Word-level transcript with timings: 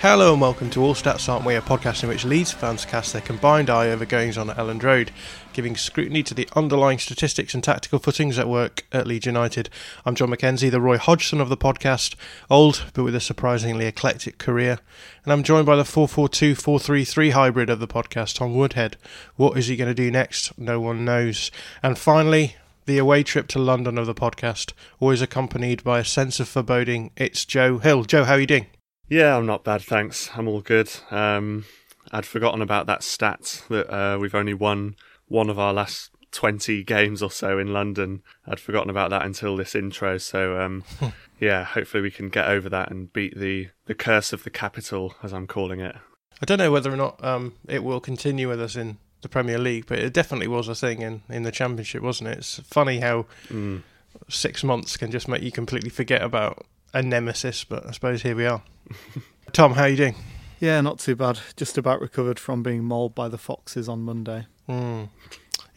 Hello 0.00 0.30
and 0.30 0.40
welcome 0.40 0.70
to 0.70 0.80
All 0.80 0.94
Stats 0.94 1.28
Aren't 1.28 1.44
We, 1.44 1.56
a 1.56 1.60
podcast 1.60 2.04
in 2.04 2.08
which 2.08 2.24
Leeds 2.24 2.52
fans 2.52 2.84
cast 2.84 3.12
their 3.12 3.20
combined 3.20 3.68
eye 3.68 3.90
over 3.90 4.06
goings 4.06 4.38
on 4.38 4.48
at 4.48 4.56
Elland 4.56 4.84
Road, 4.84 5.10
giving 5.52 5.74
scrutiny 5.74 6.22
to 6.22 6.34
the 6.34 6.48
underlying 6.54 7.00
statistics 7.00 7.52
and 7.52 7.64
tactical 7.64 7.98
footings 7.98 8.38
at 8.38 8.48
work 8.48 8.86
at 8.92 9.08
Leeds 9.08 9.26
United. 9.26 9.68
I'm 10.06 10.14
John 10.14 10.30
McKenzie, 10.30 10.70
the 10.70 10.80
Roy 10.80 10.98
Hodgson 10.98 11.40
of 11.40 11.48
the 11.48 11.56
podcast, 11.56 12.14
old 12.48 12.84
but 12.94 13.02
with 13.02 13.16
a 13.16 13.20
surprisingly 13.20 13.86
eclectic 13.86 14.38
career, 14.38 14.78
and 15.24 15.32
I'm 15.32 15.42
joined 15.42 15.66
by 15.66 15.74
the 15.74 15.82
442-433 15.82 17.32
hybrid 17.32 17.68
of 17.68 17.80
the 17.80 17.88
podcast, 17.88 18.36
Tom 18.36 18.54
Woodhead. 18.54 18.96
What 19.34 19.58
is 19.58 19.66
he 19.66 19.74
going 19.74 19.90
to 19.90 19.94
do 19.94 20.12
next? 20.12 20.56
No 20.56 20.78
one 20.78 21.04
knows. 21.04 21.50
And 21.82 21.98
finally, 21.98 22.54
the 22.86 22.98
away 22.98 23.24
trip 23.24 23.48
to 23.48 23.58
London 23.58 23.98
of 23.98 24.06
the 24.06 24.14
podcast, 24.14 24.74
always 25.00 25.22
accompanied 25.22 25.82
by 25.82 25.98
a 25.98 26.04
sense 26.04 26.38
of 26.38 26.46
foreboding. 26.46 27.10
It's 27.16 27.44
Joe 27.44 27.78
Hill. 27.78 28.04
Joe, 28.04 28.22
how 28.22 28.34
are 28.34 28.40
you 28.40 28.46
doing? 28.46 28.66
Yeah, 29.08 29.36
I'm 29.36 29.46
not 29.46 29.64
bad, 29.64 29.82
thanks. 29.82 30.30
I'm 30.36 30.48
all 30.48 30.60
good. 30.60 30.90
Um, 31.10 31.64
I'd 32.12 32.26
forgotten 32.26 32.60
about 32.62 32.86
that 32.86 33.02
stat 33.02 33.62
that 33.68 33.90
uh, 33.92 34.18
we've 34.18 34.34
only 34.34 34.54
won 34.54 34.96
one 35.28 35.48
of 35.50 35.58
our 35.58 35.72
last 35.72 36.10
20 36.32 36.82
games 36.84 37.22
or 37.22 37.30
so 37.30 37.58
in 37.58 37.72
London. 37.72 38.22
I'd 38.46 38.60
forgotten 38.60 38.90
about 38.90 39.10
that 39.10 39.24
until 39.24 39.56
this 39.56 39.74
intro. 39.74 40.18
So, 40.18 40.60
um, 40.60 40.84
yeah, 41.40 41.64
hopefully 41.64 42.02
we 42.02 42.10
can 42.10 42.28
get 42.28 42.48
over 42.48 42.68
that 42.68 42.90
and 42.90 43.12
beat 43.12 43.38
the, 43.38 43.68
the 43.86 43.94
curse 43.94 44.32
of 44.32 44.44
the 44.44 44.50
capital, 44.50 45.14
as 45.22 45.32
I'm 45.32 45.46
calling 45.46 45.80
it. 45.80 45.96
I 46.40 46.44
don't 46.44 46.58
know 46.58 46.70
whether 46.70 46.92
or 46.92 46.96
not 46.96 47.22
um, 47.24 47.54
it 47.66 47.82
will 47.82 48.00
continue 48.00 48.48
with 48.48 48.60
us 48.60 48.76
in 48.76 48.98
the 49.22 49.28
Premier 49.28 49.58
League, 49.58 49.86
but 49.86 49.98
it 49.98 50.12
definitely 50.12 50.48
was 50.48 50.68
a 50.68 50.74
thing 50.74 51.00
in, 51.02 51.22
in 51.28 51.42
the 51.42 51.50
Championship, 51.50 52.02
wasn't 52.02 52.28
it? 52.30 52.38
It's 52.38 52.60
funny 52.60 53.00
how 53.00 53.26
Mm. 53.48 53.82
six 54.28 54.62
months 54.62 54.96
can 54.96 55.10
just 55.10 55.28
make 55.28 55.42
you 55.42 55.50
completely 55.50 55.90
forget 55.90 56.22
about 56.22 56.64
a 56.94 57.02
nemesis, 57.02 57.64
but 57.64 57.86
I 57.86 57.90
suppose 57.92 58.22
here 58.22 58.36
we 58.36 58.46
are. 58.46 58.62
Tom, 59.52 59.74
how 59.74 59.82
are 59.82 59.88
you 59.88 59.96
doing? 59.96 60.14
Yeah, 60.60 60.80
not 60.80 60.98
too 60.98 61.14
bad. 61.16 61.38
Just 61.56 61.78
about 61.78 62.00
recovered 62.00 62.38
from 62.38 62.62
being 62.62 62.84
mauled 62.84 63.14
by 63.14 63.28
the 63.28 63.38
foxes 63.38 63.88
on 63.88 64.00
Monday. 64.02 64.46
Mm. 64.68 65.08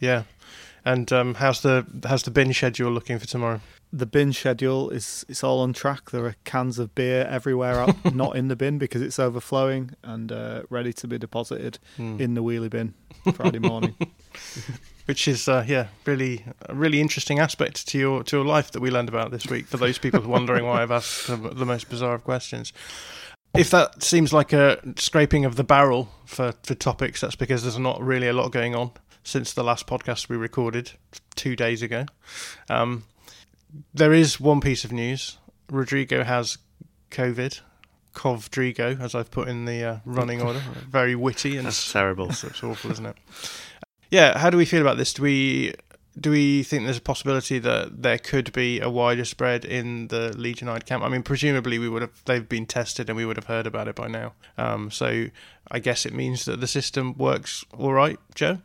Yeah. 0.00 0.24
And 0.84 1.12
um, 1.12 1.34
how's 1.34 1.60
the 1.62 1.86
how's 2.04 2.24
the 2.24 2.32
bin 2.32 2.52
schedule 2.52 2.90
looking 2.90 3.18
for 3.20 3.26
tomorrow? 3.26 3.60
The 3.92 4.06
bin 4.06 4.32
schedule 4.32 4.90
is 4.90 5.24
it's 5.28 5.44
all 5.44 5.60
on 5.60 5.72
track. 5.74 6.10
There 6.10 6.24
are 6.24 6.34
cans 6.44 6.78
of 6.80 6.94
beer 6.96 7.24
everywhere 7.30 7.78
out, 7.78 8.12
not 8.14 8.34
in 8.36 8.48
the 8.48 8.56
bin 8.56 8.78
because 8.78 9.00
it's 9.02 9.18
overflowing 9.20 9.90
and 10.02 10.32
uh, 10.32 10.62
ready 10.70 10.92
to 10.94 11.06
be 11.06 11.18
deposited 11.18 11.78
Hmm. 11.96 12.20
in 12.20 12.34
the 12.34 12.42
wheelie 12.42 12.70
bin 12.70 12.94
Friday 13.34 13.60
morning. 13.60 13.94
Which 15.06 15.26
is 15.26 15.48
uh, 15.48 15.64
yeah, 15.66 15.88
really 16.06 16.44
a 16.68 16.74
really 16.74 17.00
interesting 17.00 17.38
aspect 17.38 17.88
to 17.88 17.98
your 17.98 18.22
to 18.24 18.36
your 18.36 18.44
life 18.44 18.70
that 18.70 18.80
we 18.80 18.90
learned 18.90 19.08
about 19.08 19.30
this 19.30 19.46
week. 19.46 19.66
For 19.66 19.76
those 19.76 19.98
people 19.98 20.20
wondering 20.22 20.64
why 20.64 20.82
I've 20.82 20.90
asked 20.90 21.26
the, 21.26 21.36
the 21.36 21.66
most 21.66 21.90
bizarre 21.90 22.14
of 22.14 22.24
questions. 22.24 22.72
If 23.54 23.68
that 23.70 24.02
seems 24.02 24.32
like 24.32 24.52
a 24.54 24.80
scraping 24.96 25.44
of 25.44 25.56
the 25.56 25.64
barrel 25.64 26.08
for, 26.24 26.54
for 26.62 26.74
topics, 26.74 27.20
that's 27.20 27.36
because 27.36 27.62
there's 27.62 27.78
not 27.78 28.00
really 28.00 28.26
a 28.26 28.32
lot 28.32 28.50
going 28.50 28.74
on 28.74 28.92
since 29.24 29.52
the 29.52 29.62
last 29.62 29.86
podcast 29.86 30.30
we 30.30 30.36
recorded 30.36 30.92
two 31.34 31.54
days 31.54 31.82
ago. 31.82 32.06
Um, 32.70 33.04
there 33.92 34.12
is 34.12 34.40
one 34.40 34.62
piece 34.62 34.84
of 34.84 34.92
news. 34.92 35.36
Rodrigo 35.70 36.24
has 36.24 36.58
COVID. 37.10 37.60
Covdrigo, 38.14 39.00
as 39.00 39.14
I've 39.14 39.30
put 39.30 39.48
in 39.48 39.64
the 39.64 39.84
uh, 39.84 39.96
running 40.04 40.42
order. 40.42 40.60
Very 40.90 41.14
witty 41.14 41.56
and 41.56 41.66
That's 41.66 41.92
terrible. 41.92 42.28
it's, 42.28 42.44
it's 42.44 42.62
awful, 42.62 42.90
isn't 42.90 43.06
it? 43.06 43.16
Yeah, 44.12 44.36
how 44.36 44.50
do 44.50 44.58
we 44.58 44.66
feel 44.66 44.82
about 44.82 44.98
this? 44.98 45.14
Do 45.14 45.22
we 45.22 45.72
do 46.20 46.30
we 46.30 46.62
think 46.64 46.84
there's 46.84 46.98
a 46.98 47.00
possibility 47.00 47.58
that 47.58 48.02
there 48.02 48.18
could 48.18 48.52
be 48.52 48.78
a 48.78 48.90
wider 48.90 49.24
spread 49.24 49.64
in 49.64 50.08
the 50.08 50.36
Leeds 50.36 50.60
United 50.60 50.84
camp? 50.84 51.02
I 51.02 51.08
mean, 51.08 51.22
presumably 51.22 51.78
we 51.78 51.88
would 51.88 52.02
have 52.02 52.22
they've 52.26 52.46
been 52.46 52.66
tested 52.66 53.08
and 53.08 53.16
we 53.16 53.24
would 53.24 53.38
have 53.38 53.46
heard 53.46 53.66
about 53.66 53.88
it 53.88 53.94
by 53.94 54.08
now. 54.08 54.34
Um, 54.58 54.90
so 54.90 55.28
I 55.70 55.78
guess 55.78 56.04
it 56.04 56.12
means 56.12 56.44
that 56.44 56.60
the 56.60 56.66
system 56.66 57.16
works 57.16 57.64
all 57.72 57.94
right, 57.94 58.18
Joe. 58.34 58.58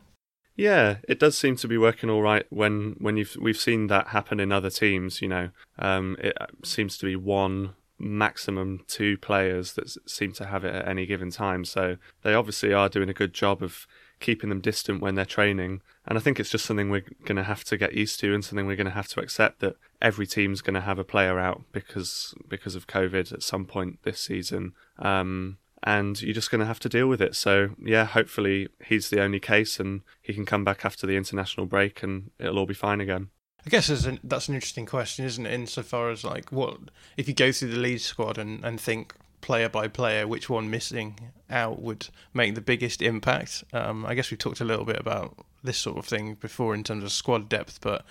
Yeah, 0.54 0.96
it 1.08 1.18
does 1.18 1.38
seem 1.38 1.56
to 1.56 1.68
be 1.68 1.78
working 1.78 2.10
all 2.10 2.20
right 2.20 2.44
when 2.50 2.96
when 2.98 3.16
you've 3.16 3.34
we've 3.40 3.56
seen 3.56 3.86
that 3.86 4.08
happen 4.08 4.40
in 4.40 4.52
other 4.52 4.68
teams. 4.68 5.22
You 5.22 5.28
know, 5.28 5.48
um, 5.78 6.18
it 6.18 6.36
seems 6.62 6.98
to 6.98 7.06
be 7.06 7.16
one 7.16 7.70
maximum 7.98 8.84
two 8.86 9.16
players 9.16 9.72
that 9.72 9.88
seem 10.06 10.32
to 10.32 10.44
have 10.44 10.66
it 10.66 10.74
at 10.74 10.86
any 10.86 11.06
given 11.06 11.30
time. 11.30 11.64
So 11.64 11.96
they 12.22 12.34
obviously 12.34 12.74
are 12.74 12.90
doing 12.90 13.08
a 13.08 13.14
good 13.14 13.32
job 13.32 13.62
of 13.62 13.86
keeping 14.20 14.48
them 14.48 14.60
distant 14.60 15.00
when 15.00 15.14
they're 15.14 15.24
training. 15.24 15.80
And 16.06 16.18
I 16.18 16.20
think 16.20 16.40
it's 16.40 16.50
just 16.50 16.64
something 16.64 16.90
we're 16.90 17.04
going 17.24 17.36
to 17.36 17.42
have 17.42 17.64
to 17.64 17.76
get 17.76 17.94
used 17.94 18.20
to, 18.20 18.34
and 18.34 18.44
something 18.44 18.66
we're 18.66 18.76
going 18.76 18.86
to 18.86 18.92
have 18.92 19.08
to 19.08 19.20
accept 19.20 19.60
that 19.60 19.76
every 20.00 20.26
team's 20.26 20.60
going 20.62 20.74
to 20.74 20.80
have 20.80 20.98
a 20.98 21.04
player 21.04 21.38
out 21.38 21.62
because 21.72 22.34
because 22.48 22.74
of 22.74 22.86
COVID 22.86 23.32
at 23.32 23.42
some 23.42 23.64
point 23.64 23.98
this 24.02 24.20
season. 24.20 24.72
Um, 24.98 25.58
and 25.82 26.20
you're 26.20 26.34
just 26.34 26.50
going 26.50 26.60
to 26.60 26.66
have 26.66 26.80
to 26.80 26.88
deal 26.88 27.06
with 27.06 27.22
it. 27.22 27.36
So 27.36 27.70
yeah, 27.80 28.04
hopefully 28.04 28.68
he's 28.84 29.10
the 29.10 29.22
only 29.22 29.40
case, 29.40 29.78
and 29.78 30.02
he 30.20 30.34
can 30.34 30.46
come 30.46 30.64
back 30.64 30.84
after 30.84 31.06
the 31.06 31.16
international 31.16 31.66
break, 31.66 32.02
and 32.02 32.30
it'll 32.38 32.58
all 32.58 32.66
be 32.66 32.74
fine 32.74 33.00
again. 33.00 33.28
I 33.66 33.70
guess 33.70 33.88
an, 34.06 34.20
that's 34.24 34.48
an 34.48 34.54
interesting 34.54 34.86
question, 34.86 35.24
isn't 35.24 35.44
it? 35.44 35.52
Insofar 35.52 36.10
as 36.10 36.24
like, 36.24 36.50
what 36.50 36.78
if 37.16 37.28
you 37.28 37.34
go 37.34 37.52
through 37.52 37.70
the 37.70 37.78
Leeds 37.78 38.04
squad 38.04 38.38
and, 38.38 38.64
and 38.64 38.80
think 38.80 39.14
player 39.48 39.68
by 39.70 39.88
player, 39.88 40.26
which 40.26 40.50
one 40.50 40.68
missing 40.70 41.08
out 41.48 41.80
would 41.80 42.08
make 42.34 42.54
the 42.54 42.60
biggest 42.60 43.00
impact? 43.00 43.64
Um, 43.72 44.04
I 44.04 44.12
guess 44.14 44.30
we 44.30 44.36
talked 44.36 44.60
a 44.60 44.64
little 44.64 44.84
bit 44.84 45.00
about 45.00 45.28
this 45.64 45.78
sort 45.78 45.96
of 45.98 46.04
thing 46.04 46.34
before 46.34 46.74
in 46.74 46.84
terms 46.84 47.02
of 47.02 47.10
squad 47.10 47.48
depth, 47.48 47.80
but 47.80 48.04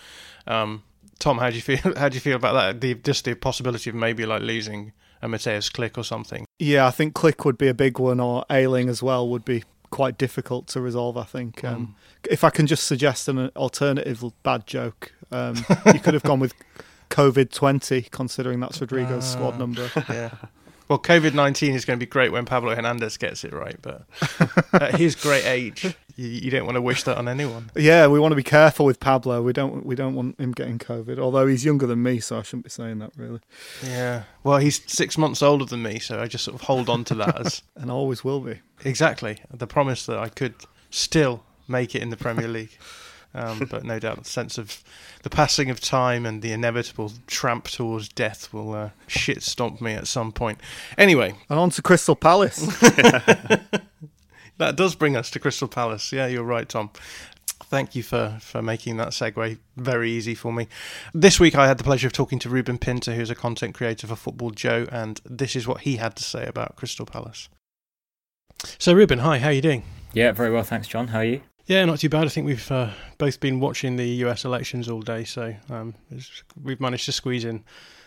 um, 0.48 0.82
Tom, 1.20 1.38
how 1.38 1.50
do 1.52 1.56
you 1.56 1.62
feel? 1.62 1.78
How 2.02 2.10
do 2.10 2.16
you 2.16 2.22
feel 2.22 2.36
about 2.38 2.54
that? 2.54 2.82
The 2.82 2.96
just 2.96 3.26
the 3.26 3.36
possibility 3.36 3.90
of 3.92 3.96
maybe 3.96 4.26
like 4.26 4.42
losing 4.42 4.94
a 5.22 5.28
Mateusz 5.28 5.72
Klich 5.72 5.98
or 5.98 6.04
something. 6.04 6.46
yeah, 6.60 6.88
I 6.88 6.92
think 6.92 7.14
Klich 7.14 7.46
would 7.46 7.58
be 7.58 7.68
a 7.68 7.74
big 7.74 8.00
one, 8.00 8.20
or 8.20 8.44
Ayling 8.50 8.90
as 8.90 9.02
well 9.04 9.28
would 9.30 9.46
be 9.46 9.64
quite 9.90 10.18
difficult 10.18 10.68
to 10.74 10.82
resolve. 10.82 11.18
I 11.18 11.24
think. 11.24 11.64
Um, 11.64 11.96
If 12.30 12.44
I 12.44 12.50
can 12.50 12.66
just 12.68 12.84
suggest 12.88 13.28
an 13.30 13.38
alternative 13.56 14.24
bad 14.44 14.66
joke, 14.68 15.14
um, 15.32 15.56
you 15.94 16.00
could 16.00 16.14
have 16.14 16.24
gone 16.24 16.40
with 16.42 16.54
COVID 17.10 17.52
twenty, 17.52 18.02
considering 18.20 18.60
that's 18.60 18.80
Rodrigo's 18.82 19.26
squad 19.32 19.54
Ah. 19.56 19.58
number. 19.64 19.90
Yeah. 20.10 20.32
Well, 20.88 21.00
COVID 21.00 21.34
nineteen 21.34 21.76
is 21.76 21.86
going 21.86 22.00
to 22.00 22.06
be 22.06 22.10
great 22.10 22.32
when 22.32 22.46
Pablo 22.46 22.76
Hernandez 22.76 23.18
gets 23.18 23.44
it 23.44 23.54
right, 23.54 23.78
but 23.82 24.06
at 24.74 24.96
his 24.96 25.16
great 25.16 25.46
age, 25.46 25.96
you, 26.16 26.28
you 26.28 26.52
don't 26.52 26.66
want 26.66 26.76
to 26.76 26.82
wish 26.82 27.04
that 27.04 27.18
on 27.18 27.28
anyone. 27.28 27.72
Yeah, 27.76 28.08
we 28.08 28.20
want 28.20 28.32
to 28.32 28.38
be 28.38 28.44
careful 28.44 28.86
with 28.86 29.00
Pablo. 29.00 29.42
We 29.42 29.54
don't 29.54 29.86
we 29.86 29.96
don't 29.96 30.16
want 30.16 30.40
him 30.40 30.52
getting 30.52 30.80
COVID. 30.80 31.20
Although 31.20 31.48
he's 31.48 31.66
younger 31.66 31.88
than 31.88 32.04
me, 32.04 32.20
so 32.20 32.40
I 32.40 32.42
shouldn't 32.42 32.64
be 32.64 32.70
saying 32.70 33.00
that 33.00 33.12
really. 33.18 33.42
Yeah. 33.84 34.24
Well, 34.44 34.58
he's 34.58 34.82
six 34.92 35.18
months 35.18 35.42
older 35.42 35.66
than 35.66 35.84
me, 35.84 36.00
so 36.00 36.20
I 36.22 36.28
just 36.28 36.44
sort 36.44 36.56
of 36.56 36.62
hold 36.62 36.90
on 36.90 37.04
to 37.06 37.16
that 37.16 37.40
as 37.40 37.62
and 37.76 37.92
always 37.92 38.24
will 38.24 38.40
be. 38.40 38.62
Exactly 38.86 39.40
the 39.52 39.68
promise 39.68 40.06
that 40.06 40.18
I 40.18 40.30
could 40.30 40.56
still 40.90 41.44
make 41.68 41.96
it 41.96 42.02
in 42.02 42.10
the 42.10 42.18
Premier 42.18 42.48
League. 42.48 42.78
Um, 43.34 43.68
but 43.70 43.84
no 43.84 44.00
doubt 44.00 44.24
the 44.24 44.30
sense 44.30 44.58
of 44.58 44.84
the 45.24 45.30
passing 45.30 45.70
of 45.70 45.80
time 45.80 46.26
and 46.26 46.42
the 46.42 46.52
inevitable 46.52 47.12
tramp 47.28 47.66
towards 47.66 48.10
death 48.10 48.52
will 48.54 48.74
uh, 48.74 48.90
shit 49.06 49.44
stomp 49.44 49.82
me 49.82 49.94
at 49.94 50.08
some 50.08 50.32
point. 50.32 50.60
Anyway. 50.98 51.36
And 51.50 51.60
on 51.60 51.70
to 51.72 51.82
Crystal 51.82 52.16
Palace. 52.16 52.66
that 54.58 54.76
does 54.76 54.96
bring 54.96 55.16
us 55.16 55.30
to 55.32 55.40
Crystal 55.40 55.68
Palace. 55.68 56.12
Yeah, 56.12 56.28
you're 56.28 56.44
right, 56.44 56.68
Tom. 56.68 56.90
Thank 57.64 57.96
you 57.96 58.04
for, 58.04 58.38
for 58.40 58.62
making 58.62 58.98
that 58.98 59.10
segue 59.10 59.58
very 59.76 60.12
easy 60.12 60.34
for 60.34 60.54
me. 60.54 60.68
This 61.14 61.40
week 61.40 61.56
I 61.56 61.68
had 61.68 61.78
the 61.78 61.84
pleasure 61.84 62.08
of 62.08 62.14
talking 62.14 62.40
to 62.40 62.50
Reuben 62.50 62.78
Pinder, 62.78 63.14
who's 63.14 63.30
a 63.30 63.36
content 63.36 63.76
creator 63.76 64.08
for 64.08 64.16
Football 64.16 64.52
Joe, 64.52 64.88
and 64.92 65.20
this 65.26 65.56
is 65.56 65.68
what 65.68 65.82
he 65.82 65.98
had 65.98 66.16
to 66.16 66.24
say 66.24 66.46
about 66.46 66.76
Crystal 66.78 67.06
Palace. 67.06 67.50
So, 68.80 68.94
Reuben, 68.94 69.20
hi, 69.20 69.40
how 69.40 69.50
are 69.50 69.54
you 69.54 69.62
doing? 69.62 69.84
Yeah, 70.14 70.32
very 70.32 70.50
well, 70.50 70.64
thanks, 70.64 70.88
John. 70.88 71.10
How 71.10 71.20
are 71.20 71.26
you? 71.26 71.42
Yeah, 71.68 71.84
not 71.84 72.00
too 72.00 72.10
bad. 72.10 72.26
I 72.26 72.30
think 72.30 72.48
we've 72.48 72.72
uh, 72.72 72.92
both 73.18 73.40
been 73.42 73.60
watching 73.60 73.98
the 73.98 74.08
US 74.26 74.46
elections 74.46 74.90
all 74.90 75.02
day, 75.02 75.26
so 75.26 75.54
um, 75.70 75.94
we've 76.64 76.80
managed 76.80 77.06
to 77.06 77.12
squeeze 77.12 77.44
in 77.44 77.64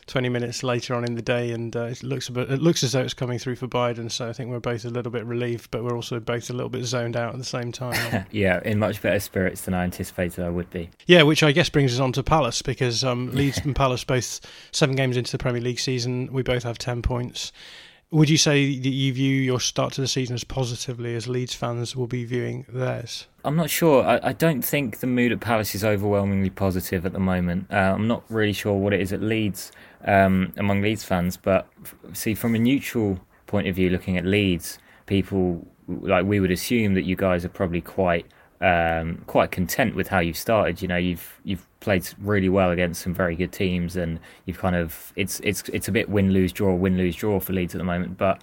20 0.07 0.31
minutes 0.31 0.63
later 0.63 0.95
on 0.95 1.05
in 1.05 1.15
the 1.15 1.23
day, 1.23 1.53
and 1.53 1.77
uh, 1.77 1.85
it 1.85 2.03
looks 2.03 2.31
a 2.31 2.33
bit, 2.33 2.51
it 2.51 2.63
looks 2.63 2.83
as 2.83 2.93
though 2.93 3.03
it's 3.03 3.13
coming 3.13 3.39
through 3.39 3.57
for 3.57 3.69
Biden. 3.69 4.11
So 4.11 4.29
I 4.29 4.33
think 4.33 4.51
we're 4.51 4.61
both 4.61 4.87
a 4.87 4.89
little 4.89 5.13
bit 5.13 5.27
relieved, 5.27 5.71
but 5.71 5.85
we're 5.85 5.95
also 5.95 6.19
both 6.19 6.49
a 6.49 6.55
little 6.55 6.71
bit 6.71 6.85
zoned 6.85 7.17
out 7.17 7.35
at 7.35 7.39
the 7.39 7.45
same 7.45 7.71
time. 7.71 8.27
yeah, 8.31 8.61
in 8.65 8.79
much 8.79 9.03
better 9.03 9.21
spirits 9.21 9.63
than 9.63 9.75
I 9.75 9.85
anticipated 9.85 10.43
I 10.43 10.49
would 10.49 10.71
be. 10.71 10.89
Yeah, 11.07 11.23
which 11.23 11.43
I 11.43 11.53
guess 11.53 11.69
brings 11.69 11.93
us 11.93 12.01
on 12.01 12.13
to 12.13 12.23
Palace 12.23 12.63
because 12.63 13.05
um, 13.05 13.31
Leeds 13.33 13.59
and 13.65 13.77
Palace 13.77 14.05
both 14.05 14.41
seven 14.73 14.97
games 14.97 15.19
into 15.19 15.33
the 15.33 15.39
Premier 15.39 15.61
League 15.61 15.81
season. 15.81 16.33
We 16.33 16.43
both 16.43 16.63
have 16.63 16.79
10 16.79 17.03
points. 17.03 17.53
Would 18.13 18.29
you 18.29 18.39
say 18.39 18.77
that 18.77 18.89
you 18.89 19.13
view 19.13 19.41
your 19.41 19.61
start 19.61 19.93
to 19.93 20.01
the 20.01 20.09
season 20.09 20.35
as 20.35 20.43
positively 20.43 21.15
as 21.15 21.29
Leeds 21.29 21.55
fans 21.55 21.95
will 21.95 22.09
be 22.09 22.25
viewing 22.25 22.67
theirs? 22.69 23.29
I'm 23.45 23.55
not 23.55 23.71
sure. 23.71 24.05
I, 24.05 24.19
I 24.23 24.33
don't 24.33 24.63
think 24.63 24.99
the 24.99 25.07
mood 25.07 25.31
at 25.31 25.39
Palace 25.39 25.77
is 25.77 25.85
overwhelmingly 25.85 26.51
positive 26.51 27.07
at 27.07 27.13
the 27.13 27.21
moment. 27.21 27.69
Uh, 27.71 27.77
I'm 27.77 28.09
not 28.09 28.25
really 28.29 28.53
sure 28.53 28.75
what 28.75 28.93
it 28.93 29.01
is 29.01 29.13
at 29.13 29.23
Leeds 29.23 29.71
um, 30.07 30.53
among 30.57 30.83
Leeds 30.83 31.05
fans, 31.05 31.37
but 31.37 31.69
see, 32.13 32.35
from 32.35 32.57
a 32.57 32.59
neutral 32.59 33.21
point 33.47 33.69
of 33.69 33.77
view, 33.77 33.91
looking 33.91 34.17
at 34.17 34.25
Leeds, 34.25 34.81
people 35.07 35.65
like 35.87 36.25
we 36.25 36.41
would 36.41 36.51
assume 36.51 36.95
that 36.95 37.03
you 37.05 37.15
guys 37.15 37.45
are 37.45 37.49
probably 37.49 37.81
quite 37.81 38.27
um, 38.61 39.23
quite 39.27 39.51
content 39.51 39.95
with 39.95 40.09
how 40.09 40.19
you've 40.19 40.37
started. 40.37 40.83
You 40.83 40.89
know, 40.89 40.97
you've 40.97 41.41
you've 41.45 41.67
played 41.81 42.09
really 42.21 42.49
well 42.49 42.71
against 42.71 43.03
some 43.03 43.15
very 43.15 43.35
good 43.35 43.53
teams, 43.53 43.97
and 43.97 44.19
you've 44.45 44.59
kind 44.59 44.77
of 44.77 45.13
it's 45.17 45.41
it's 45.41 45.69
it's 45.71 45.89
a 45.89 45.93
bit 45.93 46.09
win 46.09 46.33
lose 46.33 46.53
draw 46.53 46.75
win 46.75 46.97
lose 46.97 47.17
draw 47.17 47.41
for 47.41 47.53
Leeds 47.53 47.75
at 47.75 47.79
the 47.79 47.85
moment. 47.85 48.19
But 48.19 48.41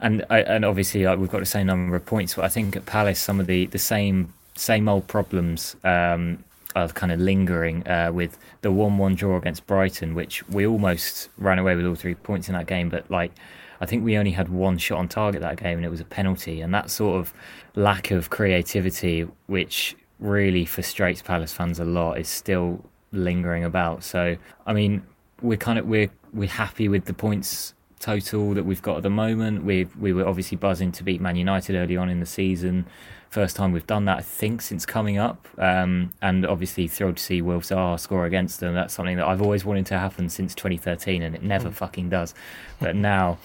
and 0.00 0.24
and 0.30 0.64
obviously 0.64 1.04
like, 1.04 1.18
we've 1.18 1.30
got 1.30 1.40
the 1.40 1.46
same 1.46 1.66
number 1.66 1.96
of 1.96 2.06
points, 2.06 2.34
but 2.34 2.44
I 2.44 2.48
think 2.48 2.76
at 2.76 2.86
Palace 2.86 3.20
some 3.20 3.40
of 3.40 3.46
the 3.46 3.66
the 3.66 3.78
same 3.78 4.32
same 4.54 4.88
old 4.88 5.06
problems. 5.06 5.76
Um, 5.84 6.44
are 6.76 6.86
kind 6.88 7.10
of 7.10 7.18
lingering 7.18 7.84
uh, 7.88 8.12
with 8.12 8.38
the 8.62 8.70
one-one 8.70 9.16
draw 9.16 9.36
against 9.36 9.66
Brighton, 9.66 10.14
which 10.14 10.46
we 10.48 10.64
almost 10.64 11.28
ran 11.36 11.58
away 11.58 11.74
with 11.74 11.84
all 11.84 11.96
three 11.96 12.14
points 12.14 12.48
in 12.48 12.54
that 12.54 12.68
game. 12.68 12.88
But 12.88 13.10
like, 13.10 13.32
I 13.80 13.86
think 13.86 14.04
we 14.04 14.16
only 14.18 14.32
had 14.32 14.48
one 14.48 14.78
shot 14.78 14.98
on 14.98 15.08
target 15.08 15.40
that 15.40 15.56
game, 15.56 15.78
and 15.78 15.84
it 15.84 15.90
was 15.90 16.00
a 16.00 16.04
penalty. 16.04 16.60
And 16.60 16.74
that 16.74 16.90
sort 16.90 17.18
of 17.18 17.32
lack 17.74 18.10
of 18.10 18.30
creativity, 18.30 19.26
which 19.46 19.96
really 20.18 20.64
frustrates 20.66 21.22
Palace 21.22 21.52
fans 21.52 21.80
a 21.80 21.84
lot, 21.84 22.18
is 22.18 22.28
still 22.28 22.84
lingering 23.12 23.64
about. 23.64 24.04
So, 24.04 24.36
I 24.66 24.72
mean, 24.72 25.02
we're 25.42 25.56
kind 25.56 25.78
of 25.78 25.86
we're 25.86 26.10
we're 26.32 26.48
happy 26.48 26.88
with 26.88 27.06
the 27.06 27.14
points 27.14 27.74
total 28.00 28.54
that 28.54 28.64
we've 28.64 28.82
got 28.82 28.98
at 28.98 29.02
the 29.02 29.10
moment. 29.10 29.64
We 29.64 29.86
we 29.98 30.12
were 30.12 30.26
obviously 30.26 30.56
buzzing 30.56 30.92
to 30.92 31.04
beat 31.04 31.20
Man 31.20 31.36
United 31.36 31.76
early 31.76 31.96
on 31.96 32.08
in 32.08 32.20
the 32.20 32.26
season. 32.26 32.86
First 33.30 33.54
time 33.54 33.70
we've 33.70 33.86
done 33.86 34.06
that, 34.06 34.18
I 34.18 34.22
think, 34.22 34.60
since 34.60 34.84
coming 34.84 35.16
up. 35.16 35.46
Um, 35.56 36.12
and 36.20 36.44
obviously 36.44 36.88
thrilled 36.88 37.16
to 37.18 37.22
see 37.22 37.40
Wilf 37.40 37.62
Zaha 37.62 38.00
score 38.00 38.26
against 38.26 38.58
them. 38.58 38.74
That's 38.74 38.92
something 38.92 39.16
that 39.18 39.26
I've 39.26 39.40
always 39.40 39.64
wanted 39.64 39.86
to 39.86 39.98
happen 40.00 40.28
since 40.28 40.52
2013, 40.56 41.22
and 41.22 41.36
it 41.36 41.42
never 41.42 41.70
mm. 41.70 41.74
fucking 41.74 42.08
does. 42.08 42.34
But 42.80 42.96
now 42.96 43.38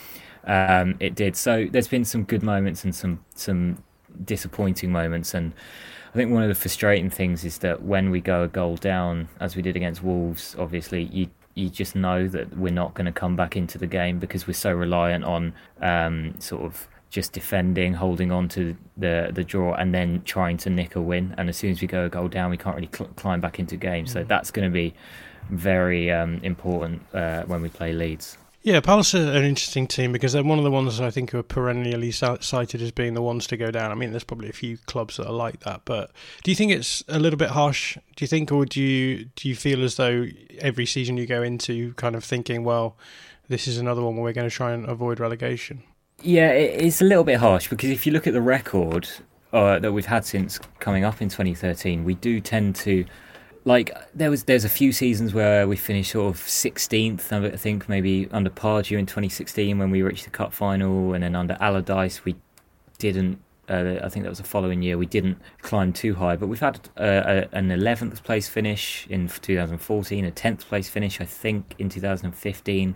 um, 0.46 0.96
it 1.00 1.16
did. 1.16 1.36
So 1.36 1.68
there's 1.72 1.88
been 1.88 2.06
some 2.06 2.24
good 2.24 2.44
moments 2.44 2.84
and 2.84 2.94
some 2.94 3.24
some 3.36 3.84
disappointing 4.24 4.92
moments. 4.92 5.34
And 5.34 5.54
I 6.14 6.18
think 6.18 6.32
one 6.32 6.44
of 6.44 6.50
the 6.50 6.56
frustrating 6.56 7.10
things 7.10 7.44
is 7.44 7.60
that 7.60 7.84
when 7.84 8.10
we 8.10 8.22
go 8.22 8.44
a 8.44 8.48
goal 8.48 8.78
down, 8.78 9.28
as 9.40 9.56
we 9.56 9.62
did 9.62 9.76
against 9.76 10.04
Wolves, 10.04 10.56
obviously 10.58 11.04
you 11.04 11.30
you 11.56 11.70
just 11.70 11.96
know 11.96 12.28
that 12.28 12.58
we're 12.58 12.74
not 12.74 12.94
going 12.94 13.06
to 13.06 13.12
come 13.12 13.36
back 13.36 13.56
into 13.56 13.78
the 13.78 13.88
game 13.88 14.20
because 14.20 14.46
we're 14.46 14.54
so 14.54 14.74
reliant 14.74 15.24
on 15.24 15.54
um, 15.82 16.36
sort 16.40 16.64
of 16.64 16.88
just 17.10 17.32
defending, 17.32 17.94
holding 17.94 18.32
on 18.32 18.50
to 18.50 18.76
the 18.98 19.30
the 19.34 19.44
draw, 19.44 19.74
and 19.74 19.94
then 19.94 20.22
trying 20.26 20.58
to 20.58 20.70
nick 20.70 20.96
a 20.96 21.02
win. 21.02 21.34
And 21.38 21.50
as 21.50 21.58
soon 21.58 21.72
as 21.72 21.82
we 21.82 21.88
go 21.88 22.06
a 22.06 22.10
goal 22.10 22.28
down, 22.28 22.52
we 22.52 22.58
can't 22.58 22.76
really 22.76 22.90
cl- 22.94 23.10
climb 23.16 23.42
back 23.42 23.60
into 23.60 23.78
game. 23.78 24.06
So 24.06 24.24
mm. 24.24 24.28
that's 24.28 24.52
going 24.52 24.70
to 24.70 24.74
be 24.74 24.94
very 25.50 26.12
um, 26.12 26.40
important 26.44 27.02
uh, 27.14 27.44
when 27.44 27.62
we 27.62 27.70
play 27.70 27.94
Leeds. 27.94 28.38
Yeah, 28.66 28.80
Palace 28.80 29.14
are 29.14 29.20
an 29.20 29.44
interesting 29.44 29.86
team 29.86 30.12
because 30.12 30.34
they're 30.34 30.44
one 30.44 30.58
of 30.58 30.64
the 30.64 30.72
ones 30.72 31.00
I 31.00 31.12
think 31.12 31.36
are 31.36 31.44
perennially 31.44 32.10
cited 32.10 32.82
as 32.82 32.90
being 32.90 33.14
the 33.14 33.22
ones 33.22 33.46
to 33.46 33.58
go 33.58 33.70
down. 33.70 33.92
I 33.92 33.94
mean, 33.94 34.10
there's 34.10 34.24
probably 34.24 34.50
a 34.50 34.54
few 34.54 34.80
clubs 34.88 35.18
that 35.18 35.28
are 35.28 35.34
like 35.34 35.60
that, 35.60 35.82
but 35.86 36.10
do 36.44 36.50
you 36.50 36.56
think 36.56 36.72
it's 36.72 37.04
a 37.08 37.20
little 37.20 37.38
bit 37.38 37.52
harsh? 37.52 37.96
Do 38.16 38.24
you 38.24 38.28
think, 38.28 38.52
or 38.52 38.66
do 38.66 38.82
you 38.82 39.26
do 39.36 39.48
you 39.48 39.56
feel 39.56 39.84
as 39.84 39.98
though 39.98 40.26
every 40.58 40.88
season 40.88 41.16
you 41.16 41.28
go 41.28 41.44
into 41.44 41.94
kind 41.94 42.16
of 42.16 42.24
thinking, 42.24 42.64
well, 42.64 42.98
this 43.50 43.68
is 43.68 43.78
another 43.78 44.02
one 44.02 44.16
where 44.16 44.24
we're 44.24 44.34
going 44.34 44.50
to 44.50 44.56
try 44.56 44.72
and 44.72 44.90
avoid 44.90 45.20
relegation? 45.20 45.84
Yeah, 46.24 46.50
it's 46.50 47.02
a 47.02 47.06
little 47.06 47.24
bit 47.24 47.38
harsh 47.38 47.70
because 47.70 47.92
if 47.92 48.08
you 48.08 48.14
look 48.14 48.26
at 48.26 48.34
the 48.34 48.42
record 48.42 49.08
uh, 49.54 49.78
that 49.78 49.92
we've 49.92 50.08
had 50.08 50.26
since 50.26 50.58
coming 50.80 51.04
up 51.04 51.22
in 51.22 51.30
2013, 51.30 52.04
we 52.04 52.16
do 52.16 52.42
tend 52.42 52.76
to 52.78 53.06
like 53.66 53.92
there 54.14 54.30
was 54.30 54.44
there's 54.44 54.64
a 54.64 54.70
few 54.70 54.92
seasons 54.92 55.34
where 55.34 55.68
we 55.68 55.76
finished 55.76 56.12
sort 56.12 56.34
of 56.34 56.40
16th 56.42 57.32
I 57.32 57.58
think 57.58 57.90
maybe 57.90 58.30
under 58.32 58.52
Pardew 58.52 58.98
in 58.98 59.08
2016 59.08 59.78
when 59.78 59.90
we 59.90 60.04
reached 60.04 60.24
the 60.24 60.30
cup 60.30 60.54
final 60.54 61.14
and 61.14 61.24
then 61.24 61.36
under 61.36 61.58
Allardyce 61.60 62.24
we 62.24 62.36
didn't 63.00 63.40
uh, 63.68 64.00
I 64.04 64.10
think 64.10 64.24
that 64.24 64.30
was 64.30 64.38
the 64.38 64.44
following 64.44 64.84
year 64.84 64.98
we 64.98 65.08
didn't 65.08 65.40
climb 65.64 65.92
too 65.92 66.14
high. 66.14 66.36
But 66.36 66.48
we've 66.48 66.60
had 66.60 66.88
uh, 66.98 67.48
a, 67.52 67.56
an 67.58 67.70
11th 67.70 68.22
place 68.24 68.48
finish 68.48 69.08
in 69.10 69.28
2014 69.28 70.26
a 70.26 70.32
10th 70.32 70.60
place 70.60 70.88
finish 70.88 71.20
I 71.20 71.26
think 71.26 71.74
in 71.80 71.90
2015 71.90 72.96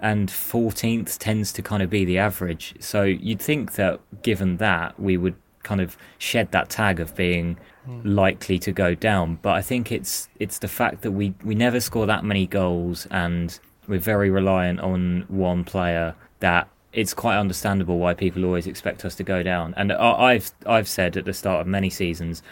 and 0.00 0.28
14th 0.28 1.16
tends 1.18 1.52
to 1.52 1.62
kind 1.62 1.80
of 1.80 1.88
be 1.88 2.04
the 2.04 2.18
average. 2.18 2.74
So 2.80 3.04
you'd 3.04 3.40
think 3.40 3.74
that 3.74 4.00
given 4.22 4.56
that 4.56 4.98
we 4.98 5.16
would 5.16 5.36
kind 5.62 5.80
of 5.80 5.96
shed 6.18 6.52
that 6.52 6.68
tag 6.68 7.00
of 7.00 7.14
being 7.16 7.56
mm. 7.88 8.00
likely 8.04 8.58
to 8.60 8.72
go 8.72 8.94
down. 8.94 9.38
But 9.42 9.54
I 9.54 9.62
think 9.62 9.92
it's 9.92 10.28
it's 10.38 10.58
the 10.58 10.68
fact 10.68 11.02
that 11.02 11.12
we 11.12 11.34
we 11.44 11.54
never 11.54 11.80
score 11.80 12.06
that 12.06 12.24
many 12.24 12.46
goals 12.46 13.06
and 13.10 13.58
we're 13.88 13.98
very 13.98 14.30
reliant 14.30 14.80
on 14.80 15.24
one 15.28 15.64
player 15.64 16.14
that 16.40 16.68
it's 16.92 17.14
quite 17.14 17.38
understandable 17.38 17.98
why 17.98 18.14
people 18.14 18.44
always 18.44 18.66
expect 18.66 19.04
us 19.04 19.14
to 19.16 19.22
go 19.22 19.42
down. 19.42 19.74
And 19.76 19.92
I've 19.92 20.52
I've 20.66 20.88
said 20.88 21.16
at 21.16 21.24
the 21.24 21.32
start 21.32 21.60
of 21.60 21.66
many 21.66 21.90
seasons, 21.90 22.42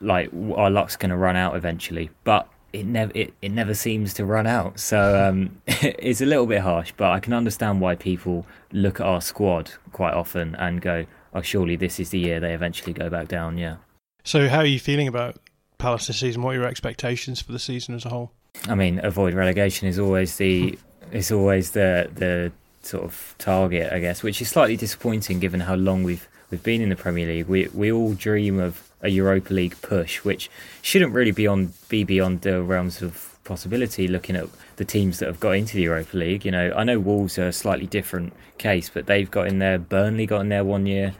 like 0.00 0.30
our 0.54 0.70
luck's 0.70 0.96
going 0.96 1.10
to 1.10 1.16
run 1.16 1.36
out 1.36 1.56
eventually, 1.56 2.10
but 2.24 2.48
it 2.72 2.86
never 2.86 3.12
it, 3.14 3.34
it 3.42 3.50
never 3.50 3.74
seems 3.74 4.14
to 4.14 4.24
run 4.24 4.46
out. 4.46 4.78
So 4.78 5.28
um, 5.28 5.60
it's 5.66 6.20
a 6.20 6.26
little 6.26 6.46
bit 6.46 6.60
harsh, 6.60 6.92
but 6.96 7.10
I 7.10 7.20
can 7.20 7.32
understand 7.32 7.80
why 7.80 7.96
people 7.96 8.46
look 8.72 9.00
at 9.00 9.06
our 9.06 9.20
squad 9.20 9.72
quite 9.92 10.14
often 10.14 10.54
and 10.54 10.80
go, 10.80 11.06
"Oh, 11.34 11.42
surely 11.42 11.76
this 11.76 12.00
is 12.00 12.10
the 12.10 12.18
year 12.18 12.40
they 12.40 12.54
eventually 12.54 12.92
go 12.92 13.08
back 13.08 13.28
down." 13.28 13.58
Yeah. 13.58 13.76
So, 14.24 14.48
how 14.48 14.58
are 14.58 14.66
you 14.66 14.78
feeling 14.78 15.08
about 15.08 15.36
Palace 15.78 16.06
this 16.06 16.18
season? 16.18 16.42
What 16.42 16.50
are 16.50 16.58
your 16.58 16.66
expectations 16.66 17.40
for 17.40 17.52
the 17.52 17.58
season 17.58 17.94
as 17.94 18.04
a 18.04 18.10
whole? 18.10 18.32
I 18.68 18.74
mean, 18.74 19.00
avoid 19.04 19.34
relegation 19.34 19.88
is 19.88 19.98
always 19.98 20.36
the 20.36 20.78
is 21.12 21.32
always 21.32 21.72
the 21.72 22.10
the 22.14 22.52
sort 22.82 23.04
of 23.04 23.34
target, 23.38 23.92
I 23.92 23.98
guess, 24.00 24.22
which 24.22 24.40
is 24.40 24.48
slightly 24.48 24.76
disappointing 24.76 25.40
given 25.40 25.60
how 25.60 25.74
long 25.74 26.02
we've 26.02 26.28
we've 26.50 26.62
been 26.62 26.80
in 26.80 26.88
the 26.88 26.96
Premier 26.96 27.26
League. 27.26 27.46
We 27.46 27.68
we 27.74 27.92
all 27.92 28.14
dream 28.14 28.58
of 28.58 28.90
a 29.02 29.08
Europa 29.08 29.54
League 29.54 29.76
push, 29.82 30.24
which 30.24 30.50
shouldn't 30.82 31.12
really 31.12 31.30
be 31.30 31.46
on 31.46 31.72
be 31.88 32.04
beyond 32.04 32.42
the 32.42 32.62
realms 32.62 33.02
of 33.02 33.29
possibility. 33.50 34.06
Looking 34.06 34.36
at 34.36 34.46
the 34.76 34.84
teams 34.84 35.18
that 35.18 35.26
have 35.26 35.40
got 35.40 35.56
into 35.56 35.74
the 35.74 35.82
Europa 35.82 36.16
League, 36.16 36.44
you 36.44 36.52
know, 36.52 36.72
I 36.76 36.84
know 36.84 37.00
Wolves 37.00 37.36
are 37.36 37.48
a 37.48 37.52
slightly 37.52 37.86
different 37.86 38.32
case, 38.58 38.88
but 38.88 39.06
they've 39.06 39.28
got 39.28 39.48
in 39.48 39.58
there. 39.58 39.76
Burnley 39.76 40.24
got 40.24 40.42
in 40.42 40.50
there 40.50 40.64
one 40.64 40.86
year. 40.86 41.14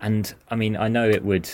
And 0.00 0.34
I 0.50 0.56
mean, 0.56 0.78
I 0.78 0.88
know 0.88 1.06
it 1.06 1.22
would, 1.24 1.50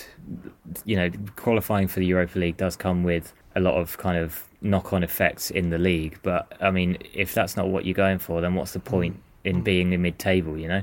you 0.84 0.94
know, 0.94 1.10
qualifying 1.34 1.88
for 1.88 1.98
the 1.98 2.06
Europa 2.06 2.38
League 2.38 2.56
does 2.56 2.76
come 2.76 3.02
with 3.02 3.32
a 3.56 3.60
lot 3.60 3.74
of 3.74 3.98
kind 3.98 4.16
of 4.16 4.44
knock 4.60 4.92
on 4.92 5.02
effects 5.02 5.50
in 5.50 5.70
the 5.70 5.78
league. 5.78 6.20
But 6.22 6.52
I 6.60 6.70
mean, 6.70 6.98
if 7.12 7.34
that's 7.34 7.56
not 7.56 7.66
what 7.68 7.84
you're 7.84 8.02
going 8.06 8.20
for, 8.20 8.40
then 8.40 8.54
what's 8.54 8.72
the 8.72 8.80
point 8.80 9.20
in 9.42 9.56
mm. 9.56 9.64
being 9.64 9.92
in 9.92 10.00
mid 10.00 10.20
table, 10.20 10.56
you 10.56 10.68
know? 10.68 10.82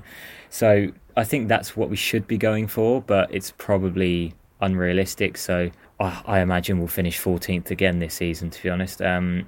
So 0.49 0.91
I 1.15 1.23
think 1.23 1.47
that's 1.47 1.77
what 1.77 1.89
we 1.89 1.95
should 1.95 2.27
be 2.27 2.37
going 2.37 2.67
for, 2.67 3.01
but 3.01 3.33
it's 3.33 3.51
probably 3.51 4.33
unrealistic. 4.59 5.37
So 5.37 5.71
I, 5.99 6.21
I 6.25 6.39
imagine 6.39 6.79
we'll 6.79 6.87
finish 6.87 7.19
14th 7.21 7.71
again 7.71 7.99
this 7.99 8.15
season. 8.15 8.49
To 8.49 8.63
be 8.63 8.69
honest, 8.69 9.01
um, 9.01 9.47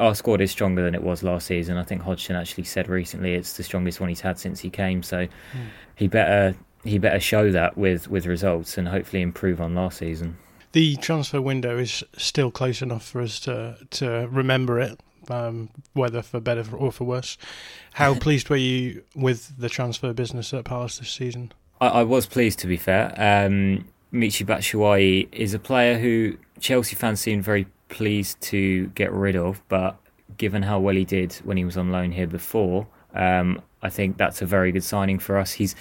our 0.00 0.14
squad 0.14 0.40
is 0.40 0.50
stronger 0.50 0.82
than 0.82 0.94
it 0.94 1.02
was 1.02 1.22
last 1.22 1.46
season. 1.46 1.76
I 1.76 1.84
think 1.84 2.02
Hodgson 2.02 2.36
actually 2.36 2.64
said 2.64 2.88
recently 2.88 3.34
it's 3.34 3.56
the 3.56 3.62
strongest 3.62 4.00
one 4.00 4.08
he's 4.08 4.20
had 4.20 4.38
since 4.38 4.60
he 4.60 4.70
came. 4.70 5.02
So 5.02 5.26
mm. 5.26 5.30
he 5.96 6.08
better 6.08 6.54
he 6.84 6.98
better 6.98 7.20
show 7.20 7.50
that 7.50 7.76
with 7.76 8.08
with 8.08 8.26
results 8.26 8.78
and 8.78 8.88
hopefully 8.88 9.22
improve 9.22 9.60
on 9.60 9.74
last 9.74 9.98
season. 9.98 10.38
The 10.72 10.96
transfer 10.96 11.40
window 11.40 11.78
is 11.78 12.04
still 12.16 12.50
close 12.50 12.82
enough 12.82 13.04
for 13.04 13.20
us 13.20 13.40
to 13.40 13.76
to 13.90 14.28
remember 14.30 14.78
it, 14.78 15.00
um, 15.28 15.70
whether 15.94 16.22
for 16.22 16.40
better 16.40 16.64
or 16.76 16.92
for 16.92 17.04
worse. 17.04 17.36
How 17.94 18.14
pleased 18.18 18.48
were 18.50 18.56
you 18.56 19.02
with 19.16 19.58
the 19.58 19.68
transfer 19.68 20.12
business 20.12 20.54
at 20.54 20.64
Palace 20.64 20.98
this 20.98 21.10
season? 21.10 21.52
I, 21.80 21.88
I 21.88 22.02
was 22.02 22.26
pleased, 22.26 22.58
to 22.60 22.66
be 22.66 22.76
fair. 22.76 23.14
Um, 23.16 23.86
Michy 24.12 24.44
Batshuayi 24.44 25.28
is 25.32 25.54
a 25.54 25.58
player 25.58 25.98
who 25.98 26.36
Chelsea 26.60 26.96
fans 26.96 27.20
seemed 27.20 27.44
very 27.44 27.66
pleased 27.88 28.40
to 28.40 28.86
get 28.88 29.12
rid 29.12 29.36
of, 29.36 29.62
but 29.68 29.96
given 30.36 30.62
how 30.62 30.78
well 30.78 30.94
he 30.94 31.04
did 31.04 31.32
when 31.44 31.56
he 31.56 31.64
was 31.64 31.76
on 31.76 31.90
loan 31.90 32.12
here 32.12 32.26
before, 32.26 32.86
um, 33.14 33.60
I 33.82 33.90
think 33.90 34.16
that's 34.16 34.42
a 34.42 34.46
very 34.46 34.72
good 34.72 34.84
signing 34.84 35.18
for 35.18 35.38
us. 35.38 35.52
He's 35.52 35.74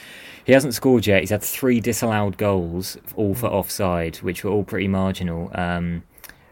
he 0.46 0.54
hasn't 0.54 0.74
scored 0.74 1.08
yet. 1.08 1.22
He's 1.22 1.30
had 1.32 1.42
three 1.42 1.80
disallowed 1.80 2.38
goals, 2.38 2.98
all 3.16 3.34
for 3.34 3.48
offside, 3.48 4.18
which 4.18 4.44
were 4.44 4.52
all 4.52 4.64
pretty 4.64 4.88
marginal. 4.88 5.52
Um, 5.56 6.04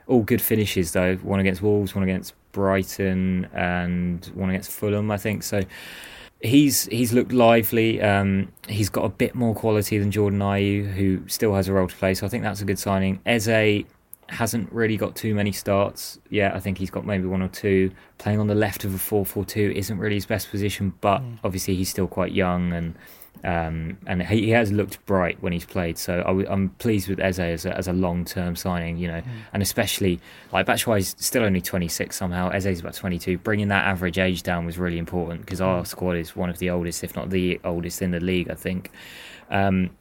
all 0.07 0.21
good 0.21 0.41
finishes 0.41 0.91
though. 0.91 1.15
One 1.17 1.39
against 1.39 1.61
Wolves, 1.61 1.93
one 1.95 2.03
against 2.03 2.33
Brighton, 2.51 3.47
and 3.53 4.25
one 4.33 4.49
against 4.49 4.71
Fulham. 4.71 5.11
I 5.11 5.17
think 5.17 5.43
so. 5.43 5.61
He's 6.45 6.85
he's 6.85 7.13
looked 7.13 7.31
lively. 7.31 8.01
Um, 8.01 8.51
he's 8.67 8.89
got 8.89 9.05
a 9.05 9.09
bit 9.09 9.35
more 9.35 9.55
quality 9.55 9.97
than 9.97 10.11
Jordan 10.11 10.39
Ayew, 10.39 10.93
who 10.93 11.27
still 11.27 11.53
has 11.55 11.67
a 11.67 11.73
role 11.73 11.87
to 11.87 11.95
play. 11.95 12.13
So 12.13 12.25
I 12.25 12.29
think 12.29 12.43
that's 12.43 12.61
a 12.61 12.65
good 12.65 12.79
signing. 12.79 13.19
Eze 13.25 13.85
hasn't 14.27 14.71
really 14.71 14.97
got 14.97 15.15
too 15.15 15.35
many 15.35 15.51
starts 15.51 16.19
yet. 16.29 16.55
I 16.55 16.59
think 16.59 16.77
he's 16.77 16.89
got 16.89 17.05
maybe 17.05 17.25
one 17.27 17.41
or 17.41 17.47
two. 17.47 17.91
Playing 18.17 18.39
on 18.39 18.47
the 18.47 18.55
left 18.55 18.83
of 18.83 18.93
a 18.93 18.97
4 18.97 19.25
4 19.25 19.45
2 19.45 19.73
isn't 19.75 19.97
really 19.97 20.15
his 20.15 20.25
best 20.25 20.49
position, 20.49 20.93
but 21.01 21.19
mm. 21.21 21.37
obviously 21.43 21.75
he's 21.75 21.89
still 21.89 22.07
quite 22.07 22.31
young 22.31 22.73
and 22.73 22.95
um, 23.43 23.97
and 24.07 24.23
he, 24.23 24.49
has 24.49 24.71
looked 24.71 25.05
bright 25.05 25.41
when 25.41 25.53
he's 25.53 25.65
played. 25.65 25.97
So 25.97 26.21
I, 26.21 26.51
am 26.51 26.69
pleased 26.79 27.07
with 27.09 27.19
Eze 27.19 27.39
as 27.39 27.65
a, 27.65 27.77
as 27.77 27.87
a 27.87 27.93
long 27.93 28.25
term 28.25 28.55
signing, 28.55 28.97
you 28.97 29.07
know, 29.07 29.21
mm. 29.21 29.27
and 29.53 29.61
especially 29.61 30.19
like 30.51 30.67
is 30.69 31.15
still 31.19 31.43
only 31.43 31.61
26 31.61 32.15
somehow. 32.15 32.49
Eze's 32.49 32.79
about 32.79 32.95
22. 32.95 33.37
Bringing 33.39 33.67
that 33.67 33.85
average 33.85 34.17
age 34.17 34.43
down 34.43 34.65
was 34.65 34.77
really 34.77 34.97
important 34.97 35.41
because 35.41 35.59
mm. 35.59 35.65
our 35.65 35.85
squad 35.85 36.13
is 36.13 36.35
one 36.35 36.49
of 36.49 36.57
the 36.57 36.69
oldest, 36.69 37.03
if 37.03 37.15
not 37.15 37.29
the 37.29 37.59
oldest 37.63 38.01
in 38.01 38.11
the 38.11 38.19
league, 38.19 38.49
I 38.49 38.55
think. 38.55 38.91
Um, 39.49 39.91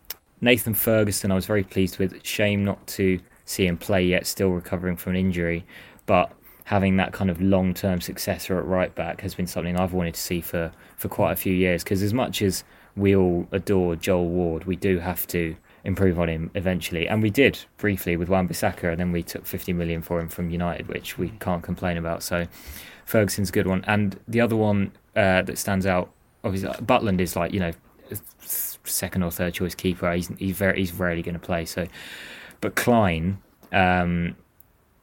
Nathan 0.41 0.75
Ferguson, 0.75 1.31
I 1.31 1.35
was 1.35 1.47
very 1.47 1.65
pleased 1.65 1.99
with. 1.99 2.25
Shame 2.25 2.65
not 2.65 2.87
to 2.89 3.19
see 3.45 3.67
him 3.67 3.77
play 3.77 4.05
yet, 4.05 4.27
still 4.27 4.51
recovering 4.51 4.97
from 4.97 5.15
an 5.15 5.19
injury. 5.19 5.65
But 6.07 6.33
having 6.65 6.97
that 6.97 7.13
kind 7.13 7.31
of 7.31 7.41
long 7.41 7.75
term 7.75 8.01
successor 8.01 8.59
at 8.59 8.65
right 8.65 8.95
back 8.95 9.21
has 9.21 9.35
been 9.35 9.47
something 9.47 9.77
I've 9.77 9.93
wanted 9.93 10.15
to 10.15 10.21
see 10.21 10.41
for, 10.41 10.73
for 10.97 11.09
quite 11.09 11.33
a 11.33 11.37
few 11.37 11.53
years. 11.53 11.85
Because 11.85 12.03
as 12.03 12.15
much 12.15 12.43
as 12.43 12.65
we 12.97 13.15
all 13.17 13.49
adore 13.53 13.97
Joel 13.97 14.29
Ward, 14.29 14.65
we 14.65 14.77
do 14.77 14.99
have 14.99 15.27
to 15.29 15.57
improve 15.85 16.19
on 16.19 16.29
him 16.29 16.51
eventually. 16.55 17.07
And 17.09 17.23
we 17.23 17.31
did 17.31 17.59
briefly 17.77 18.17
with 18.17 18.29
Wan 18.29 18.49
Bissaka, 18.49 18.91
and 18.91 19.01
then 19.01 19.13
we 19.13 19.23
took 19.23 19.47
50 19.47 19.73
million 19.73 20.03
for 20.03 20.21
him 20.21 20.29
from 20.29 20.51
United, 20.51 20.89
which 20.89 21.19
we 21.19 21.31
can't 21.41 21.63
complain 21.63 21.97
about. 21.97 22.23
So 22.23 22.47
Ferguson's 23.05 23.51
a 23.51 23.53
good 23.53 23.67
one. 23.67 23.85
And 23.87 24.19
the 24.27 24.41
other 24.41 24.57
one 24.57 24.93
uh, 25.15 25.43
that 25.43 25.59
stands 25.59 25.87
out, 25.87 26.11
obviously, 26.43 26.71
Butland 26.85 27.21
is 27.21 27.37
like, 27.37 27.53
you 27.53 27.61
know, 27.61 27.73
second 28.45 29.23
or 29.23 29.31
third 29.31 29.55
choice 29.55 29.75
keeper. 29.75 30.13
He's, 30.13 30.29
he's, 30.39 30.57
very, 30.57 30.79
he's 30.79 30.93
rarely 30.93 31.23
going 31.23 31.35
to 31.35 31.39
play. 31.39 31.65
So 31.65 31.87
but 32.65 32.77
Klein. 32.77 33.43
um, 33.73 34.37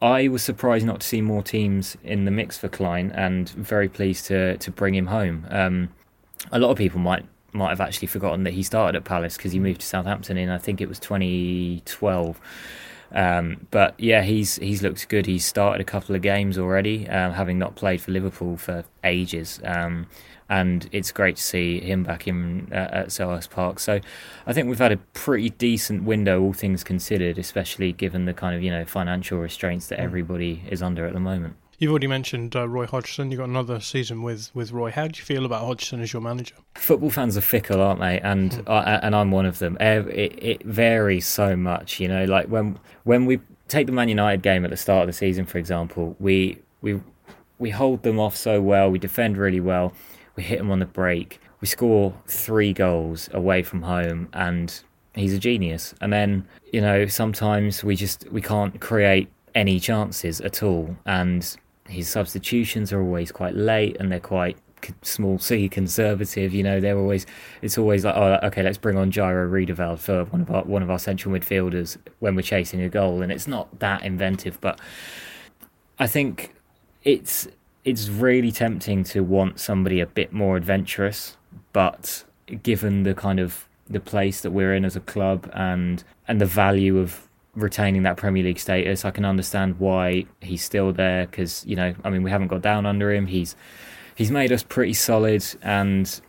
I 0.02 0.28
was 0.30 0.42
surprised 0.42 0.84
not 0.84 1.02
to 1.02 1.08
see 1.08 1.22
more 1.22 1.44
teams 1.44 1.96
in 2.04 2.26
the 2.26 2.32
mix 2.32 2.58
for 2.58 2.68
Klein, 2.68 3.12
and 3.12 3.48
very 3.50 3.88
pleased 3.88 4.26
to 4.26 4.58
to 4.58 4.72
bring 4.72 4.96
him 4.96 5.06
home. 5.06 5.46
Um, 5.52 5.90
a 6.52 6.58
lot 6.58 6.72
of 6.72 6.78
people 6.78 7.00
might 7.00 7.24
might 7.54 7.70
have 7.70 7.82
actually 7.82 8.08
forgotten 8.08 8.44
that 8.44 8.54
he 8.54 8.64
started 8.64 8.98
at 8.98 9.04
Palace 9.04 9.38
because 9.38 9.52
he 9.52 9.60
moved 9.60 9.82
to 9.82 9.88
Southampton 9.88 10.38
in 10.38 10.50
I 10.50 10.58
think 10.58 10.82
it 10.82 10.90
was 10.90 11.00
2012. 11.00 12.40
Um, 13.14 13.68
but 13.72 13.94
yeah, 13.98 14.22
he's 14.22 14.56
he's 14.58 14.82
looked 14.82 15.08
good. 15.10 15.26
He's 15.26 15.46
started 15.46 15.82
a 15.82 15.84
couple 15.84 16.16
of 16.16 16.22
games 16.22 16.58
already, 16.58 17.08
um, 17.10 17.34
having 17.34 17.60
not 17.60 17.76
played 17.76 18.02
for 18.02 18.12
Liverpool 18.12 18.58
for 18.58 18.86
ages. 19.04 19.60
Um, 19.64 20.08
and 20.52 20.90
it's 20.92 21.14
great 21.14 21.38
to 21.38 21.42
see 21.42 21.80
him 21.80 22.04
back 22.04 22.28
in 22.28 22.68
uh, 22.74 22.90
at 22.92 23.08
Selhurst 23.08 23.50
Park. 23.50 23.80
So 23.80 24.02
I 24.46 24.54
think 24.54 24.68
we've 24.68 24.80
had 24.80 24.92
a 24.92 24.98
pretty 24.98 25.50
decent 25.50 26.04
window, 26.04 26.42
all 26.42 26.52
things 26.52 26.84
considered, 26.84 27.38
especially 27.38 27.94
given 27.94 28.26
the 28.26 28.34
kind 28.34 28.56
of 28.56 28.62
you 28.62 28.70
know 28.70 28.86
financial 28.86 29.40
restraints 29.40 29.88
that 29.88 30.00
mm. 30.00 30.04
everybody 30.04 30.64
is 30.70 30.82
under 30.82 31.06
at 31.06 31.14
the 31.14 31.20
moment. 31.20 31.56
You've 31.82 31.92
already 31.92 32.08
mentioned 32.08 32.56
uh, 32.56 32.70
Roy 32.70 32.86
Hodgson. 32.86 33.32
You've 33.32 33.40
got 33.40 33.50
another 33.50 33.80
season 33.80 34.22
with, 34.22 34.52
with 34.54 34.72
Roy. 34.72 34.92
How 34.92 35.08
do 35.08 35.18
you 35.18 35.26
feel 35.26 35.46
about 35.46 35.66
Hodgson 35.66 36.00
as 36.00 36.14
your 36.14 36.22
manager? 36.22 36.56
Football 36.76 37.10
fans 37.10 37.36
are 37.36 37.42
fickle, 37.42 37.82
aren't 37.82 38.00
they? 38.00 38.20
And 38.20 38.52
mm. 38.52 38.72
I, 38.72 38.98
and 38.98 39.16
I'm 39.16 39.32
one 39.32 39.48
of 39.48 39.58
them. 39.58 39.78
It, 39.82 40.08
it 40.42 40.64
varies 40.64 41.26
so 41.26 41.56
much, 41.56 42.00
you 42.00 42.08
know. 42.08 42.26
Like 42.26 42.46
when 42.50 42.78
when 43.04 43.26
we 43.26 43.40
take 43.68 43.88
the 43.88 43.94
Man 43.94 44.10
United 44.10 44.44
game 44.44 44.64
at 44.64 44.70
the 44.70 44.78
start 44.78 45.02
of 45.02 45.08
the 45.08 45.14
season, 45.14 45.46
for 45.46 45.58
example, 45.58 46.16
we 46.20 46.60
we 46.82 47.02
we 47.58 47.72
hold 47.72 48.04
them 48.04 48.20
off 48.20 48.38
so 48.38 48.62
well. 48.62 48.90
We 48.92 49.00
defend 49.00 49.38
really 49.38 49.60
well 49.60 49.92
we 50.36 50.44
hit 50.44 50.58
them 50.58 50.72
on 50.72 50.80
the 50.80 50.86
break. 50.86 51.40
We 51.60 51.68
score 51.68 52.14
three 52.28 52.74
goals 52.74 53.30
away 53.34 53.64
from 53.64 53.84
home, 53.84 54.30
and 54.34 54.82
he's 55.14 55.34
a 55.34 55.40
genius. 55.40 55.94
And 56.02 56.12
then 56.12 56.48
you 56.72 56.82
know 56.82 57.06
sometimes 57.08 57.84
we 57.84 57.96
just 57.96 58.30
we 58.32 58.42
can't 58.42 58.80
create 58.80 59.30
any 59.54 59.80
chances 59.80 60.42
at 60.42 60.64
all, 60.64 60.96
and 61.06 61.58
his 61.92 62.10
substitutions 62.10 62.92
are 62.92 63.02
always 63.02 63.32
quite 63.32 63.56
late, 63.56 63.98
and 64.00 64.12
they're 64.12 64.20
quite 64.20 64.58
small 65.04 65.38
c 65.38 65.70
conservative 65.70 66.56
you 66.56 66.64
know 66.64 66.80
they're 66.80 66.98
always 66.98 67.28
it's 67.62 67.78
always 67.78 68.04
like 68.04 68.16
oh 68.16 68.40
okay 68.42 68.64
let's 68.64 68.80
bring 68.80 68.98
on 68.98 69.12
Jairo 69.12 69.48
Riedewald 69.48 70.00
for 70.00 70.26
one 70.26 70.42
of 70.42 70.50
our 70.50 70.64
one 70.64 70.82
of 70.82 70.90
our 70.90 70.98
central 70.98 71.36
midfielders 71.36 71.98
when 72.18 72.36
we're 72.36 72.42
chasing 72.42 72.82
a 72.82 72.90
goal. 72.90 73.22
And 73.22 73.32
it's 73.32 73.48
not 73.48 73.80
that 73.80 74.04
inventive 74.04 74.60
but 74.60 74.80
I 76.00 76.08
think 76.08 76.56
it's 77.04 77.48
it's 77.84 78.10
really 78.10 78.52
tempting 78.52 79.04
to 79.06 79.24
want 79.24 79.60
somebody 79.60 80.00
a 80.00 80.06
bit 80.06 80.32
more 80.32 80.56
adventurous, 80.58 81.38
but 81.74 82.24
given 82.62 83.04
the 83.04 83.14
kind 83.14 83.40
of 83.40 83.68
the 83.90 84.00
place 84.00 84.42
that 84.42 84.52
we're 84.52 84.74
in 84.74 84.86
as 84.86 84.96
a 84.96 85.00
club 85.00 85.50
and 85.54 86.04
and 86.28 86.40
the 86.40 86.46
value 86.46 86.98
of 86.98 87.28
retaining 87.56 88.04
that 88.04 88.18
Premier 88.18 88.44
League 88.44 88.60
status, 88.60 89.06
I 89.06 89.12
can 89.12 89.26
understand 89.26 89.80
why 89.80 90.26
he's 90.42 90.64
still 90.64 90.94
there 90.94 91.28
because 91.28 91.66
you 91.66 91.76
know 91.76 91.94
I 92.04 92.10
mean 92.10 92.24
we 92.24 92.32
haven't 92.32 92.48
got 92.48 92.62
down 92.62 92.86
under 92.86 93.12
him. 93.14 93.28
He's 93.28 93.56
he's 94.16 94.32
made 94.32 94.52
us 94.52 94.64
pretty 94.64 94.94
solid 94.94 95.44
and 95.62 96.22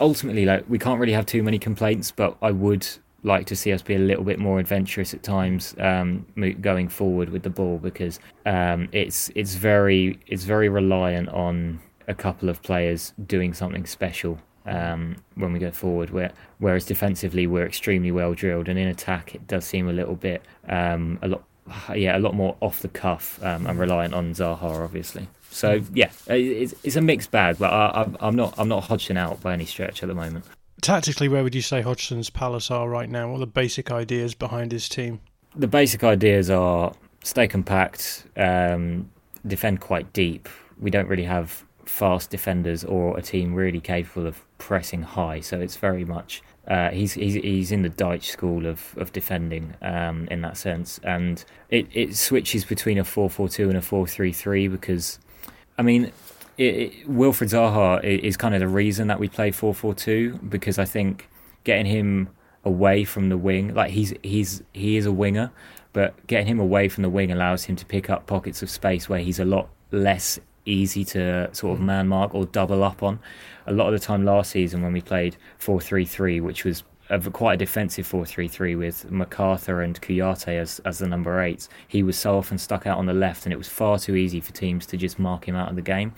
ultimately 0.00 0.44
like 0.44 0.64
we 0.68 0.78
can't 0.78 1.00
really 1.00 1.12
have 1.12 1.26
too 1.26 1.42
many 1.42 1.58
complaints, 1.58 2.10
but 2.10 2.36
I 2.42 2.50
would 2.50 2.86
like 3.24 3.46
to 3.46 3.56
see 3.56 3.72
us 3.72 3.82
be 3.82 3.96
a 3.96 3.98
little 3.98 4.24
bit 4.24 4.38
more 4.38 4.60
adventurous 4.60 5.12
at 5.12 5.22
times 5.22 5.74
um, 5.80 6.24
going 6.60 6.88
forward 6.88 7.30
with 7.30 7.42
the 7.42 7.50
ball 7.50 7.78
because 7.78 8.20
um, 8.46 8.88
it's 8.92 9.30
it's 9.34 9.54
very 9.54 10.18
it's 10.26 10.44
very 10.44 10.68
reliant 10.68 11.28
on 11.30 11.80
a 12.06 12.14
couple 12.14 12.48
of 12.48 12.62
players 12.62 13.12
doing 13.26 13.52
something 13.52 13.84
special 13.84 14.38
um, 14.68 15.16
when 15.34 15.52
we 15.52 15.58
go 15.58 15.70
forward. 15.70 16.10
Where, 16.10 16.32
whereas 16.58 16.84
defensively 16.84 17.46
we're 17.46 17.66
extremely 17.66 18.10
well 18.10 18.34
drilled, 18.34 18.68
and 18.68 18.78
in 18.78 18.88
attack 18.88 19.34
it 19.34 19.46
does 19.46 19.64
seem 19.64 19.88
a 19.88 19.92
little 19.92 20.16
bit 20.16 20.42
um, 20.68 21.18
a 21.22 21.28
lot 21.28 21.44
yeah 21.94 22.16
a 22.16 22.20
lot 22.20 22.34
more 22.34 22.56
off 22.60 22.80
the 22.80 22.88
cuff 22.88 23.38
um, 23.42 23.66
and 23.66 23.78
reliant 23.78 24.14
on 24.14 24.32
Zaha 24.32 24.84
obviously. 24.84 25.28
So 25.50 25.80
yeah, 25.94 26.10
it's, 26.26 26.74
it's 26.84 26.96
a 26.96 27.00
mixed 27.00 27.30
bag, 27.30 27.56
but 27.58 27.72
I, 27.72 28.08
I'm 28.20 28.36
not 28.36 28.54
I'm 28.58 28.68
not 28.68 28.84
Hodgson 28.84 29.16
out 29.16 29.40
by 29.40 29.52
any 29.52 29.64
stretch 29.64 30.02
at 30.02 30.08
the 30.08 30.14
moment. 30.14 30.44
Tactically, 30.80 31.28
where 31.28 31.42
would 31.42 31.54
you 31.54 31.62
say 31.62 31.82
Hodgson's 31.82 32.30
Palace 32.30 32.70
are 32.70 32.88
right 32.88 33.08
now? 33.08 33.28
What 33.28 33.36
are 33.36 33.40
the 33.40 33.46
basic 33.46 33.90
ideas 33.90 34.34
behind 34.34 34.70
his 34.70 34.88
team? 34.88 35.20
The 35.56 35.66
basic 35.66 36.04
ideas 36.04 36.50
are 36.50 36.92
stay 37.24 37.48
compact, 37.48 38.24
um, 38.36 39.10
defend 39.46 39.80
quite 39.80 40.12
deep. 40.12 40.48
We 40.78 40.90
don't 40.90 41.08
really 41.08 41.24
have 41.24 41.64
fast 41.84 42.30
defenders 42.30 42.84
or 42.84 43.18
a 43.18 43.22
team 43.22 43.54
really 43.54 43.80
capable 43.80 44.26
of 44.26 44.44
pressing 44.58 45.02
high, 45.02 45.40
so 45.40 45.60
it's 45.60 45.76
very 45.76 46.04
much 46.04 46.42
uh, 46.68 46.90
he's, 46.90 47.14
he's 47.14 47.34
he's 47.34 47.72
in 47.72 47.80
the 47.80 47.88
Dyche 47.88 48.24
school 48.24 48.66
of 48.66 48.94
of 48.98 49.10
defending 49.12 49.74
um, 49.80 50.28
in 50.30 50.42
that 50.42 50.56
sense, 50.56 51.00
and 51.02 51.42
it, 51.70 51.86
it 51.92 52.14
switches 52.14 52.64
between 52.64 52.98
a 52.98 53.04
four 53.04 53.30
four 53.30 53.48
two 53.48 53.68
and 53.68 53.78
a 53.78 53.82
four 53.82 54.06
three 54.06 54.32
three 54.32 54.68
because, 54.68 55.18
I 55.78 55.82
mean, 55.82 56.12
it, 56.58 56.74
it, 56.74 57.08
Wilfried 57.08 57.50
Zaha 57.50 58.04
is 58.04 58.36
kind 58.36 58.52
of 58.54 58.60
the 58.60 58.68
reason 58.68 59.06
that 59.06 59.18
we 59.18 59.28
play 59.28 59.50
4-4-2 59.50 60.50
because 60.50 60.78
I 60.78 60.84
think 60.84 61.28
getting 61.64 61.86
him 61.86 62.28
away 62.64 63.04
from 63.04 63.28
the 63.28 63.38
wing, 63.38 63.72
like 63.74 63.92
he's 63.92 64.12
he's 64.22 64.62
he 64.74 64.96
is 64.96 65.06
a 65.06 65.12
winger, 65.12 65.50
but 65.92 66.26
getting 66.26 66.48
him 66.48 66.60
away 66.60 66.88
from 66.88 67.02
the 67.02 67.08
wing 67.08 67.32
allows 67.32 67.64
him 67.64 67.76
to 67.76 67.86
pick 67.86 68.10
up 68.10 68.26
pockets 68.26 68.60
of 68.62 68.68
space 68.68 69.08
where 69.08 69.20
he's 69.20 69.38
a 69.38 69.44
lot 69.44 69.68
less 69.90 70.38
easy 70.66 71.04
to 71.04 71.48
sort 71.54 71.78
of 71.78 71.80
man 71.82 72.08
mark 72.08 72.34
or 72.34 72.44
double 72.44 72.82
up 72.82 73.02
on. 73.02 73.20
A 73.68 73.72
lot 73.72 73.92
of 73.92 74.00
the 74.00 74.04
time 74.04 74.24
last 74.24 74.50
season 74.50 74.82
when 74.82 74.92
we 74.92 75.02
played 75.02 75.36
4-3-3, 75.60 76.42
which 76.42 76.64
was 76.64 76.84
a 77.10 77.20
quite 77.30 77.54
a 77.54 77.56
defensive 77.56 78.06
4-3-3 78.06 78.78
with 78.78 79.10
McArthur 79.10 79.84
and 79.84 80.00
Kouyaté 80.00 80.58
as 80.58 80.78
as 80.80 80.98
the 80.98 81.06
number 81.06 81.40
eights. 81.40 81.68
He 81.86 82.02
was 82.02 82.16
so 82.16 82.36
often 82.36 82.58
stuck 82.58 82.86
out 82.86 82.98
on 82.98 83.06
the 83.06 83.12
left, 83.12 83.44
and 83.44 83.52
it 83.52 83.56
was 83.56 83.68
far 83.68 83.98
too 83.98 84.16
easy 84.16 84.40
for 84.40 84.52
teams 84.52 84.86
to 84.86 84.96
just 84.96 85.18
mark 85.18 85.46
him 85.46 85.54
out 85.54 85.68
of 85.68 85.76
the 85.76 85.82
game. 85.82 86.14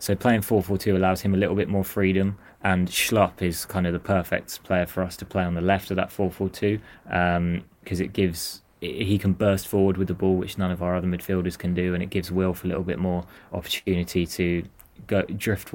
So 0.00 0.14
playing 0.14 0.42
4-4-2 0.42 0.96
allows 0.96 1.20
him 1.20 1.34
a 1.34 1.36
little 1.36 1.56
bit 1.56 1.68
more 1.68 1.84
freedom, 1.84 2.38
and 2.62 2.88
Schlupp 2.88 3.42
is 3.42 3.64
kind 3.64 3.86
of 3.86 3.92
the 3.92 4.00
perfect 4.00 4.62
player 4.64 4.86
for 4.86 5.02
us 5.02 5.16
to 5.18 5.24
play 5.24 5.44
on 5.44 5.54
the 5.54 5.60
left 5.60 5.90
of 5.90 5.96
that 5.96 6.10
4-4-2 6.10 6.80
because 7.04 8.00
um, 8.00 8.04
it 8.04 8.12
gives 8.12 8.62
he 8.80 9.18
can 9.18 9.32
burst 9.32 9.66
forward 9.66 9.96
with 9.96 10.06
the 10.06 10.14
ball, 10.14 10.36
which 10.36 10.56
none 10.56 10.70
of 10.70 10.82
our 10.82 10.94
other 10.94 11.08
midfielders 11.08 11.58
can 11.58 11.74
do, 11.74 11.94
and 11.94 12.02
it 12.02 12.10
gives 12.10 12.30
Wilf 12.30 12.62
a 12.62 12.68
little 12.68 12.84
bit 12.84 12.98
more 12.98 13.24
opportunity 13.52 14.24
to 14.24 14.62
go 15.06 15.22
drift 15.22 15.72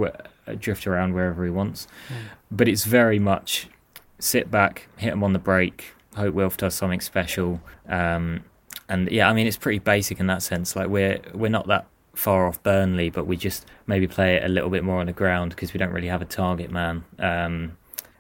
drift 0.60 0.88
around 0.88 1.14
wherever 1.14 1.44
he 1.44 1.50
wants. 1.50 1.88
Mm. 2.10 2.16
But 2.52 2.68
it's 2.68 2.84
very 2.84 3.20
much 3.20 3.68
sit 4.20 4.50
back, 4.52 4.88
hit 4.98 5.14
him 5.14 5.24
on 5.24 5.34
the 5.34 5.40
break, 5.40 5.94
hope 6.16 6.34
Wilf 6.34 6.58
does 6.58 6.76
something 6.76 7.02
special. 7.02 7.62
Um, 7.88 8.44
and 8.90 9.10
yeah, 9.12 9.30
I 9.30 9.34
mean 9.34 9.48
it's 9.48 9.58
pretty 9.58 9.80
basic 9.80 10.20
in 10.20 10.28
that 10.28 10.44
sense. 10.44 10.76
Like 10.76 10.88
we're 10.88 11.20
we're 11.34 11.50
not 11.50 11.68
that 11.68 11.88
far 12.14 12.48
off 12.48 12.62
Burnley, 12.64 13.10
but 13.10 13.26
we 13.26 13.38
just 13.38 13.66
maybe 13.88 14.08
play 14.08 14.36
it 14.36 14.44
a 14.44 14.48
little 14.48 14.70
bit 14.70 14.84
more 14.84 15.00
on 15.00 15.08
the 15.08 15.14
ground 15.14 15.52
because 15.52 15.74
we 15.74 15.78
don't 15.78 15.92
really 15.92 16.08
have 16.08 16.22
a 16.22 16.26
target 16.26 16.72
man. 16.72 17.04
Um, 17.20 17.78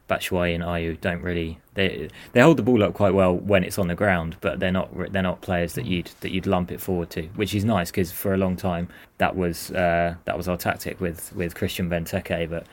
Batshuayi 0.10 0.54
and 0.54 0.64
Ayew 0.64 1.00
don't 1.00 1.22
really 1.22 1.60
they 1.76 2.10
they 2.34 2.42
hold 2.42 2.58
the 2.58 2.64
ball 2.64 2.84
up 2.84 2.94
quite 2.94 3.14
well 3.14 3.36
when 3.36 3.64
it's 3.64 3.80
on 3.80 3.88
the 3.88 3.96
ground, 3.96 4.36
but 4.42 4.60
they're 4.60 4.72
not 4.72 4.90
they're 5.12 5.24
not 5.24 5.42
players 5.42 5.74
that 5.74 5.86
you'd 5.86 6.12
that 6.22 6.32
you'd 6.32 6.46
lump 6.46 6.72
it 6.72 6.82
forward 6.82 7.10
to, 7.12 7.24
which 7.36 7.56
is 7.56 7.64
nice 7.64 7.90
because 7.90 8.12
for 8.12 8.34
a 8.34 8.38
long 8.38 8.56
time 8.56 8.90
that 9.18 9.36
was 9.36 9.72
uh, 9.72 10.16
that 10.26 10.38
was 10.38 10.48
our 10.48 10.58
tactic 10.58 11.00
with 11.00 11.34
with 11.36 11.56
Christian 11.56 11.90
Benteke, 11.90 12.50
but 12.50 12.68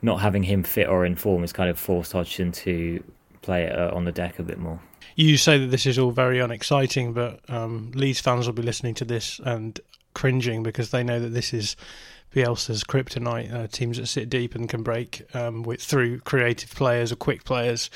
not 0.00 0.20
having 0.20 0.42
him 0.42 0.62
fit 0.62 0.88
or 0.88 1.04
in 1.04 1.14
form 1.14 1.42
has 1.42 1.52
kind 1.52 1.70
of 1.70 1.78
forced 1.78 2.12
Hodgson 2.12 2.50
to 2.52 3.02
play 3.42 3.64
it 3.64 3.78
uh, 3.78 3.94
on 3.94 4.04
the 4.04 4.12
deck 4.12 4.38
a 4.38 4.42
bit 4.42 4.58
more. 4.58 4.80
You 5.14 5.36
say 5.36 5.58
that 5.58 5.66
this 5.66 5.86
is 5.86 5.98
all 5.98 6.10
very 6.10 6.40
unexciting, 6.40 7.12
but 7.12 7.40
um, 7.50 7.92
Leeds 7.94 8.20
fans 8.20 8.46
will 8.46 8.54
be 8.54 8.62
listening 8.62 8.94
to 8.94 9.04
this 9.04 9.40
and 9.44 9.78
cringing 10.14 10.62
because 10.62 10.90
they 10.90 11.02
know 11.02 11.20
that 11.20 11.30
this 11.30 11.52
is 11.52 11.76
Bielsa's 12.34 12.84
kryptonite. 12.84 13.52
Uh, 13.52 13.66
teams 13.66 13.98
that 13.98 14.06
sit 14.06 14.30
deep 14.30 14.54
and 14.54 14.68
can 14.68 14.82
break 14.82 15.22
um, 15.34 15.62
with, 15.62 15.82
through 15.82 16.20
creative 16.20 16.74
players 16.74 17.12
or 17.12 17.16
quick 17.16 17.44
players. 17.44 17.90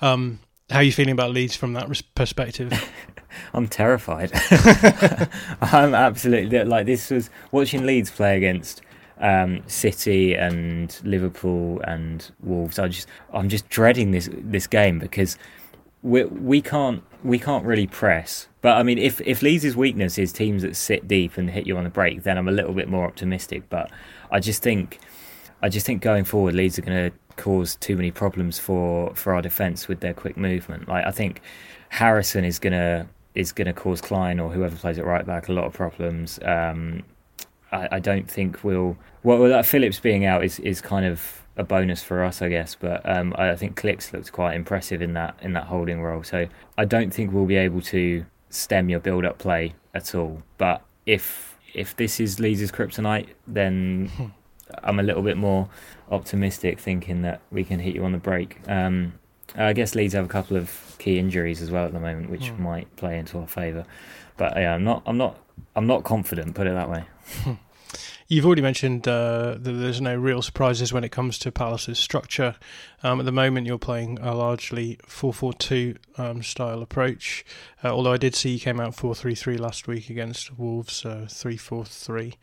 Um, 0.00 0.40
how 0.70 0.78
are 0.78 0.82
you 0.82 0.92
feeling 0.92 1.12
about 1.12 1.32
Leeds 1.32 1.56
from 1.56 1.72
that 1.72 1.88
perspective? 2.14 2.72
I'm 3.54 3.68
terrified. 3.68 4.30
I'm 5.60 5.94
absolutely 5.94 6.64
like 6.64 6.86
this 6.86 7.10
was 7.10 7.30
watching 7.50 7.84
Leeds 7.84 8.10
play 8.10 8.36
against 8.36 8.82
um, 9.18 9.62
City 9.66 10.34
and 10.34 10.98
Liverpool 11.04 11.80
and 11.82 12.30
Wolves. 12.42 12.78
I 12.78 12.88
just 12.88 13.08
I'm 13.32 13.48
just 13.48 13.68
dreading 13.68 14.12
this 14.12 14.28
this 14.32 14.66
game 14.66 14.98
because 14.98 15.36
we 16.02 16.24
we 16.24 16.62
can't 16.62 17.02
we 17.22 17.38
can't 17.38 17.64
really 17.64 17.86
press. 17.86 18.48
But 18.62 18.76
I 18.76 18.82
mean, 18.82 18.98
if 18.98 19.20
if 19.22 19.42
Leeds' 19.42 19.76
weakness 19.76 20.18
is 20.18 20.32
teams 20.32 20.62
that 20.62 20.76
sit 20.76 21.08
deep 21.08 21.36
and 21.36 21.50
hit 21.50 21.66
you 21.66 21.76
on 21.76 21.84
the 21.84 21.90
break, 21.90 22.22
then 22.22 22.38
I'm 22.38 22.48
a 22.48 22.52
little 22.52 22.74
bit 22.74 22.88
more 22.88 23.06
optimistic. 23.06 23.64
But 23.68 23.90
I 24.30 24.40
just 24.40 24.62
think 24.62 24.98
I 25.62 25.68
just 25.68 25.86
think 25.86 26.02
going 26.02 26.24
forward, 26.24 26.54
Leeds 26.54 26.78
are 26.78 26.82
going 26.82 27.10
to 27.10 27.16
cause 27.36 27.76
too 27.76 27.96
many 27.96 28.10
problems 28.10 28.58
for 28.58 29.14
for 29.14 29.34
our 29.34 29.42
defence 29.42 29.88
with 29.88 30.00
their 30.00 30.14
quick 30.14 30.36
movement. 30.36 30.88
Like 30.88 31.06
I 31.06 31.10
think 31.10 31.40
Harrison 31.90 32.44
is 32.44 32.58
gonna 32.58 33.08
is 33.34 33.52
going 33.52 33.66
to 33.66 33.72
cause 33.72 34.00
Klein 34.00 34.40
or 34.40 34.50
whoever 34.50 34.76
plays 34.76 34.98
it 34.98 35.04
right 35.04 35.24
back 35.24 35.48
a 35.48 35.52
lot 35.52 35.64
of 35.64 35.72
problems. 35.72 36.40
Um, 36.42 37.04
I, 37.70 37.88
I, 37.92 37.98
don't 38.00 38.28
think 38.28 38.64
we'll. 38.64 38.96
Well, 39.22 39.48
that 39.48 39.64
Phillips 39.64 40.00
being 40.00 40.24
out 40.24 40.44
is, 40.44 40.58
is 40.60 40.80
kind 40.80 41.06
of 41.06 41.39
a 41.60 41.64
bonus 41.64 42.02
for 42.02 42.24
us, 42.24 42.42
I 42.42 42.48
guess. 42.48 42.74
But 42.74 43.08
um, 43.08 43.34
I 43.36 43.54
think 43.54 43.80
Klich 43.80 44.12
looked 44.12 44.32
quite 44.32 44.54
impressive 44.54 45.02
in 45.02 45.12
that 45.14 45.38
in 45.42 45.52
that 45.52 45.64
holding 45.64 46.02
role. 46.02 46.24
So 46.24 46.46
I 46.76 46.84
don't 46.84 47.12
think 47.12 47.32
we'll 47.32 47.46
be 47.46 47.56
able 47.56 47.82
to 47.82 48.24
stem 48.48 48.88
your 48.88 48.98
build 48.98 49.24
up 49.24 49.38
play 49.38 49.74
at 49.94 50.14
all. 50.14 50.42
But 50.58 50.82
if 51.06 51.58
if 51.74 51.94
this 51.94 52.18
is 52.18 52.40
Leeds' 52.40 52.72
kryptonite, 52.72 53.28
then 53.46 54.10
I'm 54.82 54.98
a 54.98 55.02
little 55.02 55.22
bit 55.22 55.36
more 55.36 55.68
optimistic, 56.10 56.80
thinking 56.80 57.22
that 57.22 57.40
we 57.52 57.62
can 57.62 57.78
hit 57.78 57.94
you 57.94 58.04
on 58.04 58.12
the 58.12 58.18
break. 58.18 58.58
Um, 58.66 59.14
I 59.56 59.72
guess 59.72 59.94
Leeds 59.94 60.14
have 60.14 60.24
a 60.24 60.28
couple 60.28 60.56
of 60.56 60.96
key 60.98 61.18
injuries 61.18 61.60
as 61.60 61.70
well 61.70 61.84
at 61.84 61.92
the 61.92 62.00
moment, 62.00 62.30
which 62.30 62.52
mm. 62.52 62.58
might 62.60 62.94
play 62.96 63.18
into 63.18 63.38
our 63.38 63.48
favour. 63.48 63.84
But 64.36 64.56
yeah, 64.56 64.74
I'm 64.74 64.84
not, 64.84 65.02
I'm 65.06 65.18
not, 65.18 65.38
I'm 65.74 65.86
not 65.86 66.04
confident. 66.04 66.54
Put 66.54 66.66
it 66.66 66.74
that 66.74 66.88
way. 66.88 67.04
You've 68.30 68.46
already 68.46 68.62
mentioned 68.62 69.08
uh, 69.08 69.56
that 69.58 69.72
there's 69.72 70.00
no 70.00 70.14
real 70.14 70.40
surprises 70.40 70.92
when 70.92 71.02
it 71.02 71.08
comes 71.08 71.36
to 71.40 71.50
Palace's 71.50 71.98
structure. 71.98 72.54
Um, 73.02 73.18
at 73.18 73.26
the 73.26 73.32
moment, 73.32 73.66
you're 73.66 73.76
playing 73.76 74.20
a 74.20 74.36
largely 74.36 75.00
4-4-2 75.04 75.96
um, 76.16 76.40
style 76.44 76.80
approach. 76.80 77.44
Uh, 77.82 77.88
although 77.88 78.12
I 78.12 78.18
did 78.18 78.36
see 78.36 78.50
you 78.50 78.60
came 78.60 78.78
out 78.78 78.94
4-3-3 78.94 79.58
last 79.58 79.88
week 79.88 80.10
against 80.10 80.56
Wolves, 80.56 81.04
uh, 81.04 81.26
3-4-3. 81.28 82.34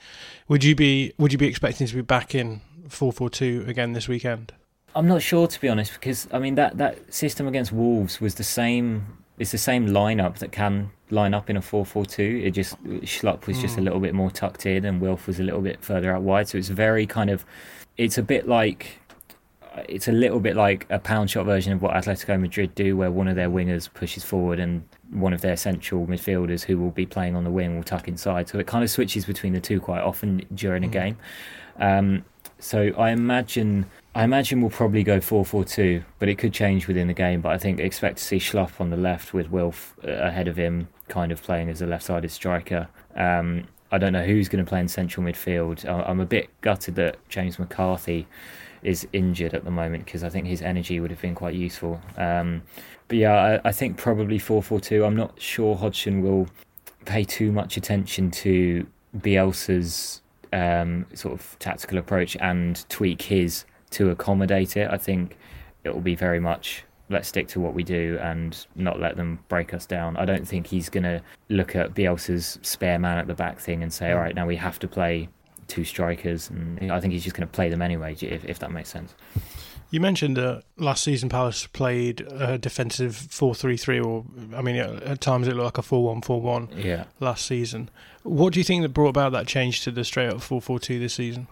Would 0.49 0.65
you 0.65 0.75
be 0.75 1.13
Would 1.17 1.31
you 1.31 1.37
be 1.37 1.47
expecting 1.47 1.87
to 1.87 1.95
be 1.95 2.01
back 2.01 2.35
in 2.35 2.59
4-4-2 2.89 3.69
again 3.69 3.93
this 3.93 4.09
weekend? 4.09 4.51
I'm 4.93 5.07
not 5.07 5.21
sure 5.21 5.47
to 5.47 5.61
be 5.61 5.69
honest, 5.69 5.93
because 5.93 6.27
I 6.33 6.39
mean 6.39 6.55
that 6.55 6.77
that 6.79 7.13
system 7.13 7.47
against 7.47 7.71
Wolves 7.71 8.19
was 8.19 8.35
the 8.35 8.43
same. 8.43 9.23
It's 9.39 9.51
the 9.51 9.57
same 9.57 9.87
lineup 9.87 10.39
that 10.39 10.51
can 10.51 10.91
line 11.09 11.33
up 11.33 11.49
in 11.49 11.57
a 11.57 11.61
4-4-2. 11.61 12.43
It 12.43 12.51
just 12.51 12.81
Schlupp 12.83 13.47
was 13.47 13.59
just 13.59 13.75
a 13.75 13.79
hmm. 13.79 13.85
little 13.85 13.99
bit 13.99 14.13
more 14.13 14.31
tucked 14.31 14.65
in, 14.65 14.85
and 14.85 15.01
Wilf 15.01 15.27
was 15.27 15.39
a 15.39 15.43
little 15.43 15.61
bit 15.61 15.83
further 15.83 16.13
out 16.13 16.21
wide. 16.21 16.47
So 16.47 16.57
it's 16.57 16.69
very 16.69 17.05
kind 17.05 17.29
of, 17.29 17.45
it's 17.97 18.17
a 18.17 18.23
bit 18.23 18.47
like, 18.47 18.99
it's 19.87 20.07
a 20.07 20.11
little 20.11 20.39
bit 20.39 20.55
like 20.55 20.87
a 20.89 20.99
pound 20.99 21.29
shot 21.29 21.45
version 21.45 21.71
of 21.71 21.81
what 21.81 21.93
Atletico 21.93 22.39
Madrid 22.39 22.73
do, 22.75 22.97
where 22.97 23.11
one 23.11 23.27
of 23.27 23.35
their 23.35 23.49
wingers 23.49 23.91
pushes 23.93 24.23
forward 24.23 24.59
and 24.59 24.83
one 25.11 25.33
of 25.33 25.41
their 25.41 25.55
central 25.55 26.05
midfielders 26.07 26.63
who 26.63 26.77
will 26.77 26.91
be 26.91 27.05
playing 27.05 27.35
on 27.35 27.43
the 27.43 27.51
wing 27.51 27.75
will 27.75 27.83
tuck 27.83 28.07
inside. 28.07 28.49
So 28.49 28.59
it 28.59 28.67
kind 28.67 28.83
of 28.83 28.89
switches 28.89 29.25
between 29.25 29.53
the 29.53 29.61
two 29.61 29.79
quite 29.79 30.01
often 30.01 30.45
during 30.53 30.83
a 30.83 30.87
hmm. 30.87 30.93
game. 30.93 31.17
Um, 31.79 32.25
so 32.59 32.91
I 32.97 33.11
imagine 33.11 33.85
I 34.15 34.23
imagine 34.23 34.61
we'll 34.61 34.71
probably 34.71 35.03
go 35.03 35.21
4 35.21 35.45
4 35.45 35.63
2, 35.63 36.03
but 36.17 36.27
it 36.27 36.39
could 36.39 36.53
change 36.53 36.87
within 36.87 37.07
the 37.07 37.13
game. 37.13 37.41
But 37.41 37.51
I 37.51 37.57
think 37.57 37.79
expect 37.79 38.17
to 38.17 38.23
see 38.23 38.37
Schlupp 38.37 38.81
on 38.81 38.89
the 38.89 38.97
left 38.97 39.33
with 39.33 39.51
Wilf 39.51 39.95
uh, 40.03 40.09
ahead 40.11 40.47
of 40.47 40.57
him, 40.57 40.87
kind 41.07 41.31
of 41.31 41.41
playing 41.41 41.69
as 41.69 41.81
a 41.81 41.85
left 41.85 42.05
sided 42.05 42.31
striker. 42.31 42.87
Um, 43.15 43.67
I 43.91 43.97
don't 43.97 44.13
know 44.13 44.23
who's 44.23 44.49
going 44.49 44.63
to 44.63 44.67
play 44.67 44.79
in 44.79 44.87
central 44.87 45.25
midfield. 45.25 45.85
I'm 45.87 46.19
a 46.19 46.25
bit 46.25 46.49
gutted 46.61 46.95
that 46.95 47.17
James 47.29 47.57
McCarthy 47.57 48.27
is 48.83 49.07
injured 49.13 49.53
at 49.53 49.63
the 49.63 49.71
moment 49.71 50.05
because 50.05 50.23
I 50.23 50.29
think 50.29 50.47
his 50.47 50.61
energy 50.61 50.99
would 50.99 51.11
have 51.11 51.21
been 51.21 51.35
quite 51.35 51.55
useful. 51.55 52.01
Um, 52.17 52.63
but 53.07 53.17
yeah, 53.17 53.59
I, 53.63 53.69
I 53.69 53.71
think 53.71 53.97
probably 53.97 54.39
4 54.39 54.61
4 54.61 54.79
2. 54.79 55.05
I'm 55.05 55.15
not 55.15 55.41
sure 55.41 55.75
Hodgson 55.75 56.21
will 56.21 56.47
pay 57.05 57.23
too 57.23 57.51
much 57.51 57.77
attention 57.77 58.29
to 58.31 58.85
Bielsa's 59.17 60.21
um, 60.51 61.05
sort 61.13 61.33
of 61.33 61.55
tactical 61.59 61.97
approach 61.97 62.35
and 62.41 62.87
tweak 62.89 63.21
his 63.23 63.65
to 63.91 64.09
accommodate 64.09 64.75
it. 64.75 64.89
I 64.91 64.97
think 64.97 65.37
it 65.83 65.93
will 65.93 66.01
be 66.01 66.15
very 66.15 66.39
much 66.39 66.83
let's 67.09 67.27
stick 67.27 67.47
to 67.49 67.59
what 67.59 67.73
we 67.73 67.83
do 67.83 68.17
and 68.21 68.65
not 68.75 68.99
let 68.99 69.15
them 69.15 69.39
break 69.47 69.73
us 69.73 69.85
down. 69.85 70.17
I 70.17 70.25
don't 70.25 70.47
think 70.47 70.67
he's 70.67 70.89
going 70.89 71.03
to 71.03 71.21
look 71.49 71.75
at 71.75 71.93
Bielsa's 71.93 72.59
spare 72.61 72.99
man 72.99 73.17
at 73.17 73.27
the 73.27 73.33
back 73.33 73.59
thing 73.59 73.81
and 73.81 73.93
say, 73.93 74.11
all 74.11 74.19
right, 74.19 74.35
now 74.35 74.45
we 74.45 74.55
have 74.57 74.79
to 74.79 74.87
play 74.87 75.29
two 75.67 75.83
strikers. 75.83 76.49
And 76.49 76.91
I 76.91 76.99
think 76.99 77.13
he's 77.13 77.23
just 77.23 77.35
going 77.35 77.47
to 77.47 77.51
play 77.51 77.69
them 77.69 77.81
anyway, 77.81 78.15
if, 78.21 78.43
if 78.45 78.59
that 78.59 78.71
makes 78.71 78.89
sense. 78.89 79.15
You 79.89 80.01
mentioned 80.01 80.37
uh, 80.37 80.61
last 80.75 81.03
season 81.03 81.29
Palace 81.29 81.65
played 81.67 82.19
a 82.21 82.57
defensive 82.57 83.15
4 83.15 83.55
3 83.55 83.77
3, 83.77 83.99
or 84.01 84.25
I 84.53 84.61
mean, 84.61 84.75
at 84.75 85.21
times 85.21 85.47
it 85.47 85.55
looked 85.55 85.63
like 85.63 85.77
a 85.77 85.81
4 85.81 86.03
1 86.03 86.21
4 86.23 86.41
1 86.41 86.69
last 87.21 87.45
season. 87.45 87.89
What 88.23 88.51
do 88.51 88.59
you 88.59 88.65
think 88.65 88.81
that 88.81 88.89
brought 88.89 89.09
about 89.09 89.31
that 89.31 89.47
change 89.47 89.81
to 89.85 89.91
the 89.91 90.03
straight 90.03 90.29
up 90.29 90.41
4 90.41 90.61
4 90.61 90.79
2 90.79 90.99
this 90.99 91.13
season? 91.13 91.47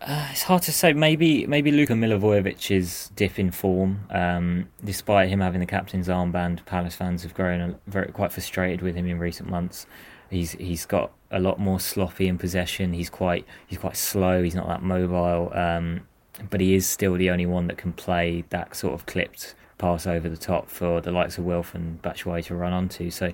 Uh, 0.00 0.28
it's 0.30 0.44
hard 0.44 0.62
to 0.62 0.72
say. 0.72 0.94
Maybe 0.94 1.46
maybe 1.46 1.70
Luka 1.70 1.92
Milivojevic's 1.92 3.10
dip 3.10 3.38
in 3.38 3.50
form, 3.50 4.06
um, 4.10 4.68
despite 4.82 5.28
him 5.28 5.40
having 5.40 5.60
the 5.60 5.66
captain's 5.66 6.08
armband, 6.08 6.64
Palace 6.64 6.94
fans 6.94 7.22
have 7.22 7.34
grown 7.34 7.76
very 7.86 8.10
quite 8.10 8.32
frustrated 8.32 8.80
with 8.80 8.94
him 8.94 9.06
in 9.06 9.18
recent 9.18 9.50
months. 9.50 9.86
He's 10.30 10.52
he's 10.52 10.86
got 10.86 11.12
a 11.30 11.38
lot 11.38 11.60
more 11.60 11.78
sloppy 11.78 12.28
in 12.28 12.38
possession. 12.38 12.94
He's 12.94 13.10
quite 13.10 13.44
he's 13.66 13.78
quite 13.78 13.96
slow. 13.96 14.42
He's 14.42 14.54
not 14.54 14.68
that 14.68 14.82
mobile, 14.82 15.52
um, 15.54 16.06
but 16.48 16.62
he 16.62 16.74
is 16.74 16.88
still 16.88 17.14
the 17.14 17.28
only 17.28 17.46
one 17.46 17.66
that 17.66 17.76
can 17.76 17.92
play 17.92 18.44
that 18.48 18.74
sort 18.74 18.94
of 18.94 19.04
clipped 19.04 19.54
pass 19.76 20.06
over 20.06 20.30
the 20.30 20.36
top 20.36 20.70
for 20.70 21.02
the 21.02 21.10
likes 21.10 21.36
of 21.36 21.44
Wilf 21.44 21.74
and 21.74 22.00
Batshuayi 22.00 22.44
to 22.46 22.54
run 22.54 22.72
onto. 22.72 23.10
So 23.10 23.32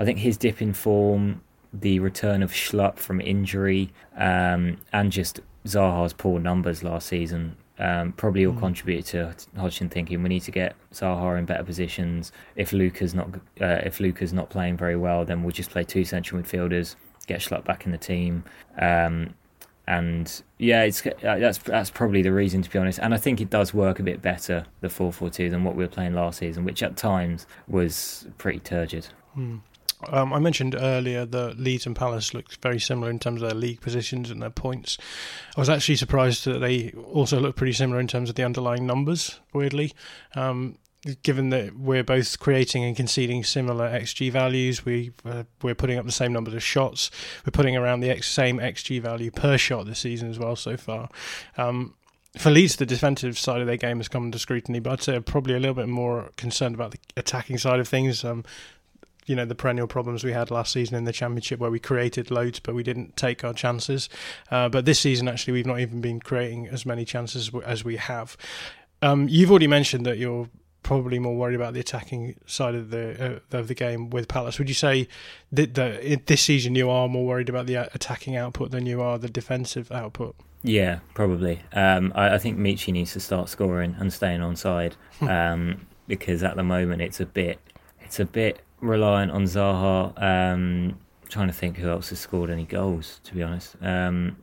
I 0.00 0.04
think 0.04 0.18
his 0.18 0.36
dip 0.36 0.60
in 0.60 0.72
form, 0.72 1.42
the 1.72 2.00
return 2.00 2.42
of 2.42 2.50
Schlupp 2.50 2.98
from 2.98 3.20
injury, 3.20 3.90
um, 4.16 4.78
and 4.92 5.12
just 5.12 5.40
Zaha's 5.66 6.12
poor 6.12 6.38
numbers 6.38 6.82
last 6.82 7.08
season 7.08 7.56
um, 7.78 8.12
probably 8.12 8.44
all 8.44 8.54
mm. 8.54 8.58
contributed 8.58 9.06
to 9.06 9.60
Hodgson 9.60 9.88
thinking 9.88 10.22
we 10.22 10.28
need 10.28 10.42
to 10.42 10.50
get 10.50 10.74
Zaha 10.92 11.38
in 11.38 11.44
better 11.44 11.62
positions. 11.62 12.32
If 12.56 12.72
Luka's 12.72 13.14
not 13.14 13.28
uh, 13.60 13.80
if 13.84 14.00
Luka's 14.00 14.32
not 14.32 14.50
playing 14.50 14.76
very 14.76 14.96
well, 14.96 15.24
then 15.24 15.42
we'll 15.42 15.52
just 15.52 15.70
play 15.70 15.84
two 15.84 16.04
central 16.04 16.42
midfielders, 16.42 16.96
get 17.26 17.40
Schlupp 17.40 17.64
back 17.64 17.86
in 17.86 17.92
the 17.92 17.98
team, 17.98 18.44
um, 18.80 19.34
and 19.86 20.42
yeah, 20.58 20.82
it's 20.82 21.06
uh, 21.06 21.12
that's 21.22 21.58
that's 21.58 21.90
probably 21.90 22.22
the 22.22 22.32
reason 22.32 22.62
to 22.62 22.70
be 22.70 22.78
honest. 22.78 22.98
And 22.98 23.14
I 23.14 23.16
think 23.16 23.40
it 23.40 23.48
does 23.48 23.72
work 23.72 24.00
a 24.00 24.02
bit 24.02 24.20
better 24.20 24.66
the 24.80 24.88
four 24.88 25.12
four 25.12 25.30
two 25.30 25.48
than 25.48 25.62
what 25.62 25.76
we 25.76 25.84
were 25.84 25.88
playing 25.88 26.14
last 26.14 26.40
season, 26.40 26.64
which 26.64 26.82
at 26.82 26.96
times 26.96 27.46
was 27.68 28.26
pretty 28.38 28.58
turgid. 28.58 29.06
Hmm. 29.34 29.58
Um, 30.08 30.32
I 30.32 30.38
mentioned 30.38 30.76
earlier 30.78 31.26
that 31.26 31.58
Leeds 31.58 31.86
and 31.86 31.96
Palace 31.96 32.32
looked 32.32 32.62
very 32.62 32.78
similar 32.78 33.10
in 33.10 33.18
terms 33.18 33.42
of 33.42 33.48
their 33.48 33.58
league 33.58 33.80
positions 33.80 34.30
and 34.30 34.40
their 34.40 34.50
points. 34.50 34.96
I 35.56 35.60
was 35.60 35.68
actually 35.68 35.96
surprised 35.96 36.44
that 36.44 36.60
they 36.60 36.90
also 36.92 37.40
look 37.40 37.56
pretty 37.56 37.72
similar 37.72 38.00
in 38.00 38.06
terms 38.06 38.28
of 38.28 38.36
the 38.36 38.44
underlying 38.44 38.86
numbers. 38.86 39.40
Weirdly, 39.52 39.92
um, 40.36 40.78
given 41.22 41.50
that 41.50 41.76
we're 41.76 42.04
both 42.04 42.38
creating 42.38 42.84
and 42.84 42.96
conceding 42.96 43.42
similar 43.44 43.88
xG 43.88 44.30
values, 44.30 44.84
we 44.84 45.12
uh, 45.24 45.44
we're 45.62 45.74
putting 45.74 45.98
up 45.98 46.06
the 46.06 46.12
same 46.12 46.32
numbers 46.32 46.54
of 46.54 46.62
shots. 46.62 47.10
We're 47.44 47.52
putting 47.52 47.76
around 47.76 48.00
the 48.00 48.20
same 48.22 48.58
xG 48.58 49.00
value 49.00 49.30
per 49.30 49.58
shot 49.58 49.86
this 49.86 50.00
season 50.00 50.30
as 50.30 50.38
well 50.38 50.56
so 50.56 50.76
far. 50.76 51.08
Um, 51.56 51.94
for 52.36 52.50
Leeds, 52.50 52.76
the 52.76 52.86
defensive 52.86 53.38
side 53.38 53.60
of 53.60 53.66
their 53.66 53.76
game 53.76 53.96
has 53.98 54.08
come 54.08 54.24
under 54.24 54.38
scrutiny, 54.38 54.78
but 54.80 54.92
I'd 54.92 55.02
say 55.02 55.16
I'm 55.16 55.22
probably 55.22 55.54
a 55.54 55.58
little 55.58 55.74
bit 55.74 55.88
more 55.88 56.30
concerned 56.36 56.74
about 56.74 56.92
the 56.92 56.98
attacking 57.16 57.58
side 57.58 57.80
of 57.80 57.88
things. 57.88 58.24
Um, 58.24 58.44
you 59.28 59.36
know 59.36 59.44
the 59.44 59.54
perennial 59.54 59.86
problems 59.86 60.24
we 60.24 60.32
had 60.32 60.50
last 60.50 60.72
season 60.72 60.96
in 60.96 61.04
the 61.04 61.12
championship 61.12 61.60
where 61.60 61.70
we 61.70 61.78
created 61.78 62.30
loads 62.30 62.60
but 62.60 62.74
we 62.74 62.82
didn't 62.82 63.16
take 63.16 63.44
our 63.44 63.52
chances 63.52 64.08
uh, 64.50 64.68
but 64.68 64.84
this 64.84 64.98
season 64.98 65.28
actually 65.28 65.52
we've 65.52 65.66
not 65.66 65.80
even 65.80 66.00
been 66.00 66.20
creating 66.20 66.66
as 66.68 66.84
many 66.86 67.04
chances 67.04 67.50
as 67.64 67.84
we 67.84 67.96
have 67.96 68.36
um, 69.02 69.28
you've 69.28 69.50
already 69.50 69.66
mentioned 69.66 70.04
that 70.06 70.18
you're 70.18 70.48
probably 70.82 71.18
more 71.18 71.36
worried 71.36 71.54
about 71.54 71.74
the 71.74 71.80
attacking 71.80 72.34
side 72.46 72.74
of 72.74 72.90
the 72.90 73.40
uh, 73.52 73.56
of 73.58 73.68
the 73.68 73.74
game 73.74 74.10
with 74.10 74.26
Palace. 74.26 74.58
Would 74.58 74.68
you 74.68 74.74
say 74.74 75.06
that, 75.52 75.74
that 75.74 76.26
this 76.26 76.40
season 76.40 76.74
you 76.74 76.88
are 76.88 77.08
more 77.08 77.26
worried 77.26 77.48
about 77.48 77.66
the 77.66 77.74
attacking 77.94 78.36
output 78.36 78.70
than 78.70 78.86
you 78.86 79.02
are 79.02 79.18
the 79.18 79.28
defensive 79.28 79.92
output? 79.92 80.34
Yeah, 80.62 81.00
probably. 81.14 81.60
Um, 81.72 82.12
I, 82.16 82.34
I, 82.34 82.38
think 82.38 82.58
Michy 82.58 82.92
needs 82.92 83.12
to 83.12 83.20
start 83.20 83.48
scoring 83.48 83.94
and 83.98 84.12
staying 84.12 84.40
on 84.40 84.56
side 84.56 84.96
um, 85.20 85.86
because 86.08 86.42
at 86.42 86.56
the 86.56 86.64
moment 86.64 87.02
it's 87.02 87.20
a 87.20 87.26
bit 87.26 87.60
it's 88.00 88.18
a 88.18 88.24
bit 88.24 88.60
reliant 88.80 89.32
on 89.32 89.44
Zaha. 89.44 90.20
Um, 90.22 90.98
trying 91.28 91.48
to 91.48 91.52
think 91.52 91.76
who 91.76 91.90
else 91.90 92.08
has 92.08 92.18
scored 92.18 92.50
any 92.50 92.64
goals, 92.64 93.20
to 93.24 93.34
be 93.34 93.42
honest. 93.42 93.76
Um, 93.82 94.36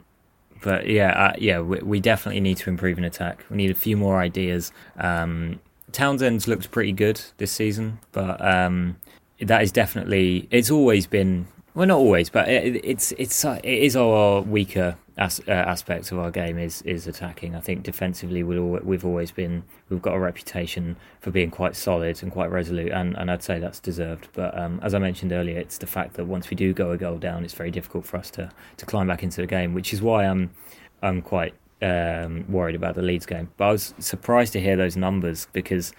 but 0.61 0.87
yeah, 0.87 1.11
uh, 1.11 1.33
yeah, 1.37 1.59
we, 1.59 1.79
we, 1.79 1.99
definitely 1.99 2.41
need 2.41 2.57
to 2.57 2.69
improve 2.69 2.97
in 2.97 3.03
attack. 3.03 3.43
We 3.49 3.57
need 3.57 3.71
a 3.71 3.75
few 3.75 3.97
more 3.97 4.19
ideas. 4.19 4.71
Um, 4.97 5.59
Townsend's 5.91 6.47
looked 6.47 6.71
pretty 6.71 6.91
good 6.91 7.21
this 7.37 7.51
season, 7.51 7.99
but 8.11 8.43
um, 8.45 8.97
that 9.39 9.63
is 9.63 9.71
definitely. 9.71 10.47
It's 10.51 10.71
always 10.71 11.07
been 11.07 11.47
well, 11.75 11.87
not 11.87 11.97
always, 11.97 12.29
but 12.29 12.47
it, 12.47 12.83
it's 12.83 13.11
it's 13.13 13.43
it 13.43 13.63
is 13.65 13.95
our 13.95 14.41
weaker 14.41 14.97
as, 15.17 15.39
uh, 15.47 15.51
aspects 15.51 16.11
of 16.11 16.19
our 16.19 16.29
game 16.29 16.57
is 16.57 16.81
is 16.81 17.07
attacking. 17.07 17.55
I 17.55 17.61
think 17.61 17.83
defensively 17.83 18.43
we 18.43 18.59
we've 18.59 19.05
always 19.05 19.31
been 19.31 19.63
we've 19.89 20.01
got 20.01 20.15
a 20.15 20.19
reputation 20.19 20.97
for 21.21 21.31
being 21.31 21.51
quite 21.51 21.75
solid 21.75 22.21
and 22.21 22.31
quite 22.31 22.51
resolute, 22.51 22.91
and, 22.91 23.15
and 23.17 23.31
I'd 23.31 23.43
say 23.43 23.59
that's 23.59 23.79
deserved. 23.79 24.27
But 24.33 24.57
um, 24.57 24.79
as 24.83 24.93
I 24.93 24.99
mentioned 24.99 25.31
earlier, 25.31 25.57
it's 25.57 25.77
the 25.77 25.87
fact 25.87 26.15
that 26.15 26.25
once 26.25 26.49
we 26.49 26.55
do 26.55 26.73
go 26.73 26.91
a 26.91 26.97
goal 26.97 27.17
down, 27.17 27.45
it's 27.45 27.53
very 27.53 27.71
difficult 27.71 28.05
for 28.05 28.17
us 28.17 28.29
to, 28.31 28.51
to 28.77 28.85
climb 28.85 29.07
back 29.07 29.23
into 29.23 29.41
the 29.41 29.47
game, 29.47 29.73
which 29.73 29.93
is 29.93 30.01
why 30.01 30.25
I'm 30.25 30.51
I'm 31.01 31.21
quite 31.21 31.53
um, 31.81 32.45
worried 32.49 32.75
about 32.75 32.95
the 32.95 33.01
Leeds 33.01 33.25
game. 33.25 33.49
But 33.55 33.65
I 33.65 33.71
was 33.71 33.93
surprised 33.99 34.53
to 34.53 34.61
hear 34.61 34.75
those 34.75 34.97
numbers 34.97 35.47
because 35.53 35.93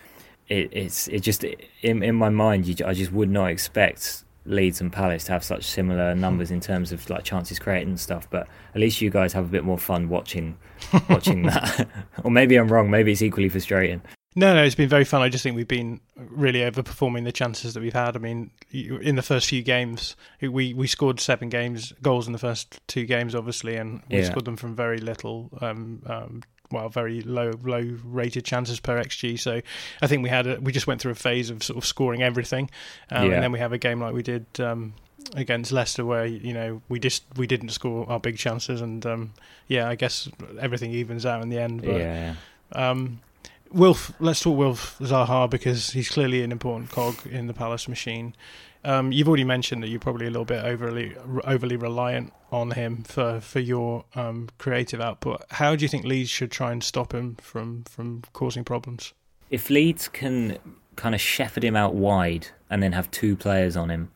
it, 0.49 0.69
it's 0.73 1.09
it 1.09 1.21
just 1.21 1.43
in 1.43 2.03
in 2.03 2.15
my 2.17 2.29
mind 2.29 2.67
you, 2.67 2.85
I 2.85 2.93
just 2.93 3.13
would 3.13 3.31
not 3.31 3.47
expect 3.51 4.25
Leeds 4.47 4.81
and 4.81 4.93
Palace 4.93 5.25
to 5.25 5.33
have 5.33 5.45
such 5.45 5.65
similar 5.65 6.15
numbers 6.15 6.51
in 6.51 6.61
terms 6.61 6.93
of 6.93 7.09
like 7.11 7.25
chances 7.25 7.59
created 7.59 7.89
and 7.89 8.01
stuff. 8.01 8.29
But 8.31 8.49
at 8.75 8.81
least 8.81 9.01
you 9.01 9.11
guys 9.11 9.33
have 9.33 9.45
a 9.45 9.49
bit 9.49 9.65
more 9.65 9.79
fun 9.79 10.09
watching 10.09 10.57
watching 11.09 11.43
that. 11.43 11.89
or 12.25 12.31
maybe 12.31 12.57
I'm 12.57 12.69
wrong. 12.69 12.91
Maybe 12.91 13.13
it's 13.13 13.23
equally 13.23 13.49
frustrating. 13.49 14.03
No, 14.39 14.55
no, 14.55 14.63
it's 14.63 14.75
been 14.75 14.91
very 14.91 15.07
fun. 15.07 15.23
I 15.23 15.31
just 15.31 15.43
think 15.43 15.57
we've 15.57 15.67
been 15.67 15.99
really 16.15 16.61
overperforming 16.61 17.25
the 17.25 17.33
chances 17.33 17.73
that 17.73 17.83
we've 17.83 17.95
had. 17.95 18.17
I 18.17 18.19
mean, 18.19 18.51
in 18.71 19.17
the 19.17 19.23
first 19.23 19.49
few 19.49 19.63
games, 19.63 20.15
we, 20.43 20.75
we 20.75 20.87
scored 20.87 21.21
seven 21.21 21.49
games 21.49 21.95
goals 22.03 22.27
in 22.27 22.35
the 22.35 22.39
first 22.39 22.79
two 22.87 23.07
games, 23.07 23.35
obviously, 23.35 23.77
and 23.77 24.03
we 24.11 24.19
yeah. 24.19 24.25
scored 24.25 24.45
them 24.45 24.59
from 24.59 24.77
very 24.77 24.99
little 24.99 25.49
um, 25.63 26.03
um, 26.05 26.43
well, 26.71 26.89
very 26.89 27.21
low 27.23 27.53
low 27.63 27.97
rated 28.05 28.45
chances 28.45 28.81
per 28.81 29.03
xg. 29.03 29.39
So 29.39 29.61
I 30.03 30.07
think 30.07 30.23
we 30.23 30.29
had 30.29 30.47
a, 30.47 30.61
we 30.61 30.73
just 30.73 30.87
went 30.87 31.01
through 31.01 31.13
a 31.13 31.17
phase 31.17 31.51
of 31.51 31.63
sort 31.63 31.77
of 31.77 31.85
scoring 31.85 32.23
everything, 32.23 32.71
um, 33.11 33.27
yeah. 33.27 33.35
and 33.35 33.43
then 33.43 33.53
we 33.53 33.59
have 33.59 33.73
a 33.73 33.79
game 33.79 34.01
like 34.01 34.15
we 34.15 34.23
did 34.23 34.47
um, 34.61 34.95
against 35.35 35.73
Leicester 35.73 36.05
where 36.05 36.27
you 36.27 36.53
know 36.53 36.83
we 36.89 36.99
just 36.99 37.25
we 37.37 37.47
didn't 37.47 37.71
score 37.71 38.09
our 38.09 38.21
big 38.21 38.37
chances, 38.39 38.81
and 38.81 39.05
um, 39.07 39.33
yeah, 39.69 39.89
I 39.89 39.95
guess 39.95 40.29
everything 40.61 40.93
evens 40.93 41.27
out 41.27 41.43
in 41.43 41.49
the 41.49 41.59
end. 41.59 41.83
But, 41.83 42.01
yeah. 42.01 42.35
Um, 42.73 43.21
Wilf, 43.73 44.13
let's 44.21 44.41
talk 44.41 44.57
Wilf 44.57 44.97
Zaha 45.01 45.51
because 45.51 45.91
he's 45.91 46.09
clearly 46.09 46.43
an 46.43 46.53
important 46.53 46.91
cog 46.91 47.15
in 47.27 47.47
the 47.47 47.55
Palace 47.55 47.89
machine. 47.89 48.35
Um, 48.87 49.11
you've 49.11 49.27
already 49.27 49.43
mentioned 49.43 49.83
that 49.83 49.89
you're 49.89 49.99
probably 49.99 50.27
a 50.27 50.31
little 50.31 50.45
bit 50.45 50.65
overly 50.65 51.17
overly 51.43 51.77
reliant 51.77 52.33
on 52.53 52.71
him 52.71 53.03
for 53.03 53.41
for 53.41 53.59
your 53.59 54.05
um, 54.15 54.49
creative 54.59 55.01
output. 55.01 55.45
How 55.51 55.75
do 55.75 55.85
you 55.85 55.89
think 55.89 56.05
Leeds 56.05 56.31
should 56.31 56.53
try 56.53 56.71
and 56.71 56.83
stop 56.85 57.13
him 57.13 57.35
from 57.43 57.83
from 57.83 58.23
causing 58.33 58.63
problems? 58.63 59.13
If 59.51 59.71
Leeds 59.71 60.07
can 60.07 60.59
kind 60.95 61.17
of 61.17 61.21
shepherd 61.21 61.65
him 61.65 61.75
out 61.75 61.95
wide 61.95 62.47
and 62.71 62.81
then 62.81 62.93
have 62.93 63.11
two 63.11 63.35
players 63.35 63.77
on 63.77 63.91
him, 63.91 64.13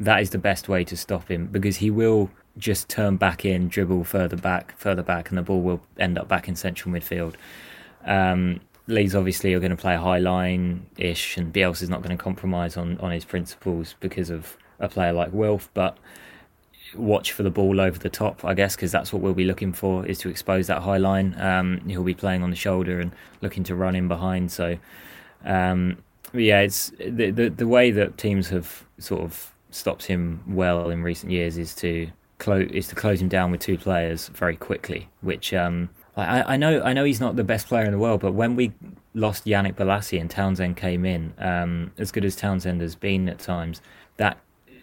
that 0.00 0.20
is 0.20 0.30
the 0.30 0.38
best 0.38 0.68
way 0.68 0.82
to 0.84 0.96
stop 0.96 1.30
him 1.30 1.46
because 1.46 1.76
he 1.76 1.88
will 1.88 2.28
just 2.58 2.88
turn 2.88 3.16
back 3.16 3.44
in, 3.44 3.68
dribble 3.68 4.02
further 4.02 4.36
back, 4.36 4.76
further 4.76 5.02
back, 5.04 5.28
and 5.28 5.38
the 5.38 5.42
ball 5.42 5.62
will 5.62 5.80
end 5.96 6.18
up 6.18 6.26
back 6.26 6.48
in 6.48 6.56
central 6.56 6.92
midfield. 6.92 7.34
Um, 8.04 8.60
Leeds 8.86 9.14
obviously 9.14 9.54
are 9.54 9.60
going 9.60 9.70
to 9.70 9.76
play 9.76 9.94
a 9.94 10.00
high 10.00 10.18
line 10.18 10.86
ish, 10.96 11.36
and 11.36 11.52
Bielsa 11.52 11.82
is 11.82 11.88
not 11.88 12.02
going 12.02 12.16
to 12.16 12.22
compromise 12.22 12.76
on, 12.76 12.98
on 12.98 13.10
his 13.10 13.24
principles 13.24 13.94
because 14.00 14.28
of 14.30 14.56
a 14.80 14.88
player 14.88 15.12
like 15.12 15.32
Wilf. 15.32 15.70
But 15.72 15.96
watch 16.94 17.32
for 17.32 17.42
the 17.42 17.50
ball 17.50 17.80
over 17.80 17.98
the 17.98 18.10
top, 18.10 18.44
I 18.44 18.54
guess, 18.54 18.74
because 18.74 18.92
that's 18.92 19.12
what 19.12 19.22
we'll 19.22 19.34
be 19.34 19.44
looking 19.44 19.72
for 19.72 20.04
is 20.04 20.18
to 20.18 20.28
expose 20.28 20.66
that 20.66 20.82
high 20.82 20.98
line. 20.98 21.40
Um, 21.40 21.80
he'll 21.86 22.02
be 22.02 22.14
playing 22.14 22.42
on 22.42 22.50
the 22.50 22.56
shoulder 22.56 23.00
and 23.00 23.12
looking 23.40 23.64
to 23.64 23.74
run 23.74 23.94
in 23.94 24.08
behind. 24.08 24.50
So, 24.50 24.78
um, 25.44 25.98
yeah, 26.34 26.60
it's 26.60 26.90
the, 26.98 27.30
the 27.30 27.48
the 27.50 27.68
way 27.68 27.90
that 27.90 28.18
teams 28.18 28.48
have 28.48 28.84
sort 28.98 29.22
of 29.22 29.52
stopped 29.70 30.06
him 30.06 30.42
well 30.46 30.90
in 30.90 31.02
recent 31.02 31.30
years 31.30 31.56
is 31.56 31.74
to 31.76 32.08
close 32.38 32.68
is 32.72 32.88
to 32.88 32.94
close 32.94 33.22
him 33.22 33.28
down 33.28 33.50
with 33.50 33.60
two 33.60 33.78
players 33.78 34.28
very 34.28 34.56
quickly, 34.56 35.08
which. 35.20 35.54
Um, 35.54 35.90
I, 36.16 36.54
I 36.54 36.56
know 36.56 36.82
I 36.82 36.92
know 36.92 37.04
he's 37.04 37.20
not 37.20 37.36
the 37.36 37.44
best 37.44 37.66
player 37.66 37.84
in 37.84 37.92
the 37.92 37.98
world, 37.98 38.20
but 38.20 38.32
when 38.32 38.54
we 38.54 38.72
lost 39.14 39.46
Yannick 39.46 39.74
Bolasie 39.74 40.20
and 40.20 40.30
Townsend 40.30 40.76
came 40.76 41.04
in, 41.04 41.32
um, 41.38 41.92
as 41.98 42.12
good 42.12 42.24
as 42.24 42.36
Townsend 42.36 42.80
has 42.80 42.94
been 42.94 43.28
at 43.28 43.38
times, 43.38 43.80
that 44.18 44.38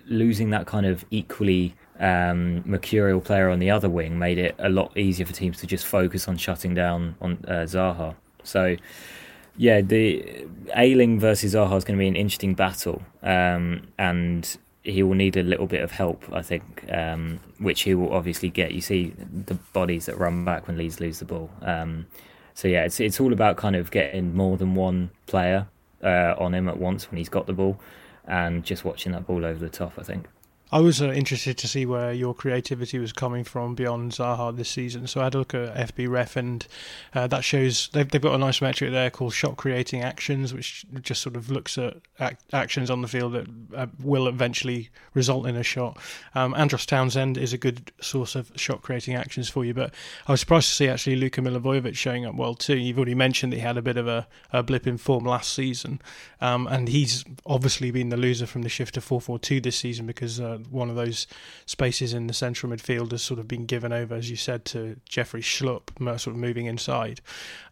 losing 0.07 0.49
that 0.49 0.65
kind 0.65 0.85
of 0.85 1.05
equally 1.11 1.75
um, 1.99 2.63
mercurial 2.65 3.21
player 3.21 3.49
on 3.49 3.59
the 3.59 3.69
other 3.69 3.89
wing 3.89 4.17
made 4.17 4.37
it 4.37 4.55
a 4.57 4.69
lot 4.69 4.95
easier 4.97 5.25
for 5.25 5.33
teams 5.33 5.59
to 5.59 5.67
just 5.67 5.85
focus 5.85 6.27
on 6.27 6.37
shutting 6.37 6.73
down 6.73 7.15
on 7.21 7.37
uh, 7.47 7.65
Zaha. 7.65 8.15
So, 8.43 8.75
yeah, 9.55 9.81
the 9.81 10.47
Ayling 10.75 11.19
versus 11.19 11.53
Zaha 11.53 11.77
is 11.77 11.83
going 11.83 11.97
to 11.97 12.01
be 12.01 12.07
an 12.07 12.15
interesting 12.15 12.55
battle, 12.55 13.03
um, 13.21 13.87
and 13.99 14.57
he 14.89 15.04
will 15.04 15.15
need 15.15 15.38
a 15.38 15.43
little 15.43 15.67
bit 15.67 15.82
of 15.82 15.91
help, 15.91 16.23
I 16.32 16.41
think, 16.41 16.86
um, 16.91 17.39
which 17.58 17.82
he 17.82 17.93
will 17.95 18.13
obviously 18.13 18.49
get. 18.49 18.71
You 18.71 18.82
see 18.82 19.13
the 19.45 19.56
bodies 19.73 20.06
that 20.08 20.17
run 20.17 20.45
back 20.45 20.67
when 20.67 20.78
Leeds 20.78 20.99
lose 20.99 21.19
the 21.19 21.25
ball. 21.25 21.49
Um, 21.62 22.08
so 22.54 22.67
yeah, 22.67 22.84
it's 22.84 22.99
it's 22.99 23.19
all 23.19 23.34
about 23.34 23.58
kind 23.58 23.75
of 23.75 23.91
getting 23.91 24.36
more 24.36 24.58
than 24.58 24.75
one 24.75 25.12
player 25.28 25.67
uh, 26.04 26.36
on 26.38 26.54
him 26.54 26.67
at 26.67 26.78
once 26.78 27.10
when 27.10 27.17
he's 27.17 27.30
got 27.30 27.47
the 27.47 27.54
ball, 27.54 27.80
and 28.25 28.63
just 28.63 28.84
watching 28.84 29.12
that 29.13 29.25
ball 29.25 29.45
over 29.45 29.60
the 29.60 29.69
top. 29.69 29.93
I 29.97 30.04
think. 30.04 30.28
I 30.71 30.79
was 30.82 31.01
uh, 31.01 31.12
interested 31.12 31.58
to 31.58 31.67
see 31.67 31.88
where 31.88 32.13
your 32.13 32.36
creativity 32.36 32.99
was 32.99 33.12
coming 33.12 33.43
from 33.43 33.73
beyond 33.73 34.12
Zaha 34.12 34.55
this 34.55 34.69
season. 34.69 35.08
So 35.08 35.19
I 35.19 35.23
had 35.23 35.34
a 35.34 35.39
look 35.39 35.55
at 35.55 35.95
FBref, 35.95 36.36
and 36.36 36.67
uh, 37.15 37.25
that 37.27 37.43
shows 37.43 37.89
they've, 37.93 38.08
they've 38.08 38.21
got 38.21 38.36
a 38.36 38.38
nice 38.38 38.62
metric 38.62 38.91
there 38.91 39.10
called 39.10 39.34
shot 39.34 39.58
creating 39.58 40.03
actions, 40.03 40.53
which 40.53 40.86
just 41.01 41.23
sort 41.23 41.36
of 41.36 41.49
looks 41.49 41.79
at 41.79 41.97
ac- 42.19 42.36
actions 42.53 42.91
on 42.91 43.01
the 43.01 43.08
field 43.08 43.34
that 43.34 43.47
uh, 43.75 43.88
will 43.99 44.27
eventually 44.27 44.89
result 45.15 45.47
in 45.47 45.55
a 45.55 45.63
shot. 45.63 45.97
Um, 46.36 46.53
Andros 46.53 46.86
Townsend 46.86 47.39
is 47.39 47.51
a 47.51 47.58
good 47.58 47.91
source 47.99 48.36
of 48.36 48.51
shot 48.55 48.84
creating 48.84 49.15
actions 49.15 49.49
for 49.49 49.65
you, 49.65 49.73
but 49.73 49.91
I 50.27 50.34
was 50.34 50.39
surprised 50.39 50.67
to 50.67 50.75
see 50.75 50.88
actually 50.88 51.15
Luka 51.15 51.41
Milivojevic 51.41 51.95
showing 51.95 52.25
up 52.27 52.36
well 52.36 52.53
too. 52.53 52.77
You've 52.77 52.99
already 52.99 53.15
mentioned 53.15 53.53
that 53.53 53.58
he 53.58 53.63
had 53.63 53.77
a 53.77 53.82
bit 53.82 53.97
of 53.97 54.08
a, 54.08 54.27
a 54.53 54.62
blip 54.62 54.86
in 54.86 54.99
form 54.99 55.25
last 55.25 55.51
season, 55.51 55.99
um, 56.41 56.67
and 56.67 56.89
he's 56.89 57.25
obviously 57.47 57.89
been 57.89 58.10
the 58.10 58.17
loser 58.17 58.45
from 58.45 58.62
the 58.62 58.69
shift 58.69 58.93
to 58.93 59.01
4 59.01 59.19
4 59.19 59.39
2 59.39 59.62
this 59.62 59.77
season 59.77 60.05
because 60.05 60.39
uh, 60.39 60.58
one 60.69 60.89
of 60.89 60.95
those 60.95 61.27
spaces 61.65 62.13
in 62.13 62.27
the 62.27 62.33
central 62.33 62.71
midfield 62.71 63.11
has 63.11 63.21
sort 63.21 63.39
of 63.39 63.47
been 63.47 63.65
given 63.65 63.91
over, 63.91 64.15
as 64.15 64.29
you 64.29 64.35
said, 64.35 64.65
to 64.65 64.97
Jeffrey 65.07 65.41
Schlupp, 65.41 65.97
sort 66.19 66.27
of 66.27 66.37
moving 66.37 66.65
inside. 66.65 67.21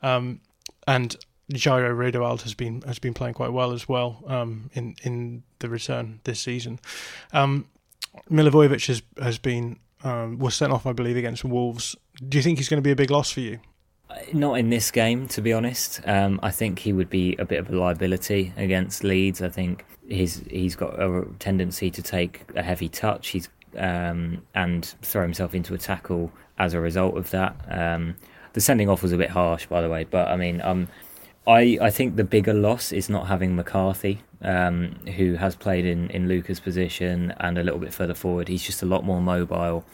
Um, 0.01 0.41
and 0.87 1.15
Jairo 1.53 1.95
Riedewald 1.95 2.41
has 2.41 2.53
been 2.53 2.81
has 2.81 2.99
been 2.99 3.13
playing 3.13 3.33
quite 3.33 3.53
well 3.53 3.71
as 3.71 3.87
well 3.87 4.23
um, 4.27 4.69
in 4.73 4.95
in 5.03 5.43
the 5.59 5.69
return 5.69 6.19
this 6.23 6.39
season. 6.39 6.79
Um, 7.33 7.67
Milivojevic 8.29 8.87
has 8.87 9.01
has 9.21 9.37
been 9.37 9.79
um, 10.03 10.39
was 10.39 10.55
sent 10.55 10.73
off, 10.73 10.85
I 10.85 10.93
believe, 10.93 11.17
against 11.17 11.45
Wolves. 11.45 11.95
Do 12.27 12.37
you 12.37 12.43
think 12.43 12.57
he's 12.57 12.69
going 12.69 12.81
to 12.81 12.87
be 12.87 12.91
a 12.91 12.95
big 12.95 13.11
loss 13.11 13.31
for 13.31 13.41
you? 13.41 13.59
Not 14.33 14.55
in 14.55 14.69
this 14.69 14.89
game, 14.91 15.27
to 15.29 15.41
be 15.41 15.53
honest. 15.53 16.01
Um, 16.05 16.39
I 16.41 16.51
think 16.51 16.79
he 16.79 16.93
would 16.93 17.09
be 17.09 17.35
a 17.37 17.45
bit 17.45 17.59
of 17.59 17.69
a 17.69 17.75
liability 17.75 18.53
against 18.57 19.03
Leeds. 19.03 19.41
I 19.41 19.49
think 19.49 19.85
he's 20.07 20.43
he's 20.49 20.75
got 20.75 20.99
a 20.99 21.25
tendency 21.39 21.91
to 21.91 22.01
take 22.01 22.43
a 22.55 22.63
heavy 22.63 22.89
touch. 22.89 23.29
He's 23.29 23.49
um, 23.77 24.41
and 24.55 24.85
throw 25.01 25.21
himself 25.21 25.53
into 25.53 25.73
a 25.73 25.77
tackle 25.77 26.31
as 26.57 26.73
a 26.73 26.79
result 26.79 27.17
of 27.17 27.29
that. 27.31 27.55
Um, 27.69 28.15
the 28.53 28.61
sending 28.61 28.89
off 28.89 29.03
was 29.03 29.11
a 29.11 29.17
bit 29.17 29.29
harsh, 29.29 29.67
by 29.67 29.81
the 29.81 29.89
way, 29.89 30.03
but 30.03 30.27
I 30.29 30.35
mean, 30.35 30.61
um, 30.61 30.87
I 31.45 31.77
I 31.81 31.89
think 31.89 32.15
the 32.15 32.23
bigger 32.23 32.53
loss 32.53 32.91
is 32.91 33.09
not 33.09 33.27
having 33.27 33.55
McCarthy, 33.55 34.21
um, 34.41 34.95
who 35.15 35.35
has 35.35 35.55
played 35.55 35.85
in 35.85 36.09
in 36.09 36.27
Luka's 36.27 36.59
position 36.59 37.33
and 37.39 37.57
a 37.57 37.63
little 37.63 37.79
bit 37.79 37.93
further 37.93 38.15
forward. 38.15 38.47
He's 38.47 38.63
just 38.63 38.81
a 38.81 38.85
lot 38.85 39.03
more 39.03 39.21
mobile, 39.21 39.85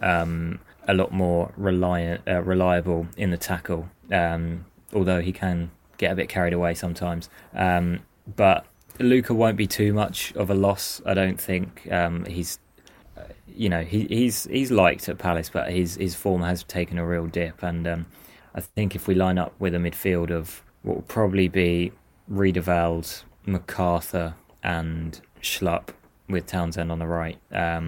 um, 0.00 0.60
a 0.88 0.94
lot 0.94 1.12
more 1.12 1.52
reliant, 1.56 2.22
uh, 2.26 2.42
reliable 2.42 3.06
in 3.16 3.30
the 3.30 3.38
tackle. 3.38 3.88
Um, 4.10 4.66
although 4.92 5.20
he 5.20 5.32
can 5.32 5.70
get 5.96 6.12
a 6.12 6.14
bit 6.14 6.28
carried 6.28 6.52
away 6.52 6.74
sometimes, 6.74 7.30
um, 7.54 8.00
but 8.36 8.66
Luka 8.98 9.32
won't 9.34 9.56
be 9.56 9.66
too 9.66 9.92
much 9.92 10.34
of 10.34 10.50
a 10.50 10.54
loss. 10.54 11.00
I 11.06 11.14
don't 11.14 11.40
think 11.40 11.90
um, 11.90 12.24
he's 12.26 12.58
you 13.56 13.68
know 13.68 13.82
he, 13.82 14.06
he's 14.06 14.44
he's 14.44 14.70
liked 14.70 15.08
at 15.08 15.18
Palace, 15.18 15.50
but 15.50 15.70
his 15.70 15.96
his 15.96 16.14
form 16.14 16.42
has 16.42 16.64
taken 16.64 16.98
a 16.98 17.06
real 17.06 17.26
dip. 17.26 17.62
And 17.62 17.86
um, 17.86 18.06
I 18.54 18.60
think 18.60 18.94
if 18.94 19.06
we 19.06 19.14
line 19.14 19.38
up 19.38 19.54
with 19.58 19.74
a 19.74 19.78
midfield 19.78 20.30
of 20.30 20.62
what 20.82 20.96
will 20.96 21.02
probably 21.02 21.48
be 21.48 21.92
Riedewald, 22.28 23.22
McArthur, 23.46 24.34
and 24.62 25.20
Schlupp 25.40 25.88
with 26.28 26.46
Townsend 26.46 26.90
on 26.90 26.98
the 26.98 27.06
right, 27.06 27.38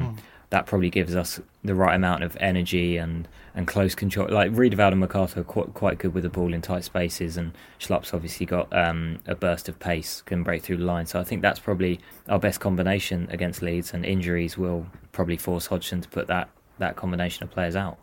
mm. 0.02 0.18
That 0.54 0.66
probably 0.66 0.88
gives 0.88 1.16
us 1.16 1.40
the 1.64 1.74
right 1.74 1.96
amount 1.96 2.22
of 2.22 2.36
energy 2.38 2.96
and, 2.96 3.26
and 3.56 3.66
close 3.66 3.96
control. 3.96 4.28
Like 4.30 4.52
Riedewald 4.54 4.92
and 4.92 5.02
McArthur 5.02 5.38
are 5.38 5.42
quite, 5.42 5.74
quite 5.74 5.98
good 5.98 6.14
with 6.14 6.22
the 6.22 6.28
ball 6.28 6.54
in 6.54 6.62
tight 6.62 6.84
spaces, 6.84 7.36
and 7.36 7.50
Schlupp's 7.80 8.14
obviously 8.14 8.46
got 8.46 8.72
um, 8.72 9.18
a 9.26 9.34
burst 9.34 9.68
of 9.68 9.80
pace, 9.80 10.22
can 10.22 10.44
break 10.44 10.62
through 10.62 10.76
the 10.76 10.84
line. 10.84 11.06
So 11.06 11.18
I 11.18 11.24
think 11.24 11.42
that's 11.42 11.58
probably 11.58 11.98
our 12.28 12.38
best 12.38 12.60
combination 12.60 13.26
against 13.32 13.62
Leeds, 13.62 13.92
and 13.92 14.06
injuries 14.06 14.56
will 14.56 14.86
probably 15.10 15.36
force 15.36 15.66
Hodgson 15.66 16.00
to 16.02 16.08
put 16.08 16.28
that, 16.28 16.48
that 16.78 16.94
combination 16.94 17.42
of 17.42 17.50
players 17.50 17.74
out. 17.74 17.98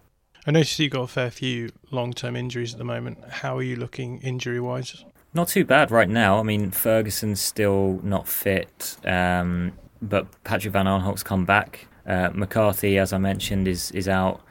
I 0.45 0.51
noticed 0.51 0.77
you've 0.77 0.91
got 0.91 1.03
a 1.03 1.07
fair 1.07 1.31
few 1.31 1.69
long 1.89 2.11
term 2.11 2.35
injuries 2.35 2.73
at 2.73 2.79
the 2.79 2.83
moment. 2.83 3.19
How 3.29 3.57
are 3.57 3.63
you 3.63 3.77
looking 3.77 4.19
injury 4.19 4.59
wise? 4.59 5.05
Not 5.33 5.47
too 5.47 5.63
bad 5.63 5.89
right 5.89 6.09
now. 6.09 6.37
I 6.37 6.43
mean, 6.43 6.71
Ferguson's 6.71 7.39
still 7.39 8.01
not 8.03 8.27
fit, 8.27 8.97
um, 9.05 9.71
but 10.01 10.27
Patrick 10.43 10.73
Van 10.73 10.85
Aanholt's 10.85 11.23
come 11.23 11.45
back. 11.45 11.87
Uh, 12.05 12.29
McCarthy, 12.33 12.97
as 12.97 13.13
I 13.13 13.17
mentioned, 13.17 13.67
is 13.67 13.91
is 13.91 14.07
out. 14.07 14.41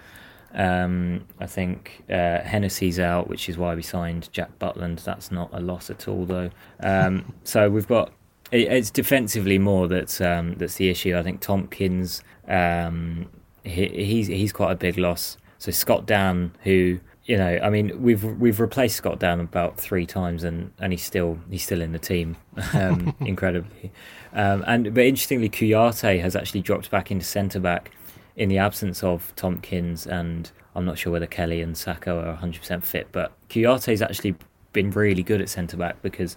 Um, 0.53 1.27
I 1.39 1.47
think 1.47 2.03
uh, 2.11 2.41
Hennessy's 2.41 2.99
out, 2.99 3.29
which 3.29 3.49
is 3.49 3.57
why 3.57 3.75
we 3.75 3.83
signed 3.83 4.29
Jack 4.33 4.59
Butland. 4.59 5.05
That's 5.05 5.31
not 5.31 5.51
a 5.53 5.61
loss 5.61 5.91
at 5.91 6.09
all, 6.09 6.25
though. 6.25 6.51
Um, 6.81 7.35
so 7.45 7.71
we've 7.71 7.87
got 7.87 8.13
it, 8.51 8.69
it's 8.69 8.91
defensively 8.91 9.59
more 9.59 9.89
that's 9.89 10.21
um, 10.21 10.55
that's 10.55 10.75
the 10.75 10.89
issue. 10.89 11.17
I 11.17 11.23
think 11.23 11.41
Tomkins 11.41 12.23
um, 12.49 13.29
he, 13.65 13.87
he's 13.89 14.27
he's 14.27 14.53
quite 14.53 14.73
a 14.73 14.77
big 14.77 14.99
loss. 14.99 15.37
So 15.59 15.71
Scott 15.71 16.07
Dann, 16.07 16.53
who 16.65 17.01
you 17.25 17.37
know, 17.37 17.61
I 17.63 17.71
mean, 17.71 18.03
we've 18.03 18.25
we've 18.25 18.59
replaced 18.59 18.97
Scott 18.97 19.21
Dann 19.21 19.39
about 19.39 19.79
three 19.79 20.05
times, 20.05 20.43
and, 20.43 20.73
and 20.81 20.93
he's 20.93 21.05
still 21.05 21.39
he's 21.49 21.63
still 21.63 21.81
in 21.81 21.93
the 21.93 21.99
team, 21.99 22.37
um, 22.75 23.15
incredibly. 23.21 23.93
Um, 24.33 24.65
and 24.67 24.95
but 24.95 25.05
interestingly, 25.05 25.49
Kouyaté 25.49 26.21
has 26.21 26.37
actually 26.37 26.63
dropped 26.63 26.91
back 26.91 27.11
into 27.11 27.25
centre 27.25 27.61
back 27.61 27.91
in 28.37 28.49
the 28.49 28.59
absence 28.59 29.03
of 29.03 29.35
Tomkins, 29.37 30.07
and 30.07 30.51
I'm 30.75 30.85
not 30.85 30.99
sure 30.99 31.13
whether 31.13 31.27
Kelly 31.27 31.61
and 31.61 31.75
Sakho 31.75 32.25
are 32.25 32.37
100% 32.37 32.83
fit, 32.85 33.09
but 33.13 33.33
Kouyaté's 33.49 34.03
actually 34.03 34.37
been 34.73 34.91
really 34.91 35.23
good 35.23 35.41
at 35.41 35.49
centre 35.49 35.77
back 35.77 36.01
because 36.01 36.37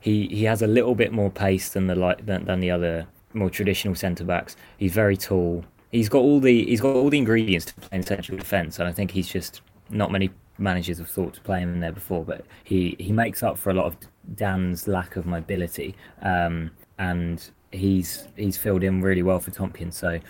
he, 0.00 0.28
he 0.28 0.44
has 0.44 0.62
a 0.62 0.66
little 0.66 0.94
bit 0.94 1.12
more 1.12 1.30
pace 1.30 1.70
than 1.70 1.86
the 1.88 1.94
like 1.94 2.24
than, 2.24 2.44
than 2.44 2.60
the 2.60 2.70
other 2.70 3.06
more 3.34 3.50
traditional 3.50 3.94
centre 3.94 4.24
backs. 4.24 4.56
He's 4.78 4.92
very 4.92 5.16
tall. 5.16 5.64
He's 5.90 6.08
got 6.08 6.20
all 6.20 6.40
the 6.40 6.64
he's 6.64 6.80
got 6.80 6.94
all 6.94 7.10
the 7.10 7.18
ingredients 7.18 7.66
to 7.66 7.74
play 7.74 7.88
in 7.92 8.02
central 8.02 8.38
defence, 8.38 8.78
and 8.78 8.88
I 8.88 8.92
think 8.92 9.10
he's 9.10 9.28
just 9.28 9.60
not 9.90 10.12
many 10.12 10.30
managers 10.58 10.98
have 10.98 11.08
thought 11.08 11.34
to 11.34 11.40
play 11.40 11.60
him 11.60 11.72
in 11.74 11.80
there 11.80 11.92
before. 11.92 12.24
But 12.24 12.44
he 12.64 12.96
he 12.98 13.12
makes 13.12 13.42
up 13.42 13.58
for 13.58 13.70
a 13.70 13.74
lot 13.74 13.86
of 13.86 13.96
Dann's 14.34 14.86
lack 14.86 15.16
of 15.16 15.26
mobility. 15.26 15.94
Um, 16.22 16.70
and 16.98 17.50
he's 17.72 18.28
he's 18.36 18.56
filled 18.56 18.82
in 18.82 19.00
really 19.02 19.22
well 19.22 19.40
for 19.40 19.50
Tomkins. 19.50 19.96
So 19.96 20.20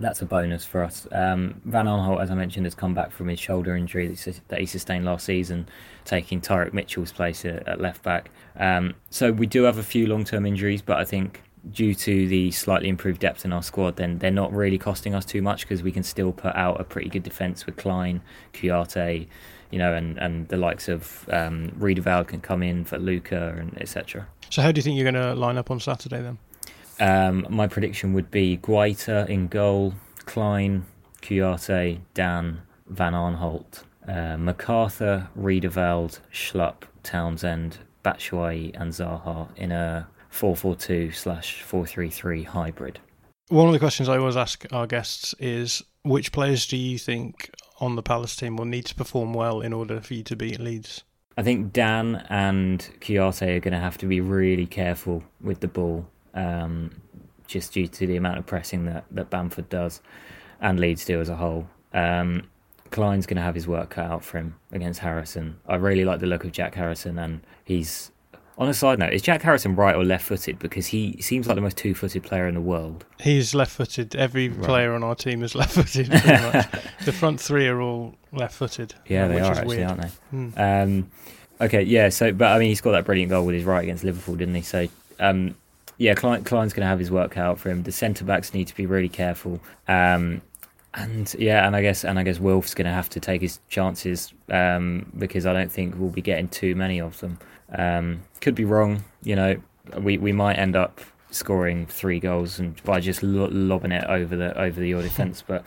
that's 0.00 0.22
a 0.22 0.26
bonus 0.26 0.64
for 0.64 0.82
us. 0.82 1.06
Um, 1.12 1.60
Van 1.64 1.86
Aanholt, 1.86 2.22
as 2.22 2.30
I 2.30 2.34
mentioned, 2.34 2.66
has 2.66 2.74
come 2.74 2.94
back 2.94 3.12
from 3.12 3.28
his 3.28 3.38
shoulder 3.38 3.76
injury 3.76 4.16
that 4.48 4.60
he 4.60 4.66
sustained 4.66 5.04
last 5.04 5.24
season, 5.24 5.68
taking 6.04 6.40
Tyrick 6.40 6.72
Mitchell's 6.72 7.12
place 7.12 7.44
at, 7.44 7.80
left 7.80 8.02
back. 8.02 8.30
Um, 8.56 8.94
so 9.10 9.32
we 9.32 9.46
do 9.46 9.62
have 9.64 9.78
a 9.78 9.82
few 9.82 10.06
long 10.06 10.24
term 10.24 10.46
injuries, 10.46 10.82
but 10.82 10.98
I 10.98 11.04
think 11.04 11.42
due 11.70 11.94
to 11.94 12.28
the 12.28 12.50
slightly 12.50 12.88
improved 12.88 13.20
depth 13.20 13.44
in 13.44 13.52
our 13.52 13.62
squad, 13.62 13.96
then 13.96 14.18
they're 14.18 14.30
not 14.30 14.52
really 14.52 14.78
costing 14.78 15.14
us 15.14 15.24
too 15.24 15.40
much 15.40 15.62
because 15.62 15.82
we 15.82 15.92
can 15.92 16.02
still 16.02 16.32
put 16.32 16.54
out 16.54 16.80
a 16.80 16.84
pretty 16.84 17.08
good 17.08 17.22
defence 17.22 17.64
with 17.64 17.76
Klein, 17.76 18.20
Kouyaté, 18.52 19.26
you 19.70 19.78
know, 19.78 19.94
and, 19.94 20.18
and 20.18 20.46
the 20.48 20.56
likes 20.56 20.88
of 20.88 21.28
um, 21.32 21.72
Riedewald 21.76 22.28
can 22.28 22.40
come 22.40 22.62
in 22.62 22.84
for 22.84 22.98
Luka 22.98 23.56
and 23.58 23.80
etc. 23.80 24.26
So, 24.50 24.62
how 24.62 24.72
do 24.72 24.78
you 24.78 24.82
think 24.82 24.96
you're 24.96 25.10
going 25.10 25.22
to 25.22 25.34
line 25.34 25.58
up 25.58 25.70
on 25.70 25.80
Saturday 25.80 26.22
then? 26.22 26.38
Um, 27.00 27.46
my 27.50 27.66
prediction 27.66 28.12
would 28.14 28.30
be 28.30 28.58
Guaita 28.58 29.28
in 29.28 29.48
goal, 29.48 29.94
Klein, 30.26 30.84
Kouyaté, 31.22 32.00
Dann, 32.14 32.62
Van 32.86 33.14
Aanholt, 33.14 33.82
uh, 34.06 34.36
McArthur, 34.36 35.28
Riedewald, 35.34 36.20
Schlupp, 36.32 36.82
Townsend, 37.02 37.78
Batshuayi, 38.04 38.78
and 38.80 38.92
Zaha 38.92 39.48
in 39.56 39.72
a 39.72 40.06
442 40.30 41.12
slash 41.12 41.62
433 41.62 42.42
hybrid. 42.44 43.00
One 43.48 43.66
of 43.66 43.72
the 43.72 43.78
questions 43.78 44.08
I 44.08 44.18
always 44.18 44.36
ask 44.36 44.66
our 44.72 44.86
guests 44.86 45.34
is 45.38 45.82
which 46.02 46.32
players 46.32 46.66
do 46.66 46.76
you 46.76 46.98
think 46.98 47.50
on 47.80 47.96
the 47.96 48.02
Palace 48.02 48.36
team 48.36 48.56
will 48.56 48.64
need 48.64 48.86
to 48.86 48.94
perform 48.94 49.32
well 49.32 49.60
in 49.60 49.72
order 49.72 50.00
for 50.00 50.14
you 50.14 50.22
to 50.24 50.36
beat 50.36 50.60
Leeds? 50.60 51.04
I 51.36 51.42
think 51.42 51.72
Dann 51.72 52.24
and 52.28 52.88
Kouyaté 53.00 53.56
are 53.56 53.60
going 53.60 53.72
to 53.72 53.80
have 53.80 53.98
to 53.98 54.06
be 54.06 54.20
really 54.20 54.66
careful 54.66 55.24
with 55.40 55.60
the 55.60 55.68
ball, 55.68 56.06
um, 56.32 56.90
just 57.46 57.72
due 57.72 57.88
to 57.88 58.06
the 58.06 58.16
amount 58.16 58.38
of 58.38 58.46
pressing 58.46 58.84
that, 58.86 59.04
that 59.10 59.30
Bamford 59.30 59.68
does 59.68 60.00
and 60.60 60.78
Leeds 60.78 61.04
do 61.04 61.20
as 61.20 61.28
a 61.28 61.36
whole. 61.36 61.68
Um, 61.92 62.48
Klein's 62.90 63.26
going 63.26 63.36
to 63.36 63.42
have 63.42 63.56
his 63.56 63.66
work 63.66 63.90
cut 63.90 64.06
out 64.06 64.24
for 64.24 64.38
him 64.38 64.54
against 64.70 65.00
Harrison. 65.00 65.58
I 65.66 65.74
really 65.74 66.04
like 66.04 66.20
the 66.20 66.26
look 66.26 66.44
of 66.44 66.52
Jack 66.52 66.76
Harrison, 66.76 67.18
and 67.18 67.40
he's 67.64 68.12
on 68.56 68.68
a 68.68 68.74
side 68.74 68.98
note, 68.98 69.12
is 69.12 69.22
Jack 69.22 69.42
Harrison 69.42 69.74
right 69.74 69.96
or 69.96 70.04
left 70.04 70.24
footed? 70.26 70.58
Because 70.58 70.86
he 70.86 71.20
seems 71.20 71.46
like 71.46 71.56
the 71.56 71.60
most 71.60 71.76
two 71.76 71.94
footed 71.94 72.22
player 72.22 72.46
in 72.46 72.54
the 72.54 72.60
world. 72.60 73.04
He's 73.20 73.54
left 73.54 73.72
footed. 73.72 74.14
Every 74.14 74.48
right. 74.48 74.64
player 74.64 74.94
on 74.94 75.02
our 75.02 75.14
team 75.14 75.42
is 75.42 75.54
left 75.54 75.74
footed, 75.74 76.06
the 77.04 77.12
front 77.12 77.40
three 77.40 77.66
are 77.66 77.80
all 77.80 78.14
left 78.32 78.54
footed. 78.54 78.94
Yeah, 79.06 79.28
they 79.28 79.40
are 79.40 79.52
actually, 79.52 79.78
weird. 79.78 79.90
aren't 79.90 80.02
they? 80.02 80.08
Hmm. 80.30 80.48
Um, 80.56 81.10
okay, 81.60 81.82
yeah, 81.82 82.08
so, 82.10 82.32
but 82.32 82.46
I 82.46 82.58
mean, 82.58 82.68
he 82.68 82.74
scored 82.74 82.94
that 82.94 83.04
brilliant 83.04 83.30
goal 83.30 83.44
with 83.44 83.56
his 83.56 83.64
right 83.64 83.82
against 83.82 84.04
Liverpool, 84.04 84.36
didn't 84.36 84.54
he? 84.54 84.62
So, 84.62 84.88
um, 85.18 85.56
yeah, 85.98 86.14
Klein, 86.14 86.44
Klein's 86.44 86.72
going 86.72 86.82
to 86.82 86.88
have 86.88 86.98
his 86.98 87.10
work 87.10 87.36
out 87.36 87.58
for 87.58 87.70
him. 87.70 87.82
The 87.82 87.92
centre 87.92 88.24
backs 88.24 88.54
need 88.54 88.68
to 88.68 88.74
be 88.76 88.86
really 88.86 89.08
careful. 89.08 89.60
Um, 89.88 90.42
and 90.94 91.34
yeah, 91.38 91.66
and 91.66 91.74
I 91.74 91.82
guess 91.82 92.04
and 92.04 92.18
I 92.18 92.22
guess 92.22 92.38
Wilf's 92.38 92.74
going 92.74 92.86
to 92.86 92.92
have 92.92 93.08
to 93.10 93.20
take 93.20 93.42
his 93.42 93.58
chances 93.68 94.32
um, 94.48 95.10
because 95.18 95.44
I 95.44 95.52
don't 95.52 95.70
think 95.70 95.96
we'll 95.98 96.10
be 96.10 96.22
getting 96.22 96.48
too 96.48 96.76
many 96.76 97.00
of 97.00 97.18
them. 97.18 97.38
Um, 97.76 98.22
could 98.40 98.54
be 98.54 98.64
wrong. 98.64 99.04
You 99.22 99.36
know, 99.36 99.56
we, 99.98 100.18
we 100.18 100.32
might 100.32 100.54
end 100.58 100.76
up 100.76 101.00
scoring 101.30 101.86
three 101.86 102.20
goals 102.20 102.60
and 102.60 102.80
by 102.84 103.00
just 103.00 103.22
lo- 103.22 103.48
lobbing 103.50 103.90
it 103.90 104.04
over 104.04 104.36
the 104.36 104.58
over 104.58 104.80
the 104.80 104.88
your 104.88 105.02
defence. 105.10 105.42
But 105.46 105.64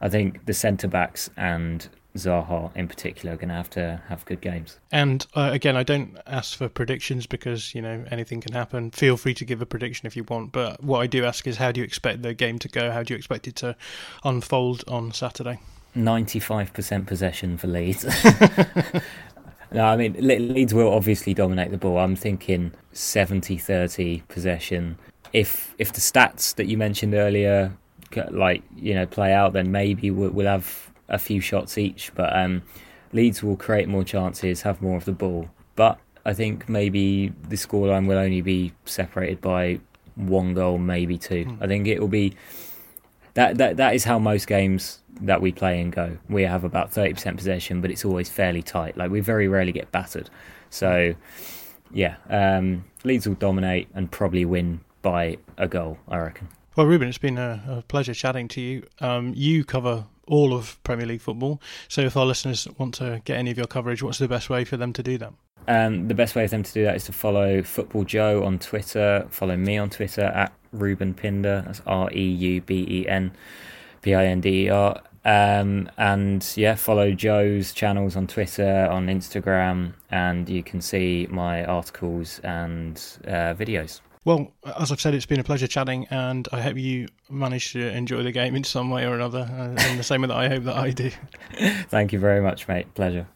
I 0.00 0.08
think 0.08 0.46
the 0.46 0.54
centre 0.54 0.88
backs 0.88 1.30
and 1.36 1.88
Zaha 2.16 2.74
in 2.76 2.88
particular 2.88 3.34
are 3.34 3.36
going 3.36 3.48
to 3.48 3.54
have 3.54 3.70
to 3.70 4.02
have 4.08 4.24
good 4.24 4.40
games. 4.40 4.78
And 4.90 5.26
uh, 5.34 5.50
again, 5.52 5.76
I 5.76 5.82
don't 5.82 6.18
ask 6.26 6.56
for 6.56 6.68
predictions 6.68 7.26
because 7.26 7.74
you 7.74 7.82
know 7.82 8.04
anything 8.10 8.40
can 8.40 8.52
happen. 8.52 8.90
Feel 8.90 9.16
free 9.16 9.34
to 9.34 9.44
give 9.44 9.62
a 9.62 9.66
prediction 9.66 10.06
if 10.06 10.16
you 10.16 10.24
want, 10.24 10.52
but 10.52 10.82
what 10.82 11.00
I 11.00 11.06
do 11.06 11.24
ask 11.24 11.46
is 11.46 11.56
how 11.56 11.72
do 11.72 11.80
you 11.80 11.84
expect 11.84 12.22
the 12.22 12.34
game 12.34 12.58
to 12.60 12.68
go? 12.68 12.90
How 12.90 13.02
do 13.02 13.14
you 13.14 13.18
expect 13.18 13.46
it 13.46 13.56
to 13.56 13.76
unfold 14.24 14.84
on 14.88 15.12
Saturday? 15.12 15.60
Ninety-five 15.94 16.72
percent 16.74 17.06
possession 17.06 17.56
for 17.56 17.66
Leeds. 17.66 18.04
No, 19.72 19.84
I 19.84 19.96
mean 19.96 20.16
Leeds 20.18 20.72
will 20.72 20.92
obviously 20.92 21.34
dominate 21.34 21.70
the 21.70 21.78
ball. 21.78 21.98
I'm 21.98 22.16
thinking 22.16 22.72
70-30 22.94 24.26
possession. 24.28 24.98
If 25.32 25.74
if 25.78 25.92
the 25.92 26.00
stats 26.00 26.54
that 26.54 26.66
you 26.66 26.78
mentioned 26.78 27.14
earlier, 27.14 27.72
like 28.30 28.62
you 28.76 28.94
know, 28.94 29.06
play 29.06 29.32
out, 29.32 29.52
then 29.52 29.70
maybe 29.70 30.10
we'll, 30.10 30.30
we'll 30.30 30.46
have 30.46 30.90
a 31.08 31.18
few 31.18 31.40
shots 31.40 31.76
each. 31.76 32.12
But 32.14 32.34
um, 32.36 32.62
Leeds 33.12 33.42
will 33.42 33.56
create 33.56 33.88
more 33.88 34.04
chances, 34.04 34.62
have 34.62 34.80
more 34.80 34.96
of 34.96 35.04
the 35.04 35.12
ball. 35.12 35.50
But 35.76 35.98
I 36.24 36.34
think 36.34 36.68
maybe 36.68 37.32
the 37.48 37.56
scoreline 37.56 38.06
will 38.06 38.18
only 38.18 38.40
be 38.40 38.72
separated 38.84 39.40
by 39.40 39.80
one 40.14 40.54
goal, 40.54 40.78
maybe 40.78 41.16
two. 41.16 41.44
Mm. 41.44 41.62
I 41.62 41.66
think 41.66 41.86
it 41.86 42.00
will 42.00 42.08
be 42.08 42.34
that 43.34 43.58
that 43.58 43.76
that 43.76 43.94
is 43.94 44.04
how 44.04 44.18
most 44.18 44.46
games 44.46 45.00
that 45.22 45.40
we 45.40 45.52
play 45.52 45.80
and 45.80 45.92
go. 45.92 46.18
We 46.28 46.42
have 46.42 46.64
about 46.64 46.92
thirty 46.92 47.14
percent 47.14 47.36
possession, 47.36 47.80
but 47.80 47.90
it's 47.90 48.04
always 48.04 48.28
fairly 48.28 48.62
tight. 48.62 48.96
Like 48.96 49.10
we 49.10 49.20
very 49.20 49.48
rarely 49.48 49.72
get 49.72 49.90
battered. 49.92 50.30
So 50.70 51.14
yeah, 51.92 52.16
um, 52.28 52.84
Leeds 53.04 53.26
will 53.26 53.34
dominate 53.34 53.88
and 53.94 54.10
probably 54.10 54.44
win 54.44 54.80
by 55.02 55.38
a 55.56 55.68
goal. 55.68 55.98
I 56.08 56.18
reckon. 56.18 56.48
Well, 56.76 56.86
Reuben, 56.86 57.08
it's 57.08 57.18
been 57.18 57.38
a, 57.38 57.62
a 57.68 57.82
pleasure 57.82 58.14
chatting 58.14 58.46
to 58.48 58.60
you. 58.60 58.86
Um, 59.00 59.32
you 59.34 59.64
cover 59.64 60.06
all 60.26 60.54
of 60.54 60.82
Premier 60.84 61.06
League 61.06 61.20
football, 61.20 61.60
so 61.88 62.02
if 62.02 62.16
our 62.16 62.26
listeners 62.26 62.68
want 62.78 62.94
to 62.94 63.20
get 63.24 63.36
any 63.36 63.50
of 63.50 63.56
your 63.56 63.66
coverage, 63.66 64.02
what's 64.02 64.18
the 64.18 64.28
best 64.28 64.48
way 64.48 64.64
for 64.64 64.76
them 64.76 64.92
to 64.92 65.02
do 65.02 65.18
that? 65.18 65.32
Um, 65.66 66.08
the 66.08 66.14
best 66.14 66.34
way 66.34 66.46
for 66.46 66.50
them 66.52 66.62
to 66.62 66.72
do 66.72 66.84
that 66.84 66.96
is 66.96 67.04
to 67.04 67.12
follow 67.12 67.62
Football 67.62 68.04
Joe 68.04 68.44
on 68.44 68.58
Twitter, 68.58 69.26
follow 69.30 69.56
me 69.56 69.76
on 69.76 69.90
Twitter 69.90 70.22
at 70.22 70.52
Reuben 70.72 71.14
Pinder. 71.14 71.62
That's 71.66 71.82
R 71.86 72.10
E 72.12 72.22
U 72.22 72.60
B 72.60 72.86
E 72.88 73.08
N 73.08 73.32
P 74.02 74.14
I 74.14 74.26
N 74.26 74.40
D 74.40 74.66
E 74.66 74.68
R. 74.68 75.02
Um, 75.28 75.90
and 75.98 76.42
yeah, 76.56 76.74
follow 76.74 77.12
Joe's 77.12 77.74
channels 77.74 78.16
on 78.16 78.26
Twitter, 78.28 78.88
on 78.90 79.08
Instagram, 79.08 79.92
and 80.10 80.48
you 80.48 80.62
can 80.62 80.80
see 80.80 81.26
my 81.28 81.66
articles 81.66 82.38
and 82.38 82.96
uh, 83.26 83.52
videos. 83.52 84.00
Well, 84.24 84.50
as 84.80 84.90
I've 84.90 85.02
said, 85.02 85.12
it's 85.12 85.26
been 85.26 85.38
a 85.38 85.44
pleasure 85.44 85.66
chatting, 85.66 86.06
and 86.08 86.48
I 86.50 86.62
hope 86.62 86.78
you 86.78 87.08
managed 87.28 87.72
to 87.72 87.94
enjoy 87.94 88.22
the 88.22 88.32
game 88.32 88.56
in 88.56 88.64
some 88.64 88.88
way 88.88 89.04
or 89.04 89.14
another, 89.14 89.40
uh, 89.40 89.90
in 89.90 89.98
the 89.98 90.02
same 90.02 90.22
way 90.22 90.28
that 90.28 90.36
I 90.36 90.48
hope 90.48 90.64
that 90.64 90.76
I 90.76 90.92
do. 90.92 91.10
Thank 91.90 92.14
you 92.14 92.18
very 92.18 92.40
much, 92.40 92.66
mate. 92.66 92.94
Pleasure. 92.94 93.26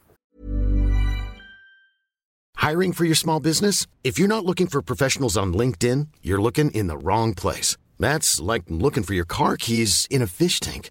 Hiring 2.56 2.94
for 2.94 3.04
your 3.04 3.16
small 3.16 3.38
business? 3.38 3.86
If 4.02 4.18
you're 4.18 4.28
not 4.28 4.46
looking 4.46 4.66
for 4.66 4.80
professionals 4.80 5.36
on 5.36 5.52
LinkedIn, 5.52 6.08
you're 6.22 6.40
looking 6.40 6.70
in 6.70 6.86
the 6.86 6.96
wrong 6.96 7.34
place. 7.34 7.76
That's 7.98 8.40
like 8.40 8.62
looking 8.68 9.02
for 9.02 9.12
your 9.12 9.26
car 9.26 9.58
keys 9.58 10.06
in 10.08 10.22
a 10.22 10.26
fish 10.26 10.58
tank. 10.58 10.90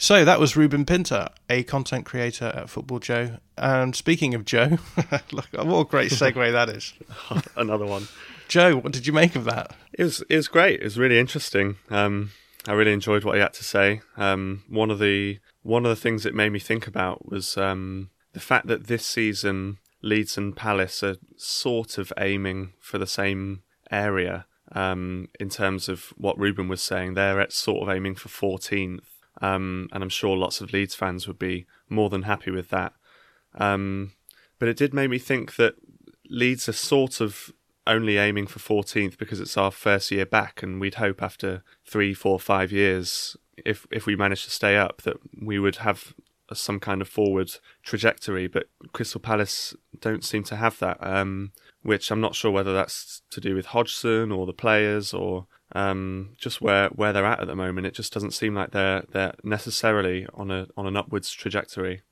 So 0.00 0.24
that 0.24 0.40
was 0.40 0.56
Reuben 0.56 0.86
Pinder, 0.86 1.28
a 1.50 1.62
content 1.62 2.06
creator 2.06 2.46
at 2.46 2.70
Football 2.70 3.00
Joe. 3.00 3.36
And 3.58 3.94
speaking 3.94 4.32
of 4.32 4.46
Joe, 4.46 4.78
look, 5.30 5.46
what 5.52 5.80
a 5.80 5.84
great 5.84 6.10
segue 6.10 6.52
that 6.52 6.70
is. 6.70 6.94
Another 7.54 7.84
one. 7.84 8.08
Joe, 8.48 8.78
what 8.78 8.94
did 8.94 9.06
you 9.06 9.12
make 9.12 9.36
of 9.36 9.44
that? 9.44 9.76
It 9.92 10.04
was 10.04 10.24
it 10.30 10.36
was 10.36 10.48
great. 10.48 10.80
It 10.80 10.84
was 10.84 10.98
really 10.98 11.18
interesting. 11.18 11.76
Um, 11.90 12.30
I 12.66 12.72
really 12.72 12.94
enjoyed 12.94 13.24
what 13.24 13.34
he 13.34 13.42
had 13.42 13.52
to 13.52 13.62
say. 13.62 14.00
Um, 14.16 14.64
one 14.70 14.90
of 14.90 15.00
the 15.00 15.38
one 15.64 15.84
of 15.84 15.90
the 15.90 16.00
things 16.00 16.24
it 16.24 16.34
made 16.34 16.50
me 16.50 16.60
think 16.60 16.86
about 16.86 17.28
was 17.28 17.58
um, 17.58 18.08
the 18.32 18.40
fact 18.40 18.68
that 18.68 18.86
this 18.86 19.04
season 19.04 19.76
Leeds 20.00 20.38
and 20.38 20.56
Palace 20.56 21.02
are 21.02 21.16
sort 21.36 21.98
of 21.98 22.10
aiming 22.18 22.72
for 22.80 22.96
the 22.96 23.06
same 23.06 23.64
area 23.90 24.46
um, 24.72 25.28
in 25.38 25.50
terms 25.50 25.90
of 25.90 26.14
what 26.16 26.38
Ruben 26.38 26.68
was 26.68 26.82
saying. 26.82 27.14
They're 27.14 27.40
at 27.40 27.52
sort 27.52 27.82
of 27.82 27.94
aiming 27.94 28.14
for 28.14 28.28
14th, 28.30 29.00
um, 29.40 29.88
and 29.92 30.02
I'm 30.02 30.10
sure 30.10 30.36
lots 30.36 30.60
of 30.60 30.72
Leeds 30.72 30.94
fans 30.94 31.26
would 31.26 31.38
be 31.38 31.66
more 31.88 32.10
than 32.10 32.22
happy 32.22 32.50
with 32.50 32.68
that. 32.70 32.92
Um, 33.54 34.12
but 34.58 34.68
it 34.68 34.76
did 34.76 34.94
make 34.94 35.10
me 35.10 35.18
think 35.18 35.56
that 35.56 35.74
Leeds 36.28 36.68
are 36.68 36.72
sort 36.72 37.20
of 37.20 37.52
only 37.86 38.18
aiming 38.18 38.46
for 38.46 38.58
14th 38.58 39.18
because 39.18 39.40
it's 39.40 39.56
our 39.56 39.70
first 39.70 40.10
year 40.10 40.26
back, 40.26 40.62
and 40.62 40.80
we'd 40.80 40.94
hope 40.94 41.22
after 41.22 41.62
three, 41.84 42.14
four, 42.14 42.38
five 42.38 42.70
years, 42.70 43.36
if 43.56 43.86
if 43.90 44.06
we 44.06 44.16
manage 44.16 44.44
to 44.44 44.50
stay 44.50 44.76
up, 44.76 45.02
that 45.02 45.16
we 45.40 45.58
would 45.58 45.76
have 45.76 46.14
some 46.52 46.80
kind 46.80 47.00
of 47.00 47.08
forward 47.08 47.50
trajectory. 47.82 48.46
But 48.46 48.68
Crystal 48.92 49.20
Palace 49.20 49.74
don't 50.00 50.24
seem 50.24 50.44
to 50.44 50.56
have 50.56 50.78
that, 50.78 50.98
um, 51.00 51.52
which 51.82 52.10
I'm 52.10 52.20
not 52.20 52.34
sure 52.34 52.50
whether 52.50 52.72
that's 52.72 53.22
to 53.30 53.40
do 53.40 53.54
with 53.54 53.66
Hodgson 53.66 54.30
or 54.30 54.46
the 54.46 54.52
players 54.52 55.14
or 55.14 55.46
um, 55.72 56.30
just 56.36 56.60
where, 56.60 56.88
where 56.88 57.12
they're 57.12 57.24
at 57.24 57.40
at 57.40 57.46
the 57.46 57.56
moment. 57.56 57.86
It 57.86 57.94
just 57.94 58.12
doesn't 58.12 58.32
seem 58.32 58.54
like 58.54 58.72
they're 58.72 59.04
they're 59.10 59.34
necessarily 59.44 60.26
on 60.34 60.50
a 60.50 60.66
on 60.76 60.86
an 60.86 60.96
upwards 60.96 61.30
trajectory. 61.30 62.02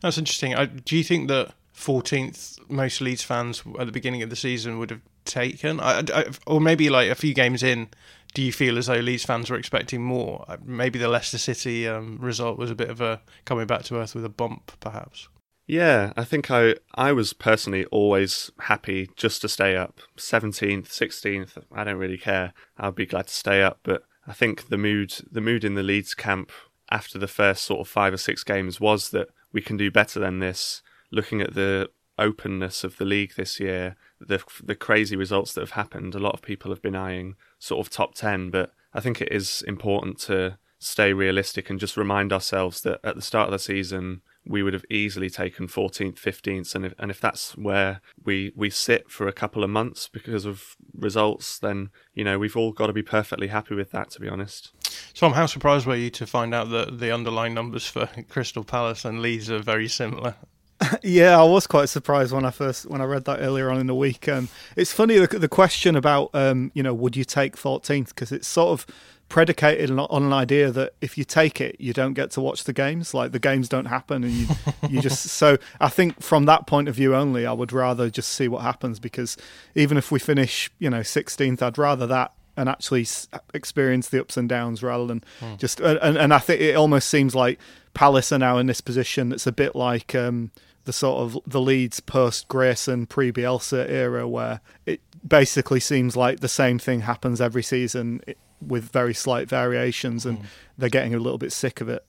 That's 0.00 0.18
interesting. 0.18 0.54
I, 0.54 0.66
do 0.66 0.96
you 0.96 1.04
think 1.04 1.28
that 1.28 1.54
14th 1.74 2.58
most 2.70 3.00
Leeds 3.00 3.22
fans 3.22 3.62
at 3.78 3.86
the 3.86 3.92
beginning 3.92 4.22
of 4.22 4.30
the 4.30 4.36
season 4.36 4.78
would 4.78 4.90
have 4.90 5.00
taken? 5.24 5.80
I, 5.80 6.02
I, 6.12 6.26
or 6.46 6.60
maybe 6.60 6.90
like 6.90 7.10
a 7.10 7.14
few 7.14 7.34
games 7.34 7.62
in, 7.62 7.88
do 8.34 8.42
you 8.42 8.52
feel 8.52 8.78
as 8.78 8.86
though 8.86 8.94
Leeds 8.94 9.24
fans 9.24 9.50
were 9.50 9.56
expecting 9.56 10.02
more? 10.02 10.44
Maybe 10.64 10.98
the 10.98 11.08
Leicester 11.08 11.38
City 11.38 11.88
um, 11.88 12.18
result 12.20 12.58
was 12.58 12.70
a 12.70 12.74
bit 12.74 12.90
of 12.90 13.00
a 13.00 13.22
coming 13.44 13.66
back 13.66 13.84
to 13.84 13.96
earth 13.96 14.14
with 14.14 14.24
a 14.24 14.30
bump, 14.30 14.72
perhaps. 14.80 15.28
Yeah, 15.66 16.12
I 16.16 16.24
think 16.24 16.50
I 16.50 16.76
I 16.94 17.12
was 17.12 17.32
personally 17.32 17.84
always 17.86 18.52
happy 18.60 19.10
just 19.16 19.40
to 19.42 19.48
stay 19.48 19.76
up. 19.76 20.00
17th, 20.16 20.88
16th, 20.88 21.58
I 21.72 21.84
don't 21.84 21.96
really 21.98 22.18
care. 22.18 22.52
I'd 22.78 22.94
be 22.94 23.06
glad 23.06 23.26
to 23.26 23.34
stay 23.34 23.62
up, 23.62 23.80
but 23.82 24.04
I 24.26 24.32
think 24.32 24.68
the 24.68 24.78
mood 24.78 25.14
the 25.30 25.40
mood 25.40 25.64
in 25.64 25.74
the 25.74 25.82
Leeds 25.82 26.14
camp 26.14 26.52
after 26.90 27.18
the 27.18 27.26
first 27.26 27.64
sort 27.64 27.80
of 27.80 27.88
5 27.88 28.14
or 28.14 28.16
6 28.16 28.44
games 28.44 28.80
was 28.80 29.10
that 29.10 29.28
we 29.52 29.60
can 29.60 29.76
do 29.76 29.90
better 29.90 30.20
than 30.20 30.38
this. 30.38 30.82
Looking 31.10 31.40
at 31.40 31.54
the 31.54 31.90
openness 32.18 32.84
of 32.84 32.96
the 32.96 33.04
league 33.04 33.34
this 33.36 33.58
year, 33.58 33.96
the 34.20 34.42
the 34.62 34.76
crazy 34.76 35.16
results 35.16 35.52
that 35.54 35.62
have 35.62 35.70
happened, 35.70 36.14
a 36.14 36.20
lot 36.20 36.34
of 36.34 36.42
people 36.42 36.70
have 36.70 36.82
been 36.82 36.96
eyeing 36.96 37.34
sort 37.58 37.84
of 37.84 37.90
top 37.90 38.14
10, 38.14 38.50
but 38.50 38.72
I 38.94 39.00
think 39.00 39.20
it 39.20 39.32
is 39.32 39.62
important 39.66 40.18
to 40.20 40.58
stay 40.78 41.12
realistic 41.12 41.70
and 41.70 41.80
just 41.80 41.96
remind 41.96 42.32
ourselves 42.32 42.82
that 42.82 43.00
at 43.02 43.16
the 43.16 43.22
start 43.22 43.48
of 43.48 43.52
the 43.52 43.58
season 43.58 44.20
we 44.46 44.62
would 44.62 44.72
have 44.72 44.84
easily 44.90 45.28
taken 45.28 45.66
14th, 45.66 46.14
15th, 46.14 46.74
and 46.74 46.86
if, 46.86 46.94
and 46.98 47.10
if 47.10 47.20
that's 47.20 47.56
where 47.56 48.00
we 48.24 48.52
we 48.54 48.70
sit 48.70 49.10
for 49.10 49.26
a 49.26 49.32
couple 49.32 49.64
of 49.64 49.70
months 49.70 50.08
because 50.08 50.44
of 50.44 50.76
results, 50.96 51.58
then 51.58 51.90
you 52.14 52.24
know 52.24 52.38
we've 52.38 52.56
all 52.56 52.72
got 52.72 52.86
to 52.86 52.92
be 52.92 53.02
perfectly 53.02 53.48
happy 53.48 53.74
with 53.74 53.90
that. 53.90 54.10
To 54.10 54.20
be 54.20 54.28
honest. 54.28 54.72
Tom, 55.14 55.32
how 55.32 55.46
surprised 55.46 55.86
were 55.86 55.96
you 55.96 56.10
to 56.10 56.26
find 56.26 56.54
out 56.54 56.70
that 56.70 57.00
the 57.00 57.12
underlying 57.12 57.54
numbers 57.54 57.86
for 57.86 58.08
Crystal 58.28 58.64
Palace 58.64 59.04
and 59.04 59.20
Leeds 59.20 59.50
are 59.50 59.58
very 59.58 59.88
similar? 59.88 60.36
yeah, 61.02 61.38
I 61.38 61.42
was 61.42 61.66
quite 61.66 61.88
surprised 61.88 62.32
when 62.32 62.44
I 62.44 62.50
first 62.50 62.86
when 62.86 63.00
I 63.00 63.04
read 63.04 63.24
that 63.24 63.40
earlier 63.40 63.70
on 63.70 63.78
in 63.78 63.86
the 63.86 63.94
week. 63.94 64.28
Um, 64.28 64.48
it's 64.76 64.92
funny 64.92 65.18
the, 65.18 65.38
the 65.38 65.48
question 65.48 65.96
about 65.96 66.30
um, 66.34 66.70
you 66.74 66.82
know 66.82 66.94
would 66.94 67.16
you 67.16 67.24
take 67.24 67.56
14th 67.56 68.08
because 68.08 68.32
it's 68.32 68.46
sort 68.46 68.70
of 68.70 68.86
predicated 69.28 69.90
on 69.90 70.22
an 70.22 70.32
idea 70.32 70.70
that 70.70 70.94
if 71.00 71.18
you 71.18 71.24
take 71.24 71.60
it, 71.60 71.76
you 71.80 71.92
don't 71.92 72.14
get 72.14 72.30
to 72.32 72.40
watch 72.40 72.64
the 72.64 72.72
games. 72.72 73.12
Like 73.12 73.32
the 73.32 73.38
games 73.38 73.68
don't 73.68 73.86
happen, 73.86 74.24
and 74.24 74.32
you 74.32 74.46
you 74.88 75.00
just. 75.00 75.28
So 75.28 75.58
I 75.80 75.88
think 75.88 76.22
from 76.22 76.46
that 76.46 76.66
point 76.66 76.88
of 76.88 76.94
view 76.94 77.14
only, 77.14 77.46
I 77.46 77.52
would 77.52 77.72
rather 77.72 78.08
just 78.10 78.30
see 78.30 78.48
what 78.48 78.62
happens 78.62 78.98
because 78.98 79.36
even 79.74 79.96
if 79.96 80.10
we 80.12 80.18
finish, 80.18 80.70
you 80.78 80.90
know, 80.90 81.00
16th, 81.00 81.62
I'd 81.62 81.78
rather 81.78 82.06
that 82.06 82.32
and 82.56 82.68
actually 82.70 83.06
experience 83.52 84.08
the 84.08 84.20
ups 84.20 84.36
and 84.36 84.48
downs 84.48 84.82
rather 84.82 85.06
than 85.06 85.22
hmm. 85.40 85.56
just. 85.56 85.80
And, 85.80 86.16
and 86.16 86.32
I 86.32 86.38
think 86.38 86.60
it 86.60 86.76
almost 86.76 87.08
seems 87.08 87.34
like 87.34 87.58
Palace 87.94 88.32
are 88.32 88.38
now 88.38 88.58
in 88.58 88.66
this 88.66 88.80
position 88.80 89.30
that's 89.30 89.46
a 89.46 89.52
bit 89.52 89.74
like. 89.74 90.14
Um, 90.14 90.52
the 90.84 90.92
sort 90.92 91.18
of 91.18 91.42
the 91.44 91.60
Leeds 91.60 91.98
post 91.98 92.46
Grayson 92.46 93.06
pre 93.06 93.32
Bielsa 93.32 93.90
era, 93.90 94.28
where 94.28 94.60
it 94.86 95.00
basically 95.26 95.80
seems 95.80 96.16
like 96.16 96.38
the 96.38 96.48
same 96.48 96.78
thing 96.78 97.00
happens 97.00 97.40
every 97.40 97.64
season 97.64 98.20
with 98.60 98.90
very 98.90 99.14
slight 99.14 99.48
variations, 99.48 100.26
and 100.26 100.40
mm. 100.40 100.44
they're 100.78 100.88
getting 100.88 101.14
a 101.14 101.18
little 101.18 101.38
bit 101.38 101.52
sick 101.52 101.80
of 101.80 101.88
it. 101.88 102.04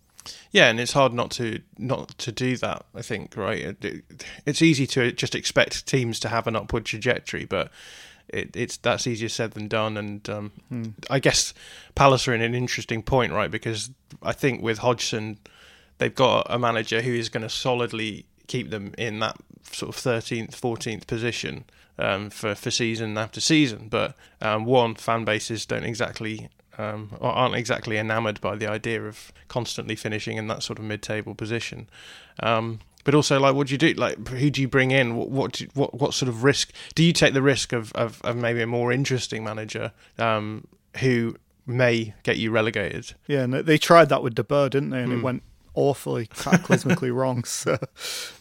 Yeah, 0.52 0.70
and 0.70 0.80
it's 0.80 0.94
hard 0.94 1.14
not 1.14 1.32
to 1.32 1.62
not 1.78 2.10
to 2.20 2.32
do 2.32 2.58
that. 2.58 2.86
I 2.94 3.02
think 3.02 3.36
right. 3.38 3.60
It, 3.60 3.86
it, 3.86 4.26
it's 4.46 4.62
easy 4.62 4.88
to 4.88 5.12
just 5.12 5.36
expect 5.36 5.86
teams 5.88 6.20
to 6.22 6.30
have 6.30 6.48
an 6.48 6.56
upward 6.56 6.86
trajectory, 6.86 7.46
but 7.46 7.72
it, 8.28 8.56
it's 8.56 8.78
that's 8.78 9.08
easier 9.08 9.30
said 9.30 9.52
than 9.52 9.68
done. 9.68 9.98
And 9.98 10.30
um, 10.30 10.52
mm. 10.72 10.94
I 11.10 11.20
guess 11.20 11.54
Palace 11.96 12.28
are 12.28 12.34
in 12.34 12.42
an 12.42 12.56
interesting 12.56 13.04
point, 13.04 13.32
right? 13.32 13.52
Because 13.52 13.90
I 14.22 14.34
think 14.34 14.62
with 14.62 14.80
Hodgson, 14.80 15.40
they've 15.98 16.14
got 16.14 16.48
a 16.50 16.60
manager 16.60 17.02
who 17.02 17.14
is 17.14 17.30
going 17.30 17.44
to 17.44 17.50
solidly 17.50 18.26
keep 18.48 18.70
them 18.70 18.94
in 18.98 19.20
that 19.20 19.38
sort 19.72 19.96
of 19.96 20.02
13th, 20.02 20.52
14th 20.52 21.08
position 21.08 21.66
um, 22.00 22.30
for 22.30 22.56
for 22.56 22.72
season 22.72 23.18
after 23.18 23.42
season. 23.42 23.88
But 23.90 24.16
um, 24.42 24.66
one 24.66 24.96
fan 24.96 25.26
bases 25.26 25.66
don't 25.66 25.84
exactly 25.84 26.50
um, 26.78 27.18
aren't 27.20 27.56
exactly 27.56 27.98
enamoured 27.98 28.40
by 28.42 28.56
the 28.56 28.68
idea 28.70 29.04
of 29.04 29.32
constantly 29.48 29.96
finishing 29.96 30.38
in 30.38 30.48
that 30.48 30.64
sort 30.64 30.80
of 30.80 30.86
mid-table 30.86 31.36
position. 31.36 31.90
Um, 32.42 32.80
but 33.04 33.16
also, 33.16 33.40
like, 33.40 33.56
what 33.56 33.68
do 33.68 33.74
you 33.74 33.78
do? 33.78 33.94
Like, 33.94 34.28
who 34.28 34.50
do 34.50 34.62
you 34.62 34.68
bring 34.68 34.92
in? 34.92 35.16
What 35.16 35.30
what 35.30 35.52
do, 35.54 35.68
what, 35.74 35.94
what 35.94 36.14
sort 36.14 36.28
of 36.28 36.44
risk 36.44 36.74
do 36.94 37.04
you 37.04 37.14
take? 37.14 37.34
The 37.34 37.42
risk 37.42 37.72
of, 37.72 37.94
of, 37.94 38.22
of 38.24 38.36
maybe 38.36 38.62
a 38.62 38.68
more 38.68 38.92
interesting 38.92 39.46
manager 39.46 39.94
um, 40.20 40.68
who 40.98 41.38
may 41.66 42.14
get 42.24 42.38
you 42.38 42.52
relegated. 42.52 43.14
Yeah, 43.26 43.44
and 43.44 43.54
they 43.54 43.78
tried 43.78 44.10
that 44.10 44.24
with 44.24 44.36
De 44.36 44.44
Boer, 44.44 44.70
didn't 44.70 44.90
they? 44.90 45.00
And 45.00 45.10
mm. 45.10 45.16
it 45.16 45.18
hmm. 45.20 45.24
went 45.24 45.44
awfully 45.78 46.28
cataclysmically 46.28 47.14
wrong. 47.16 47.46
So, 47.46 47.78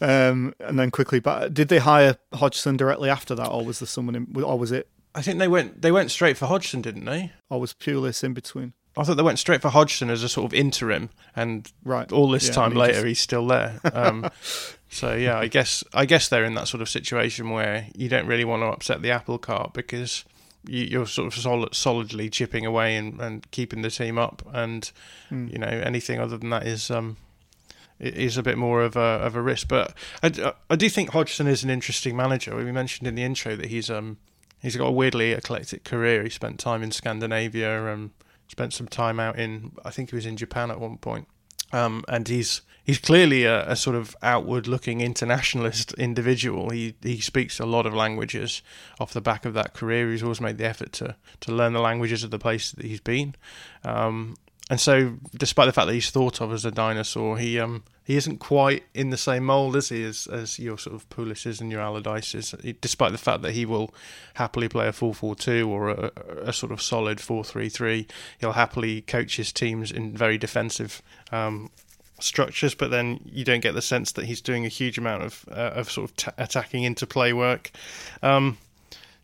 um, 0.01 0.53
and 0.59 0.77
then 0.77 0.91
quickly 0.91 1.19
back. 1.19 1.53
Did 1.53 1.69
they 1.69 1.77
hire 1.77 2.17
Hodgson 2.33 2.75
directly 2.75 3.09
after 3.09 3.35
that, 3.35 3.47
or 3.47 3.63
was 3.63 3.79
there 3.79 3.87
someone 3.87 4.15
in, 4.15 4.43
or 4.43 4.59
was 4.59 4.73
it? 4.73 4.89
I 5.15 5.21
think 5.21 5.39
they 5.39 5.47
went 5.47 5.81
they 5.81 5.91
went 5.91 6.11
straight 6.11 6.35
for 6.35 6.47
Hodgson, 6.47 6.81
didn't 6.81 7.05
they? 7.05 7.31
Or 7.49 7.61
was 7.61 7.73
Pulis 7.73 8.23
in 8.23 8.33
between? 8.33 8.73
I 8.97 9.03
thought 9.03 9.15
they 9.15 9.23
went 9.23 9.39
straight 9.39 9.61
for 9.61 9.69
Hodgson 9.69 10.09
as 10.09 10.23
a 10.23 10.29
sort 10.29 10.45
of 10.45 10.53
interim, 10.53 11.09
and 11.35 11.71
right. 11.83 12.11
all 12.11 12.29
this 12.29 12.47
yeah, 12.47 12.53
time 12.53 12.71
he 12.71 12.79
later 12.79 12.93
just... 12.93 13.05
he's 13.05 13.19
still 13.19 13.45
there. 13.45 13.79
Um, 13.93 14.29
so 14.89 15.13
yeah, 15.13 15.37
I 15.37 15.47
guess 15.47 15.83
I 15.93 16.05
guess 16.05 16.27
they're 16.27 16.45
in 16.45 16.55
that 16.55 16.67
sort 16.67 16.81
of 16.81 16.89
situation 16.89 17.51
where 17.51 17.87
you 17.95 18.09
don't 18.09 18.25
really 18.25 18.45
want 18.45 18.63
to 18.63 18.67
upset 18.67 19.03
the 19.03 19.11
apple 19.11 19.37
cart 19.37 19.73
because 19.73 20.25
you, 20.65 21.01
are 21.01 21.05
sort 21.05 21.27
of 21.27 21.39
solid, 21.39 21.75
solidly 21.75 22.29
chipping 22.29 22.65
away 22.65 22.95
and, 22.95 23.21
and 23.21 23.49
keeping 23.51 23.83
the 23.83 23.91
team 23.91 24.17
up, 24.17 24.41
and 24.51 24.91
mm. 25.31 25.51
you 25.51 25.59
know 25.59 25.67
anything 25.67 26.19
other 26.19 26.37
than 26.37 26.49
that 26.49 26.65
is 26.65 26.89
um, 26.89 27.17
is 27.99 28.37
a 28.37 28.43
bit 28.43 28.57
more 28.57 28.81
of 28.81 28.95
a 28.95 28.99
of 28.99 29.35
a 29.35 29.41
risk. 29.41 29.67
But 29.67 29.93
I, 30.21 30.53
I 30.69 30.75
do 30.75 30.89
think 30.89 31.11
Hodgson 31.11 31.47
is 31.47 31.63
an 31.63 31.69
interesting 31.69 32.15
manager. 32.15 32.55
We 32.55 32.71
mentioned 32.71 33.07
in 33.07 33.15
the 33.15 33.23
intro 33.23 33.55
that 33.55 33.67
he's 33.67 33.89
um 33.89 34.17
he's 34.61 34.75
got 34.75 34.87
a 34.87 34.91
weirdly 34.91 35.31
eclectic 35.31 35.83
career. 35.83 36.23
He 36.23 36.29
spent 36.29 36.59
time 36.59 36.83
in 36.83 36.91
Scandinavia 36.91 37.87
and 37.87 38.11
spent 38.47 38.73
some 38.73 38.87
time 38.87 39.19
out 39.19 39.37
in 39.37 39.71
I 39.83 39.91
think 39.91 40.09
he 40.11 40.15
was 40.15 40.25
in 40.25 40.37
Japan 40.37 40.71
at 40.71 40.79
one 40.79 40.97
point. 40.97 41.27
Um, 41.73 42.05
and 42.07 42.27
he's 42.27 42.61
he's 42.83 42.97
clearly 42.97 43.43
a, 43.43 43.69
a 43.69 43.75
sort 43.75 43.95
of 43.95 44.15
outward-looking 44.21 45.01
internationalist 45.01 45.93
individual. 45.97 46.69
He 46.69 46.95
he 47.01 47.19
speaks 47.19 47.59
a 47.59 47.65
lot 47.65 47.85
of 47.85 47.93
languages 47.93 48.61
off 48.99 49.11
the 49.11 49.21
back 49.21 49.45
of 49.45 49.53
that 49.55 49.73
career. 49.73 50.09
He's 50.09 50.23
always 50.23 50.39
made 50.39 50.57
the 50.57 50.65
effort 50.65 50.93
to 50.93 51.15
to 51.41 51.51
learn 51.51 51.73
the 51.73 51.81
languages 51.81 52.23
of 52.23 52.31
the 52.31 52.39
place 52.39 52.71
that 52.71 52.85
he's 52.85 53.01
been. 53.01 53.35
Um, 53.83 54.35
and 54.69 54.79
so, 54.79 55.15
despite 55.35 55.67
the 55.67 55.73
fact 55.73 55.87
that 55.87 55.93
he's 55.93 56.09
thought 56.09 56.41
of 56.41 56.51
as 56.51 56.65
a 56.65 56.71
dinosaur, 56.71 57.37
he 57.37 57.59
um 57.59 57.83
he 58.03 58.15
isn't 58.15 58.37
quite 58.37 58.83
in 58.93 59.09
the 59.09 59.17
same 59.17 59.43
mold 59.43 59.75
as 59.75 59.89
he 59.89 60.01
is 60.01 60.27
as 60.27 60.59
your 60.59 60.77
sort 60.77 60.95
of 60.95 61.09
Pulises 61.09 61.59
and 61.59 61.69
your 61.71 61.81
Allardyces. 61.81 62.79
Despite 62.79 63.11
the 63.11 63.17
fact 63.17 63.41
that 63.41 63.51
he 63.51 63.65
will 63.65 63.93
happily 64.35 64.69
play 64.69 64.87
a 64.87 64.93
4-4-2 64.93 65.67
or 65.67 65.89
a, 65.89 66.11
a 66.43 66.53
sort 66.53 66.71
of 66.71 66.81
solid 66.81 67.17
4-3-3, 67.17 68.09
he'll 68.39 68.53
happily 68.53 69.01
coach 69.01 69.35
his 69.35 69.51
teams 69.51 69.91
in 69.91 70.15
very 70.15 70.37
defensive 70.37 71.01
um, 71.33 71.69
structures, 72.21 72.73
but 72.73 72.91
then 72.91 73.19
you 73.25 73.43
don't 73.43 73.59
get 73.59 73.73
the 73.73 73.81
sense 73.81 74.13
that 74.13 74.23
he's 74.23 74.39
doing 74.39 74.65
a 74.65 74.69
huge 74.69 74.97
amount 74.97 75.23
of 75.23 75.45
uh, 75.51 75.71
of 75.75 75.91
sort 75.91 76.09
of 76.09 76.15
t- 76.15 76.31
attacking 76.37 76.83
into 76.83 77.05
play 77.05 77.33
work. 77.33 77.71
Um, 78.23 78.57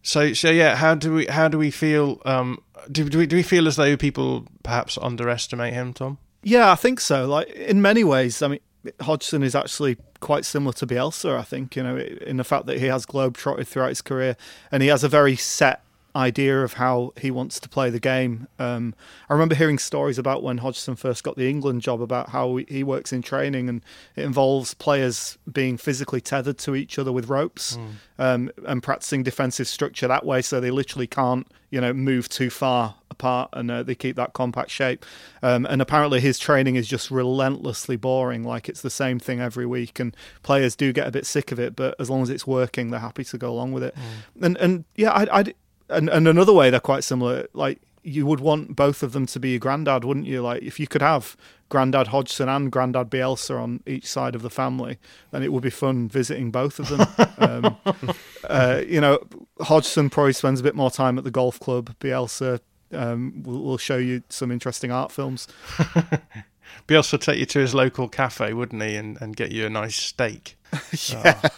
so 0.03 0.33
so 0.33 0.51
yeah, 0.51 0.75
how 0.75 0.95
do 0.95 1.13
we 1.13 1.25
how 1.25 1.47
do 1.47 1.57
we 1.57 1.71
feel? 1.71 2.21
Um, 2.25 2.61
do, 2.91 3.07
do 3.09 3.17
we 3.17 3.25
do 3.25 3.37
we 3.37 3.43
feel 3.43 3.67
as 3.67 3.77
though 3.77 3.97
people 3.97 4.45
perhaps 4.61 4.97
underestimate 5.01 5.73
him, 5.73 5.93
Tom? 5.93 6.17
Yeah, 6.43 6.71
I 6.71 6.75
think 6.75 6.99
so. 6.99 7.25
Like 7.25 7.49
in 7.49 7.81
many 7.81 8.03
ways, 8.03 8.41
I 8.41 8.49
mean, 8.49 8.59
Hodgson 8.99 9.43
is 9.43 9.55
actually 9.55 9.97
quite 10.19 10.43
similar 10.43 10.73
to 10.73 10.85
Bielsa. 10.85 11.39
I 11.39 11.43
think 11.43 11.77
you 11.77 11.83
know 11.83 11.97
in 11.97 12.35
the 12.35 12.43
fact 12.43 12.65
that 12.65 12.79
he 12.79 12.87
has 12.87 13.05
globe 13.05 13.37
trotted 13.37 13.67
throughout 13.67 13.89
his 13.89 14.01
career, 14.01 14.35
and 14.71 14.83
he 14.83 14.89
has 14.89 15.05
a 15.05 15.09
very 15.09 15.37
set 15.37 15.81
idea 16.15 16.63
of 16.63 16.73
how 16.73 17.13
he 17.19 17.31
wants 17.31 17.59
to 17.59 17.69
play 17.69 17.89
the 17.89 17.99
game. 17.99 18.47
Um, 18.59 18.93
I 19.29 19.33
remember 19.33 19.55
hearing 19.55 19.79
stories 19.79 20.17
about 20.17 20.43
when 20.43 20.59
Hodgson 20.59 20.95
first 20.95 21.23
got 21.23 21.35
the 21.35 21.49
England 21.49 21.81
job 21.81 22.01
about 22.01 22.29
how 22.29 22.57
he 22.67 22.83
works 22.83 23.11
in 23.11 23.21
training, 23.21 23.69
and 23.69 23.81
it 24.15 24.23
involves 24.23 24.73
players 24.73 25.37
being 25.51 25.77
physically 25.77 26.21
tethered 26.21 26.57
to 26.59 26.75
each 26.75 26.99
other 26.99 27.11
with 27.11 27.29
ropes 27.29 27.77
mm. 27.77 27.95
um, 28.19 28.51
and 28.67 28.83
practicing 28.83 29.23
defensive 29.23 29.67
structure 29.67 30.07
that 30.07 30.25
way, 30.25 30.41
so 30.41 30.59
they 30.59 30.71
literally 30.71 31.07
can't, 31.07 31.47
you 31.69 31.81
know, 31.81 31.93
move 31.93 32.29
too 32.29 32.49
far 32.49 32.95
apart 33.09 33.49
and 33.53 33.71
uh, 33.71 33.83
they 33.83 33.95
keep 33.95 34.15
that 34.15 34.33
compact 34.33 34.69
shape. 34.69 35.05
Um, 35.41 35.65
and 35.65 35.81
apparently, 35.81 36.19
his 36.19 36.37
training 36.37 36.75
is 36.75 36.87
just 36.87 37.09
relentlessly 37.09 37.95
boring, 37.95 38.43
like 38.43 38.69
it's 38.69 38.81
the 38.81 38.89
same 38.89 39.19
thing 39.19 39.39
every 39.39 39.65
week. 39.65 39.99
And 39.99 40.15
players 40.43 40.75
do 40.75 40.93
get 40.93 41.07
a 41.07 41.11
bit 41.11 41.25
sick 41.25 41.51
of 41.51 41.59
it, 41.59 41.75
but 41.75 41.95
as 41.99 42.09
long 42.09 42.21
as 42.21 42.29
it's 42.29 42.45
working, 42.45 42.91
they're 42.91 42.99
happy 42.99 43.23
to 43.23 43.37
go 43.37 43.49
along 43.49 43.71
with 43.71 43.83
it. 43.83 43.95
Mm. 43.95 44.45
And 44.45 44.57
and 44.57 44.85
yeah, 44.95 45.11
I, 45.11 45.39
I 45.39 45.43
and 45.93 46.09
and 46.09 46.27
another 46.27 46.53
way 46.53 46.69
they're 46.69 46.79
quite 46.79 47.03
similar. 47.03 47.47
Like 47.53 47.79
you 48.03 48.25
would 48.25 48.39
want 48.39 48.75
both 48.75 49.01
of 49.01 49.13
them 49.13 49.25
to 49.27 49.39
be 49.39 49.51
your 49.51 49.59
granddad, 49.59 50.03
wouldn't 50.03 50.25
you? 50.25 50.41
Like 50.41 50.61
if 50.61 50.79
you 50.79 50.87
could 50.87 51.01
have 51.01 51.37
Grandad 51.69 52.07
Hodgson 52.07 52.49
and 52.49 52.71
Grandad 52.71 53.09
Bielsa 53.09 53.59
on 53.59 53.81
each 53.87 54.05
side 54.05 54.35
of 54.35 54.41
the 54.41 54.49
family, 54.49 54.97
then 55.31 55.41
it 55.41 55.51
would 55.51 55.63
be 55.63 55.69
fun 55.69 56.09
visiting 56.09 56.51
both 56.51 56.79
of 56.79 56.89
them. 56.89 57.07
um, 57.37 57.77
uh, 58.49 58.81
you 58.85 59.01
know, 59.01 59.19
Hodgson 59.61 60.09
probably 60.09 60.33
spends 60.33 60.59
a 60.59 60.63
bit 60.63 60.75
more 60.75 60.91
time 60.91 61.17
at 61.17 61.23
the 61.23 61.31
golf 61.31 61.59
club. 61.59 61.95
Bielsa 61.99 62.59
um, 62.91 63.41
will, 63.43 63.63
will 63.63 63.77
show 63.77 63.97
you 63.97 64.21
some 64.29 64.51
interesting 64.51 64.91
art 64.91 65.11
films. 65.11 65.47
Bielsa 66.87 67.13
would 67.13 67.21
take 67.21 67.39
you 67.39 67.45
to 67.45 67.59
his 67.59 67.73
local 67.73 68.07
cafe, 68.07 68.53
wouldn't 68.53 68.81
he, 68.81 68.95
and, 68.95 69.19
and 69.21 69.35
get 69.35 69.51
you 69.51 69.65
a 69.65 69.69
nice 69.69 69.95
steak. 69.95 70.57
yeah. 71.07 71.39
Oh, 71.43 71.49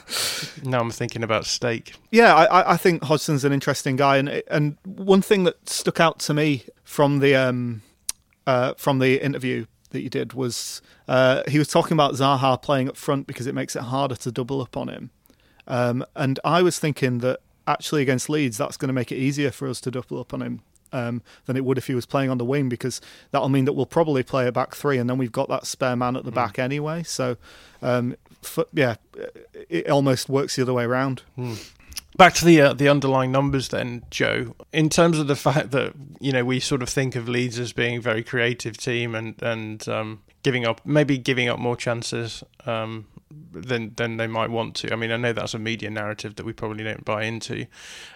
now 0.63 0.81
I'm 0.81 0.91
thinking 0.91 1.23
about 1.23 1.45
steak. 1.45 1.93
Yeah, 2.11 2.35
I, 2.35 2.73
I 2.73 2.77
think 2.77 3.03
Hodgson's 3.03 3.45
an 3.45 3.53
interesting 3.53 3.95
guy, 3.95 4.17
and 4.17 4.43
and 4.49 4.77
one 4.83 5.21
thing 5.21 5.45
that 5.45 5.69
stuck 5.69 5.99
out 5.99 6.19
to 6.19 6.33
me 6.33 6.65
from 6.83 7.19
the 7.19 7.35
um, 7.35 7.81
uh, 8.45 8.73
from 8.77 8.99
the 8.99 9.23
interview 9.23 9.65
that 9.91 10.01
you 10.01 10.09
did 10.09 10.33
was 10.33 10.81
uh, 11.07 11.43
he 11.47 11.57
was 11.57 11.69
talking 11.69 11.93
about 11.93 12.13
Zaha 12.13 12.61
playing 12.61 12.89
up 12.89 12.97
front 12.97 13.27
because 13.27 13.47
it 13.47 13.55
makes 13.55 13.75
it 13.75 13.83
harder 13.83 14.15
to 14.15 14.31
double 14.31 14.61
up 14.61 14.75
on 14.75 14.89
him, 14.89 15.11
um, 15.67 16.05
and 16.15 16.39
I 16.43 16.61
was 16.61 16.77
thinking 16.77 17.19
that 17.19 17.39
actually 17.67 18.01
against 18.01 18.29
Leeds 18.29 18.57
that's 18.57 18.77
going 18.77 18.89
to 18.89 18.93
make 18.93 19.11
it 19.11 19.17
easier 19.17 19.49
for 19.49 19.67
us 19.67 19.79
to 19.81 19.91
double 19.91 20.19
up 20.19 20.33
on 20.33 20.41
him 20.41 20.61
um, 20.95 21.21
than 21.45 21.57
it 21.57 21.65
would 21.65 21.77
if 21.77 21.87
he 21.87 21.93
was 21.93 22.05
playing 22.05 22.29
on 22.29 22.37
the 22.37 22.45
wing 22.45 22.69
because 22.69 23.01
that'll 23.31 23.49
mean 23.49 23.65
that 23.65 23.73
we'll 23.73 23.85
probably 23.85 24.23
play 24.23 24.47
a 24.47 24.51
back 24.51 24.73
three 24.73 24.97
and 24.97 25.09
then 25.09 25.17
we've 25.17 25.31
got 25.31 25.49
that 25.49 25.65
spare 25.65 25.95
man 25.95 26.15
at 26.15 26.23
the 26.23 26.31
mm. 26.31 26.35
back 26.35 26.57
anyway. 26.57 27.03
So, 27.03 27.37
um, 27.81 28.15
for, 28.41 28.65
yeah, 28.73 28.95
it 29.69 29.89
almost 29.89 30.29
works 30.29 30.55
the 30.55 30.61
other 30.61 30.73
way 30.73 30.85
around. 30.85 31.23
Mm. 31.37 31.71
Back 32.17 32.33
to 32.35 32.45
the 32.45 32.61
uh, 32.61 32.73
the 32.73 32.87
underlying 32.87 33.33
numbers, 33.33 33.67
then, 33.67 34.03
Joe. 34.09 34.55
In 34.71 34.87
terms 34.87 35.19
of 35.19 35.27
the 35.27 35.35
fact 35.35 35.71
that 35.71 35.93
you 36.21 36.31
know 36.31 36.45
we 36.45 36.61
sort 36.61 36.81
of 36.81 36.87
think 36.87 37.13
of 37.17 37.27
Leeds 37.27 37.59
as 37.59 37.73
being 37.73 37.97
a 37.97 38.01
very 38.01 38.23
creative 38.23 38.77
team 38.77 39.15
and 39.15 39.35
and 39.43 39.85
um, 39.89 40.21
giving 40.41 40.65
up 40.65 40.79
maybe 40.85 41.17
giving 41.17 41.49
up 41.49 41.59
more 41.59 41.75
chances 41.75 42.41
um, 42.65 43.07
than 43.51 43.93
than 43.95 44.17
they 44.17 44.27
might 44.27 44.49
want 44.49 44.75
to. 44.75 44.91
I 44.91 44.95
mean, 44.95 45.11
I 45.11 45.17
know 45.17 45.33
that's 45.33 45.53
a 45.53 45.59
media 45.59 45.89
narrative 45.89 46.35
that 46.35 46.45
we 46.45 46.53
probably 46.53 46.83
don't 46.83 47.05
buy 47.05 47.23
into. 47.23 47.65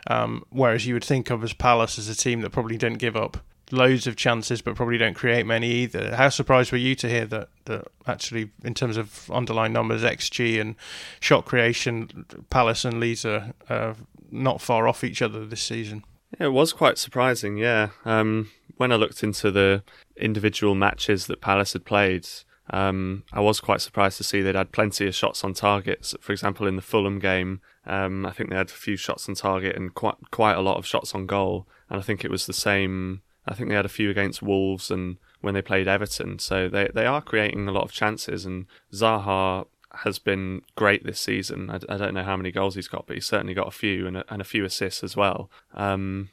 Um, 0.07 0.43
whereas 0.49 0.85
you 0.85 0.93
would 0.93 1.03
think 1.03 1.29
of 1.29 1.43
as 1.43 1.53
Palace 1.53 1.97
as 1.97 2.07
a 2.07 2.15
team 2.15 2.41
that 2.41 2.51
probably 2.51 2.77
don't 2.77 2.95
give 2.95 3.15
up 3.15 3.37
loads 3.71 4.07
of 4.07 4.15
chances, 4.15 4.61
but 4.61 4.75
probably 4.75 4.97
don't 4.97 5.13
create 5.13 5.45
many 5.45 5.69
either. 5.69 6.15
How 6.15 6.29
surprised 6.29 6.71
were 6.71 6.77
you 6.77 6.95
to 6.95 7.09
hear 7.09 7.25
that 7.27 7.49
that 7.65 7.87
actually, 8.07 8.51
in 8.63 8.73
terms 8.73 8.97
of 8.97 9.29
underlying 9.31 9.73
numbers, 9.73 10.03
XG 10.03 10.59
and 10.59 10.75
shot 11.19 11.45
creation, 11.45 12.25
Palace 12.49 12.85
and 12.85 12.99
Leeds 12.99 13.25
are 13.25 13.53
uh, 13.69 13.93
not 14.31 14.61
far 14.61 14.87
off 14.87 15.03
each 15.03 15.21
other 15.21 15.45
this 15.45 15.61
season? 15.61 16.03
It 16.39 16.49
was 16.49 16.73
quite 16.73 16.97
surprising, 16.97 17.57
yeah. 17.57 17.89
Um, 18.05 18.51
when 18.77 18.91
I 18.91 18.95
looked 18.95 19.23
into 19.23 19.51
the 19.51 19.83
individual 20.15 20.75
matches 20.75 21.27
that 21.27 21.41
Palace 21.41 21.73
had 21.73 21.85
played, 21.85 22.27
um, 22.71 23.23
I 23.31 23.39
was 23.39 23.59
quite 23.59 23.81
surprised 23.81 24.17
to 24.17 24.23
see 24.23 24.41
they'd 24.41 24.55
had 24.55 24.71
plenty 24.71 25.07
of 25.07 25.15
shots 25.15 25.43
on 25.43 25.53
targets. 25.53 26.15
For 26.19 26.31
example, 26.31 26.67
in 26.67 26.75
the 26.75 26.81
Fulham 26.81 27.19
game, 27.19 27.61
um, 27.85 28.25
I 28.25 28.31
think 28.31 28.49
they 28.49 28.55
had 28.55 28.69
a 28.69 28.73
few 28.73 28.95
shots 28.95 29.27
on 29.27 29.35
target 29.35 29.75
and 29.75 29.93
quite 29.93 30.15
quite 30.31 30.57
a 30.57 30.61
lot 30.61 30.77
of 30.77 30.85
shots 30.85 31.15
on 31.15 31.25
goal. 31.25 31.67
And 31.89 31.99
I 31.99 32.03
think 32.03 32.23
it 32.23 32.31
was 32.31 32.45
the 32.45 32.53
same. 32.53 33.21
I 33.47 33.55
think 33.55 33.69
they 33.69 33.75
had 33.75 33.85
a 33.85 33.89
few 33.89 34.09
against 34.09 34.43
Wolves 34.43 34.91
and 34.91 35.17
when 35.41 35.53
they 35.53 35.61
played 35.61 35.87
Everton. 35.87 36.39
So 36.39 36.69
they 36.69 36.89
they 36.93 37.05
are 37.05 37.21
creating 37.21 37.67
a 37.67 37.71
lot 37.71 37.83
of 37.83 37.91
chances. 37.91 38.45
And 38.45 38.67
Zaha 38.93 39.65
has 40.03 40.19
been 40.19 40.61
great 40.75 41.03
this 41.03 41.19
season. 41.19 41.71
I, 41.71 41.79
I 41.89 41.97
don't 41.97 42.13
know 42.13 42.23
how 42.23 42.37
many 42.37 42.51
goals 42.51 42.75
he's 42.75 42.87
got, 42.87 43.07
but 43.07 43.15
he's 43.15 43.25
certainly 43.25 43.55
got 43.55 43.67
a 43.67 43.71
few 43.71 44.05
and 44.05 44.17
a, 44.17 44.25
and 44.29 44.41
a 44.41 44.45
few 44.45 44.63
assists 44.63 45.03
as 45.03 45.15
well. 45.15 45.49
Um, 45.73 46.29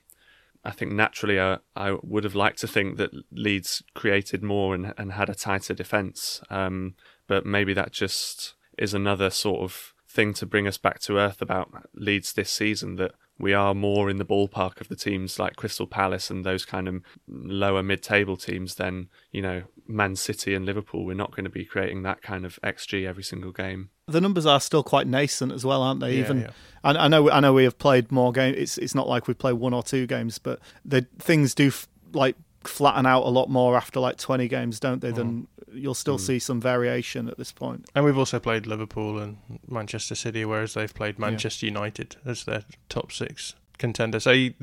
I 0.66 0.72
think 0.72 0.92
naturally 0.92 1.40
I, 1.40 1.58
I 1.76 1.96
would 2.02 2.24
have 2.24 2.34
liked 2.34 2.58
to 2.58 2.66
think 2.66 2.96
that 2.96 3.10
Leeds 3.30 3.84
created 3.94 4.42
more 4.42 4.74
and, 4.74 4.92
and 4.98 5.12
had 5.12 5.30
a 5.30 5.34
tighter 5.34 5.74
defence. 5.74 6.42
Um, 6.50 6.96
but 7.28 7.46
maybe 7.46 7.72
that 7.74 7.92
just 7.92 8.54
is 8.76 8.92
another 8.92 9.30
sort 9.30 9.60
of 9.60 9.94
thing 10.16 10.32
to 10.32 10.46
bring 10.46 10.66
us 10.66 10.78
back 10.78 10.98
to 11.00 11.18
earth 11.18 11.42
about 11.42 11.88
Leeds 11.94 12.32
this 12.32 12.50
season 12.50 12.96
that 12.96 13.12
we 13.38 13.52
are 13.52 13.74
more 13.74 14.08
in 14.08 14.16
the 14.16 14.24
ballpark 14.24 14.80
of 14.80 14.88
the 14.88 14.96
teams 14.96 15.38
like 15.38 15.56
Crystal 15.56 15.86
Palace 15.86 16.30
and 16.30 16.42
those 16.42 16.64
kind 16.64 16.88
of 16.88 17.02
lower 17.28 17.82
mid-table 17.82 18.38
teams 18.38 18.76
than 18.76 19.08
you 19.30 19.42
know 19.42 19.64
Man 19.86 20.16
City 20.16 20.54
and 20.54 20.64
Liverpool. 20.64 21.04
We're 21.04 21.14
not 21.14 21.32
going 21.32 21.44
to 21.44 21.50
be 21.50 21.66
creating 21.66 22.02
that 22.04 22.22
kind 22.22 22.46
of 22.46 22.58
xG 22.64 23.06
every 23.06 23.22
single 23.22 23.52
game. 23.52 23.90
The 24.08 24.22
numbers 24.22 24.46
are 24.46 24.58
still 24.58 24.82
quite 24.82 25.06
nascent 25.06 25.52
as 25.52 25.66
well, 25.66 25.82
aren't 25.82 26.00
they? 26.00 26.14
Yeah, 26.14 26.24
Even 26.24 26.40
yeah. 26.40 26.50
I, 26.82 26.92
I 26.92 27.08
know 27.08 27.30
I 27.30 27.40
know 27.40 27.52
we 27.52 27.64
have 27.64 27.78
played 27.78 28.10
more 28.10 28.32
games. 28.32 28.56
It's 28.56 28.78
it's 28.78 28.94
not 28.94 29.06
like 29.06 29.28
we 29.28 29.34
play 29.34 29.52
one 29.52 29.74
or 29.74 29.82
two 29.82 30.06
games, 30.06 30.38
but 30.38 30.60
the 30.84 31.06
things 31.18 31.54
do 31.54 31.68
f- 31.68 31.88
like 32.14 32.36
flatten 32.68 33.06
out 33.06 33.24
a 33.24 33.28
lot 33.30 33.48
more 33.50 33.76
after 33.76 34.00
like 34.00 34.16
20 34.16 34.48
games, 34.48 34.80
don't 34.80 35.00
they? 35.00 35.10
Then 35.12 35.46
you'll 35.72 35.94
still 35.94 36.18
see 36.18 36.38
some 36.38 36.60
variation 36.60 37.28
at 37.28 37.36
this 37.38 37.52
point. 37.52 37.86
And 37.94 38.04
we've 38.04 38.16
also 38.18 38.38
played 38.38 38.66
Liverpool 38.66 39.18
and 39.18 39.38
Manchester 39.68 40.14
City, 40.14 40.44
whereas 40.44 40.74
they've 40.74 40.92
played 40.94 41.18
Manchester 41.18 41.66
United 41.66 42.16
as 42.24 42.44
their 42.44 42.64
top 42.88 43.12
six 43.12 43.54
contender. 43.78 44.18
So, 44.20 44.30
you- 44.30 44.54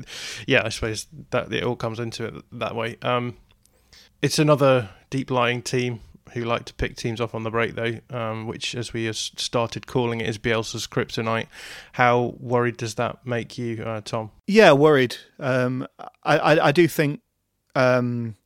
yeah, 0.46 0.62
I 0.64 0.68
suppose 0.70 1.06
that 1.30 1.52
it 1.52 1.62
all 1.62 1.76
comes 1.76 2.00
into 2.00 2.24
it 2.26 2.44
that 2.52 2.74
way. 2.74 2.96
Um, 3.02 3.36
it's 4.22 4.38
another 4.38 4.90
deep 5.10 5.30
lying 5.30 5.62
team 5.62 6.00
who 6.32 6.42
like 6.42 6.64
to 6.64 6.74
pick 6.74 6.96
teams 6.96 7.20
off 7.20 7.32
on 7.34 7.44
the 7.44 7.50
break, 7.50 7.74
though, 7.76 8.00
um, 8.10 8.46
which, 8.48 8.74
as 8.74 8.92
we 8.92 9.04
have 9.04 9.16
started 9.16 9.86
calling 9.86 10.20
it, 10.20 10.28
is 10.28 10.36
Bielsa's 10.38 10.86
kryptonite. 10.88 11.46
How 11.92 12.34
worried 12.40 12.76
does 12.78 12.96
that 12.96 13.24
make 13.24 13.56
you, 13.56 13.84
uh, 13.84 14.00
Tom? 14.00 14.32
Yeah, 14.48 14.72
worried. 14.72 15.16
Um, 15.38 15.86
I, 16.24 16.38
I 16.38 16.66
I 16.68 16.72
do 16.72 16.88
think 16.88 17.20
um, 17.74 18.36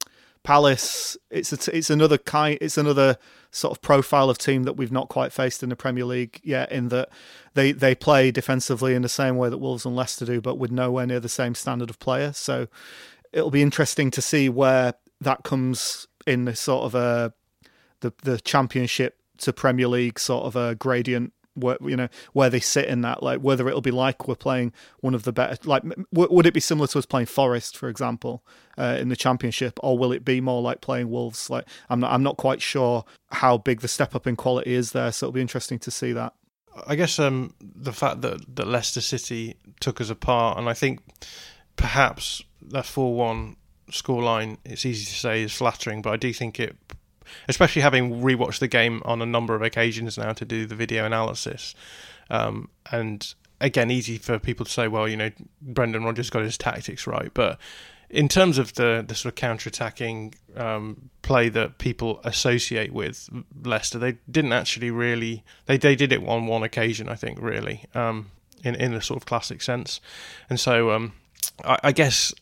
Palace. 0.43 1.17
It's 1.31 1.53
a 1.53 1.77
it's 1.77 1.91
another 1.91 2.19
kind. 2.19 2.59
It's 2.61 2.79
another 2.79 3.19
sort 3.51 3.77
of 3.77 3.83
profile 3.83 4.31
of 4.31 4.39
team 4.39 4.65
that 4.65 4.75
we've 4.75 4.93
not 4.93 5.09
quite 5.09 5.33
faced 5.33 5.63
in 5.63 5.69
the 5.69 5.77
Premier 5.77 6.05
League 6.05 6.41
yet. 6.43 6.73
In 6.73 6.89
that 6.89 7.11
they 7.55 7.73
they 7.73 7.95
play 7.95 8.31
defensively 8.31 8.95
in 8.95 9.03
the 9.03 9.09
same 9.09 9.37
way 9.37 9.51
that 9.51 9.59
Wolves 9.59 9.85
and 9.85 9.95
Leicester 9.95 10.25
do, 10.25 10.41
but 10.41 10.57
with 10.57 10.71
nowhere 10.71 11.07
near 11.07 11.21
the 11.21 11.29
same 11.29 11.55
standard 11.55 11.91
of 11.91 11.99
player. 11.99 12.33
So 12.33 12.69
it'll 13.33 13.51
be 13.51 13.63
interesting 13.63 14.11
to 14.13 14.23
see 14.23 14.49
where 14.49 14.95
that 15.21 15.43
comes 15.43 16.07
in 16.27 16.45
the 16.45 16.57
sort 16.57 16.85
of 16.85 16.95
a 16.95 17.35
the 18.01 18.13
the 18.23 18.41
Championship 18.41 19.19
to 19.39 19.53
Premier 19.53 19.89
League 19.89 20.19
sort 20.19 20.45
of 20.45 20.57
a 20.57 20.75
gradient. 20.75 21.33
Where, 21.61 21.77
you 21.81 21.97
know 21.97 22.09
where 22.33 22.51
they 22.51 22.61
sit 22.61 22.87
in 22.87 23.03
that, 23.03 23.23
like 23.23 23.41
whether 23.41 23.69
it'll 23.69 23.81
be 23.81 23.91
like 23.91 24.29
we're 24.29 24.35
playing 24.35 24.73
one 25.01 25.15
of 25.15 25.25
the 25.25 25.33
better, 25.33 25.57
like 25.65 25.83
w- 25.83 26.33
would 26.33 26.47
it 26.47 26.55
be 26.55 26.61
similar 26.61 26.87
to 26.89 26.99
us 26.99 27.07
playing 27.07 27.27
Forest, 27.27 27.77
for 27.77 27.89
example, 27.89 28.45
uh, 28.77 28.97
in 29.01 29.09
the 29.09 29.17
Championship, 29.17 29.79
or 29.83 29.99
will 29.99 30.13
it 30.13 30.25
be 30.25 30.41
more 30.41 30.63
like 30.63 30.81
playing 30.81 31.11
Wolves? 31.11 31.51
Like 31.51 31.67
I'm 31.89 32.01
not, 32.01 32.13
I'm 32.13 32.23
not 32.23 32.37
quite 32.37 32.63
sure 32.63 33.05
how 33.33 33.59
big 33.59 33.81
the 33.81 33.89
step 33.89 34.15
up 34.15 34.27
in 34.27 34.37
quality 34.37 34.75
is 34.75 34.93
there, 34.93 35.13
so 35.13 35.27
it'll 35.27 35.33
be 35.33 35.41
interesting 35.41 35.79
to 35.81 35.91
see 35.91 36.13
that. 36.13 36.35
I 36.87 36.95
guess 36.95 37.19
um, 37.19 37.55
the 37.61 37.93
fact 37.93 38.21
that, 38.21 38.57
that 38.57 38.67
Leicester 38.67 39.01
City 39.01 39.57
took 39.81 40.01
us 40.01 40.11
apart, 40.11 40.59
and 40.59 40.69
I 40.69 40.75
think 40.75 41.01
perhaps 41.77 42.43
that 42.63 42.87
4 42.87 43.15
1 43.15 43.57
scoreline, 43.91 44.59
it's 44.65 44.85
easy 44.85 45.05
to 45.07 45.15
say, 45.15 45.43
is 45.43 45.53
flattering, 45.53 46.03
but 46.03 46.13
I 46.13 46.17
do 46.17 46.33
think 46.33 46.61
it, 46.61 46.77
especially 47.49 47.83
having 47.83 48.23
rewatched 48.23 48.59
the 48.59 48.69
game 48.69 49.03
on 49.05 49.23
a 49.23 49.27
number 49.27 49.55
of 49.55 49.63
occasions 49.63 50.19
now 50.19 50.33
to 50.33 50.45
do 50.45 50.67
the 50.67 50.75
video 50.75 51.05
analysis, 51.05 51.75
um, 52.31 52.69
and 52.91 53.35
again, 53.61 53.91
easy 53.91 54.19
for 54.19 54.39
people 54.39 54.65
to 54.65 54.73
say, 54.73 54.89
well, 54.89 55.09
you 55.09 55.17
know, 55.17 55.31
Brendan 55.61 56.05
Rodgers 56.05 56.31
got 56.31 56.43
his 56.43 56.57
tactics 56.57 57.07
right, 57.07 57.33
but 57.35 57.59
in 58.11 58.29
terms 58.29 58.59
of 58.59 58.75
the, 58.75 59.05
the 59.07 59.15
sort 59.15 59.33
of 59.33 59.37
counter-attacking 59.37 60.35
um, 60.57 61.11
play 61.23 61.49
that 61.51 61.79
people 61.79 62.21
associate 62.25 62.93
with 62.93 63.29
Leicester, 63.65 63.99
they 63.99 64.17
didn't 64.31 64.53
actually 64.53 64.91
really. 64.91 65.45
They 65.67 65.77
they 65.77 65.95
did 65.95 66.13
it 66.13 66.27
on 66.27 66.47
one 66.47 66.63
occasion, 66.63 67.09
I 67.09 67.15
think, 67.15 67.39
really, 67.41 67.85
um, 67.95 68.31
in 68.65 68.75
in 68.77 68.95
a 68.95 69.03
sort 69.03 69.19
of 69.19 69.27
classic 69.27 69.61
sense, 69.61 70.01
and 70.49 70.59
so 70.59 70.91
um, 70.93 71.13
I, 71.65 71.79
I 71.85 71.93
guess 71.93 72.33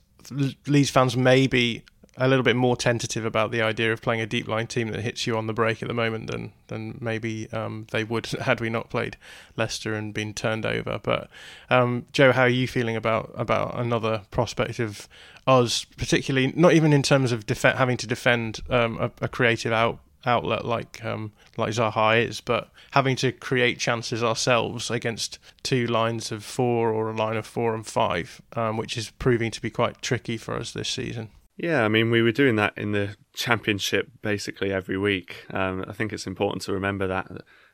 Leeds 0.67 0.91
fans 0.91 1.17
may 1.17 1.47
be 1.47 1.83
a 2.19 2.29
little 2.29 2.43
bit 2.43 2.57
more 2.57 2.77
tentative 2.77 3.25
about 3.25 3.51
the 3.51 3.61
idea 3.63 3.93
of 3.93 4.01
playing 4.01 4.21
a 4.21 4.27
deep 4.27 4.49
line 4.49 4.67
team 4.67 4.89
that 4.89 5.01
hits 5.01 5.27
you 5.27 5.37
on 5.37 5.47
the 5.47 5.53
break 5.53 5.83
at 5.83 5.89
the 5.89 5.95
moment 5.95 6.31
than 6.31 6.53
than 6.69 6.99
maybe 7.01 7.51
um, 7.53 7.87
they 7.91 8.05
would 8.05 8.27
had 8.43 8.61
we 8.61 8.71
not 8.71 8.91
played 8.91 9.17
Leicester 9.57 9.95
and 9.95 10.15
been 10.15 10.33
turned 10.33 10.65
over. 10.65 10.99
But 11.03 11.29
um, 11.71 12.07
Joe, 12.13 12.33
how 12.33 12.43
are 12.43 12.49
you 12.49 12.67
feeling 12.67 12.97
about 12.97 13.33
about 13.35 13.79
another 13.79 14.23
prospect 14.31 14.79
of 14.79 15.09
us, 15.47 15.85
particularly 15.85 16.53
not 16.57 16.73
even 16.73 16.93
in 16.93 17.03
terms 17.03 17.33
of 17.33 17.47
def- 17.47 17.63
having 17.63 17.97
to 17.99 18.07
defend 18.07 18.61
um, 18.71 18.99
a, 18.99 19.11
a 19.23 19.29
creative 19.29 19.73
out 19.73 20.01
outlet 20.25 20.65
like 20.65 21.05
um, 21.05 21.33
like 21.57 21.73
Zaha 21.73 22.25
is, 22.27 22.41
but 22.41 22.71
having 22.93 23.17
to 23.17 23.33
create 23.33 23.79
chances 23.79 24.23
ourselves 24.23 24.91
against 24.91 25.39
two 25.63 25.87
lines 25.87 26.33
of 26.33 26.45
four 26.45 26.91
or 26.91 27.11
a 27.11 27.17
line 27.17 27.37
of 27.37 27.47
four 27.47 27.75
and 27.75 27.87
five, 27.87 28.41
um, 28.55 28.77
which 28.77 28.97
is 28.97 29.11
proving 29.11 29.51
to 29.51 29.63
be 29.63 29.71
quite 29.71 30.03
tricky 30.03 30.37
for 30.37 30.55
us 30.55 30.73
this 30.73 30.89
season. 30.89 31.31
Yeah, 31.57 31.85
I 31.85 31.89
mean, 31.89 32.11
we 32.11 32.21
were 32.21 32.33
doing 32.33 32.57
that 32.57 32.77
in 32.77 32.93
the 32.93 33.17
championship 33.33 34.11
basically 34.21 34.73
every 34.73 34.99
week. 34.99 35.47
Um, 35.51 35.85
I 35.89 35.93
think 35.93 36.13
it's 36.13 36.27
important 36.27 36.63
to 36.63 36.73
remember 36.73 37.07
that, 37.07 37.31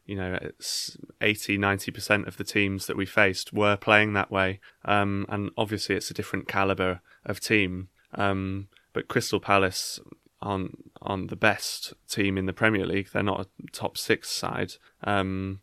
you 0.07 0.14
know, 0.14 0.39
it's 0.41 0.97
80, 1.20 1.59
90% 1.59 2.28
of 2.28 2.37
the 2.37 2.45
teams 2.45 2.87
that 2.87 2.97
we 2.97 3.07
faced 3.07 3.53
were 3.53 3.76
playing 3.76 4.12
that 4.12 4.30
way. 4.30 4.61
Um, 4.85 5.26
and 5.28 5.51
obviously, 5.57 5.97
it's 5.97 6.11
a 6.11 6.14
different 6.14 6.47
caliber 6.47 7.01
of 7.26 7.41
team. 7.41 7.89
Um, 8.14 8.68
but 8.93 9.09
Crystal 9.09 9.41
Palace 9.41 9.99
on 10.41 10.76
on 11.01 11.28
the 11.28 11.37
best 11.37 11.95
team 12.09 12.37
in 12.37 12.47
the 12.47 12.53
Premier 12.53 12.85
League, 12.85 13.09
they're 13.12 13.22
not 13.22 13.41
a 13.41 13.70
top 13.72 13.97
six 13.97 14.28
side. 14.30 14.74
Um, 15.03 15.61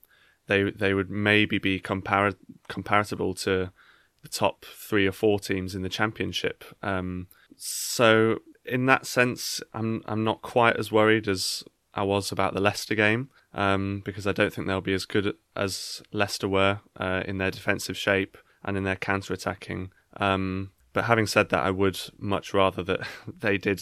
they 0.48 0.72
they 0.72 0.94
would 0.94 1.10
maybe 1.10 1.58
be 1.58 1.80
compar- 1.80 2.36
comparable 2.68 3.34
to 3.36 3.72
the 4.22 4.30
top 4.30 4.66
three 4.66 5.08
or 5.08 5.12
four 5.12 5.40
teams 5.40 5.76
in 5.76 5.82
the 5.82 5.90
championship. 5.90 6.64
Um, 6.82 7.28
so 7.60 8.40
in 8.66 8.86
that 8.86 9.06
sense, 9.06 9.62
I'm 9.74 10.02
I'm 10.06 10.24
not 10.24 10.42
quite 10.42 10.78
as 10.78 10.92
worried 10.92 11.28
as 11.28 11.64
I 11.94 12.04
was 12.04 12.32
about 12.32 12.54
the 12.54 12.62
Leicester 12.62 12.96
game 12.96 13.30
um, 13.54 14.02
because 14.06 14.26
I 14.28 14.32
don't 14.32 14.54
think 14.54 14.68
they'll 14.68 14.82
be 14.82 14.94
as 14.94 15.06
good 15.06 15.36
as 15.56 16.02
Leicester 16.12 16.48
were 16.48 16.80
uh, 16.98 17.24
in 17.26 17.38
their 17.38 17.52
defensive 17.52 17.98
shape 17.98 18.38
and 18.64 18.78
in 18.78 18.84
their 18.84 18.96
counter 18.96 19.34
attacking. 19.34 19.92
Um, 20.18 20.72
but 20.94 21.06
having 21.06 21.28
said 21.28 21.50
that, 21.50 21.64
I 21.64 21.72
would 21.72 22.00
much 22.18 22.54
rather 22.54 22.84
that 22.84 23.02
they 23.40 23.58
did 23.58 23.82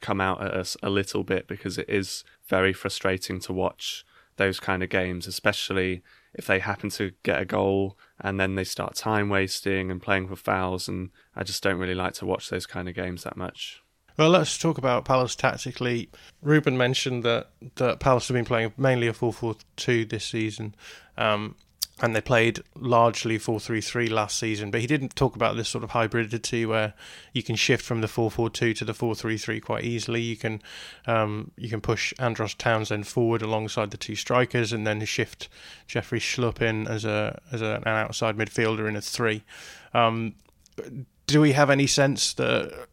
come 0.00 0.20
out 0.20 0.42
at 0.42 0.52
us 0.52 0.76
a 0.82 0.90
little 0.90 1.24
bit 1.24 1.48
because 1.48 1.78
it 1.78 1.88
is 1.88 2.24
very 2.48 2.72
frustrating 2.72 3.40
to 3.40 3.52
watch 3.52 4.04
those 4.36 4.60
kind 4.60 4.82
of 4.82 4.90
games, 4.90 5.26
especially 5.26 6.02
if 6.34 6.46
they 6.46 6.58
happen 6.58 6.90
to 6.90 7.12
get 7.22 7.40
a 7.40 7.46
goal 7.46 7.96
and 8.20 8.40
then 8.40 8.54
they 8.54 8.64
start 8.64 8.94
time 8.94 9.28
wasting 9.28 9.90
and 9.90 10.00
playing 10.00 10.28
for 10.28 10.36
fouls. 10.36 10.88
And 10.88 11.10
I 11.34 11.42
just 11.42 11.62
don't 11.62 11.78
really 11.78 11.94
like 11.94 12.14
to 12.14 12.26
watch 12.26 12.48
those 12.48 12.66
kind 12.66 12.88
of 12.88 12.94
games 12.94 13.24
that 13.24 13.36
much. 13.36 13.82
Well, 14.16 14.30
let's 14.30 14.56
talk 14.56 14.78
about 14.78 15.04
Palace 15.04 15.36
tactically. 15.36 16.08
Reuben 16.40 16.78
mentioned 16.78 17.22
that, 17.24 17.50
that 17.74 18.00
Palace 18.00 18.28
have 18.28 18.34
been 18.34 18.46
playing 18.46 18.72
mainly 18.78 19.08
a 19.08 19.12
4 19.12 19.32
4 19.32 19.56
2 19.76 20.06
this 20.06 20.24
season, 20.24 20.74
um, 21.18 21.54
and 22.02 22.14
they 22.14 22.20
played 22.20 22.62
largely 22.74 23.38
4 23.38 23.58
3 23.58 23.80
3 23.80 24.08
last 24.08 24.38
season. 24.38 24.70
But 24.70 24.82
he 24.82 24.86
didn't 24.86 25.16
talk 25.16 25.34
about 25.34 25.56
this 25.56 25.68
sort 25.68 25.82
of 25.82 25.90
hybridity 25.90 26.66
where 26.66 26.92
you 27.32 27.42
can 27.42 27.56
shift 27.56 27.84
from 27.84 28.02
the 28.02 28.08
4 28.08 28.30
4 28.30 28.50
2 28.50 28.74
to 28.74 28.84
the 28.84 28.92
4 28.92 29.14
3 29.14 29.38
3 29.38 29.60
quite 29.60 29.84
easily. 29.84 30.20
You 30.20 30.36
can 30.36 30.60
um, 31.06 31.52
you 31.56 31.70
can 31.70 31.80
push 31.80 32.12
Andros 32.18 32.54
Townsend 32.54 33.06
forward 33.06 33.40
alongside 33.40 33.90
the 33.90 33.96
two 33.96 34.14
strikers 34.14 34.72
and 34.72 34.86
then 34.86 35.04
shift 35.06 35.48
Jeffrey 35.86 36.20
Schlupp 36.20 36.60
in 36.60 36.86
as, 36.86 37.04
a, 37.04 37.40
as 37.50 37.62
a, 37.62 37.76
an 37.86 37.88
outside 37.88 38.36
midfielder 38.36 38.86
in 38.88 38.96
a 38.96 39.00
3. 39.00 39.42
Um, 39.94 40.34
do 41.26 41.40
we 41.40 41.52
have 41.52 41.70
any 41.70 41.86
sense 41.86 42.34
that 42.34 42.88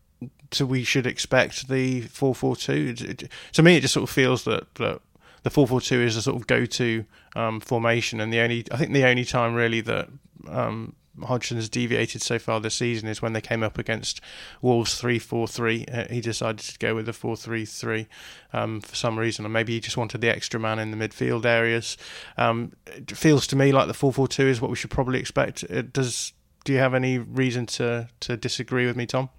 so 0.52 0.66
we 0.66 0.84
should 0.84 1.08
expect 1.08 1.68
the 1.68 2.02
442 2.02 3.28
to 3.54 3.64
me 3.64 3.78
it 3.78 3.82
just 3.82 3.96
sort 3.96 4.04
of 4.04 4.10
feels 4.10 4.44
that, 4.44 4.74
that 4.76 5.02
the 5.44 5.50
442 5.50 6.02
is 6.02 6.16
a 6.16 6.22
sort 6.22 6.38
of 6.38 6.48
go-to 6.48 7.06
um, 7.36 7.60
formation 7.60 8.20
and 8.20 8.34
the 8.34 8.40
only 8.40 8.66
I 8.72 8.78
think 8.78 8.94
the 8.94 9.06
only 9.06 9.26
time 9.26 9.54
really 9.54 9.82
that 9.82 10.10
um, 10.48 10.96
Hodgson's 11.22 11.70
deviated 11.70 12.22
so 12.22 12.40
far 12.40 12.60
this 12.60 12.76
season 12.76 13.08
is 13.08 13.22
when 13.22 13.34
they 13.34 13.42
came 13.42 13.62
up 13.62 13.78
against 13.78 14.20
Wolves 14.62 15.00
3-4-3 15.02 15.94
uh, 15.94 16.14
he 16.14 16.22
decided 16.22 16.60
to 16.60 16.80
go 16.80 16.96
with 16.96 17.06
the 17.06 17.12
4-3-3 17.12 18.08
um, 18.54 18.82
for 18.82 18.96
some 18.96 19.20
reason 19.20 19.46
or 19.46 19.50
maybe 19.50 19.74
he 19.74 19.80
just 19.80 19.98
wanted 19.98 20.22
the 20.22 20.30
extra 20.30 20.60
man 20.60 20.80
in 20.80 20.92
the 20.92 20.98
midfield 20.98 21.46
areas. 21.46 21.98
Um, 22.38 22.74
it 22.88 23.16
feels 23.16 23.46
to 23.48 23.56
me 23.56 23.72
like 23.72 23.88
the 23.88 23.94
442 23.94 24.48
is 24.48 24.62
what 24.62 24.70
we 24.72 24.76
should 24.76 24.92
probably 24.92 25.20
expect. 25.20 25.64
It 25.64 25.94
does 25.94 26.34
do 26.64 26.72
you 26.72 26.80
have 26.80 26.94
any 26.94 27.18
reason 27.18 27.66
to 27.66 28.08
to 28.22 28.38
disagree 28.38 28.86
with 28.86 28.96
me 28.96 29.06
Tom? 29.06 29.30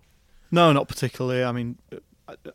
No, 0.51 0.73
not 0.73 0.89
particularly. 0.89 1.43
I 1.43 1.53
mean, 1.53 1.79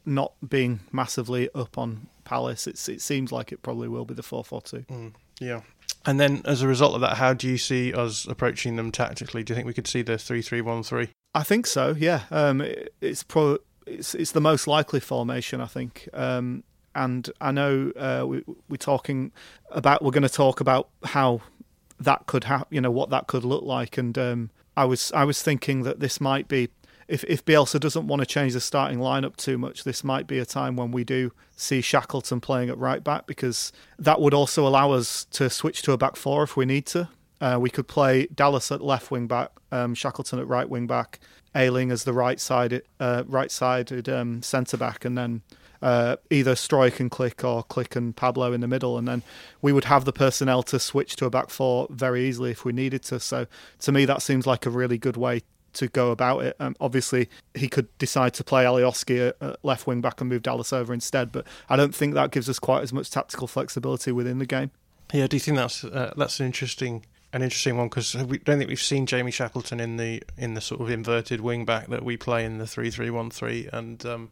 not 0.06 0.34
being 0.48 0.80
massively 0.92 1.50
up 1.54 1.78
on 1.78 2.08
Palace, 2.24 2.68
it's, 2.68 2.88
it 2.90 3.02
seems 3.02 3.32
like 3.32 3.52
it 3.52 3.62
probably 3.62 3.88
will 3.88 4.06
be 4.06 4.14
the 4.14 4.24
4 4.24 4.44
4 4.44 4.62
2. 4.62 4.86
Yeah. 5.40 5.62
And 6.06 6.20
then 6.20 6.42
as 6.46 6.62
a 6.62 6.68
result 6.68 6.96
of 6.96 7.02
that, 7.02 7.18
how 7.18 7.34
do 7.34 7.48
you 7.48 7.58
see 7.58 7.94
us 7.94 8.26
approaching 8.26 8.76
them 8.76 8.92
tactically? 8.92 9.44
Do 9.44 9.52
you 9.52 9.56
think 9.56 9.68
we 9.68 9.74
could 9.74 9.88
see 9.88 10.02
the 10.02 10.18
3 10.18 10.42
3 10.42 10.62
1 10.62 10.84
3? 10.84 11.10
I 11.36 11.44
think 11.44 11.68
so, 11.68 11.96
yeah. 11.98 12.24
Um, 12.32 12.62
it, 12.62 12.94
it's, 13.02 13.24
pro, 13.24 13.58
it's, 13.86 14.16
it's 14.16 14.32
the 14.32 14.42
most 14.42 14.68
likely 14.68 15.00
formation, 15.00 15.62
I 15.62 15.68
think. 15.68 16.08
Um, 16.14 16.64
and 16.96 17.30
I 17.40 17.52
know 17.52 17.92
uh, 17.96 18.26
we, 18.28 18.44
we're 18.68 18.78
talking 18.78 19.32
about, 19.70 20.04
we're 20.04 20.12
going 20.12 20.24
to 20.24 20.30
talk 20.30 20.60
about 20.60 20.90
how 21.04 21.42
that 22.00 22.26
could 22.26 22.46
have 22.46 22.66
you 22.70 22.82
know 22.82 22.92
what 22.92 23.10
that 23.10 23.28
could 23.28 23.44
look 23.44 23.64
like. 23.64 23.98
And 23.98 24.18
um, 24.18 24.50
I 24.76 24.86
was 24.86 25.12
I 25.12 25.24
was 25.24 25.42
thinking 25.42 25.84
that 25.84 26.00
this 26.00 26.22
might 26.22 26.48
be 26.48 26.70
if 27.10 27.24
if 27.26 27.44
Bielsa 27.44 27.80
doesn't 27.80 28.08
want 28.08 28.22
to 28.22 28.26
change 28.26 28.54
the 28.54 28.62
starting 28.62 29.00
lineup 29.00 29.36
too 29.36 29.58
much, 29.58 29.84
this 29.84 30.04
might 30.04 30.28
be 30.28 30.38
a 30.38 30.46
time 30.46 30.76
when 30.76 30.92
we 30.92 31.04
do 31.04 31.34
see 31.58 31.82
Shackleton 31.82 32.40
playing 32.40 32.70
at 32.70 32.78
right 32.78 33.04
back 33.04 33.26
because 33.26 33.74
that 33.98 34.22
would 34.22 34.34
also 34.34 34.66
allow 34.68 34.92
us 34.92 35.26
to 35.32 35.50
switch 35.50 35.82
to 35.82 35.92
a 35.92 35.98
back 35.98 36.16
four 36.16 36.44
if 36.44 36.56
we 36.56 36.66
need 36.66 36.86
to. 36.88 37.10
Uh, 37.42 37.58
we 37.60 37.70
could 37.70 37.88
play 37.88 38.28
Dallas 38.28 38.72
at 38.72 38.82
left 38.82 39.12
wing 39.12 39.26
back, 39.28 39.52
um, 39.72 39.96
Shackleton 39.96 40.40
at 40.40 40.48
right 40.48 40.70
wing 40.70 40.88
back, 40.88 41.20
Ayling 41.56 41.90
as 41.90 42.04
the 42.04 42.14
right 42.14 42.40
sided 42.40 42.84
uh, 43.00 43.24
right 43.26 43.50
sided 43.50 44.08
um, 44.08 44.44
centre 44.44 44.78
back, 44.78 45.04
and 45.04 45.18
then 45.18 45.42
uh, 45.82 46.18
either 46.30 46.54
Struijk 46.54 47.00
and 47.00 47.10
Klich 47.10 47.44
or 47.44 47.64
Klich 47.64 47.96
and 47.96 48.16
Pablo 48.16 48.54
in 48.54 48.62
the 48.62 48.68
middle, 48.68 49.00
and 49.00 49.08
then 49.08 49.24
we 49.64 49.74
would 49.74 49.86
have 49.86 50.06
the 50.06 50.14
personnel 50.14 50.62
to 50.64 50.80
switch 50.80 51.16
to 51.16 51.26
a 51.26 51.32
back 51.32 51.50
four 51.50 51.88
very 51.90 52.28
easily 52.28 52.52
if 52.52 52.66
we 52.66 52.72
needed 52.72 53.02
to. 53.04 53.20
So 53.20 53.48
to 53.80 53.92
me, 53.92 54.06
that 54.06 54.22
seems 54.22 54.46
like 54.46 54.68
a 54.68 54.70
really 54.70 55.00
good 55.00 55.18
way 55.18 55.42
to 55.80 55.88
go 55.88 56.12
about 56.12 56.44
it. 56.44 56.56
Um, 56.60 56.76
obviously, 56.80 57.30
he 57.54 57.68
could 57.68 57.88
decide 57.98 58.34
to 58.36 58.44
play 58.44 58.64
Alioski 58.64 59.34
at 59.42 59.66
left 59.66 59.88
wing 59.88 60.02
back 60.02 60.22
and 60.22 60.30
move 60.30 60.44
Dallas 60.44 60.72
over 60.72 60.94
instead, 60.94 61.32
but 61.32 61.46
I 61.68 61.76
don't 61.76 61.96
think 61.96 62.14
that 62.14 62.32
gives 62.32 62.48
us 62.48 62.60
quite 62.60 62.84
as 62.84 62.94
much 62.94 63.10
tactical 63.10 63.48
flexibility 63.48 64.12
within 64.12 64.40
the 64.40 64.46
game. 64.46 64.72
Yeah, 65.14 65.28
do 65.28 65.36
you 65.36 65.42
think 65.42 65.58
that's 65.58 65.84
uh, 65.84 66.14
that's 66.16 66.40
an 66.40 66.46
interesting 66.46 67.06
an 67.34 67.42
interesting 67.42 67.78
one 67.78 67.88
because 67.88 68.16
we 68.16 68.40
don't 68.40 68.58
think 68.58 68.70
we've 68.70 68.82
seen 68.82 69.06
Jamie 69.06 69.32
Shackleton 69.32 69.80
in 69.80 69.98
the 69.98 70.22
in 70.38 70.54
the 70.54 70.62
sort 70.62 70.82
of 70.82 70.90
inverted 70.90 71.42
wing 71.42 71.66
back 71.66 71.88
that 71.88 72.04
we 72.04 72.18
play 72.18 72.46
in 72.46 72.58
the 72.58 72.68
three 72.68 72.92
three 72.92 73.10
one 73.10 73.30
three, 73.30 73.68
and 73.74 74.06
um, 74.06 74.32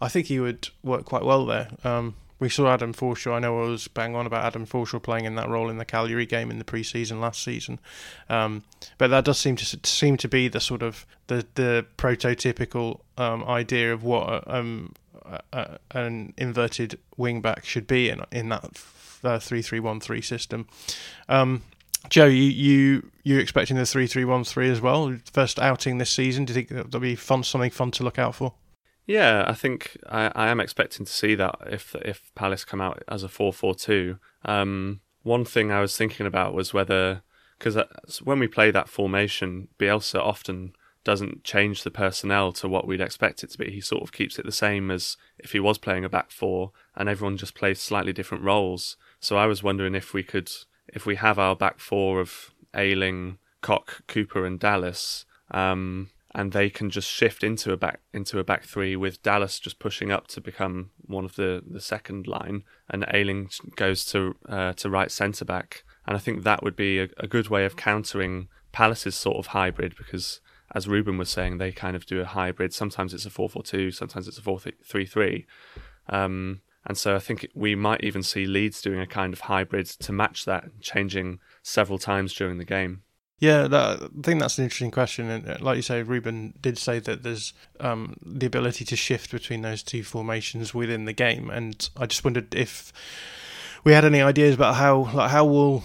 I 0.00 0.08
think 0.08 0.26
he 0.26 0.40
would 0.40 0.68
work 0.82 1.04
quite 1.04 1.24
well 1.24 1.44
there. 1.44 1.68
Um, 1.84 2.16
we 2.44 2.50
saw 2.50 2.70
Adam 2.70 2.92
Forshaw. 2.92 3.36
I 3.36 3.38
know 3.38 3.62
I 3.62 3.68
was 3.68 3.88
bang 3.88 4.14
on 4.14 4.26
about 4.26 4.44
Adam 4.44 4.66
Forshaw 4.66 5.02
playing 5.02 5.24
in 5.24 5.34
that 5.36 5.48
role 5.48 5.70
in 5.70 5.78
the 5.78 5.84
Cagliari 5.86 6.26
game 6.26 6.50
in 6.50 6.58
the 6.58 6.64
pre-season 6.64 7.18
last 7.18 7.42
season, 7.42 7.80
um, 8.28 8.64
but 8.98 9.08
that 9.08 9.24
does 9.24 9.38
seem 9.38 9.56
to 9.56 9.78
seem 9.82 10.18
to 10.18 10.28
be 10.28 10.46
the 10.48 10.60
sort 10.60 10.82
of 10.82 11.06
the 11.28 11.46
the 11.54 11.86
prototypical 11.96 13.00
um, 13.16 13.42
idea 13.44 13.94
of 13.94 14.04
what 14.04 14.44
um, 14.46 14.92
an 15.92 16.34
inverted 16.36 16.98
wing 17.16 17.40
back 17.40 17.64
should 17.64 17.86
be 17.86 18.10
in 18.10 18.20
in 18.30 18.50
that 18.50 18.78
uh, 19.24 19.38
three 19.38 19.62
three 19.62 19.80
one 19.80 19.98
three 19.98 20.20
system. 20.20 20.68
Um, 21.30 21.62
Joe, 22.10 22.26
you 22.26 22.42
you 22.42 23.10
you 23.22 23.38
expecting 23.38 23.78
the 23.78 23.86
three 23.86 24.06
three 24.06 24.26
one 24.26 24.44
three 24.44 24.68
as 24.68 24.82
well? 24.82 25.16
First 25.32 25.58
outing 25.58 25.96
this 25.96 26.10
season. 26.10 26.44
Do 26.44 26.52
you 26.52 26.54
think 26.54 26.68
that'll 26.68 27.00
be 27.00 27.14
fun? 27.16 27.42
Something 27.42 27.70
fun 27.70 27.90
to 27.92 28.04
look 28.04 28.18
out 28.18 28.34
for? 28.34 28.52
Yeah, 29.06 29.44
I 29.46 29.54
think 29.54 29.98
I, 30.08 30.32
I 30.34 30.48
am 30.48 30.60
expecting 30.60 31.04
to 31.04 31.12
see 31.12 31.34
that 31.34 31.56
if 31.66 31.94
if 31.96 32.32
Palace 32.34 32.64
come 32.64 32.80
out 32.80 33.02
as 33.08 33.22
a 33.22 33.28
four 33.28 33.52
four 33.52 33.74
two. 33.74 34.18
Um, 34.44 35.00
one 35.22 35.44
thing 35.44 35.70
I 35.70 35.80
was 35.80 35.96
thinking 35.96 36.26
about 36.26 36.54
was 36.54 36.72
whether 36.72 37.22
because 37.58 37.76
when 38.22 38.38
we 38.38 38.48
play 38.48 38.70
that 38.70 38.88
formation, 38.88 39.68
Bielsa 39.78 40.18
often 40.20 40.74
doesn't 41.04 41.44
change 41.44 41.82
the 41.82 41.90
personnel 41.90 42.50
to 42.50 42.68
what 42.68 42.86
we'd 42.86 43.00
expect 43.00 43.44
it 43.44 43.50
to 43.50 43.58
be. 43.58 43.70
He 43.70 43.80
sort 43.80 44.02
of 44.02 44.12
keeps 44.12 44.38
it 44.38 44.46
the 44.46 44.52
same 44.52 44.90
as 44.90 45.16
if 45.38 45.52
he 45.52 45.60
was 45.60 45.78
playing 45.78 46.04
a 46.04 46.08
back 46.08 46.30
four, 46.30 46.72
and 46.96 47.08
everyone 47.08 47.36
just 47.36 47.54
plays 47.54 47.80
slightly 47.80 48.12
different 48.12 48.44
roles. 48.44 48.96
So 49.20 49.36
I 49.36 49.46
was 49.46 49.62
wondering 49.62 49.94
if 49.94 50.14
we 50.14 50.22
could, 50.22 50.50
if 50.88 51.04
we 51.04 51.16
have 51.16 51.38
our 51.38 51.54
back 51.54 51.78
four 51.78 52.20
of 52.20 52.52
Ayling, 52.74 53.38
Koch, 53.60 54.02
Cooper, 54.08 54.46
and 54.46 54.58
Dallas, 54.58 55.26
um, 55.50 56.10
and 56.34 56.52
they 56.52 56.68
can 56.68 56.90
just 56.90 57.08
shift 57.08 57.44
into 57.44 57.72
a 57.72 57.76
back 57.76 58.00
into 58.12 58.38
a 58.38 58.44
back 58.44 58.64
three 58.64 58.96
with 58.96 59.22
Dallas 59.22 59.58
just 59.60 59.78
pushing 59.78 60.10
up 60.10 60.26
to 60.28 60.40
become 60.40 60.90
one 61.06 61.24
of 61.24 61.36
the, 61.36 61.62
the 61.64 61.80
second 61.80 62.26
line, 62.26 62.64
and 62.90 63.04
Ayling 63.12 63.50
goes 63.76 64.04
to 64.06 64.34
uh, 64.48 64.72
to 64.74 64.90
right 64.90 65.10
centre 65.10 65.44
back, 65.44 65.84
and 66.06 66.16
I 66.16 66.20
think 66.20 66.42
that 66.42 66.62
would 66.62 66.76
be 66.76 66.98
a, 66.98 67.08
a, 67.18 67.28
good 67.28 67.48
way 67.48 67.64
of 67.64 67.76
countering 67.76 68.48
Palace's 68.72 69.14
sort 69.14 69.38
of 69.38 69.48
hybrid 69.48 69.94
because. 69.96 70.40
As 70.74 70.88
Reuben 70.88 71.18
was 71.18 71.30
saying, 71.30 71.58
they 71.58 71.70
kind 71.70 71.94
of 71.94 72.04
do 72.04 72.20
a 72.20 72.24
hybrid. 72.24 72.72
Sometimes 72.72 73.14
it's 73.14 73.26
a 73.26 73.30
4 73.30 73.48
4 73.48 73.62
2, 73.62 73.90
sometimes 73.92 74.26
it's 74.26 74.38
a 74.38 74.42
4 74.42 74.58
3 74.58 75.06
3. 75.06 75.46
Um, 76.08 76.62
and 76.86 76.98
so 76.98 77.14
I 77.14 77.18
think 77.18 77.46
we 77.54 77.74
might 77.74 78.02
even 78.02 78.22
see 78.22 78.46
Leeds 78.46 78.82
doing 78.82 78.98
a 78.98 79.06
kind 79.06 79.32
of 79.32 79.40
hybrid 79.40 79.86
to 79.86 80.12
match 80.12 80.46
that, 80.46 80.80
changing 80.80 81.38
several 81.62 81.98
times 81.98 82.34
during 82.34 82.58
the 82.58 82.64
game. 82.64 83.02
Yeah, 83.44 83.68
that, 83.68 84.02
I 84.02 84.22
think 84.22 84.40
that's 84.40 84.56
an 84.56 84.64
interesting 84.64 84.90
question. 84.90 85.28
And 85.28 85.46
uh, 85.46 85.58
like 85.60 85.76
you 85.76 85.82
say, 85.82 86.02
Reuben 86.02 86.54
did 86.62 86.78
say 86.78 86.98
that 87.00 87.22
there's 87.22 87.52
um, 87.78 88.16
the 88.24 88.46
ability 88.46 88.86
to 88.86 88.96
shift 88.96 89.30
between 89.30 89.60
those 89.60 89.82
two 89.82 90.02
formations 90.02 90.72
within 90.72 91.04
the 91.04 91.12
game. 91.12 91.50
And 91.50 91.86
I 91.94 92.06
just 92.06 92.24
wondered 92.24 92.54
if 92.54 92.90
we 93.84 93.92
had 93.92 94.06
any 94.06 94.22
ideas 94.22 94.54
about 94.54 94.76
how 94.76 95.10
like 95.12 95.30
how 95.30 95.44
will 95.44 95.84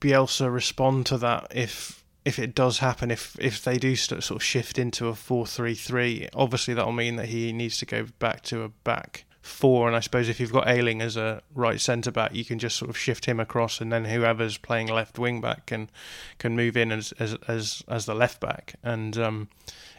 Bielsa 0.00 0.52
respond 0.52 1.06
to 1.06 1.18
that 1.18 1.48
if 1.52 2.04
if 2.24 2.38
it 2.38 2.54
does 2.54 2.78
happen 2.78 3.10
if 3.10 3.36
if 3.40 3.64
they 3.64 3.76
do 3.76 3.96
sort 3.96 4.30
of 4.30 4.42
shift 4.42 4.78
into 4.78 5.08
a 5.08 5.14
4-3-3 5.14 6.28
obviously 6.34 6.74
that'll 6.74 6.92
mean 6.92 7.16
that 7.16 7.26
he 7.26 7.52
needs 7.52 7.78
to 7.78 7.86
go 7.86 8.06
back 8.20 8.42
to 8.42 8.62
a 8.62 8.68
back 8.68 9.24
four, 9.50 9.86
and 9.86 9.96
I 9.96 10.00
suppose 10.00 10.28
if 10.28 10.40
you've 10.40 10.52
got 10.52 10.68
Ayling 10.68 11.02
as 11.02 11.16
a 11.16 11.42
right 11.54 11.80
centre 11.80 12.10
back, 12.10 12.34
you 12.34 12.44
can 12.44 12.58
just 12.58 12.76
sort 12.76 12.88
of 12.88 12.96
shift 12.96 13.26
him 13.26 13.40
across, 13.40 13.80
and 13.80 13.92
then 13.92 14.04
whoever's 14.04 14.56
playing 14.56 14.88
left 14.88 15.18
wing 15.18 15.40
back 15.40 15.66
can 15.66 15.90
can 16.38 16.56
move 16.56 16.76
in 16.76 16.92
as 16.92 17.12
as 17.18 17.36
as, 17.48 17.82
as 17.88 18.06
the 18.06 18.14
left 18.14 18.40
back. 18.40 18.74
And 18.82 19.18
um, 19.18 19.48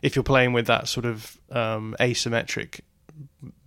if 0.01 0.15
you're 0.15 0.23
playing 0.23 0.53
with 0.53 0.67
that 0.67 0.87
sort 0.87 1.05
of 1.05 1.39
um, 1.51 1.95
asymmetric 1.99 2.81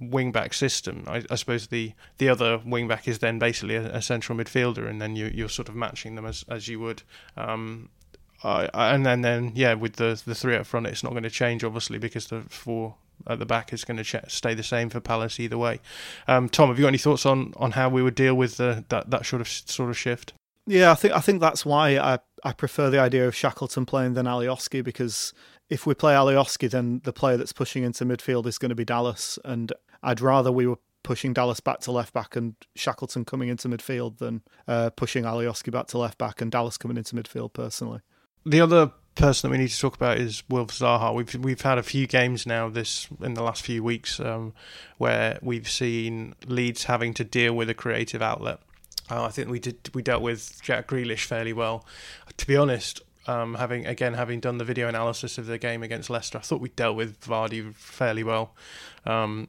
wing 0.01 0.33
back 0.33 0.55
system, 0.55 1.05
I, 1.07 1.23
I, 1.31 1.37
suppose 1.37 1.69
the 1.69 1.93
the 2.19 2.29
other 2.29 2.61
wing 2.65 2.89
back 2.89 3.07
is 3.07 3.19
then 3.21 3.39
basically 3.39 3.77
a, 3.77 3.97
a 3.97 4.03
central 4.03 4.39
midfielder, 4.39 4.89
and 4.89 5.01
then 5.01 5.17
you 5.17 5.31
you're 5.33 5.49
sort 5.49 5.69
of 5.69 5.75
matching 5.75 6.15
them 6.15 6.27
as 6.27 6.45
as 6.49 6.69
you 6.69 6.81
would. 6.81 7.03
Um, 7.37 7.91
uh, 8.43 8.69
and 8.75 9.07
then, 9.07 9.23
then 9.23 9.53
yeah, 9.55 9.75
with 9.75 9.95
the 9.95 10.21
the 10.27 10.35
three 10.35 10.57
up 10.57 10.67
front, 10.67 10.87
it's 10.87 11.03
not 11.03 11.13
going 11.13 11.23
to 11.23 11.31
change 11.31 11.65
obviously 11.65 11.99
because 11.99 12.27
the 12.27 12.43
four 12.43 12.97
at 13.27 13.39
the 13.39 13.47
back 13.47 13.73
is 13.73 13.85
going 13.85 13.97
to 13.97 14.05
ch- 14.05 14.17
stay 14.29 14.55
the 14.55 14.63
same 14.63 14.91
for 14.91 15.01
Palace 15.01 15.41
either 15.41 15.59
way. 15.59 15.81
Um, 16.29 16.49
Tom, 16.49 16.69
have 16.69 16.79
you 16.79 16.83
got 16.83 16.89
any 16.89 16.99
thoughts 16.99 17.27
on, 17.27 17.53
on 17.57 17.73
how 17.73 17.89
we 17.89 18.03
would 18.03 18.15
deal 18.15 18.35
with 18.35 18.57
the, 18.57 18.85
that 18.89 19.11
that 19.11 19.27
sort 19.27 19.41
of 19.41 19.49
sort 19.49 19.91
of 19.91 19.99
shift? 19.99 20.35
Yeah, 20.67 20.93
I 20.93 20.95
think 20.95 21.15
I 21.15 21.21
think 21.21 21.41
that's 21.41 21.67
why 21.67 21.99
I, 21.99 22.19
I 22.43 22.53
prefer 22.53 22.91
the 22.91 22.99
idea 22.99 23.27
of 23.27 23.35
Shackleton 23.35 23.87
playing 23.87 24.15
than 24.15 24.27
Alioski 24.27 24.83
because 24.83 25.35
if 25.69 25.87
we 25.87 25.95
play 25.95 26.15
Alioski, 26.15 26.71
then 26.71 27.01
the 27.05 27.13
player 27.13 27.37
that's 27.37 27.53
pushing 27.53 27.85
into 27.85 28.05
midfield 28.05 28.47
is 28.47 28.59
going 28.59 28.71
to 28.71 28.75
be 28.75 28.85
Dallas, 28.85 29.39
and 29.45 29.73
I'd 30.03 30.21
rather 30.21 30.51
we 30.51 30.67
were 30.67 30.79
pushing 31.03 31.35
Dallas 31.35 31.61
back 31.61 31.81
to 31.81 31.93
left 31.93 32.15
back 32.15 32.35
and 32.35 32.55
Shackleton 32.75 33.27
coming 33.27 33.51
into 33.51 33.69
midfield 33.69 34.19
than 34.19 34.43
uh, 34.67 34.91
pushing 34.91 35.25
Alioski 35.25 35.71
back 35.71 35.87
to 35.89 35.99
left 35.99 36.17
back 36.19 36.41
and 36.41 36.51
Dallas 36.51 36.79
coming 36.79 36.97
into 36.97 37.15
midfield. 37.15 37.53
Personally, 37.53 38.01
the 38.47 38.61
other 38.61 38.93
person 39.15 39.49
that 39.49 39.53
we 39.53 39.63
need 39.63 39.71
to 39.71 39.79
talk 39.79 39.95
about 39.95 40.19
is 40.19 40.43
Wilf 40.49 40.71
Zaha. 40.71 41.15
We've 41.15 41.35
we've 41.37 41.61
had 41.61 41.79
a 41.79 41.83
few 41.83 42.07
games 42.07 42.47
now 42.47 42.69
this 42.69 43.09
in 43.23 43.35
the 43.35 43.43
last 43.43 43.63
few 43.63 43.83
weeks 43.83 44.19
um, 44.21 44.53
where 44.99 45.39
we've 45.43 45.69
seen 45.69 46.35
Leeds 46.47 46.85
having 46.85 47.15
to 47.15 47.25
deal 47.25 47.55
with 47.55 47.71
a 47.71 47.75
creative 47.75 48.23
outlet. 48.23 48.59
Uh, 49.11 49.25
I 49.25 49.29
think 49.29 49.49
we 49.49 49.59
did 49.59 49.91
we 49.95 50.03
dealt 50.03 50.23
with 50.23 50.61
Jack 50.63 50.89
Grealish 50.89 51.25
fairly 51.25 51.53
well. 51.53 51.87
To 52.37 52.47
be 52.47 52.57
honest, 52.57 53.03
um, 53.27 53.55
having 53.55 53.87
again 53.87 54.15
having 54.15 54.41
done 54.41 54.59
the 54.59 54.65
video 54.65 54.89
analysis 54.89 55.39
of 55.39 55.47
the 55.47 55.59
game 55.59 55.83
against 55.83 56.11
Leicester, 56.11 56.39
I 56.39 56.43
thought 56.43 56.61
we 56.61 56.71
dealt 56.71 56.97
with 56.97 57.21
Vardy 57.21 57.75
fairly 57.75 58.25
well. 58.25 58.55
Um, 59.07 59.49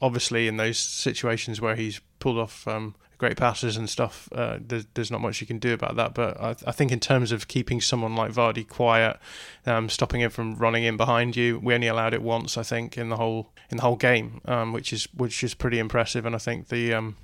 obviously, 0.00 0.48
in 0.48 0.56
those 0.56 0.78
situations 0.78 1.60
where 1.60 1.76
he's 1.76 2.00
pulled 2.18 2.38
off 2.38 2.66
um, 2.66 2.94
great 3.22 3.36
passes 3.36 3.76
and 3.76 3.88
stuff. 3.88 4.28
Uh, 4.32 4.58
there's, 4.60 4.84
there's, 4.94 5.08
not 5.08 5.20
much 5.20 5.40
you 5.40 5.46
can 5.46 5.60
do 5.60 5.72
about 5.72 5.94
that. 5.94 6.12
But 6.12 6.40
I, 6.40 6.56
I 6.66 6.72
think 6.72 6.90
in 6.90 6.98
terms 6.98 7.30
of 7.30 7.46
keeping 7.46 7.80
someone 7.80 8.16
like 8.16 8.32
Vardy 8.32 8.66
quiet, 8.66 9.16
um, 9.64 9.88
stopping 9.88 10.22
him 10.22 10.30
from 10.30 10.56
running 10.56 10.82
in 10.82 10.96
behind 10.96 11.36
you, 11.36 11.60
we 11.60 11.72
only 11.72 11.86
allowed 11.86 12.14
it 12.14 12.22
once, 12.22 12.58
I 12.58 12.64
think, 12.64 12.98
in 12.98 13.10
the 13.10 13.16
whole 13.16 13.52
in 13.70 13.76
the 13.76 13.84
whole 13.84 13.94
game, 13.94 14.40
um, 14.46 14.72
which 14.72 14.92
is 14.92 15.06
which 15.14 15.44
is 15.44 15.54
pretty 15.54 15.78
impressive. 15.78 16.26
And 16.26 16.34
I 16.34 16.38
think 16.38 16.66
the 16.66 16.94
um, 16.94 17.16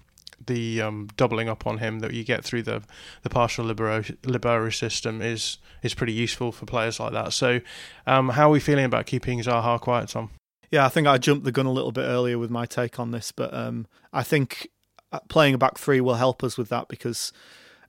the 0.46 0.80
um, 0.82 1.08
doubling 1.16 1.48
up 1.48 1.66
on 1.66 1.78
him 1.78 1.98
that 1.98 2.12
you 2.12 2.22
get 2.22 2.44
through 2.44 2.62
the 2.62 2.84
the 3.24 3.28
partial 3.28 3.64
libero, 3.64 4.04
libero 4.24 4.70
system 4.70 5.20
is 5.20 5.58
is 5.82 5.94
pretty 5.94 6.12
useful 6.12 6.52
for 6.52 6.64
players 6.64 7.00
like 7.00 7.12
that. 7.12 7.32
So, 7.32 7.60
um, 8.06 8.28
how 8.28 8.50
are 8.50 8.52
we 8.52 8.60
feeling 8.60 8.84
about 8.84 9.06
keeping 9.06 9.40
Zaha 9.40 9.80
quiet, 9.80 10.10
Tom? 10.10 10.30
Yeah, 10.70 10.86
I 10.86 10.90
think 10.90 11.08
I 11.08 11.18
jumped 11.18 11.44
the 11.44 11.50
gun 11.50 11.66
a 11.66 11.72
little 11.72 11.90
bit 11.90 12.02
earlier 12.02 12.38
with 12.38 12.50
my 12.50 12.66
take 12.66 13.00
on 13.00 13.10
this, 13.10 13.32
but 13.32 13.52
um, 13.52 13.88
I 14.12 14.22
think 14.22 14.68
playing 15.28 15.54
a 15.54 15.58
back 15.58 15.78
three 15.78 16.00
will 16.00 16.14
help 16.14 16.42
us 16.44 16.56
with 16.56 16.68
that 16.68 16.88
because 16.88 17.32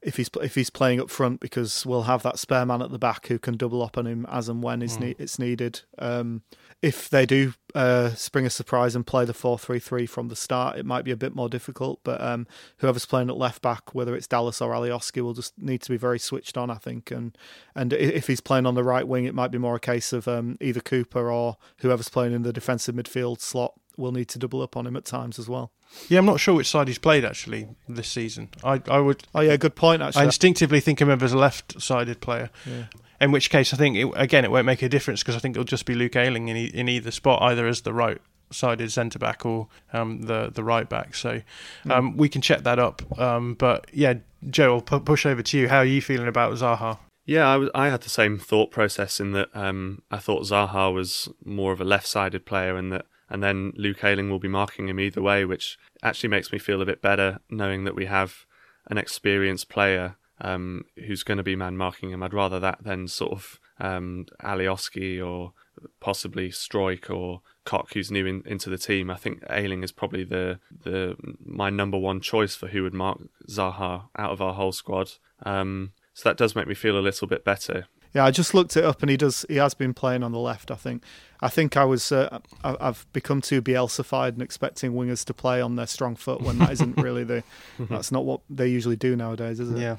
if 0.02 0.16
he's 0.16 0.30
if 0.42 0.56
he's 0.56 0.70
playing 0.70 1.00
up 1.00 1.10
front, 1.10 1.40
because 1.40 1.86
we'll 1.86 2.04
have 2.04 2.24
that 2.24 2.40
spare 2.40 2.66
man 2.66 2.82
at 2.82 2.92
the 2.92 3.00
back 3.00 3.28
who 3.28 3.38
can 3.38 3.58
double 3.58 3.84
up 3.84 3.98
on 3.98 4.08
him 4.08 4.26
as 4.30 4.48
and 4.48 4.64
when 4.64 4.82
mm. 4.82 5.00
ne- 5.00 5.16
it's 5.18 5.38
needed. 5.38 5.82
Um, 5.98 6.44
if 6.82 7.10
they 7.10 7.26
do 7.26 7.54
uh, 7.76 8.12
spring 8.12 8.46
a 8.46 8.50
surprise 8.50 8.96
and 8.96 9.06
play 9.06 9.26
the 9.26 9.34
four 9.34 9.60
three 9.60 9.80
three 9.80 10.06
from 10.06 10.30
the 10.30 10.36
start, 10.36 10.78
it 10.78 10.86
might 10.86 11.04
be 11.04 11.12
a 11.12 11.18
bit 11.18 11.36
more 11.36 11.50
difficult. 11.50 12.00
But 12.04 12.22
um, 12.22 12.48
whoever's 12.78 13.06
playing 13.06 13.30
at 13.30 13.38
left 13.38 13.62
back, 13.62 13.94
whether 13.94 14.16
it's 14.16 14.28
Dallas 14.28 14.62
or 14.62 14.72
Alioski, 14.72 15.22
will 15.22 15.34
just 15.34 15.58
need 15.58 15.82
to 15.82 15.90
be 15.90 15.98
very 15.98 16.20
switched 16.20 16.58
on, 16.58 16.70
I 16.70 16.76
think. 16.76 17.12
And 17.12 17.38
and 17.76 17.92
if 17.92 18.28
he's 18.28 18.42
playing 18.42 18.66
on 18.66 18.76
the 18.76 18.84
right 18.86 19.08
wing, 19.08 19.26
it 19.26 19.36
might 19.36 19.52
be 19.52 19.58
more 19.58 19.76
a 19.76 19.82
case 19.82 20.14
of 20.14 20.28
um, 20.30 20.58
either 20.62 20.80
Cooper 20.80 21.30
or 21.30 21.58
whoever's 21.80 22.10
playing 22.10 22.34
in 22.34 22.44
the 22.44 22.54
defensive 22.54 22.96
midfield 22.96 23.42
slot 23.42 23.74
we'll 24.00 24.12
need 24.12 24.30
to 24.30 24.40
double 24.40 24.62
up 24.62 24.76
on 24.78 24.88
him 24.88 24.96
at 24.96 25.06
times 25.06 25.38
as 25.38 25.48
well. 25.48 25.72
Yeah, 26.08 26.20
I'm 26.20 26.26
not 26.26 26.40
sure 26.40 26.56
which 26.56 26.70
side 26.70 26.88
he's 26.88 26.98
played 26.98 27.26
actually 27.26 27.68
this 27.88 28.08
season. 28.08 28.50
I 28.64 28.82
I 28.88 29.00
would. 29.00 29.24
Oh 29.36 29.42
yeah, 29.42 29.58
good 29.58 29.76
point. 29.76 30.02
Actually, 30.02 30.22
I 30.22 30.26
instinctively 30.26 30.80
think 30.80 31.02
of 31.02 31.10
him 31.10 31.22
as 31.22 31.34
a 31.34 31.38
left-sided 31.38 32.22
player. 32.22 32.50
Yeah. 32.66 32.86
In 33.22 33.32
which 33.32 33.50
case, 33.50 33.74
I 33.74 33.78
think 33.78 33.98
it, 33.98 34.10
again 34.16 34.46
it 34.46 34.52
won't 34.52 34.66
make 34.66 34.82
a 34.82 34.90
difference 34.90 35.22
because 35.22 35.36
I 35.36 35.40
think 35.40 35.56
it'll 35.56 35.66
just 35.66 35.86
be 35.86 35.94
Luke 35.94 36.16
Ayling 36.16 36.48
in, 36.48 36.56
e- 36.56 36.72
in 36.74 36.88
either 36.88 37.12
spot, 37.12 37.42
either 37.42 37.68
as 37.68 37.82
the 37.82 37.94
right 37.94 38.20
sided 38.52 38.92
centre 38.92 39.20
back 39.20 39.46
or 39.46 39.68
um, 39.94 40.22
the 40.24 40.50
the 40.54 40.64
right 40.64 40.88
back. 40.88 41.16
So 41.16 41.42
um, 41.90 42.16
we 42.18 42.30
can 42.30 42.42
check 42.42 42.64
that 42.64 42.80
up. 42.80 43.20
Um, 43.20 43.56
but 43.56 43.88
yeah, 43.94 44.16
Joe, 44.50 44.76
I'll 44.76 44.82
pu- 44.82 45.02
push 45.02 45.26
over 45.26 45.42
to 45.42 45.58
you. 45.58 45.68
How 45.70 45.78
are 45.80 45.86
you 45.86 46.02
feeling 46.02 46.28
about 46.28 46.54
Zaha? 46.54 47.00
Yeah, 47.26 47.48
I, 47.48 47.58
was, 47.58 47.70
I 47.76 47.90
had 47.90 48.02
the 48.02 48.10
same 48.10 48.40
thought 48.40 48.72
process 48.72 49.20
in 49.20 49.34
that 49.34 49.50
um, 49.54 50.02
I 50.10 50.18
thought 50.18 50.44
Zaha 50.44 50.92
was 50.92 51.30
more 51.46 51.72
of 51.72 51.80
a 51.80 51.84
left-sided 51.84 52.44
player, 52.46 52.76
and 52.76 52.92
that 52.92 53.06
and 53.30 53.44
then 53.44 53.74
Luke 53.76 54.04
Ayling 54.04 54.30
will 54.30 54.40
be 54.40 54.48
marking 54.48 54.90
him 54.90 55.00
either 55.00 55.22
way, 55.22 55.46
which 55.46 55.78
actually 56.02 56.30
makes 56.30 56.52
me 56.52 56.60
feel 56.60 56.82
a 56.82 56.86
bit 56.86 57.02
better 57.02 57.40
knowing 57.50 57.84
that 57.84 57.96
we 57.96 58.06
have 58.06 58.46
an 58.88 58.98
experienced 58.98 59.70
player 59.70 60.16
um, 60.42 60.86
who's 61.06 61.24
going 61.24 61.38
to 61.38 61.44
be 61.44 61.56
man 61.56 61.78
marking 61.78 62.12
him. 62.12 62.24
I'd 62.24 62.34
rather 62.34 62.60
that 62.60 62.84
than 62.84 63.08
sort 63.08 63.32
of 63.32 63.60
um, 63.80 64.26
Alioski 64.44 65.26
or 65.26 65.54
possibly 66.00 66.50
Struijk 66.50 67.10
or 67.10 67.42
Koch, 67.66 67.94
who's 67.94 68.12
new 68.12 68.26
in, 68.26 68.44
into 68.46 68.70
the 68.70 68.78
team. 68.78 69.10
I 69.10 69.16
think 69.16 69.44
Ayling 69.50 69.84
is 69.84 69.92
probably 69.92 70.24
the 70.24 70.60
the 70.84 71.16
my 71.44 71.70
number 71.70 71.98
one 71.98 72.20
choice 72.20 72.56
for 72.56 72.68
who 72.68 72.84
would 72.84 72.94
mark 72.94 73.20
Zaha 73.50 74.04
out 74.18 74.32
of 74.32 74.42
our 74.42 74.54
whole 74.54 74.72
squad. 74.72 75.12
Um, 75.44 75.92
so 76.14 76.28
that 76.30 76.38
does 76.38 76.56
make 76.56 76.68
me 76.68 76.76
feel 76.76 76.98
a 76.98 77.00
little 77.00 77.28
bit 77.28 77.46
better. 77.46 77.88
Yeah, 78.14 78.26
I 78.26 78.32
just 78.32 78.54
looked 78.54 78.76
it 78.76 78.84
up, 78.84 79.02
and 79.02 79.10
he 79.10 79.18
does. 79.18 79.46
He 79.48 79.58
has 79.58 79.74
been 79.74 79.94
playing 79.94 80.24
on 80.24 80.32
the 80.32 80.40
left. 80.40 80.72
I 80.72 80.76
think. 80.76 81.04
I 81.42 81.48
think 81.48 81.78
I 81.78 81.86
was. 81.86 82.12
Uh, 82.12 82.40
I've 82.64 83.06
become 83.14 83.42
too 83.42 83.62
Bielsa-fied 83.62 84.34
and 84.34 84.42
expecting 84.42 84.94
wingers 84.94 85.24
to 85.26 85.34
play 85.34 85.62
on 85.62 85.78
their 85.78 85.88
strong 85.88 86.16
foot 86.16 86.42
when 86.42 86.58
that 86.60 86.72
isn't 86.72 86.98
really 86.98 87.24
the. 87.24 87.44
That's 87.80 88.12
not 88.12 88.26
what 88.26 88.42
they 88.50 88.68
usually 88.68 88.98
do 88.98 89.16
nowadays, 89.16 89.60
is 89.60 89.72
it? 89.72 89.78
Yeah. 89.78 89.98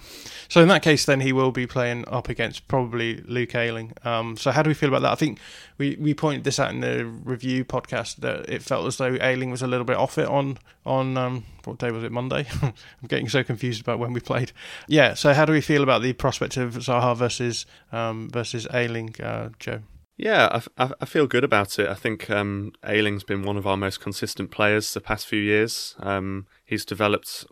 So 0.49 0.61
in 0.61 0.68
that 0.68 0.82
case, 0.82 1.07
then 1.07 1.20
he 1.20 1.32
will 1.32 1.51
be 1.51 1.66
playing 1.66 2.07
up 2.09 2.28
against 2.28 2.68
probably 2.68 3.22
Luke 3.22 3.55
Ayling. 3.55 3.93
Um, 4.05 4.36
so 4.36 4.51
how 4.51 4.62
do 4.62 4.68
we 4.68 4.74
feel 4.74 4.91
about 4.91 5.03
that? 5.03 5.12
I 5.12 5.14
think 5.14 5.38
we, 5.78 5.97
we 5.99 6.12
pointed 6.12 6.45
this 6.45 6.61
out 6.61 6.70
in 6.70 6.80
the 6.80 7.07
review 7.07 7.64
podcast 7.64 8.16
that 8.16 8.49
it 8.51 8.62
felt 8.62 8.86
as 8.86 8.99
though 8.99 9.16
Ayling 9.20 9.51
was 9.51 9.62
a 9.62 9.66
little 9.66 9.86
bit 9.86 9.97
off 9.97 10.18
it 10.18 10.28
on 10.28 10.59
on 10.84 11.16
um, 11.16 11.45
what 11.64 11.78
day 11.78 11.91
was 11.91 12.05
it? 12.05 12.12
Monday. 12.12 12.47
I'm 12.62 12.74
getting 13.09 13.28
so 13.28 13.43
confused 13.43 13.80
about 13.80 13.99
when 13.99 14.12
we 14.12 14.20
played. 14.20 14.53
Yeah. 14.88 15.14
So 15.14 15.32
how 15.32 15.47
do 15.47 15.53
we 15.53 15.62
feel 15.62 15.82
about 15.82 16.03
the 16.03 16.12
prospect 16.12 16.59
of 16.59 16.74
Zaha 16.74 17.16
versus 17.16 17.64
um, 17.93 18.28
versus 18.30 18.66
Ayling, 18.74 19.14
uh, 19.22 19.51
Joe? 19.59 19.80
Yeah, 20.20 20.60
I, 20.76 20.92
I, 21.00 21.06
feel 21.06 21.26
good 21.26 21.44
about 21.44 21.78
it. 21.78 21.88
I 21.88 21.94
think 21.94 22.28
um, 22.28 22.74
Ayling's 22.84 23.24
been 23.24 23.42
one 23.42 23.56
of 23.56 23.66
our 23.66 23.78
most 23.78 24.00
consistent 24.00 24.50
players 24.50 24.92
the 24.92 25.00
past 25.00 25.26
few 25.26 25.40
years. 25.40 25.96
Um, 25.98 26.46
he's 26.66 26.84
developed 26.84 27.46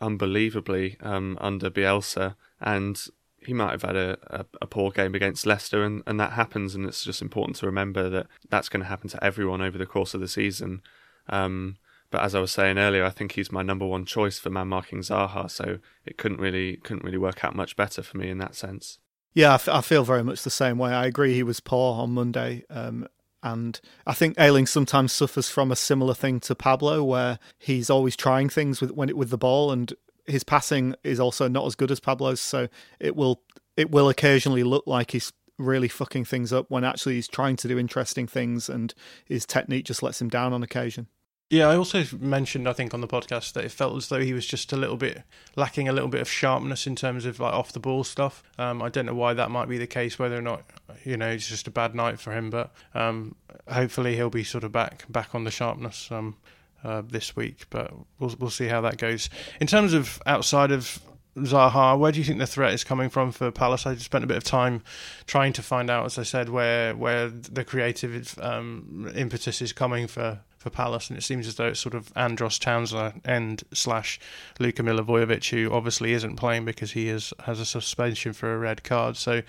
unbelievably 0.00 0.96
um, 1.00 1.36
under 1.40 1.70
Bielsa, 1.70 2.36
and 2.60 3.04
he 3.40 3.52
might 3.52 3.72
have 3.72 3.82
had 3.82 3.96
a, 3.96 4.16
a, 4.28 4.46
a 4.62 4.66
poor 4.68 4.92
game 4.92 5.16
against 5.16 5.44
Leicester, 5.44 5.82
and, 5.82 6.04
and 6.06 6.20
that 6.20 6.34
happens. 6.34 6.76
And 6.76 6.86
it's 6.86 7.02
just 7.02 7.20
important 7.20 7.56
to 7.56 7.66
remember 7.66 8.08
that 8.08 8.28
that's 8.48 8.68
going 8.68 8.82
to 8.82 8.88
happen 8.88 9.10
to 9.10 9.24
everyone 9.24 9.60
over 9.60 9.76
the 9.76 9.84
course 9.84 10.14
of 10.14 10.20
the 10.20 10.28
season. 10.28 10.82
Um, 11.28 11.78
but 12.12 12.22
as 12.22 12.32
I 12.32 12.38
was 12.38 12.52
saying 12.52 12.78
earlier, 12.78 13.04
I 13.04 13.10
think 13.10 13.32
he's 13.32 13.50
my 13.50 13.64
number 13.64 13.86
one 13.86 14.04
choice 14.04 14.38
for 14.38 14.50
man 14.50 14.68
marking 14.68 15.00
Zaha, 15.00 15.50
so 15.50 15.80
it 16.06 16.16
couldn't 16.16 16.38
really 16.38 16.76
couldn't 16.76 17.02
really 17.02 17.18
work 17.18 17.44
out 17.44 17.56
much 17.56 17.74
better 17.74 18.04
for 18.04 18.18
me 18.18 18.30
in 18.30 18.38
that 18.38 18.54
sense. 18.54 19.00
Yeah, 19.34 19.50
I, 19.50 19.54
f- 19.54 19.68
I 19.68 19.80
feel 19.80 20.04
very 20.04 20.22
much 20.22 20.42
the 20.42 20.50
same 20.50 20.78
way. 20.78 20.92
I 20.92 21.06
agree 21.06 21.34
he 21.34 21.42
was 21.42 21.60
poor 21.60 22.00
on 22.00 22.12
Monday. 22.12 22.64
Um, 22.70 23.08
and 23.42 23.78
I 24.06 24.14
think 24.14 24.38
Ayling 24.38 24.66
sometimes 24.66 25.12
suffers 25.12 25.50
from 25.50 25.70
a 25.70 25.76
similar 25.76 26.14
thing 26.14 26.40
to 26.40 26.54
Pablo, 26.54 27.04
where 27.04 27.38
he's 27.58 27.90
always 27.90 28.16
trying 28.16 28.48
things 28.48 28.80
with 28.80 28.92
when 28.92 29.10
it, 29.10 29.16
with 29.16 29.30
the 29.30 29.36
ball, 29.36 29.70
and 29.70 29.92
his 30.24 30.44
passing 30.44 30.94
is 31.04 31.20
also 31.20 31.46
not 31.48 31.66
as 31.66 31.74
good 31.74 31.90
as 31.90 32.00
Pablo's. 32.00 32.40
So 32.40 32.68
it 32.98 33.16
will 33.16 33.42
it 33.76 33.90
will 33.90 34.08
occasionally 34.08 34.62
look 34.62 34.84
like 34.86 35.10
he's 35.10 35.32
really 35.58 35.88
fucking 35.88 36.24
things 36.24 36.52
up 36.52 36.70
when 36.70 36.84
actually 36.84 37.16
he's 37.16 37.28
trying 37.28 37.56
to 37.56 37.68
do 37.68 37.78
interesting 37.78 38.26
things, 38.26 38.70
and 38.70 38.94
his 39.26 39.44
technique 39.44 39.84
just 39.84 40.02
lets 40.02 40.22
him 40.22 40.30
down 40.30 40.54
on 40.54 40.62
occasion. 40.62 41.08
Yeah, 41.50 41.68
I 41.68 41.76
also 41.76 42.04
mentioned 42.18 42.68
I 42.68 42.72
think 42.72 42.94
on 42.94 43.00
the 43.00 43.06
podcast 43.06 43.52
that 43.52 43.64
it 43.64 43.70
felt 43.70 43.96
as 43.96 44.08
though 44.08 44.20
he 44.20 44.32
was 44.32 44.46
just 44.46 44.72
a 44.72 44.76
little 44.76 44.96
bit 44.96 45.22
lacking 45.56 45.88
a 45.88 45.92
little 45.92 46.08
bit 46.08 46.20
of 46.20 46.28
sharpness 46.28 46.86
in 46.86 46.96
terms 46.96 47.26
of 47.26 47.38
like 47.38 47.52
off 47.52 47.72
the 47.72 47.80
ball 47.80 48.02
stuff. 48.02 48.42
Um, 48.58 48.82
I 48.82 48.88
don't 48.88 49.06
know 49.06 49.14
why 49.14 49.34
that 49.34 49.50
might 49.50 49.68
be 49.68 49.78
the 49.78 49.86
case, 49.86 50.18
whether 50.18 50.36
or 50.38 50.42
not 50.42 50.64
you 51.04 51.16
know 51.16 51.28
it's 51.28 51.48
just 51.48 51.68
a 51.68 51.70
bad 51.70 51.94
night 51.94 52.18
for 52.18 52.32
him, 52.32 52.50
but 52.50 52.72
um, 52.94 53.34
hopefully 53.70 54.16
he'll 54.16 54.30
be 54.30 54.42
sort 54.44 54.64
of 54.64 54.72
back 54.72 55.04
back 55.10 55.34
on 55.34 55.44
the 55.44 55.50
sharpness 55.50 56.10
um, 56.10 56.36
uh, 56.82 57.02
this 57.06 57.36
week. 57.36 57.66
But 57.68 57.92
we'll 58.18 58.34
we'll 58.38 58.50
see 58.50 58.66
how 58.66 58.80
that 58.80 58.96
goes. 58.96 59.28
In 59.60 59.66
terms 59.66 59.92
of 59.92 60.20
outside 60.24 60.72
of 60.72 60.98
Zaha, 61.36 61.98
where 61.98 62.10
do 62.10 62.18
you 62.18 62.24
think 62.24 62.38
the 62.38 62.46
threat 62.46 62.72
is 62.72 62.84
coming 62.84 63.10
from 63.10 63.32
for 63.32 63.50
Palace? 63.50 63.86
I 63.86 63.96
spent 63.96 64.24
a 64.24 64.26
bit 64.26 64.36
of 64.36 64.44
time 64.44 64.82
trying 65.26 65.52
to 65.54 65.62
find 65.62 65.90
out, 65.90 66.06
as 66.06 66.18
I 66.18 66.22
said, 66.22 66.48
where 66.48 66.96
where 66.96 67.28
the 67.28 67.64
creative 67.64 68.38
um, 68.40 69.12
impetus 69.14 69.60
is 69.60 69.72
coming 69.72 70.06
for, 70.06 70.40
for 70.64 70.70
Palace, 70.70 71.10
and 71.10 71.18
it 71.18 71.22
seems 71.22 71.46
as 71.46 71.56
though 71.56 71.68
it's 71.68 71.78
sort 71.78 71.94
of 71.94 72.10
Andros 72.16 72.58
Townsend 72.58 73.62
slash 73.74 74.18
Luka 74.58 74.82
Milivojevic, 74.82 75.50
who 75.50 75.70
obviously 75.70 76.14
isn't 76.14 76.36
playing 76.36 76.64
because 76.64 76.92
he 76.92 77.08
is 77.10 77.34
has 77.44 77.60
a 77.60 77.66
suspension 77.66 78.32
for 78.32 78.52
a 78.54 78.58
red 78.58 78.82
card. 78.82 79.18
So, 79.18 79.42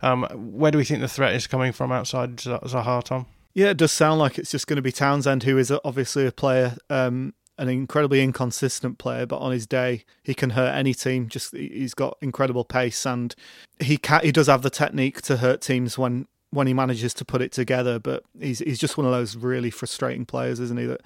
um, 0.00 0.26
where 0.32 0.70
do 0.70 0.78
we 0.78 0.84
think 0.84 1.00
the 1.00 1.08
threat 1.08 1.34
is 1.34 1.46
coming 1.46 1.72
from 1.72 1.92
outside 1.92 2.38
Zaha, 2.38 3.04
Tom? 3.04 3.26
Yeah, 3.52 3.68
it 3.68 3.76
does 3.76 3.92
sound 3.92 4.18
like 4.18 4.38
it's 4.38 4.50
just 4.50 4.66
going 4.66 4.76
to 4.76 4.82
be 4.82 4.92
Townsend, 4.92 5.42
who 5.42 5.58
is 5.58 5.70
obviously 5.84 6.26
a 6.26 6.32
player, 6.32 6.78
um, 6.88 7.34
an 7.58 7.68
incredibly 7.68 8.22
inconsistent 8.22 8.96
player, 8.96 9.26
but 9.26 9.36
on 9.40 9.52
his 9.52 9.66
day 9.66 10.06
he 10.22 10.32
can 10.32 10.50
hurt 10.50 10.74
any 10.74 10.94
team. 10.94 11.28
Just 11.28 11.54
he's 11.54 11.92
got 11.92 12.16
incredible 12.22 12.64
pace, 12.64 13.04
and 13.04 13.34
he 13.78 13.98
can, 13.98 14.22
he 14.22 14.32
does 14.32 14.46
have 14.46 14.62
the 14.62 14.70
technique 14.70 15.20
to 15.22 15.36
hurt 15.36 15.60
teams 15.60 15.98
when 15.98 16.26
when 16.52 16.66
he 16.66 16.74
manages 16.74 17.14
to 17.14 17.24
put 17.24 17.42
it 17.42 17.50
together. 17.50 17.98
But 17.98 18.24
he's 18.38 18.60
he's 18.60 18.78
just 18.78 18.96
one 18.96 19.06
of 19.06 19.12
those 19.12 19.36
really 19.36 19.70
frustrating 19.70 20.24
players, 20.24 20.60
isn't 20.60 20.78
he? 20.78 20.86
That 20.86 21.00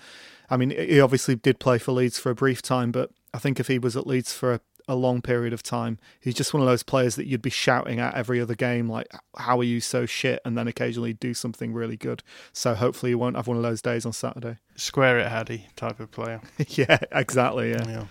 I 0.51 0.57
mean, 0.57 0.71
he 0.71 1.01
obviously 1.01 1.37
did 1.37 1.59
play 1.59 1.79
for 1.79 1.93
Leeds 1.93 2.19
for 2.19 2.31
a 2.31 2.35
brief 2.35 2.63
time, 2.63 2.93
but 2.93 3.11
I 3.33 3.39
think 3.39 3.59
if 3.59 3.69
he 3.69 3.79
was 3.79 3.97
at 3.97 4.07
Leeds 4.07 4.33
for 4.33 4.55
a, 4.55 4.61
a 4.89 4.95
long 4.95 5.21
period 5.21 5.53
of 5.53 5.63
time, 5.63 5.99
he's 6.21 6.35
just 6.35 6.55
one 6.55 6.63
of 6.63 6.69
those 6.69 6.83
players 6.83 7.17
that 7.17 7.27
you'd 7.27 7.43
be 7.43 7.51
shouting 7.51 7.99
at 7.99 8.15
every 8.15 8.41
other 8.41 8.55
game, 8.55 8.89
like, 8.89 9.09
"How 9.37 9.59
are 9.59 9.65
you 9.65 9.81
so 9.81 10.05
shit?" 10.05 10.41
And 10.45 10.59
then 10.59 10.69
occasionally 10.69 11.13
do 11.13 11.33
something 11.33 11.73
really 11.73 11.97
good. 11.97 12.23
So 12.53 12.75
hopefully, 12.75 13.13
he 13.13 13.17
won't 13.17 13.37
have 13.37 13.47
one 13.47 13.57
of 13.57 13.63
those 13.63 13.83
days 13.83 14.05
on 14.05 14.13
Saturday. 14.13 14.59
Square 14.75 15.21
it, 15.21 15.29
Haddy 15.29 15.67
type 15.77 16.01
of 16.01 16.11
player. 16.11 16.41
yeah, 16.69 16.99
exactly. 17.13 17.71
Yeah. 17.71 17.89
yeah. 17.89 18.05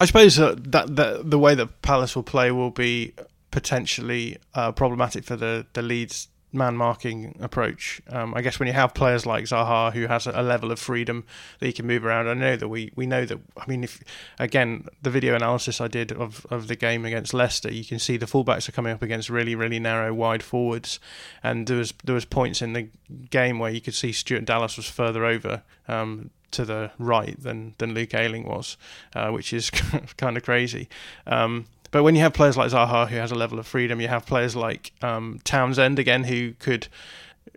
I 0.00 0.06
suppose 0.06 0.38
uh, 0.38 0.56
that, 0.58 0.96
that 0.96 1.30
the 1.30 1.38
way 1.38 1.54
that 1.54 1.82
Palace 1.82 2.16
will 2.16 2.24
play 2.24 2.50
will 2.50 2.70
be 2.70 3.14
potentially 3.52 4.38
uh, 4.54 4.72
problematic 4.72 5.24
for 5.24 5.36
the 5.36 5.66
the 5.74 5.82
Leeds 5.82 6.28
man 6.52 6.76
marking 6.76 7.36
approach. 7.40 8.00
Um, 8.08 8.34
I 8.34 8.42
guess 8.42 8.58
when 8.58 8.66
you 8.66 8.72
have 8.74 8.94
players 8.94 9.24
like 9.24 9.44
Zaha 9.44 9.92
who 9.92 10.06
has 10.06 10.26
a 10.26 10.42
level 10.42 10.70
of 10.70 10.78
freedom 10.78 11.24
that 11.58 11.66
he 11.66 11.72
can 11.72 11.86
move 11.86 12.04
around, 12.04 12.28
I 12.28 12.34
know 12.34 12.56
that 12.56 12.68
we, 12.68 12.92
we 12.94 13.06
know 13.06 13.24
that. 13.24 13.38
I 13.56 13.64
mean, 13.66 13.84
if 13.84 14.02
again 14.38 14.86
the 15.00 15.10
video 15.10 15.34
analysis 15.34 15.80
I 15.80 15.88
did 15.88 16.12
of, 16.12 16.46
of 16.50 16.68
the 16.68 16.76
game 16.76 17.04
against 17.04 17.34
Leicester, 17.34 17.72
you 17.72 17.84
can 17.84 17.98
see 17.98 18.16
the 18.16 18.26
fullbacks 18.26 18.68
are 18.68 18.72
coming 18.72 18.92
up 18.92 19.02
against 19.02 19.30
really 19.30 19.54
really 19.54 19.78
narrow 19.78 20.12
wide 20.12 20.42
forwards, 20.42 21.00
and 21.42 21.66
there 21.66 21.78
was 21.78 21.94
there 22.04 22.14
was 22.14 22.24
points 22.24 22.62
in 22.62 22.74
the 22.74 22.88
game 23.30 23.58
where 23.58 23.70
you 23.70 23.80
could 23.80 23.94
see 23.94 24.12
Stuart 24.12 24.44
Dallas 24.44 24.76
was 24.76 24.88
further 24.88 25.24
over. 25.24 25.62
Um, 25.88 26.30
to 26.52 26.66
the 26.66 26.90
right 26.98 27.42
than 27.42 27.74
than 27.78 27.94
Luke 27.94 28.12
Ayling 28.12 28.46
was, 28.46 28.76
uh, 29.14 29.30
which 29.30 29.54
is 29.54 29.70
kind 30.18 30.36
of 30.36 30.42
crazy. 30.42 30.86
Um, 31.26 31.64
but 31.92 32.02
when 32.02 32.16
you 32.16 32.22
have 32.22 32.32
players 32.32 32.56
like 32.56 32.72
Zaha 32.72 33.08
who 33.08 33.16
has 33.16 33.30
a 33.30 33.36
level 33.36 33.58
of 33.58 33.66
freedom, 33.66 34.00
you 34.00 34.08
have 34.08 34.26
players 34.26 34.56
like 34.56 34.92
um, 35.02 35.38
Townsend 35.44 35.98
again 35.98 36.24
who 36.24 36.54
could 36.54 36.88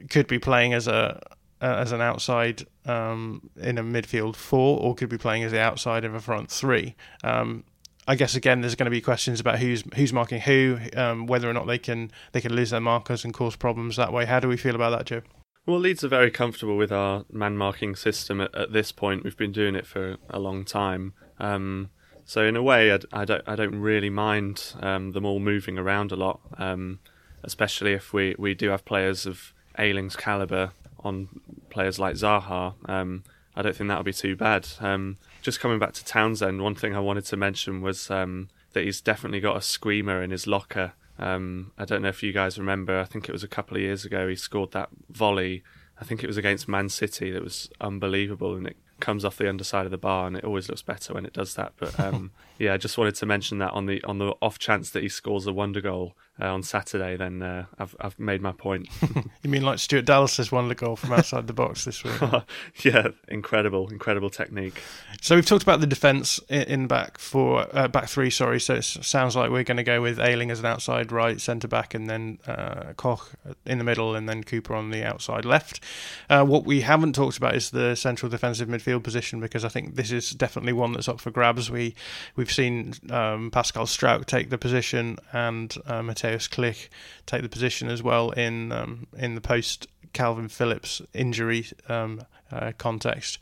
could 0.10 0.28
be 0.28 0.38
playing 0.38 0.74
as 0.74 0.88
a 0.88 1.22
uh, 1.62 1.76
as 1.78 1.92
an 1.92 2.02
outside 2.02 2.68
um, 2.86 3.50
in 3.56 3.78
a 3.78 3.84
midfield 3.84 4.36
four, 4.36 4.80
or 4.80 4.94
could 4.94 5.10
be 5.10 5.18
playing 5.18 5.44
as 5.44 5.52
the 5.52 5.60
outside 5.60 6.04
of 6.04 6.14
a 6.14 6.20
front 6.20 6.52
three. 6.52 6.96
Um, 7.24 7.64
I 8.08 8.16
guess 8.16 8.36
again, 8.36 8.62
there's 8.62 8.76
going 8.76 8.86
to 8.86 8.92
be 8.92 9.02
questions 9.02 9.40
about 9.40 9.60
who's 9.60 9.84
who's 9.96 10.14
marking 10.14 10.42
who, 10.42 10.80
um, 10.96 11.26
whether 11.28 11.50
or 11.50 11.54
not 11.54 11.66
they 11.66 11.80
can 11.80 12.12
they 12.34 12.42
can 12.42 12.54
lose 12.54 12.70
their 12.70 12.82
markers 12.82 13.24
and 13.24 13.34
cause 13.34 13.56
problems 13.56 13.96
that 13.96 14.14
way. 14.14 14.26
How 14.26 14.40
do 14.40 14.48
we 14.48 14.58
feel 14.58 14.76
about 14.76 14.92
that, 14.92 15.06
Joe? 15.06 15.22
Well, 15.66 15.80
Leeds 15.80 16.04
are 16.04 16.10
very 16.10 16.30
comfortable 16.30 16.78
with 16.78 16.92
our 16.92 17.26
man 17.32 17.58
marking 17.58 17.96
system 17.96 18.40
at, 18.42 18.54
at 18.54 18.72
this 18.72 18.92
point. 18.92 19.24
We've 19.24 19.38
been 19.38 19.52
doing 19.52 19.76
it 19.76 19.88
for 19.88 20.18
a 20.30 20.38
long 20.38 20.64
time. 20.64 21.14
Um, 21.40 21.90
so 22.26 22.44
in 22.44 22.56
a 22.56 22.64
way, 22.64 22.92
I, 22.92 23.00
I, 23.14 23.26
don't 23.26 23.44
I 23.48 23.56
don't 23.56 23.76
really 23.76 24.10
mind 24.10 24.74
um, 24.82 25.12
them 25.12 25.26
all 25.26 25.40
moving 25.40 25.78
around 25.78 26.12
a 26.12 26.16
lot, 26.16 26.40
um, 26.58 27.00
especially 27.44 27.94
if 27.94 28.14
we, 28.14 28.36
we 28.38 28.54
do 28.54 28.70
have 28.70 28.84
players 28.84 29.26
of 29.26 29.54
Ayling's 29.78 30.16
caliber 30.16 30.72
on 31.00 31.30
players 31.70 32.00
like 32.00 32.16
Zaha. 32.16 32.74
Um, 32.90 33.24
I 33.56 33.62
don't 33.62 33.76
think 33.76 33.88
that'll 33.88 34.04
be 34.04 34.12
too 34.14 34.36
bad. 34.36 34.68
Um, 34.82 35.18
just 35.42 35.60
coming 35.60 35.80
back 35.80 35.94
to 35.94 36.04
Townsend, 36.04 36.62
one 36.62 36.76
thing 36.76 36.96
I 36.96 37.00
wanted 37.00 37.26
to 37.26 37.38
mention 37.38 37.82
was 37.82 38.10
um, 38.12 38.50
that 38.74 38.84
he's 38.84 39.00
definitely 39.00 39.40
got 39.40 39.56
a 39.56 39.62
screamer 39.62 40.22
in 40.22 40.32
his 40.32 40.48
locker. 40.48 40.94
Um, 41.18 41.72
I 41.78 41.86
don't 41.86 42.02
know 42.02 42.10
if 42.10 42.24
you 42.24 42.34
guys 42.34 42.58
remember. 42.58 43.00
I 43.00 43.06
think 43.06 43.30
it 43.30 43.32
was 43.32 43.44
a 43.44 43.48
couple 43.48 43.78
of 43.78 43.84
years 43.84 44.04
ago. 44.04 44.28
He 44.28 44.36
scored 44.36 44.72
that 44.72 44.90
volley 45.10 45.64
I 46.00 46.04
think 46.04 46.24
it 46.24 46.28
was 46.28 46.38
against 46.38 46.68
Man 46.68 46.90
City 46.90 47.32
that 47.32 47.44
was 47.44 47.70
unbelievable, 47.80 48.56
and 48.56 48.68
it 48.68 48.78
comes 49.00 49.26
off 49.26 49.38
the 49.38 49.50
underside 49.50 49.86
of 49.86 49.92
the 49.92 49.98
bar, 49.98 50.28
and 50.28 50.38
it 50.38 50.44
always 50.44 50.70
looks 50.70 50.82
better 50.82 51.14
when 51.14 51.26
it 51.26 51.34
does 51.34 51.56
that. 51.56 51.74
But 51.78 52.00
um, 52.00 52.32
yeah, 52.58 52.74
I 52.74 52.78
just 52.78 52.98
wanted 52.98 53.16
to 53.16 53.26
mention 53.26 53.58
that 53.60 53.72
on 53.72 53.86
the 53.86 54.04
on 54.04 54.18
the 54.20 54.34
off 54.42 54.60
chance 54.60 54.90
that 54.92 55.04
he 55.04 55.10
scores 55.10 55.46
a 55.48 55.54
wonder 55.54 55.82
goal 55.82 56.16
uh, 56.42 56.54
on 56.54 56.64
Saturday, 56.64 57.16
then 57.16 57.42
uh, 57.42 57.66
I've 57.80 57.96
I've 58.00 58.20
made 58.20 58.42
my 58.42 58.52
point. 58.52 58.88
you 59.44 59.50
mean 59.50 59.64
like 59.64 59.80
Stuart 59.80 60.06
Dallas's 60.06 60.52
wonder 60.52 60.76
goal 60.76 60.96
from 60.96 61.14
outside 61.14 61.48
the 61.48 61.54
box 61.54 61.86
this 61.86 62.04
week? 62.04 62.14
yeah, 62.84 63.10
incredible, 63.28 63.90
incredible 63.90 64.30
technique. 64.30 64.82
So 65.22 65.36
we've 65.36 65.46
talked 65.46 65.64
about 65.64 65.82
the 65.82 65.88
defence 65.88 66.40
in 66.50 66.88
back 66.88 67.18
four, 67.18 67.68
uh, 67.72 67.88
back 67.88 68.08
three. 68.08 68.30
Sorry, 68.30 68.60
so 68.60 68.76
it 68.76 68.84
sounds 68.84 69.36
like 69.36 69.50
we're 69.50 69.64
going 69.64 69.78
to 69.78 69.84
go 69.84 70.02
with 70.02 70.20
Ayling 70.20 70.52
as 70.52 70.60
an 70.60 70.66
outside 70.66 71.12
right 71.12 71.40
centre 71.42 71.68
back, 71.68 71.94
and 71.94 72.10
then 72.10 72.40
uh, 72.48 72.94
Koch 72.96 73.32
in 73.66 73.78
the 73.78 73.84
middle, 73.84 74.16
and 74.16 74.30
then 74.30 74.44
Cooper 74.44 74.76
on 74.76 74.92
the 74.92 75.04
outside 75.04 75.46
left. 75.46 75.82
Uh, 76.30 76.46
what 76.46 76.66
we 76.66 76.82
haven't 76.82 77.14
talked 77.14 77.38
about 77.38 77.56
is 77.56 77.72
the 77.72 77.96
central 77.96 78.30
defensive 78.30 78.70
midfield 78.70 79.04
position 79.04 79.40
because 79.40 79.66
I 79.66 79.70
think 79.70 79.96
this 79.96 80.12
is 80.12 80.32
definitely 80.32 80.74
one 80.74 80.94
that's 80.94 81.10
up 81.10 81.20
for 81.20 81.32
grabs. 81.32 81.70
We 81.70 81.96
We 82.36 82.45
we've 82.46 82.54
seen 82.54 82.94
um, 83.10 83.50
Pascal 83.50 83.88
Struijk 83.88 84.26
take 84.26 84.52
the 84.52 84.58
position 84.60 85.18
and 85.34 85.76
uh, 85.88 86.02
Mateusz 86.02 86.48
Klich 86.48 86.90
take 87.26 87.42
the 87.42 87.50
position 87.50 87.90
as 87.90 88.04
well 88.04 88.30
in 88.30 88.72
um, 88.72 89.08
in 89.18 89.34
the 89.34 89.42
post 89.42 89.88
Calvin 90.14 90.48
Phillips 90.48 91.02
injury 91.12 91.66
um, 91.90 92.22
uh, 92.52 92.72
context. 92.78 93.40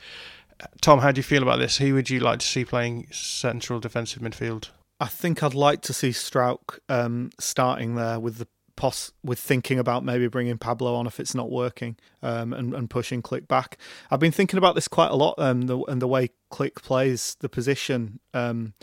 Tom, 0.80 1.00
how 1.00 1.12
do 1.12 1.20
you 1.20 1.24
feel 1.24 1.44
about 1.44 1.60
this? 1.60 1.78
Who 1.80 1.94
would 1.96 2.10
you 2.10 2.22
like 2.22 2.40
to 2.40 2.48
see 2.48 2.64
playing 2.64 3.08
central 3.12 3.82
defensive 3.82 4.22
midfield? 4.22 4.70
I 5.02 5.08
think 5.08 5.44
I'd 5.44 5.54
like 5.54 5.82
to 5.82 5.94
see 5.94 6.12
Struijk 6.12 6.80
um, 6.88 7.32
starting 7.38 7.96
there 7.96 8.22
with 8.22 8.38
the 8.38 8.48
pos- 8.76 9.12
with 9.24 9.40
thinking 9.40 9.80
about 9.80 10.04
maybe 10.04 10.28
bringing 10.28 10.58
Pablo 10.58 10.96
on 10.96 11.08
if 11.08 11.20
it's 11.20 11.36
not 11.36 11.52
working 11.52 11.96
um, 12.22 12.54
and, 12.54 12.74
and 12.74 12.90
pushing 12.90 13.22
Klich 13.22 13.48
back. 13.48 13.78
I've 14.10 14.20
been 14.20 14.32
thinking 14.32 14.58
about 14.58 14.76
this 14.76 14.88
quite 14.88 15.12
a 15.12 15.16
lot 15.16 15.36
um, 15.38 15.64
the, 15.64 15.80
and 15.84 16.02
the 16.02 16.08
way 16.08 16.30
Klich 16.52 16.76
plays 16.76 17.36
the 17.40 17.50
position. 17.50 18.20
Um, 18.34 18.74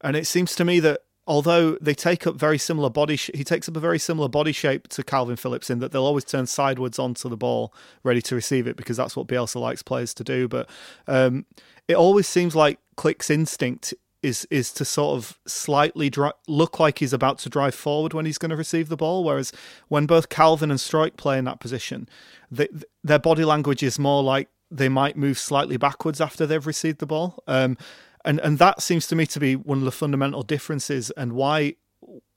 and 0.00 0.16
it 0.16 0.26
seems 0.26 0.54
to 0.56 0.64
me 0.64 0.80
that 0.80 1.00
although 1.26 1.76
they 1.80 1.94
take 1.94 2.26
up 2.26 2.36
very 2.36 2.58
similar 2.58 2.90
body, 2.90 3.16
sh- 3.16 3.30
he 3.34 3.44
takes 3.44 3.68
up 3.68 3.76
a 3.76 3.80
very 3.80 3.98
similar 3.98 4.28
body 4.28 4.52
shape 4.52 4.88
to 4.88 5.02
Calvin 5.02 5.36
Phillips 5.36 5.70
in 5.70 5.80
that 5.80 5.92
they'll 5.92 6.04
always 6.04 6.24
turn 6.24 6.46
sideways 6.46 6.98
onto 6.98 7.28
the 7.28 7.36
ball, 7.36 7.74
ready 8.02 8.22
to 8.22 8.34
receive 8.34 8.66
it 8.66 8.76
because 8.76 8.96
that's 8.96 9.16
what 9.16 9.26
Bielsa 9.26 9.60
likes 9.60 9.82
players 9.82 10.14
to 10.14 10.24
do. 10.24 10.48
But 10.48 10.68
um, 11.06 11.46
it 11.88 11.94
always 11.94 12.26
seems 12.26 12.54
like 12.54 12.78
Klich's 12.96 13.30
instinct 13.30 13.94
is 14.26 14.46
is 14.50 14.72
to 14.72 14.84
sort 14.84 15.16
of 15.16 15.38
slightly 15.46 16.10
dri- 16.10 16.32
look 16.48 16.80
like 16.80 16.98
he's 16.98 17.12
about 17.12 17.38
to 17.38 17.48
drive 17.48 17.74
forward 17.74 18.12
when 18.12 18.26
he's 18.26 18.38
going 18.38 18.50
to 18.50 18.56
receive 18.56 18.88
the 18.88 18.96
ball, 18.96 19.24
whereas 19.24 19.52
when 19.88 20.06
both 20.06 20.28
Calvin 20.28 20.70
and 20.70 20.80
Struijk 20.80 21.16
play 21.16 21.38
in 21.38 21.44
that 21.44 21.60
position, 21.60 22.08
they, 22.50 22.68
their 23.04 23.18
body 23.18 23.44
language 23.44 23.82
is 23.82 23.98
more 23.98 24.22
like 24.22 24.48
they 24.70 24.88
might 24.88 25.16
move 25.16 25.38
slightly 25.38 25.76
backwards 25.76 26.20
after 26.20 26.46
they've 26.46 26.66
received 26.66 26.98
the 26.98 27.06
ball. 27.06 27.42
Um, 27.46 27.78
and 28.24 28.40
and 28.40 28.58
that 28.58 28.82
seems 28.82 29.06
to 29.08 29.16
me 29.16 29.26
to 29.26 29.40
be 29.40 29.54
one 29.54 29.78
of 29.78 29.84
the 29.84 29.92
fundamental 29.92 30.42
differences 30.42 31.10
and 31.12 31.32
why 31.32 31.76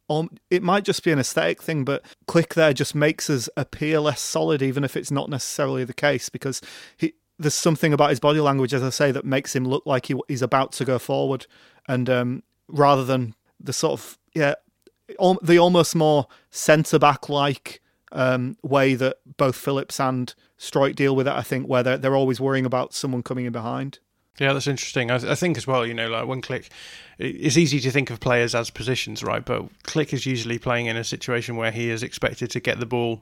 um, 0.10 0.30
it 0.50 0.64
might 0.64 0.84
just 0.86 1.04
be 1.04 1.12
an 1.12 1.20
aesthetic 1.20 1.62
thing, 1.62 1.86
but 1.86 2.04
Klich 2.28 2.54
there 2.54 2.74
just 2.74 2.96
makes 2.96 3.30
us 3.30 3.50
appear 3.56 4.00
less 4.00 4.22
solid, 4.22 4.62
even 4.62 4.84
if 4.84 4.98
it's 4.98 5.12
not 5.12 5.30
necessarily 5.30 5.84
the 5.84 5.94
case, 5.94 6.30
because 6.30 6.62
he, 6.98 7.14
there's 7.40 7.56
something 7.56 7.94
about 7.94 8.10
his 8.10 8.20
body 8.20 8.42
language, 8.42 8.74
as 8.74 8.84
I 8.84 8.90
say, 8.90 9.12
that 9.12 9.26
makes 9.26 9.56
him 9.56 9.66
look 9.66 9.86
like 9.86 10.08
he, 10.08 10.16
he's 10.28 10.42
about 10.42 10.74
to 10.74 10.86
go 10.86 11.00
forward, 11.00 11.48
and 11.88 12.10
um, 12.10 12.44
rather 12.68 13.06
than 13.06 13.34
the 13.60 13.74
sort 13.74 13.94
of 13.94 14.20
yeah, 14.36 14.56
the 15.42 15.58
almost 15.58 15.96
more 15.96 16.28
centre 16.52 17.00
back 17.00 17.30
like 17.30 17.82
um, 18.12 18.58
way 18.62 18.96
that 18.96 19.18
both 19.38 19.56
Phillips 19.56 20.00
and 20.00 20.34
Struijk 20.58 20.96
deal 20.96 21.16
with 21.16 21.28
it. 21.28 21.34
I 21.34 21.42
think 21.42 21.68
where 21.68 21.84
they're, 21.84 21.98
they're 21.98 22.16
always 22.16 22.40
worrying 22.40 22.66
about 22.66 22.94
someone 22.94 23.24
coming 23.24 23.46
in 23.46 23.52
behind. 23.52 24.00
Yeah, 24.40 24.54
that's 24.54 24.68
interesting. 24.68 25.12
I, 25.12 25.16
I, 25.16 25.36
think 25.36 25.58
as 25.58 25.68
well, 25.68 25.86
you 25.86 25.94
know, 25.94 26.08
like 26.08 26.26
one 26.26 26.42
Klich, 26.42 26.70
it's 27.18 27.58
easy 27.58 27.80
to 27.82 27.92
think 27.92 28.10
of 28.10 28.22
players 28.22 28.56
as 28.56 28.70
positions, 28.70 29.22
right? 29.22 29.44
But 29.44 29.66
Klich 29.84 30.14
is 30.14 30.26
usually 30.26 30.58
playing 30.58 30.86
in 30.86 30.96
a 30.96 31.04
situation 31.04 31.58
where 31.58 31.72
he 31.72 31.90
is 31.90 32.04
expected 32.04 32.50
to 32.52 32.60
get 32.62 32.80
the 32.80 32.86
ball 32.86 33.22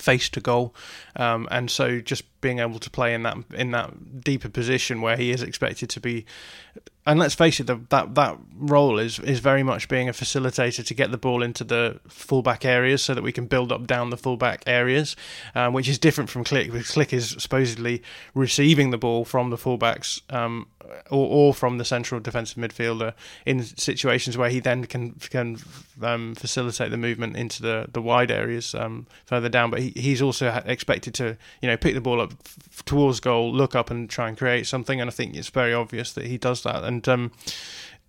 face 0.00 0.28
to 0.30 0.40
goal, 0.40 0.74
um, 1.16 1.46
and 1.50 1.70
so 1.70 2.00
just 2.00 2.24
being 2.40 2.58
able 2.58 2.78
to 2.78 2.90
play 2.90 3.14
in 3.14 3.22
that 3.22 3.36
in 3.54 3.70
that 3.72 4.22
deeper 4.22 4.48
position 4.48 5.02
where 5.02 5.16
he 5.16 5.30
is 5.30 5.42
expected 5.42 5.90
to 5.90 6.00
be 6.00 6.24
and 7.06 7.18
let's 7.18 7.34
face 7.34 7.58
it, 7.58 7.66
the, 7.66 7.80
that 7.88 8.14
that 8.14 8.36
role 8.54 8.98
is 8.98 9.18
is 9.20 9.40
very 9.40 9.62
much 9.62 9.88
being 9.88 10.08
a 10.08 10.12
facilitator 10.12 10.84
to 10.84 10.94
get 10.94 11.10
the 11.10 11.18
ball 11.18 11.42
into 11.42 11.64
the 11.64 11.98
fullback 12.06 12.64
areas, 12.64 13.02
so 13.02 13.14
that 13.14 13.22
we 13.22 13.32
can 13.32 13.46
build 13.46 13.72
up 13.72 13.86
down 13.86 14.10
the 14.10 14.16
fullback 14.16 14.62
areas, 14.66 15.16
um, 15.54 15.72
which 15.72 15.88
is 15.88 15.98
different 15.98 16.28
from 16.28 16.44
Klich 16.44 16.70
Because 16.70 16.88
Klich 16.88 17.12
is 17.12 17.36
supposedly 17.38 18.02
receiving 18.34 18.90
the 18.90 18.98
ball 18.98 19.24
from 19.24 19.50
the 19.50 19.56
fullbacks 19.56 20.20
um, 20.32 20.66
or, 21.10 21.26
or 21.28 21.54
from 21.54 21.78
the 21.78 21.84
central 21.84 22.20
defensive 22.20 22.58
midfielder 22.58 23.14
in 23.46 23.62
situations 23.62 24.36
where 24.36 24.50
he 24.50 24.60
then 24.60 24.84
can 24.84 25.12
can 25.30 25.58
um, 26.02 26.34
facilitate 26.34 26.90
the 26.90 26.96
movement 26.96 27.36
into 27.36 27.62
the, 27.62 27.88
the 27.92 28.02
wide 28.02 28.30
areas 28.30 28.74
um, 28.74 29.06
further 29.24 29.48
down. 29.48 29.70
But 29.70 29.80
he, 29.80 29.90
he's 29.96 30.20
also 30.20 30.62
expected 30.66 31.14
to 31.14 31.36
you 31.62 31.68
know 31.68 31.76
pick 31.76 31.94
the 31.94 32.00
ball 32.00 32.20
up 32.20 32.34
towards 32.84 33.20
goal, 33.20 33.52
look 33.52 33.74
up 33.74 33.90
and 33.90 34.08
try 34.08 34.28
and 34.28 34.36
create 34.36 34.66
something. 34.66 35.00
And 35.00 35.08
I 35.08 35.12
think 35.12 35.34
it's 35.34 35.48
very 35.48 35.72
obvious 35.72 36.12
that 36.12 36.26
he 36.26 36.38
does 36.38 36.59
that. 36.64 36.84
And 36.84 37.06
um, 37.08 37.32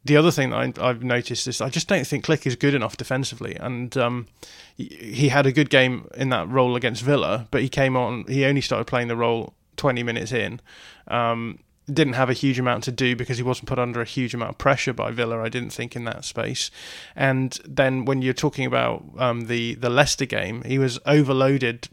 the 0.04 0.18
other 0.18 0.32
thing 0.32 0.50
that 0.50 0.80
I, 0.80 0.88
have 0.88 1.04
noticed 1.04 1.48
is 1.48 1.62
I 1.62 1.70
just 1.70 1.88
don't 1.88 2.06
think 2.06 2.26
Klich 2.26 2.46
is 2.48 2.56
good 2.56 2.74
enough 2.74 2.98
defensively. 2.98 3.56
And 3.56 3.96
um, 3.98 4.28
he 4.76 5.30
had 5.30 5.46
a 5.46 5.52
good 5.52 5.70
game 5.70 6.08
in 6.16 6.30
that 6.30 6.50
role 6.50 6.76
against 6.76 7.04
Villa, 7.04 7.48
but 7.52 7.62
he 7.62 7.70
came 7.70 7.96
on. 7.96 8.26
He 8.28 8.46
only 8.46 8.62
started 8.62 8.86
playing 8.86 9.10
the 9.10 9.16
role 9.16 9.54
20 9.78 10.04
minutes 10.04 10.32
in. 10.32 10.60
Um, 11.08 11.60
didn't 11.92 12.14
have 12.14 12.30
a 12.30 12.34
huge 12.34 12.60
amount 12.60 12.84
to 12.86 12.92
do 12.92 13.16
because 13.16 13.38
he 13.38 13.44
wasn't 13.44 13.68
put 13.68 13.80
under 13.80 14.02
a 14.02 14.06
huge 14.06 14.34
amount 14.34 14.52
of 14.52 14.58
pressure 14.58 14.94
by 14.94 15.12
Villa. 15.12 15.42
I 15.42 15.50
didn't 15.50 15.72
think 15.72 15.96
in 15.96 16.06
that 16.06 16.24
space. 16.26 16.72
And 17.16 17.60
then 17.66 18.06
when 18.06 18.22
you're 18.22 18.34
talking 18.34 18.66
about 18.66 19.04
um, 19.18 19.48
the 19.48 19.76
the 19.76 19.90
Leicester 19.90 20.26
game, 20.26 20.64
he 20.64 20.80
was 20.80 21.00
overloaded 21.06 21.90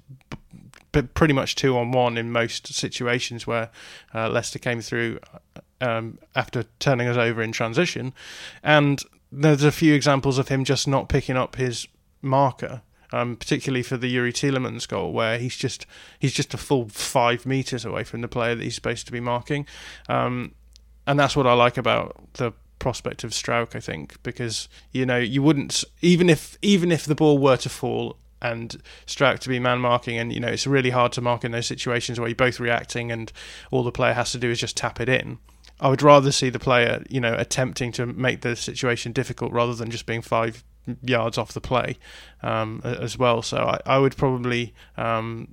but 0.91 1.15
pretty 1.15 1.35
much 1.35 1.55
two 1.55 1.77
on 1.77 1.93
one 1.93 2.17
in 2.17 2.33
most 2.33 2.67
situations 2.69 3.47
where 3.47 3.71
uh, 4.15 4.29
Leicester 4.29 4.59
came 4.59 4.81
through 4.81 5.19
um, 5.81 6.19
after 6.35 6.65
turning 6.79 7.09
us 7.09 7.17
over 7.17 7.43
in 7.43 7.53
transition. 7.53 8.13
And 8.63 9.03
there's 9.31 9.65
a 9.65 9.73
few 9.73 9.95
examples 9.95 10.39
of 10.39 10.49
him 10.49 10.65
just 10.65 10.89
not 10.89 11.09
picking 11.09 11.37
up 11.37 11.57
his 11.57 11.87
marker. 12.23 12.83
Um, 13.11 13.37
particularly 13.37 13.83
for 13.83 13.97
the 13.97 14.15
Youri 14.15 14.35
Tielemans 14.35 14.87
goal, 14.87 15.15
where 15.15 15.39
he's 15.39 15.57
just 15.57 15.87
he's 16.19 16.35
just 16.35 16.53
a 16.53 16.59
full 16.59 16.91
five 16.91 17.47
meters 17.47 17.87
away 17.87 18.05
from 18.05 18.21
the 18.21 18.29
player 18.29 18.55
that 18.55 18.63
he's 18.63 18.75
supposed 18.75 19.07
to 19.07 19.13
be 19.13 19.19
marking, 19.19 19.67
um, 20.11 20.53
and 21.07 21.19
that's 21.19 21.35
what 21.35 21.47
I 21.47 21.55
like 21.55 21.79
about 21.79 22.21
the 22.35 22.53
prospect 22.79 23.25
of 23.25 23.31
Struijk. 23.31 23.75
I 23.75 23.81
think 23.81 24.23
because 24.23 24.69
you 24.93 25.07
know 25.07 25.17
you 25.17 25.43
wouldn't 25.43 25.85
even 26.03 26.29
if 26.29 26.59
even 26.61 26.93
if 26.93 27.07
the 27.07 27.15
ball 27.15 27.39
were 27.39 27.57
to 27.57 27.71
fall 27.71 28.19
and 28.41 28.77
Struijk 29.07 29.39
to 29.41 29.49
be 29.49 29.59
man 29.59 29.79
marking, 29.81 30.19
and 30.19 30.33
you 30.33 30.41
know 30.41 30.49
it's 30.49 30.67
really 30.67 30.91
hard 30.91 31.13
to 31.13 31.21
mark 31.21 31.45
in 31.45 31.53
those 31.53 31.67
situations 31.67 32.21
where 32.21 32.29
you're 32.29 32.37
both 32.37 32.61
reacting 32.61 33.11
and 33.11 33.33
all 33.71 33.83
the 33.83 33.93
player 33.93 34.13
has 34.13 34.33
to 34.33 34.39
do 34.39 34.51
is 34.51 34.61
just 34.61 34.77
tap 34.77 35.01
it 35.01 35.09
in. 35.09 35.39
I 35.81 35.89
would 35.89 36.03
rather 36.03 36.33
see 36.33 36.51
the 36.51 36.59
player, 36.59 37.05
you 37.09 37.21
know, 37.21 37.35
attempting 37.37 37.93
to 37.93 38.07
make 38.07 38.41
the 38.41 38.57
situation 38.57 39.13
difficult 39.13 39.53
rather 39.53 39.75
than 39.75 39.91
just 39.91 40.07
being 40.07 40.23
five 40.23 40.65
yards 41.03 41.39
off 41.39 41.53
the 41.53 41.61
play 41.61 41.99
um, 42.43 42.81
as 42.85 43.19
well. 43.19 43.43
So 43.43 43.59
I, 43.59 43.81
I 43.87 43.99
would 43.99 44.17
probably 44.17 44.75
um, 44.97 45.49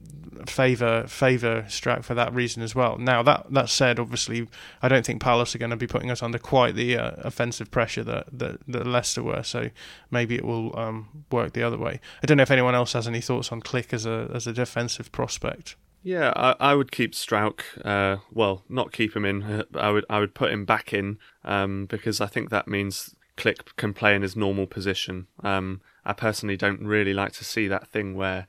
favour 0.46 1.06
favour 1.08 1.64
Struijk 1.64 2.04
for 2.04 2.14
that 2.14 2.34
reason 2.34 2.64
as 2.64 2.76
well. 2.76 2.98
Now 2.98 3.24
that 3.24 3.46
that 3.52 3.70
said, 3.70 4.00
obviously 4.00 4.48
I 4.82 4.88
don't 4.88 5.06
think 5.06 5.22
Palace 5.22 5.56
are 5.56 5.60
going 5.60 5.72
to 5.72 5.76
be 5.76 5.88
putting 5.88 6.12
us 6.12 6.24
under 6.24 6.40
quite 6.40 6.76
the 6.76 6.98
uh, 6.98 7.12
offensive 7.18 7.72
pressure 7.72 8.04
that, 8.04 8.28
that, 8.32 8.60
that 8.68 8.88
Leicester 8.88 9.24
were. 9.24 9.44
So 9.44 9.70
maybe 10.12 10.36
it 10.36 10.46
will 10.46 10.78
um, 10.78 11.26
work 11.32 11.54
the 11.54 11.64
other 11.64 11.78
way. 11.78 12.00
I 12.24 12.26
don't 12.26 12.38
know 12.38 12.44
if 12.44 12.52
anyone 12.52 12.76
else 12.76 12.94
has 12.94 13.08
any 13.08 13.22
thoughts 13.22 13.52
on 13.52 13.62
Klich 13.62 13.94
as 13.94 14.06
a 14.06 14.30
as 14.34 14.48
a 14.48 14.54
defensive 14.54 15.12
prospect. 15.12 15.76
Yeah, 16.06 16.34
I, 16.36 16.56
I 16.60 16.76
would 16.76 16.92
keep 16.92 17.14
Struijk. 17.14 17.62
Uh, 17.84 18.18
well, 18.32 18.64
not 18.70 18.92
keep 18.92 19.16
him 19.16 19.26
in. 19.26 19.64
I 19.74 19.90
would 19.90 20.06
I 20.08 20.20
would 20.20 20.36
put 20.36 20.52
him 20.52 20.64
back 20.64 20.94
in 20.94 21.18
um, 21.44 21.88
because 21.88 22.22
I 22.22 22.28
think 22.28 22.52
that 22.52 22.68
means 22.68 23.16
Klich 23.38 23.76
can 23.76 23.92
play 23.92 24.16
in 24.16 24.22
his 24.22 24.36
normal 24.36 24.68
position. 24.68 25.26
Um, 25.44 25.82
I 26.06 26.14
personally 26.14 26.58
don't 26.58 26.86
really 26.86 27.16
like 27.16 27.34
to 27.34 27.44
see 27.44 27.68
that 27.70 27.88
thing 27.88 28.14
where 28.14 28.46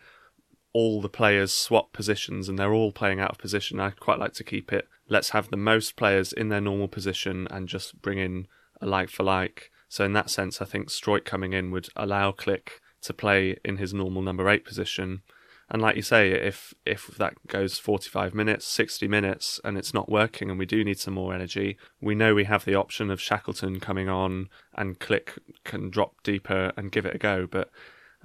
all 0.74 1.00
the 1.00 1.08
players 1.08 1.50
swap 1.50 1.94
positions 1.94 2.50
and 2.50 2.58
they're 2.58 2.74
all 2.74 2.92
playing 2.92 3.20
out 3.20 3.30
of 3.30 3.38
position. 3.38 3.80
I 3.80 3.88
quite 3.88 4.18
like 4.18 4.34
to 4.34 4.44
keep 4.44 4.70
it. 4.70 4.86
Let's 5.08 5.30
have 5.30 5.48
the 5.48 5.56
most 5.56 5.96
players 5.96 6.34
in 6.34 6.50
their 6.50 6.60
normal 6.60 6.88
position 6.88 7.48
and 7.50 7.68
just 7.68 8.02
bring 8.02 8.18
in 8.18 8.48
a 8.82 8.86
like 8.86 9.08
for 9.08 9.22
like. 9.22 9.70
So 9.88 10.04
in 10.04 10.12
that 10.12 10.28
sense, 10.28 10.60
I 10.60 10.66
think 10.66 10.88
Struijk 10.88 11.24
coming 11.24 11.54
in 11.54 11.70
would 11.70 11.88
allow 11.96 12.32
Klich 12.32 12.68
to 13.00 13.14
play 13.14 13.56
in 13.64 13.78
his 13.78 13.94
normal 13.94 14.20
number 14.20 14.46
eight 14.50 14.66
position 14.66 15.22
and 15.68 15.82
like 15.82 15.96
you 15.96 16.02
say, 16.02 16.30
if 16.30 16.74
if 16.84 17.08
that 17.18 17.34
goes 17.48 17.78
45 17.78 18.34
minutes, 18.34 18.66
60 18.66 19.08
minutes, 19.08 19.60
and 19.64 19.76
it's 19.76 19.92
not 19.92 20.08
working, 20.08 20.48
and 20.48 20.58
we 20.58 20.66
do 20.66 20.84
need 20.84 20.98
some 20.98 21.14
more 21.14 21.34
energy, 21.34 21.76
we 22.00 22.14
know 22.14 22.34
we 22.34 22.44
have 22.44 22.64
the 22.64 22.76
option 22.76 23.10
of 23.10 23.20
Shackleton 23.20 23.80
coming 23.80 24.08
on 24.08 24.48
and 24.74 25.00
Klich 25.00 25.38
can 25.64 25.90
drop 25.90 26.22
deeper 26.22 26.72
and 26.76 26.92
give 26.92 27.04
it 27.04 27.16
a 27.16 27.18
go. 27.18 27.48
But 27.50 27.70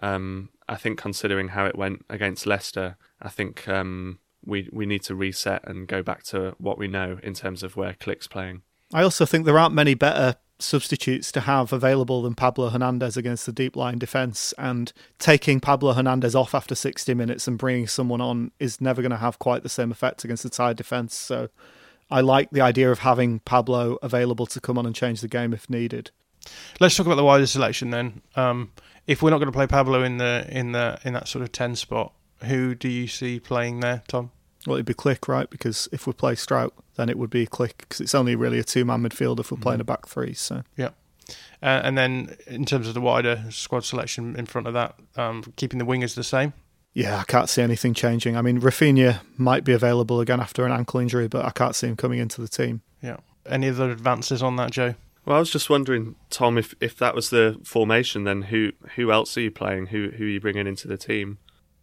um, 0.02 0.50
I 0.70 0.76
think 0.76 1.00
considering 1.00 1.50
how 1.50 1.66
it 1.66 1.76
went 1.76 2.06
against 2.10 2.46
Leicester, 2.46 2.98
I 3.20 3.30
think 3.30 3.68
um, 3.68 4.20
we 4.46 4.70
we 4.72 4.86
need 4.86 5.02
to 5.04 5.16
reset 5.16 5.68
and 5.68 5.88
go 5.88 6.04
back 6.04 6.24
to 6.26 6.56
what 6.60 6.78
we 6.78 6.88
know 6.88 7.20
in 7.24 7.34
terms 7.34 7.64
of 7.64 7.76
where 7.76 7.94
Klich's 7.94 8.28
playing. 8.28 8.62
I 8.94 9.02
also 9.02 9.26
think 9.26 9.46
there 9.46 9.58
aren't 9.58 9.74
many 9.74 9.96
better 9.96 10.36
substitutes 10.62 11.32
to 11.32 11.42
have 11.42 11.74
available 11.74 12.22
than 12.22 12.36
Pablo 12.36 12.70
Hernandez 12.70 13.18
against 13.18 13.46
the 13.46 13.52
deep 13.52 13.76
line 13.76 13.98
defence. 13.98 14.54
And 14.58 14.92
taking 15.20 15.60
Pablo 15.60 15.94
Hernandez 15.94 16.36
off 16.36 16.54
after 16.54 16.76
60 16.76 17.14
minutes 17.14 17.48
and 17.48 17.58
bringing 17.58 17.88
someone 17.88 18.22
on 18.22 18.52
is 18.60 18.82
never 18.82 19.02
going 19.02 19.12
to 19.12 19.18
have 19.18 19.40
quite 19.40 19.64
the 19.64 19.70
same 19.70 19.92
effect 19.92 20.24
against 20.24 20.44
the 20.44 20.50
tired 20.50 20.78
defence. 20.78 21.16
So 21.16 21.50
I 22.10 22.22
like 22.22 22.52
the 22.52 22.62
idea 22.62 22.92
of 22.92 23.00
having 23.00 23.40
Pablo 23.40 23.98
available 24.02 24.46
to 24.48 24.60
come 24.60 24.78
on 24.78 24.86
and 24.86 24.96
change 24.96 25.22
the 25.22 25.28
game 25.28 25.54
if 25.54 25.70
needed. 25.70 26.12
Let's 26.80 26.96
talk 26.96 27.06
about 27.06 27.16
the 27.16 27.24
wider 27.24 27.46
selection 27.46 27.92
then. 27.92 28.22
Um, 28.36 28.72
if 29.08 29.22
we're 29.22 29.30
not 29.30 29.38
going 29.38 29.52
to 29.52 29.56
play 29.56 29.68
Pablo 29.68 30.04
in 30.04 30.18
the 30.18 30.46
in 30.50 30.72
the 30.72 31.00
in 31.04 31.14
that 31.14 31.28
sort 31.28 31.44
of 31.44 31.52
ten 31.52 31.76
spot, 31.76 32.14
who 32.44 32.76
do 32.76 32.90
you 32.90 33.08
see 33.08 33.40
playing 33.40 33.80
there, 33.80 34.04
Tom? 34.08 34.32
Well, 34.68 34.76
it'd 34.76 34.86
be 34.86 34.94
Klich, 34.94 35.28
right? 35.28 35.50
Because 35.50 35.88
if 35.92 36.06
we 36.06 36.14
play 36.14 36.34
Struijk, 36.34 36.72
then 37.02 37.10
it 37.10 37.18
would 37.18 37.30
be 37.30 37.44
a 37.44 37.48
Klich 37.48 37.74
because 37.78 38.00
it's 38.00 38.16
only 38.16 38.36
really 38.36 38.60
a 38.60 38.64
two-man 38.64 39.02
midfield 39.02 39.40
if 39.40 39.52
we're 39.52 39.58
playing 39.58 39.80
mm-hmm. 39.80 39.92
a 39.92 39.96
back 39.96 40.08
three. 40.08 40.34
So 40.34 40.64
yeah. 40.78 40.92
Uh, 41.64 41.82
and 41.84 41.98
then 41.98 42.36
in 42.48 42.66
terms 42.66 42.88
of 42.88 42.94
the 42.94 43.02
wider 43.02 43.44
squad 43.50 43.84
selection 43.84 44.36
in 44.36 44.46
front 44.46 44.68
of 44.68 44.74
that, 44.74 44.96
um, 45.16 45.44
keeping 45.56 45.80
the 45.80 45.86
wingers 45.86 46.16
the 46.16 46.24
same. 46.24 46.54
Yeah, 46.94 47.18
I 47.18 47.24
can't 47.24 47.50
see 47.50 47.62
anything 47.62 47.94
changing. 47.94 48.36
I 48.36 48.42
mean, 48.42 48.60
Raphinha 48.60 49.22
might 49.38 49.64
be 49.64 49.72
available 49.72 50.20
again 50.20 50.42
after 50.42 50.66
an 50.66 50.72
ankle 50.72 51.00
injury, 51.00 51.28
but 51.28 51.46
I 51.46 51.52
can't 51.52 51.76
see 51.76 51.88
him 51.88 51.96
coming 51.96 52.20
into 52.20 52.42
the 52.42 52.50
team. 52.50 52.82
Yeah. 53.02 53.18
Any 53.46 53.70
other 53.70 53.90
advances 53.90 54.44
on 54.44 54.58
that, 54.58 54.72
Joe? 54.72 54.96
Well, 55.26 55.38
I 55.38 55.40
was 55.40 55.52
just 55.52 55.70
wondering, 55.70 56.16
Tom, 56.30 56.58
if, 56.58 56.74
if 56.82 56.98
that 56.98 57.16
was 57.16 57.30
the 57.30 57.60
formation, 57.64 58.24
then 58.24 58.44
who 58.44 58.72
who 58.96 59.12
else 59.12 59.38
are 59.38 59.42
you 59.42 59.52
playing? 59.52 59.88
Who 59.88 60.10
who 60.10 60.26
are 60.26 60.28
you 60.28 60.42
bringing 60.42 60.68
into 60.68 60.88
the 60.88 60.98
team? 60.98 61.38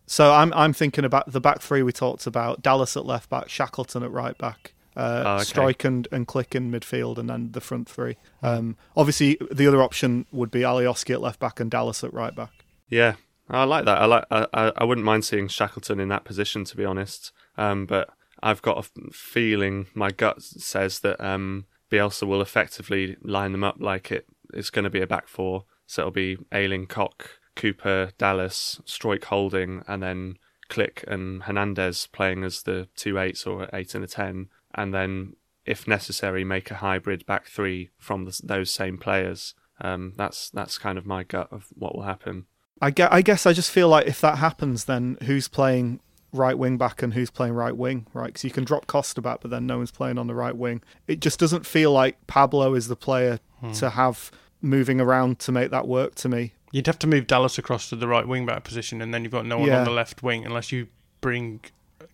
So 0.06 0.32
I'm 0.32 0.52
I'm 0.54 0.72
thinking 0.72 1.04
about 1.04 1.30
the 1.30 1.40
back 1.40 1.62
three 1.62 1.82
we 1.82 1.92
talked 1.92 2.26
about: 2.26 2.62
Dallas 2.62 2.96
at 2.96 3.06
left 3.06 3.30
back, 3.30 3.48
Shackleton 3.48 4.02
at 4.02 4.10
right 4.10 4.36
back, 4.38 4.72
uh, 4.96 5.22
oh, 5.26 5.34
okay. 5.36 5.44
Struijk 5.44 5.84
and, 5.84 6.08
and 6.10 6.26
Klich 6.26 6.54
in 6.54 6.70
midfield, 6.70 7.18
and 7.18 7.30
then 7.30 7.52
the 7.52 7.60
front 7.60 7.88
three. 7.88 8.16
Um, 8.42 8.76
obviously, 8.96 9.38
the 9.50 9.66
other 9.66 9.82
option 9.82 10.26
would 10.32 10.50
be 10.50 10.60
Alioski 10.60 11.14
at 11.14 11.20
left 11.20 11.40
back 11.40 11.60
and 11.60 11.70
Dallas 11.70 12.02
at 12.02 12.12
right 12.12 12.34
back. 12.34 12.50
Yeah, 12.88 13.14
I 13.48 13.64
like 13.64 13.84
that. 13.84 13.98
I 13.98 14.04
like. 14.06 14.24
I, 14.30 14.72
I 14.76 14.84
wouldn't 14.84 15.04
mind 15.04 15.24
seeing 15.24 15.48
Shackleton 15.48 16.00
in 16.00 16.08
that 16.08 16.24
position, 16.24 16.64
to 16.64 16.76
be 16.76 16.84
honest. 16.84 17.32
Um, 17.56 17.86
but 17.86 18.10
I've 18.42 18.62
got 18.62 18.84
a 18.84 19.12
feeling, 19.12 19.86
my 19.94 20.10
gut 20.10 20.42
says 20.42 21.00
that 21.00 21.20
um, 21.20 21.66
Bielsa 21.90 22.26
will 22.26 22.40
effectively 22.40 23.16
line 23.22 23.52
them 23.52 23.64
up 23.64 23.76
like 23.80 24.12
it, 24.12 24.26
it 24.52 24.58
is 24.58 24.70
going 24.70 24.84
to 24.84 24.90
be 24.90 25.00
a 25.00 25.06
back 25.06 25.28
four. 25.28 25.64
So 25.86 26.02
it'll 26.02 26.12
be 26.12 26.38
Ayling, 26.52 26.86
Koch, 26.86 27.38
Cooper, 27.56 28.12
Dallas, 28.18 28.80
Struijk 28.86 29.24
holding, 29.24 29.82
and 29.88 30.02
then 30.02 30.38
Klich 30.68 31.02
and 31.04 31.42
Hernandez 31.44 32.06
playing 32.06 32.44
as 32.44 32.62
the 32.62 32.88
two 32.94 33.18
eights 33.18 33.46
or 33.46 33.68
eight 33.72 33.94
and 33.94 34.04
a 34.04 34.06
ten, 34.06 34.48
and 34.74 34.92
then 34.92 35.34
if 35.64 35.86
necessary 35.86 36.44
make 36.44 36.70
a 36.70 36.76
hybrid 36.76 37.26
back 37.26 37.46
three 37.46 37.90
from 37.98 38.24
the, 38.24 38.40
those 38.42 38.72
same 38.72 38.96
players. 38.96 39.54
Um, 39.80 40.14
that's 40.16 40.50
that's 40.50 40.78
kind 40.78 40.98
of 40.98 41.06
my 41.06 41.22
gut 41.22 41.48
of 41.52 41.66
what 41.74 41.94
will 41.94 42.02
happen. 42.02 42.46
I 42.80 42.90
guess, 42.90 43.08
I 43.10 43.22
guess 43.22 43.46
I 43.46 43.52
just 43.52 43.70
feel 43.70 43.88
like 43.88 44.06
if 44.06 44.20
that 44.20 44.38
happens, 44.38 44.84
then 44.84 45.18
who's 45.22 45.48
playing 45.48 46.00
right 46.32 46.56
wing 46.56 46.78
back 46.78 47.02
and 47.02 47.14
who's 47.14 47.30
playing 47.30 47.54
right 47.54 47.76
wing, 47.76 48.06
right? 48.12 48.26
Because 48.26 48.44
you 48.44 48.50
can 48.50 48.64
drop 48.64 48.86
Costa 48.86 49.20
back, 49.20 49.40
but 49.40 49.50
then 49.50 49.66
no 49.66 49.78
one's 49.78 49.90
playing 49.90 50.18
on 50.18 50.26
the 50.26 50.34
right 50.34 50.56
wing. 50.56 50.82
It 51.06 51.20
just 51.20 51.38
doesn't 51.38 51.66
feel 51.66 51.92
like 51.92 52.26
Pablo 52.26 52.74
is 52.74 52.88
the 52.88 52.96
player 52.96 53.40
hmm. 53.60 53.72
to 53.72 53.90
have 53.90 54.30
moving 54.60 55.00
around 55.00 55.38
to 55.40 55.52
make 55.52 55.70
that 55.70 55.86
work 55.86 56.14
to 56.16 56.28
me. 56.28 56.52
You'd 56.70 56.86
have 56.86 56.98
to 57.00 57.06
move 57.06 57.26
Dallas 57.26 57.58
across 57.58 57.88
to 57.90 57.96
the 57.96 58.08
right 58.08 58.26
wing 58.26 58.46
back 58.46 58.64
position, 58.64 59.00
and 59.00 59.12
then 59.12 59.22
you've 59.22 59.32
got 59.32 59.46
no 59.46 59.58
one 59.58 59.68
yeah. 59.68 59.78
on 59.78 59.84
the 59.84 59.90
left 59.90 60.22
wing 60.22 60.44
unless 60.44 60.72
you 60.72 60.88
bring. 61.20 61.60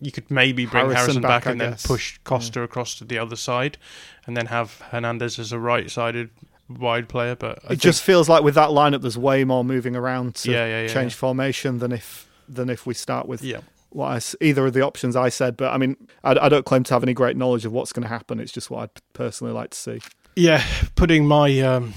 You 0.01 0.11
could 0.11 0.29
maybe 0.29 0.65
bring 0.65 0.85
Harrison, 0.85 0.95
Harrison 0.95 1.21
back, 1.21 1.43
back 1.43 1.51
and 1.51 1.61
then 1.61 1.75
push 1.83 2.17
Costa 2.23 2.59
yeah. 2.59 2.65
across 2.65 2.95
to 2.95 3.05
the 3.05 3.17
other 3.17 3.35
side, 3.35 3.77
and 4.25 4.35
then 4.35 4.47
have 4.47 4.81
Hernandez 4.91 5.39
as 5.39 5.51
a 5.51 5.59
right-sided 5.59 6.29
wide 6.69 7.09
player. 7.09 7.35
But 7.35 7.59
I 7.67 7.73
it 7.73 7.79
just 7.79 8.03
feels 8.03 8.27
like 8.29 8.43
with 8.43 8.55
that 8.55 8.69
lineup, 8.69 9.01
there's 9.01 9.17
way 9.17 9.43
more 9.43 9.63
moving 9.63 9.95
around 9.95 10.35
to 10.35 10.51
yeah, 10.51 10.87
change 10.87 11.13
formation 11.13 11.79
than 11.79 11.91
if 11.91 12.29
than 12.47 12.69
if 12.69 12.85
we 12.85 12.93
start 12.93 13.27
with 13.27 13.43
yeah. 13.43 13.61
what 13.89 14.07
I, 14.07 14.45
either 14.45 14.65
of 14.65 14.73
the 14.73 14.81
options 14.81 15.15
I 15.15 15.29
said. 15.29 15.57
But 15.57 15.73
I 15.73 15.77
mean, 15.77 15.95
I, 16.23 16.31
I 16.31 16.49
don't 16.49 16.65
claim 16.65 16.83
to 16.83 16.93
have 16.93 17.03
any 17.03 17.13
great 17.13 17.37
knowledge 17.37 17.65
of 17.65 17.71
what's 17.71 17.93
going 17.93 18.03
to 18.03 18.09
happen. 18.09 18.39
It's 18.39 18.51
just 18.51 18.69
what 18.69 18.83
I'd 18.83 19.01
personally 19.13 19.53
like 19.53 19.71
to 19.71 19.77
see. 19.77 19.99
Yeah, 20.35 20.63
putting 20.95 21.25
my 21.25 21.59
um, 21.61 21.93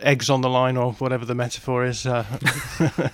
eggs 0.00 0.30
on 0.30 0.40
the 0.40 0.48
line 0.48 0.76
or 0.76 0.92
whatever 0.92 1.24
the 1.24 1.34
metaphor 1.34 1.84
is. 1.84 2.06
Uh, 2.06 2.24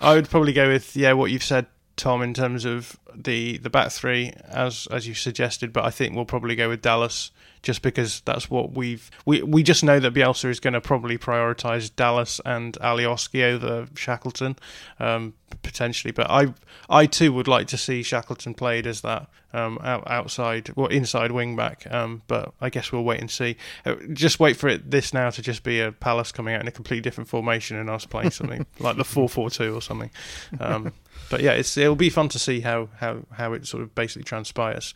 I 0.00 0.14
would 0.14 0.28
probably 0.28 0.52
go 0.52 0.68
with 0.68 0.96
yeah 0.96 1.12
what 1.12 1.30
you've 1.30 1.44
said, 1.44 1.66
Tom, 2.02 2.20
in 2.20 2.34
terms 2.34 2.64
of 2.64 2.98
the 3.14 3.58
the 3.58 3.70
back 3.70 3.92
three 3.92 4.32
as 4.48 4.88
as 4.90 5.06
you 5.06 5.14
suggested. 5.14 5.72
But 5.72 5.84
I 5.84 5.90
think 5.90 6.16
we'll 6.16 6.24
probably 6.24 6.56
go 6.56 6.68
with 6.68 6.82
Dallas 6.82 7.30
just 7.62 7.80
because 7.80 8.22
that's 8.22 8.50
what 8.50 8.72
we've 8.72 9.08
we 9.24 9.40
we 9.42 9.62
just 9.62 9.84
know 9.84 10.00
that 10.00 10.12
Bielsa 10.12 10.50
is 10.50 10.58
going 10.58 10.74
to 10.74 10.80
probably 10.80 11.16
prioritise 11.16 11.94
Dallas 11.94 12.40
and 12.44 12.76
Alioski 12.80 13.44
over 13.44 13.86
Shackleton 13.94 14.56
um, 14.98 15.34
potentially. 15.62 16.10
But 16.10 16.28
I 16.28 16.54
I 16.90 17.06
too 17.06 17.32
would 17.32 17.46
like 17.46 17.68
to 17.68 17.76
see 17.76 18.02
Shackleton 18.02 18.54
played 18.54 18.88
as 18.88 19.02
that 19.02 19.28
um, 19.52 19.78
out, 19.84 20.02
outside 20.10 20.70
or 20.70 20.72
well, 20.74 20.86
inside 20.88 21.30
wing 21.30 21.54
back. 21.54 21.86
Um, 21.88 22.22
but 22.26 22.52
I 22.60 22.68
guess 22.68 22.90
we'll 22.90 23.04
wait 23.04 23.20
and 23.20 23.30
see. 23.30 23.56
Uh, 23.86 23.94
just 24.12 24.40
wait 24.40 24.56
for 24.56 24.68
it 24.68 24.90
this 24.90 25.14
now 25.14 25.30
to 25.30 25.40
just 25.40 25.62
be 25.62 25.78
a 25.78 25.92
Palace 25.92 26.32
coming 26.32 26.56
out 26.56 26.62
in 26.62 26.66
a 26.66 26.72
completely 26.72 27.02
different 27.02 27.30
formation 27.30 27.76
and 27.76 27.88
us 27.88 28.06
playing 28.06 28.32
something 28.32 28.66
like 28.80 28.96
the 28.96 29.04
four 29.04 29.28
four 29.28 29.50
two 29.50 29.72
or 29.72 29.80
something. 29.80 30.10
Um, 30.58 30.92
but 31.32 31.40
yeah, 31.40 31.54
it'll 31.54 31.96
be 31.96 32.10
fun 32.10 32.28
to 32.28 32.38
see 32.38 32.60
how 32.60 32.90
how 32.98 33.22
how 33.32 33.54
it 33.54 33.66
sort 33.66 33.82
of 33.82 33.94
basically 33.94 34.22
transpires. 34.22 34.92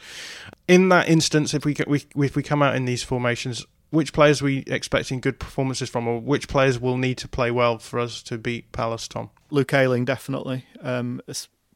In 0.69 0.91
that 0.91 1.09
instance, 1.09 1.55
if 1.55 1.65
we 1.65 1.75
we 1.87 2.05
if 2.15 2.37
we 2.37 2.43
come 2.43 2.63
out 2.63 2.77
in 2.77 2.85
these 2.85 3.03
formations, 3.03 3.65
which 3.89 4.13
players 4.13 4.43
are 4.43 4.45
we 4.45 4.59
expecting 4.67 5.21
good 5.21 5.41
performances 5.41 5.89
from, 5.89 6.07
or 6.07 6.21
which 6.21 6.47
players 6.47 6.79
will 6.79 6.99
need 6.99 7.17
to 7.19 7.29
play 7.29 7.51
well 7.51 7.79
for 7.79 7.99
us 7.99 8.23
to 8.25 8.37
beat 8.37 8.71
Palace? 8.71 9.09
Tom, 9.09 9.31
Luke 9.49 9.73
Ayling 9.73 10.05
definitely. 10.05 10.67
Um, 10.83 11.23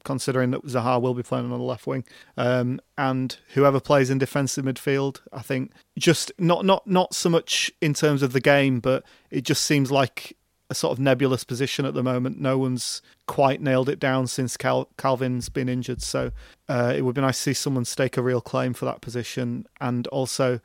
considering 0.03 0.51
that 0.51 0.63
Zaha 0.63 1.01
will 1.01 1.15
be 1.15 1.23
playing 1.23 1.45
on 1.45 1.57
the 1.57 1.65
left 1.65 1.87
wing, 1.87 2.03
um, 2.37 2.79
and 2.99 3.35
whoever 3.55 3.79
plays 3.79 4.11
in 4.11 4.19
defensive 4.19 4.63
midfield, 4.63 5.21
I 5.33 5.41
think 5.41 5.71
just 5.97 6.31
not 6.37 6.65
not 6.65 6.85
not 6.85 7.15
so 7.15 7.31
much 7.31 7.71
in 7.81 7.95
terms 7.95 8.21
of 8.21 8.31
the 8.31 8.41
game, 8.41 8.79
but 8.79 9.03
it 9.31 9.41
just 9.41 9.63
seems 9.63 9.91
like 9.91 10.37
a 10.71 10.73
sort 10.73 10.93
of 10.93 10.99
nebulous 10.99 11.43
position 11.43 11.85
at 11.85 11.93
the 11.93 12.01
moment. 12.01 12.39
No 12.39 12.57
one's 12.57 13.01
quite 13.27 13.61
nailed 13.61 13.89
it 13.89 13.99
down 13.99 14.25
since 14.25 14.55
Cal- 14.55 14.87
Kalvin's 14.97 15.49
been 15.49 15.67
injured. 15.67 16.01
So 16.01 16.31
uh, 16.69 16.93
it 16.95 17.01
would 17.01 17.13
be 17.13 17.19
nice 17.19 17.35
to 17.35 17.43
see 17.43 17.53
someone 17.53 17.83
stake 17.83 18.15
a 18.15 18.21
real 18.21 18.39
claim 18.39 18.73
for 18.73 18.85
that 18.85 19.01
position. 19.01 19.67
And 19.81 20.07
also, 20.07 20.61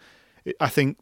I 0.61 0.69
think 0.69 0.97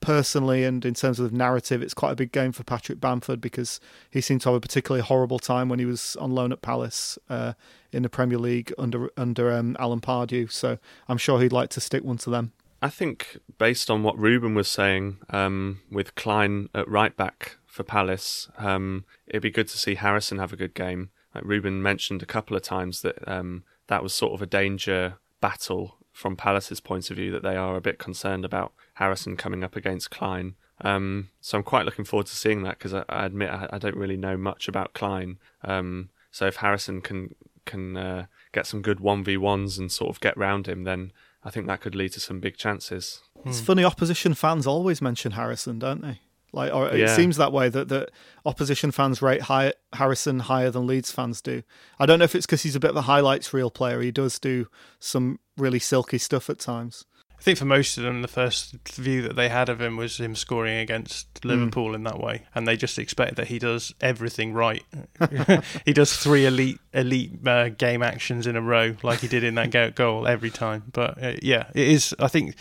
personally 0.00 0.62
and 0.62 0.84
in 0.84 0.92
terms 0.92 1.18
of 1.18 1.32
narrative, 1.32 1.80
it's 1.80 1.94
quite 1.94 2.12
a 2.12 2.16
big 2.16 2.32
game 2.32 2.52
for 2.52 2.62
Patrick 2.62 3.00
Bamford 3.00 3.40
because 3.40 3.80
he 4.10 4.20
seemed 4.20 4.42
to 4.42 4.50
have 4.50 4.56
a 4.56 4.60
particularly 4.60 5.02
horrible 5.02 5.38
time 5.38 5.70
when 5.70 5.78
he 5.78 5.86
was 5.86 6.14
on 6.16 6.30
loan 6.30 6.52
at 6.52 6.60
Palace 6.60 7.18
uh, 7.30 7.54
in 7.92 8.02
the 8.02 8.10
Premier 8.10 8.38
League 8.38 8.74
under 8.76 9.10
under 9.16 9.50
um, 9.50 9.74
Alan 9.80 10.02
Pardew. 10.02 10.52
So 10.52 10.76
I'm 11.08 11.18
sure 11.18 11.40
he'd 11.40 11.50
like 11.50 11.70
to 11.70 11.80
stick 11.80 12.04
one 12.04 12.18
to 12.18 12.28
them. 12.28 12.52
I 12.82 12.90
think 12.90 13.38
based 13.56 13.90
on 13.90 14.02
what 14.02 14.18
Reuben 14.18 14.54
was 14.54 14.68
saying, 14.68 15.18
um, 15.30 15.80
with 15.90 16.14
Clyne 16.14 16.68
at 16.74 16.88
right 16.88 17.14
back, 17.16 17.56
for 17.70 17.84
Palace. 17.84 18.48
Um, 18.58 19.04
it'd 19.26 19.42
be 19.42 19.50
good 19.50 19.68
to 19.68 19.78
see 19.78 19.94
Harrison 19.94 20.38
have 20.38 20.52
a 20.52 20.56
good 20.56 20.74
game. 20.74 21.10
Like 21.34 21.44
Reuben 21.44 21.80
mentioned 21.80 22.22
a 22.22 22.26
couple 22.26 22.56
of 22.56 22.62
times 22.62 23.02
that 23.02 23.26
um, 23.28 23.62
that 23.86 24.02
was 24.02 24.12
sort 24.12 24.32
of 24.34 24.42
a 24.42 24.46
danger 24.46 25.14
battle 25.40 25.96
from 26.12 26.36
Palace's 26.36 26.80
point 26.80 27.10
of 27.10 27.16
view 27.16 27.30
that 27.30 27.44
they 27.44 27.56
are 27.56 27.76
a 27.76 27.80
bit 27.80 27.98
concerned 27.98 28.44
about 28.44 28.72
Harrison 28.94 29.36
coming 29.36 29.62
up 29.62 29.76
against 29.76 30.10
Clyne. 30.10 30.56
Um, 30.80 31.28
so 31.40 31.58
I'm 31.58 31.64
quite 31.64 31.84
looking 31.84 32.04
forward 32.04 32.26
to 32.26 32.34
seeing 32.34 32.64
that 32.64 32.78
because 32.78 32.92
I, 32.92 33.04
I, 33.08 33.26
admit 33.26 33.50
I, 33.50 33.68
I, 33.74 33.78
don't 33.78 33.96
really 33.96 34.16
know 34.16 34.36
much 34.36 34.66
about 34.66 34.94
Clyne. 34.94 35.38
Um, 35.62 36.08
so 36.30 36.46
if 36.46 36.56
Harrison 36.56 37.00
can 37.02 37.34
can 37.66 37.96
uh, 37.96 38.26
get 38.52 38.66
some 38.66 38.82
good 38.82 38.98
one 38.98 39.22
v 39.22 39.36
ones 39.36 39.78
and 39.78 39.92
sort 39.92 40.10
of 40.10 40.20
get 40.20 40.36
round 40.36 40.66
him, 40.66 40.84
then 40.84 41.12
I 41.44 41.50
think 41.50 41.66
that 41.66 41.80
could 41.80 41.94
lead 41.94 42.12
to 42.12 42.20
some 42.20 42.40
big 42.40 42.56
chances. 42.56 43.20
It's 43.44 43.60
funny. 43.60 43.84
Opposition 43.84 44.34
fans 44.34 44.66
always 44.66 45.00
mention 45.00 45.32
Harrison, 45.32 45.78
don't 45.78 46.02
they? 46.02 46.20
Like, 46.52 46.72
or 46.72 46.86
yeah. 46.94 47.04
it 47.04 47.16
seems 47.16 47.36
that 47.36 47.52
way 47.52 47.68
that, 47.68 47.88
that 47.88 48.10
opposition 48.44 48.90
fans 48.90 49.22
rate 49.22 49.42
high, 49.42 49.72
Harrison 49.92 50.40
higher 50.40 50.70
than 50.70 50.86
Leeds 50.86 51.10
fans 51.10 51.40
do. 51.40 51.62
I 51.98 52.06
don't 52.06 52.18
know 52.18 52.24
if 52.24 52.34
it's 52.34 52.46
because 52.46 52.62
he's 52.62 52.76
a 52.76 52.80
bit 52.80 52.90
of 52.90 52.96
a 52.96 53.02
highlights 53.02 53.52
reel 53.52 53.70
player. 53.70 54.00
He 54.00 54.10
does 54.10 54.38
do 54.38 54.66
some 54.98 55.38
really 55.56 55.78
silky 55.78 56.18
stuff 56.18 56.50
at 56.50 56.58
times. 56.58 57.04
I 57.40 57.42
think 57.42 57.56
for 57.56 57.64
most 57.64 57.96
of 57.96 58.04
them, 58.04 58.20
the 58.20 58.28
first 58.28 58.74
view 58.86 59.22
that 59.22 59.34
they 59.34 59.48
had 59.48 59.70
of 59.70 59.80
him 59.80 59.96
was 59.96 60.20
him 60.20 60.36
scoring 60.36 60.76
against 60.76 61.42
Liverpool 61.42 61.92
mm. 61.92 61.94
in 61.94 62.02
that 62.02 62.20
way, 62.20 62.42
and 62.54 62.68
they 62.68 62.76
just 62.76 62.98
expect 62.98 63.36
that 63.36 63.46
he 63.46 63.58
does 63.58 63.94
everything 63.98 64.52
right. 64.52 64.84
he 65.86 65.94
does 65.94 66.14
three 66.14 66.44
elite 66.44 66.78
elite 66.92 67.38
uh, 67.48 67.70
game 67.70 68.02
actions 68.02 68.46
in 68.46 68.56
a 68.56 68.60
row, 68.60 68.94
like 69.02 69.20
he 69.20 69.28
did 69.28 69.42
in 69.42 69.54
that 69.54 69.94
goal 69.94 70.26
every 70.26 70.50
time. 70.50 70.82
But 70.92 71.22
uh, 71.22 71.32
yeah, 71.40 71.70
it 71.74 71.88
is. 71.88 72.14
I 72.18 72.28
think 72.28 72.56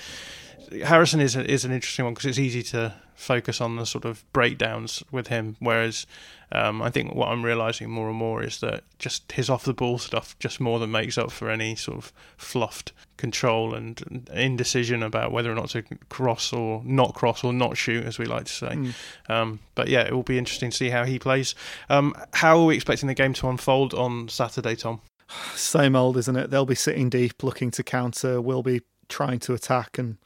Harrison 0.85 1.19
is 1.19 1.35
a, 1.35 1.43
is 1.49 1.65
an 1.65 1.73
interesting 1.73 2.05
one 2.05 2.13
because 2.13 2.27
it's 2.27 2.39
easy 2.39 2.63
to 2.63 2.95
focus 3.19 3.59
on 3.59 3.75
the 3.75 3.85
sort 3.85 4.05
of 4.05 4.23
breakdowns 4.31 5.03
with 5.11 5.27
him. 5.27 5.57
Whereas 5.59 6.07
um, 6.53 6.81
I 6.81 6.89
think 6.89 7.13
what 7.13 7.27
I'm 7.27 7.43
realizing 7.43 7.89
more 7.89 8.07
and 8.07 8.17
more 8.17 8.41
is 8.41 8.61
that 8.61 8.83
just 8.97 9.29
his 9.33 9.49
off 9.49 9.65
the 9.65 9.73
ball 9.73 9.97
stuff 9.97 10.39
just 10.39 10.61
more 10.61 10.79
than 10.79 10.89
makes 10.89 11.17
up 11.17 11.29
for 11.29 11.49
any 11.49 11.75
sort 11.75 11.97
of 11.97 12.13
fluffed 12.37 12.93
control 13.17 13.75
and 13.75 14.29
indecision 14.33 15.03
about 15.03 15.33
whether 15.33 15.51
or 15.51 15.55
not 15.55 15.69
to 15.71 15.83
cross 16.07 16.53
or 16.53 16.81
not 16.85 17.13
cross 17.13 17.43
or 17.43 17.51
not 17.51 17.75
shoot, 17.75 18.05
as 18.05 18.17
we 18.17 18.25
like 18.25 18.45
to 18.45 18.53
say. 18.53 18.69
Mm. 18.69 18.93
Um, 19.27 19.59
but 19.75 19.89
yeah, 19.89 20.01
it 20.01 20.13
will 20.13 20.23
be 20.23 20.37
interesting 20.37 20.71
to 20.71 20.77
see 20.77 20.89
how 20.89 21.03
he 21.03 21.19
plays. 21.19 21.55
Um, 21.89 22.15
how 22.33 22.57
are 22.57 22.65
we 22.65 22.75
expecting 22.75 23.07
the 23.07 23.13
game 23.13 23.33
to 23.33 23.49
unfold 23.49 23.93
on 23.93 24.29
Saturday, 24.29 24.75
Tom? 24.75 25.01
Same 25.55 25.95
old, 25.95 26.15
isn't 26.15 26.37
it? 26.37 26.51
They'll 26.51 26.65
be 26.65 26.75
sitting 26.75 27.09
deep, 27.09 27.43
looking 27.43 27.69
to 27.71 27.83
counter. 27.83 28.39
We'll 28.39 28.63
be 28.63 28.81
trying 29.09 29.39
to 29.39 29.53
attack 29.53 29.97
and 29.97 30.17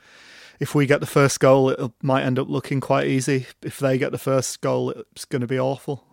if 0.60 0.76
we 0.76 0.86
get 0.86 1.00
the 1.00 1.06
first 1.06 1.40
goal, 1.40 1.70
it 1.70 1.92
might 2.02 2.24
end 2.24 2.40
up 2.40 2.50
looking 2.50 2.80
quite 2.80 3.08
easy. 3.08 3.48
If 3.62 3.80
they 3.80 3.98
get 3.98 4.12
the 4.12 4.18
first 4.18 4.62
goal, 4.62 4.92
it's 4.92 5.26
going 5.26 5.42
to 5.42 5.48
be 5.48 5.60
awful. 5.60 6.06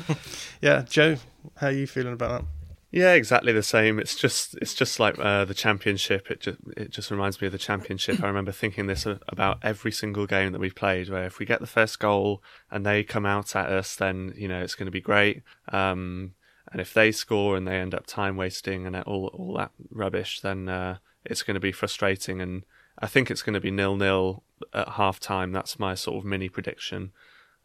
yeah, 0.60 0.82
Joe, 0.82 1.16
how 1.56 1.68
are 1.68 1.72
you 1.72 1.86
feeling 1.86 2.12
about 2.12 2.42
that? 2.42 2.48
Yeah, 2.94 3.14
exactly 3.14 3.52
the 3.52 3.64
same. 3.64 3.98
It's 3.98 4.14
just 4.14 4.56
it's 4.62 4.72
just 4.72 5.00
like 5.00 5.18
uh, 5.18 5.44
the 5.44 5.52
championship. 5.52 6.30
It 6.30 6.38
just 6.38 6.58
it 6.76 6.90
just 6.90 7.10
reminds 7.10 7.40
me 7.40 7.46
of 7.46 7.52
the 7.52 7.58
championship. 7.58 8.22
I 8.22 8.28
remember 8.28 8.52
thinking 8.52 8.86
this 8.86 9.04
about 9.04 9.58
every 9.62 9.90
single 9.90 10.28
game 10.28 10.52
that 10.52 10.60
we've 10.60 10.76
played. 10.76 11.08
Where 11.08 11.24
if 11.24 11.40
we 11.40 11.44
get 11.44 11.58
the 11.58 11.66
first 11.66 11.98
goal 11.98 12.40
and 12.70 12.86
they 12.86 13.02
come 13.02 13.26
out 13.26 13.56
at 13.56 13.68
us, 13.68 13.96
then 13.96 14.32
you 14.36 14.46
know 14.46 14.62
it's 14.62 14.76
going 14.76 14.86
to 14.86 14.92
be 14.92 15.00
great. 15.00 15.42
Um, 15.72 16.34
and 16.70 16.80
if 16.80 16.94
they 16.94 17.10
score 17.10 17.56
and 17.56 17.66
they 17.66 17.78
end 17.78 17.96
up 17.96 18.06
time 18.06 18.36
wasting 18.36 18.86
and 18.86 18.94
all 18.98 19.26
all 19.34 19.54
that 19.54 19.72
rubbish, 19.90 20.38
then 20.40 20.68
uh, 20.68 20.98
it's 21.24 21.42
going 21.42 21.54
to 21.54 21.60
be 21.60 21.72
frustrating. 21.72 22.40
And 22.40 22.62
I 23.04 23.06
think 23.06 23.30
it's 23.30 23.42
going 23.42 23.52
to 23.52 23.60
be 23.60 23.70
nil 23.70 23.96
nil 23.96 24.42
at 24.72 24.88
half 24.88 25.20
time. 25.20 25.52
That's 25.52 25.78
my 25.78 25.94
sort 25.94 26.16
of 26.16 26.24
mini 26.24 26.48
prediction. 26.48 27.12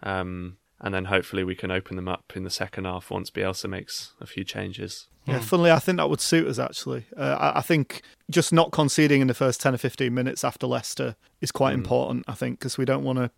Um, 0.03 0.57
and 0.81 0.93
then 0.93 1.05
hopefully 1.05 1.45
we 1.45 1.55
can 1.55 1.71
open 1.71 1.95
them 1.95 2.09
up 2.09 2.33
in 2.35 2.43
the 2.43 2.49
second 2.49 2.83
half 2.83 3.09
once 3.09 3.31
Bielsa 3.31 3.69
makes 3.69 4.11
a 4.19 4.25
few 4.25 4.43
changes. 4.43 5.07
Yeah, 5.25 5.37
hmm. 5.37 5.43
funnily, 5.43 5.71
I 5.71 5.79
think 5.79 5.95
that 5.95 6.09
would 6.09 6.19
suit 6.19 6.45
us 6.45 6.59
actually. 6.59 7.05
Uh, 7.15 7.37
I, 7.39 7.59
I, 7.59 7.61
think 7.61 8.01
just 8.29 8.51
not 8.51 8.73
conceding 8.73 9.21
in 9.21 9.27
the 9.27 9.33
first 9.33 9.61
ten 9.61 9.73
or 9.73 9.77
fifteen 9.77 10.13
minutes 10.13 10.43
after 10.43 10.67
Leicester 10.67 11.15
is 11.39 11.53
quite 11.53 11.71
mm. 11.71 11.79
important. 11.79 12.25
I 12.27 12.33
think 12.33 12.59
because 12.59 12.77
we 12.77 12.83
don't 12.83 13.05
want 13.05 13.19
to, 13.19 13.31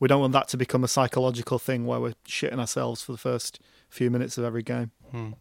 we 0.00 0.06
don't 0.06 0.20
want 0.20 0.34
that 0.34 0.48
to 0.48 0.58
become 0.58 0.84
a 0.84 0.88
psychological 0.88 1.58
thing 1.58 1.86
where 1.86 1.98
we're 1.98 2.14
shitting 2.26 2.58
ourselves 2.58 3.00
for 3.00 3.12
the 3.12 3.18
first 3.18 3.58
few 3.88 4.10
minutes 4.10 4.36
of 4.36 4.44
every 4.44 4.62
game. 4.62 4.90
Mm. 5.14 5.32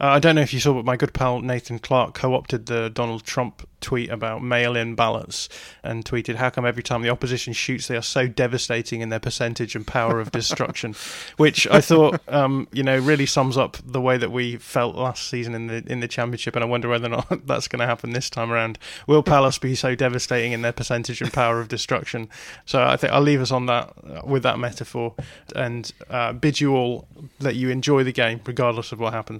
Uh, 0.00 0.06
I 0.06 0.18
don't 0.20 0.36
know 0.36 0.42
if 0.42 0.54
you 0.54 0.60
saw, 0.60 0.74
but 0.74 0.84
my 0.84 0.96
good 0.96 1.12
pal 1.12 1.40
Nathan 1.40 1.80
Clark 1.80 2.14
co 2.14 2.34
opted 2.34 2.66
the 2.66 2.88
Donald 2.88 3.24
Trump 3.24 3.68
tweet 3.80 4.10
about 4.10 4.42
mail 4.42 4.76
in 4.76 4.94
ballots 4.94 5.48
and 5.82 6.04
tweeted, 6.04 6.36
How 6.36 6.50
come 6.50 6.64
every 6.64 6.82
time 6.82 7.02
the 7.02 7.10
opposition 7.10 7.52
shoots, 7.52 7.88
they 7.88 7.96
are 7.96 8.02
so 8.02 8.26
devastating 8.26 9.00
in 9.00 9.08
their 9.08 9.20
percentage 9.20 9.74
and 9.74 9.86
power 9.86 10.20
of 10.20 10.30
destruction? 10.30 10.94
Which 11.36 11.66
I 11.68 11.80
thought, 11.80 12.20
um, 12.28 12.68
you 12.72 12.82
know, 12.82 12.98
really 12.98 13.26
sums 13.26 13.56
up 13.56 13.76
the 13.84 14.00
way 14.00 14.16
that 14.18 14.30
we 14.30 14.56
felt 14.56 14.94
last 14.94 15.28
season 15.28 15.54
in 15.54 15.66
the 15.66 15.84
in 15.86 16.00
the 16.00 16.08
Championship. 16.08 16.54
And 16.54 16.64
I 16.64 16.68
wonder 16.68 16.88
whether 16.88 17.06
or 17.06 17.10
not 17.10 17.28
that's 17.46 17.68
going 17.68 17.80
to 17.80 17.86
happen 17.86 18.10
this 18.10 18.30
time 18.30 18.52
around. 18.52 18.78
Will 19.06 19.22
Palace 19.22 19.58
be 19.58 19.74
so 19.74 19.94
devastating 19.94 20.52
in 20.52 20.62
their 20.62 20.72
percentage 20.72 21.20
and 21.20 21.32
power 21.32 21.60
of 21.60 21.68
destruction? 21.68 22.28
So 22.66 22.82
I 22.84 22.96
think 22.96 23.12
I'll 23.12 23.20
leave 23.20 23.40
us 23.40 23.50
on 23.50 23.66
that 23.66 24.26
with 24.26 24.42
that 24.44 24.58
metaphor 24.58 25.14
and 25.56 25.90
uh, 26.08 26.32
bid 26.32 26.60
you 26.60 26.76
all 26.76 27.08
that 27.40 27.56
you 27.56 27.70
enjoy 27.70 28.04
the 28.04 28.12
game, 28.12 28.40
regardless 28.46 28.92
of 28.92 29.00
what 29.00 29.12
happens. 29.12 29.37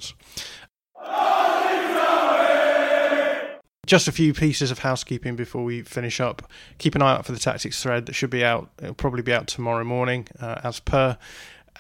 Just 3.86 4.06
a 4.06 4.12
few 4.12 4.34
pieces 4.34 4.70
of 4.70 4.80
housekeeping 4.80 5.34
before 5.34 5.64
we 5.64 5.80
finish 5.80 6.20
up. 6.20 6.50
Keep 6.76 6.94
an 6.94 7.00
eye 7.00 7.12
out 7.12 7.24
for 7.24 7.32
the 7.32 7.38
tactics 7.38 7.82
thread 7.82 8.04
that 8.04 8.12
should 8.12 8.28
be 8.28 8.44
out. 8.44 8.70
It'll 8.82 8.92
probably 8.94 9.22
be 9.22 9.32
out 9.32 9.46
tomorrow 9.46 9.84
morning, 9.84 10.28
uh, 10.38 10.60
as 10.62 10.78
per. 10.78 11.16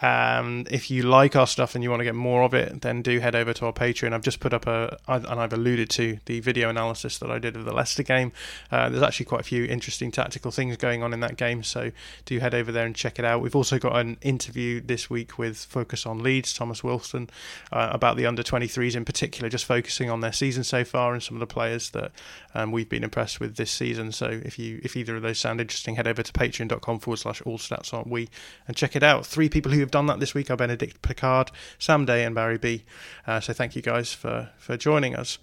Um, 0.00 0.66
if 0.70 0.90
you 0.90 1.02
like 1.02 1.34
our 1.34 1.46
stuff 1.46 1.74
and 1.74 1.82
you 1.82 1.90
want 1.90 2.00
to 2.00 2.04
get 2.04 2.14
more 2.14 2.42
of 2.42 2.54
it, 2.54 2.82
then 2.82 3.02
do 3.02 3.18
head 3.18 3.34
over 3.34 3.52
to 3.52 3.66
our 3.66 3.72
Patreon. 3.72 4.12
I've 4.12 4.22
just 4.22 4.40
put 4.40 4.52
up 4.52 4.66
a, 4.66 4.96
and 5.08 5.26
I've 5.26 5.52
alluded 5.52 5.90
to 5.90 6.18
the 6.26 6.40
video 6.40 6.68
analysis 6.68 7.18
that 7.18 7.30
I 7.30 7.38
did 7.38 7.56
of 7.56 7.64
the 7.64 7.72
Leicester 7.72 8.02
game. 8.02 8.32
Uh, 8.70 8.88
there's 8.88 9.02
actually 9.02 9.26
quite 9.26 9.40
a 9.40 9.44
few 9.44 9.64
interesting 9.64 10.10
tactical 10.10 10.50
things 10.50 10.76
going 10.76 11.02
on 11.02 11.12
in 11.12 11.20
that 11.20 11.36
game, 11.36 11.62
so 11.62 11.90
do 12.24 12.38
head 12.38 12.54
over 12.54 12.70
there 12.70 12.86
and 12.86 12.94
check 12.94 13.18
it 13.18 13.24
out. 13.24 13.42
We've 13.42 13.56
also 13.56 13.78
got 13.78 13.96
an 13.96 14.18
interview 14.22 14.80
this 14.80 15.10
week 15.10 15.38
with 15.38 15.56
Focus 15.56 16.06
on 16.06 16.22
Leeds, 16.22 16.54
Thomas 16.54 16.84
Wilson, 16.84 17.28
uh, 17.72 17.88
about 17.90 18.16
the 18.16 18.26
under 18.26 18.42
23s 18.42 18.94
in 18.94 19.04
particular, 19.04 19.48
just 19.48 19.64
focusing 19.64 20.10
on 20.10 20.20
their 20.20 20.32
season 20.32 20.64
so 20.64 20.84
far 20.84 21.12
and 21.12 21.22
some 21.22 21.36
of 21.36 21.40
the 21.40 21.46
players 21.46 21.90
that 21.90 22.12
um, 22.54 22.70
we've 22.70 22.88
been 22.88 23.04
impressed 23.04 23.40
with 23.40 23.56
this 23.56 23.70
season. 23.70 24.12
So 24.12 24.26
if 24.26 24.58
you 24.58 24.80
if 24.82 24.96
either 24.96 25.16
of 25.16 25.22
those 25.22 25.38
sound 25.38 25.60
interesting, 25.60 25.96
head 25.96 26.06
over 26.06 26.22
to 26.22 26.32
patreon.com 26.32 27.00
forward 27.00 27.18
slash 27.18 27.42
all 27.42 27.58
stats 27.58 27.92
aren't 27.92 28.08
we 28.08 28.28
and 28.66 28.76
check 28.76 28.94
it 28.94 29.02
out. 29.02 29.26
Three 29.26 29.48
people 29.48 29.72
who 29.72 29.87
have 29.88 29.92
done 29.92 30.06
that 30.06 30.20
this 30.20 30.34
week 30.34 30.50
are 30.50 30.56
Benedict 30.56 31.02
Picard, 31.02 31.50
Sam 31.78 32.04
Day, 32.04 32.24
and 32.24 32.34
Barry 32.34 32.58
B. 32.58 32.84
Uh, 33.26 33.40
so 33.40 33.52
thank 33.52 33.74
you 33.74 33.82
guys 33.82 34.12
for, 34.12 34.50
for 34.58 34.76
joining 34.76 35.16
us. 35.16 35.38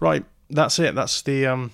Right, 0.00 0.24
that's 0.50 0.78
it. 0.78 0.94
That's 0.94 1.22
the 1.22 1.46
um, 1.46 1.70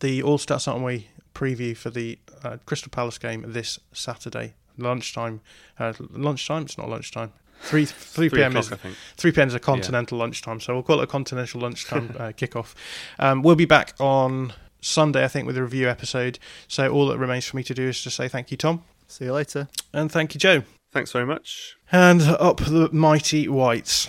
the 0.00 0.22
All 0.22 0.38
Stats 0.38 0.66
Aren't 0.68 0.84
We 0.84 1.08
preview 1.34 1.76
for 1.76 1.90
the 1.90 2.18
uh, 2.44 2.56
Crystal 2.66 2.90
Palace 2.90 3.18
game 3.18 3.44
this 3.46 3.78
Saturday 3.92 4.54
lunchtime. 4.76 5.40
Uh, 5.78 5.92
lunchtime? 6.10 6.62
It's 6.62 6.76
not 6.76 6.88
lunchtime. 6.88 7.32
Three 7.62 7.84
three 7.84 8.28
p.m. 8.28 8.56
is 8.56 8.72
three 9.16 9.30
p.m. 9.30 9.48
is 9.48 9.54
a 9.54 9.60
continental 9.60 10.18
yeah. 10.18 10.24
lunchtime, 10.24 10.60
so 10.60 10.74
we'll 10.74 10.82
call 10.82 11.00
it 11.00 11.04
a 11.04 11.06
continental 11.06 11.60
lunchtime 11.60 12.16
uh, 12.18 12.32
kickoff. 12.32 12.74
Um, 13.20 13.42
we'll 13.42 13.54
be 13.54 13.66
back 13.66 13.94
on 14.00 14.52
Sunday, 14.80 15.24
I 15.24 15.28
think, 15.28 15.46
with 15.46 15.56
a 15.56 15.62
review 15.62 15.88
episode. 15.88 16.40
So 16.66 16.88
all 16.88 17.06
that 17.06 17.18
remains 17.18 17.46
for 17.46 17.56
me 17.56 17.62
to 17.62 17.74
do 17.74 17.88
is 17.88 18.02
to 18.02 18.10
say 18.10 18.26
thank 18.28 18.50
you, 18.50 18.56
Tom. 18.56 18.82
See 19.06 19.26
you 19.26 19.32
later, 19.32 19.68
and 19.92 20.10
thank 20.10 20.34
you, 20.34 20.40
Joe. 20.40 20.64
Thanks 20.92 21.10
very 21.10 21.26
much. 21.26 21.76
And 21.90 22.22
up 22.22 22.58
the 22.58 22.90
mighty 22.92 23.48
whites. 23.48 24.08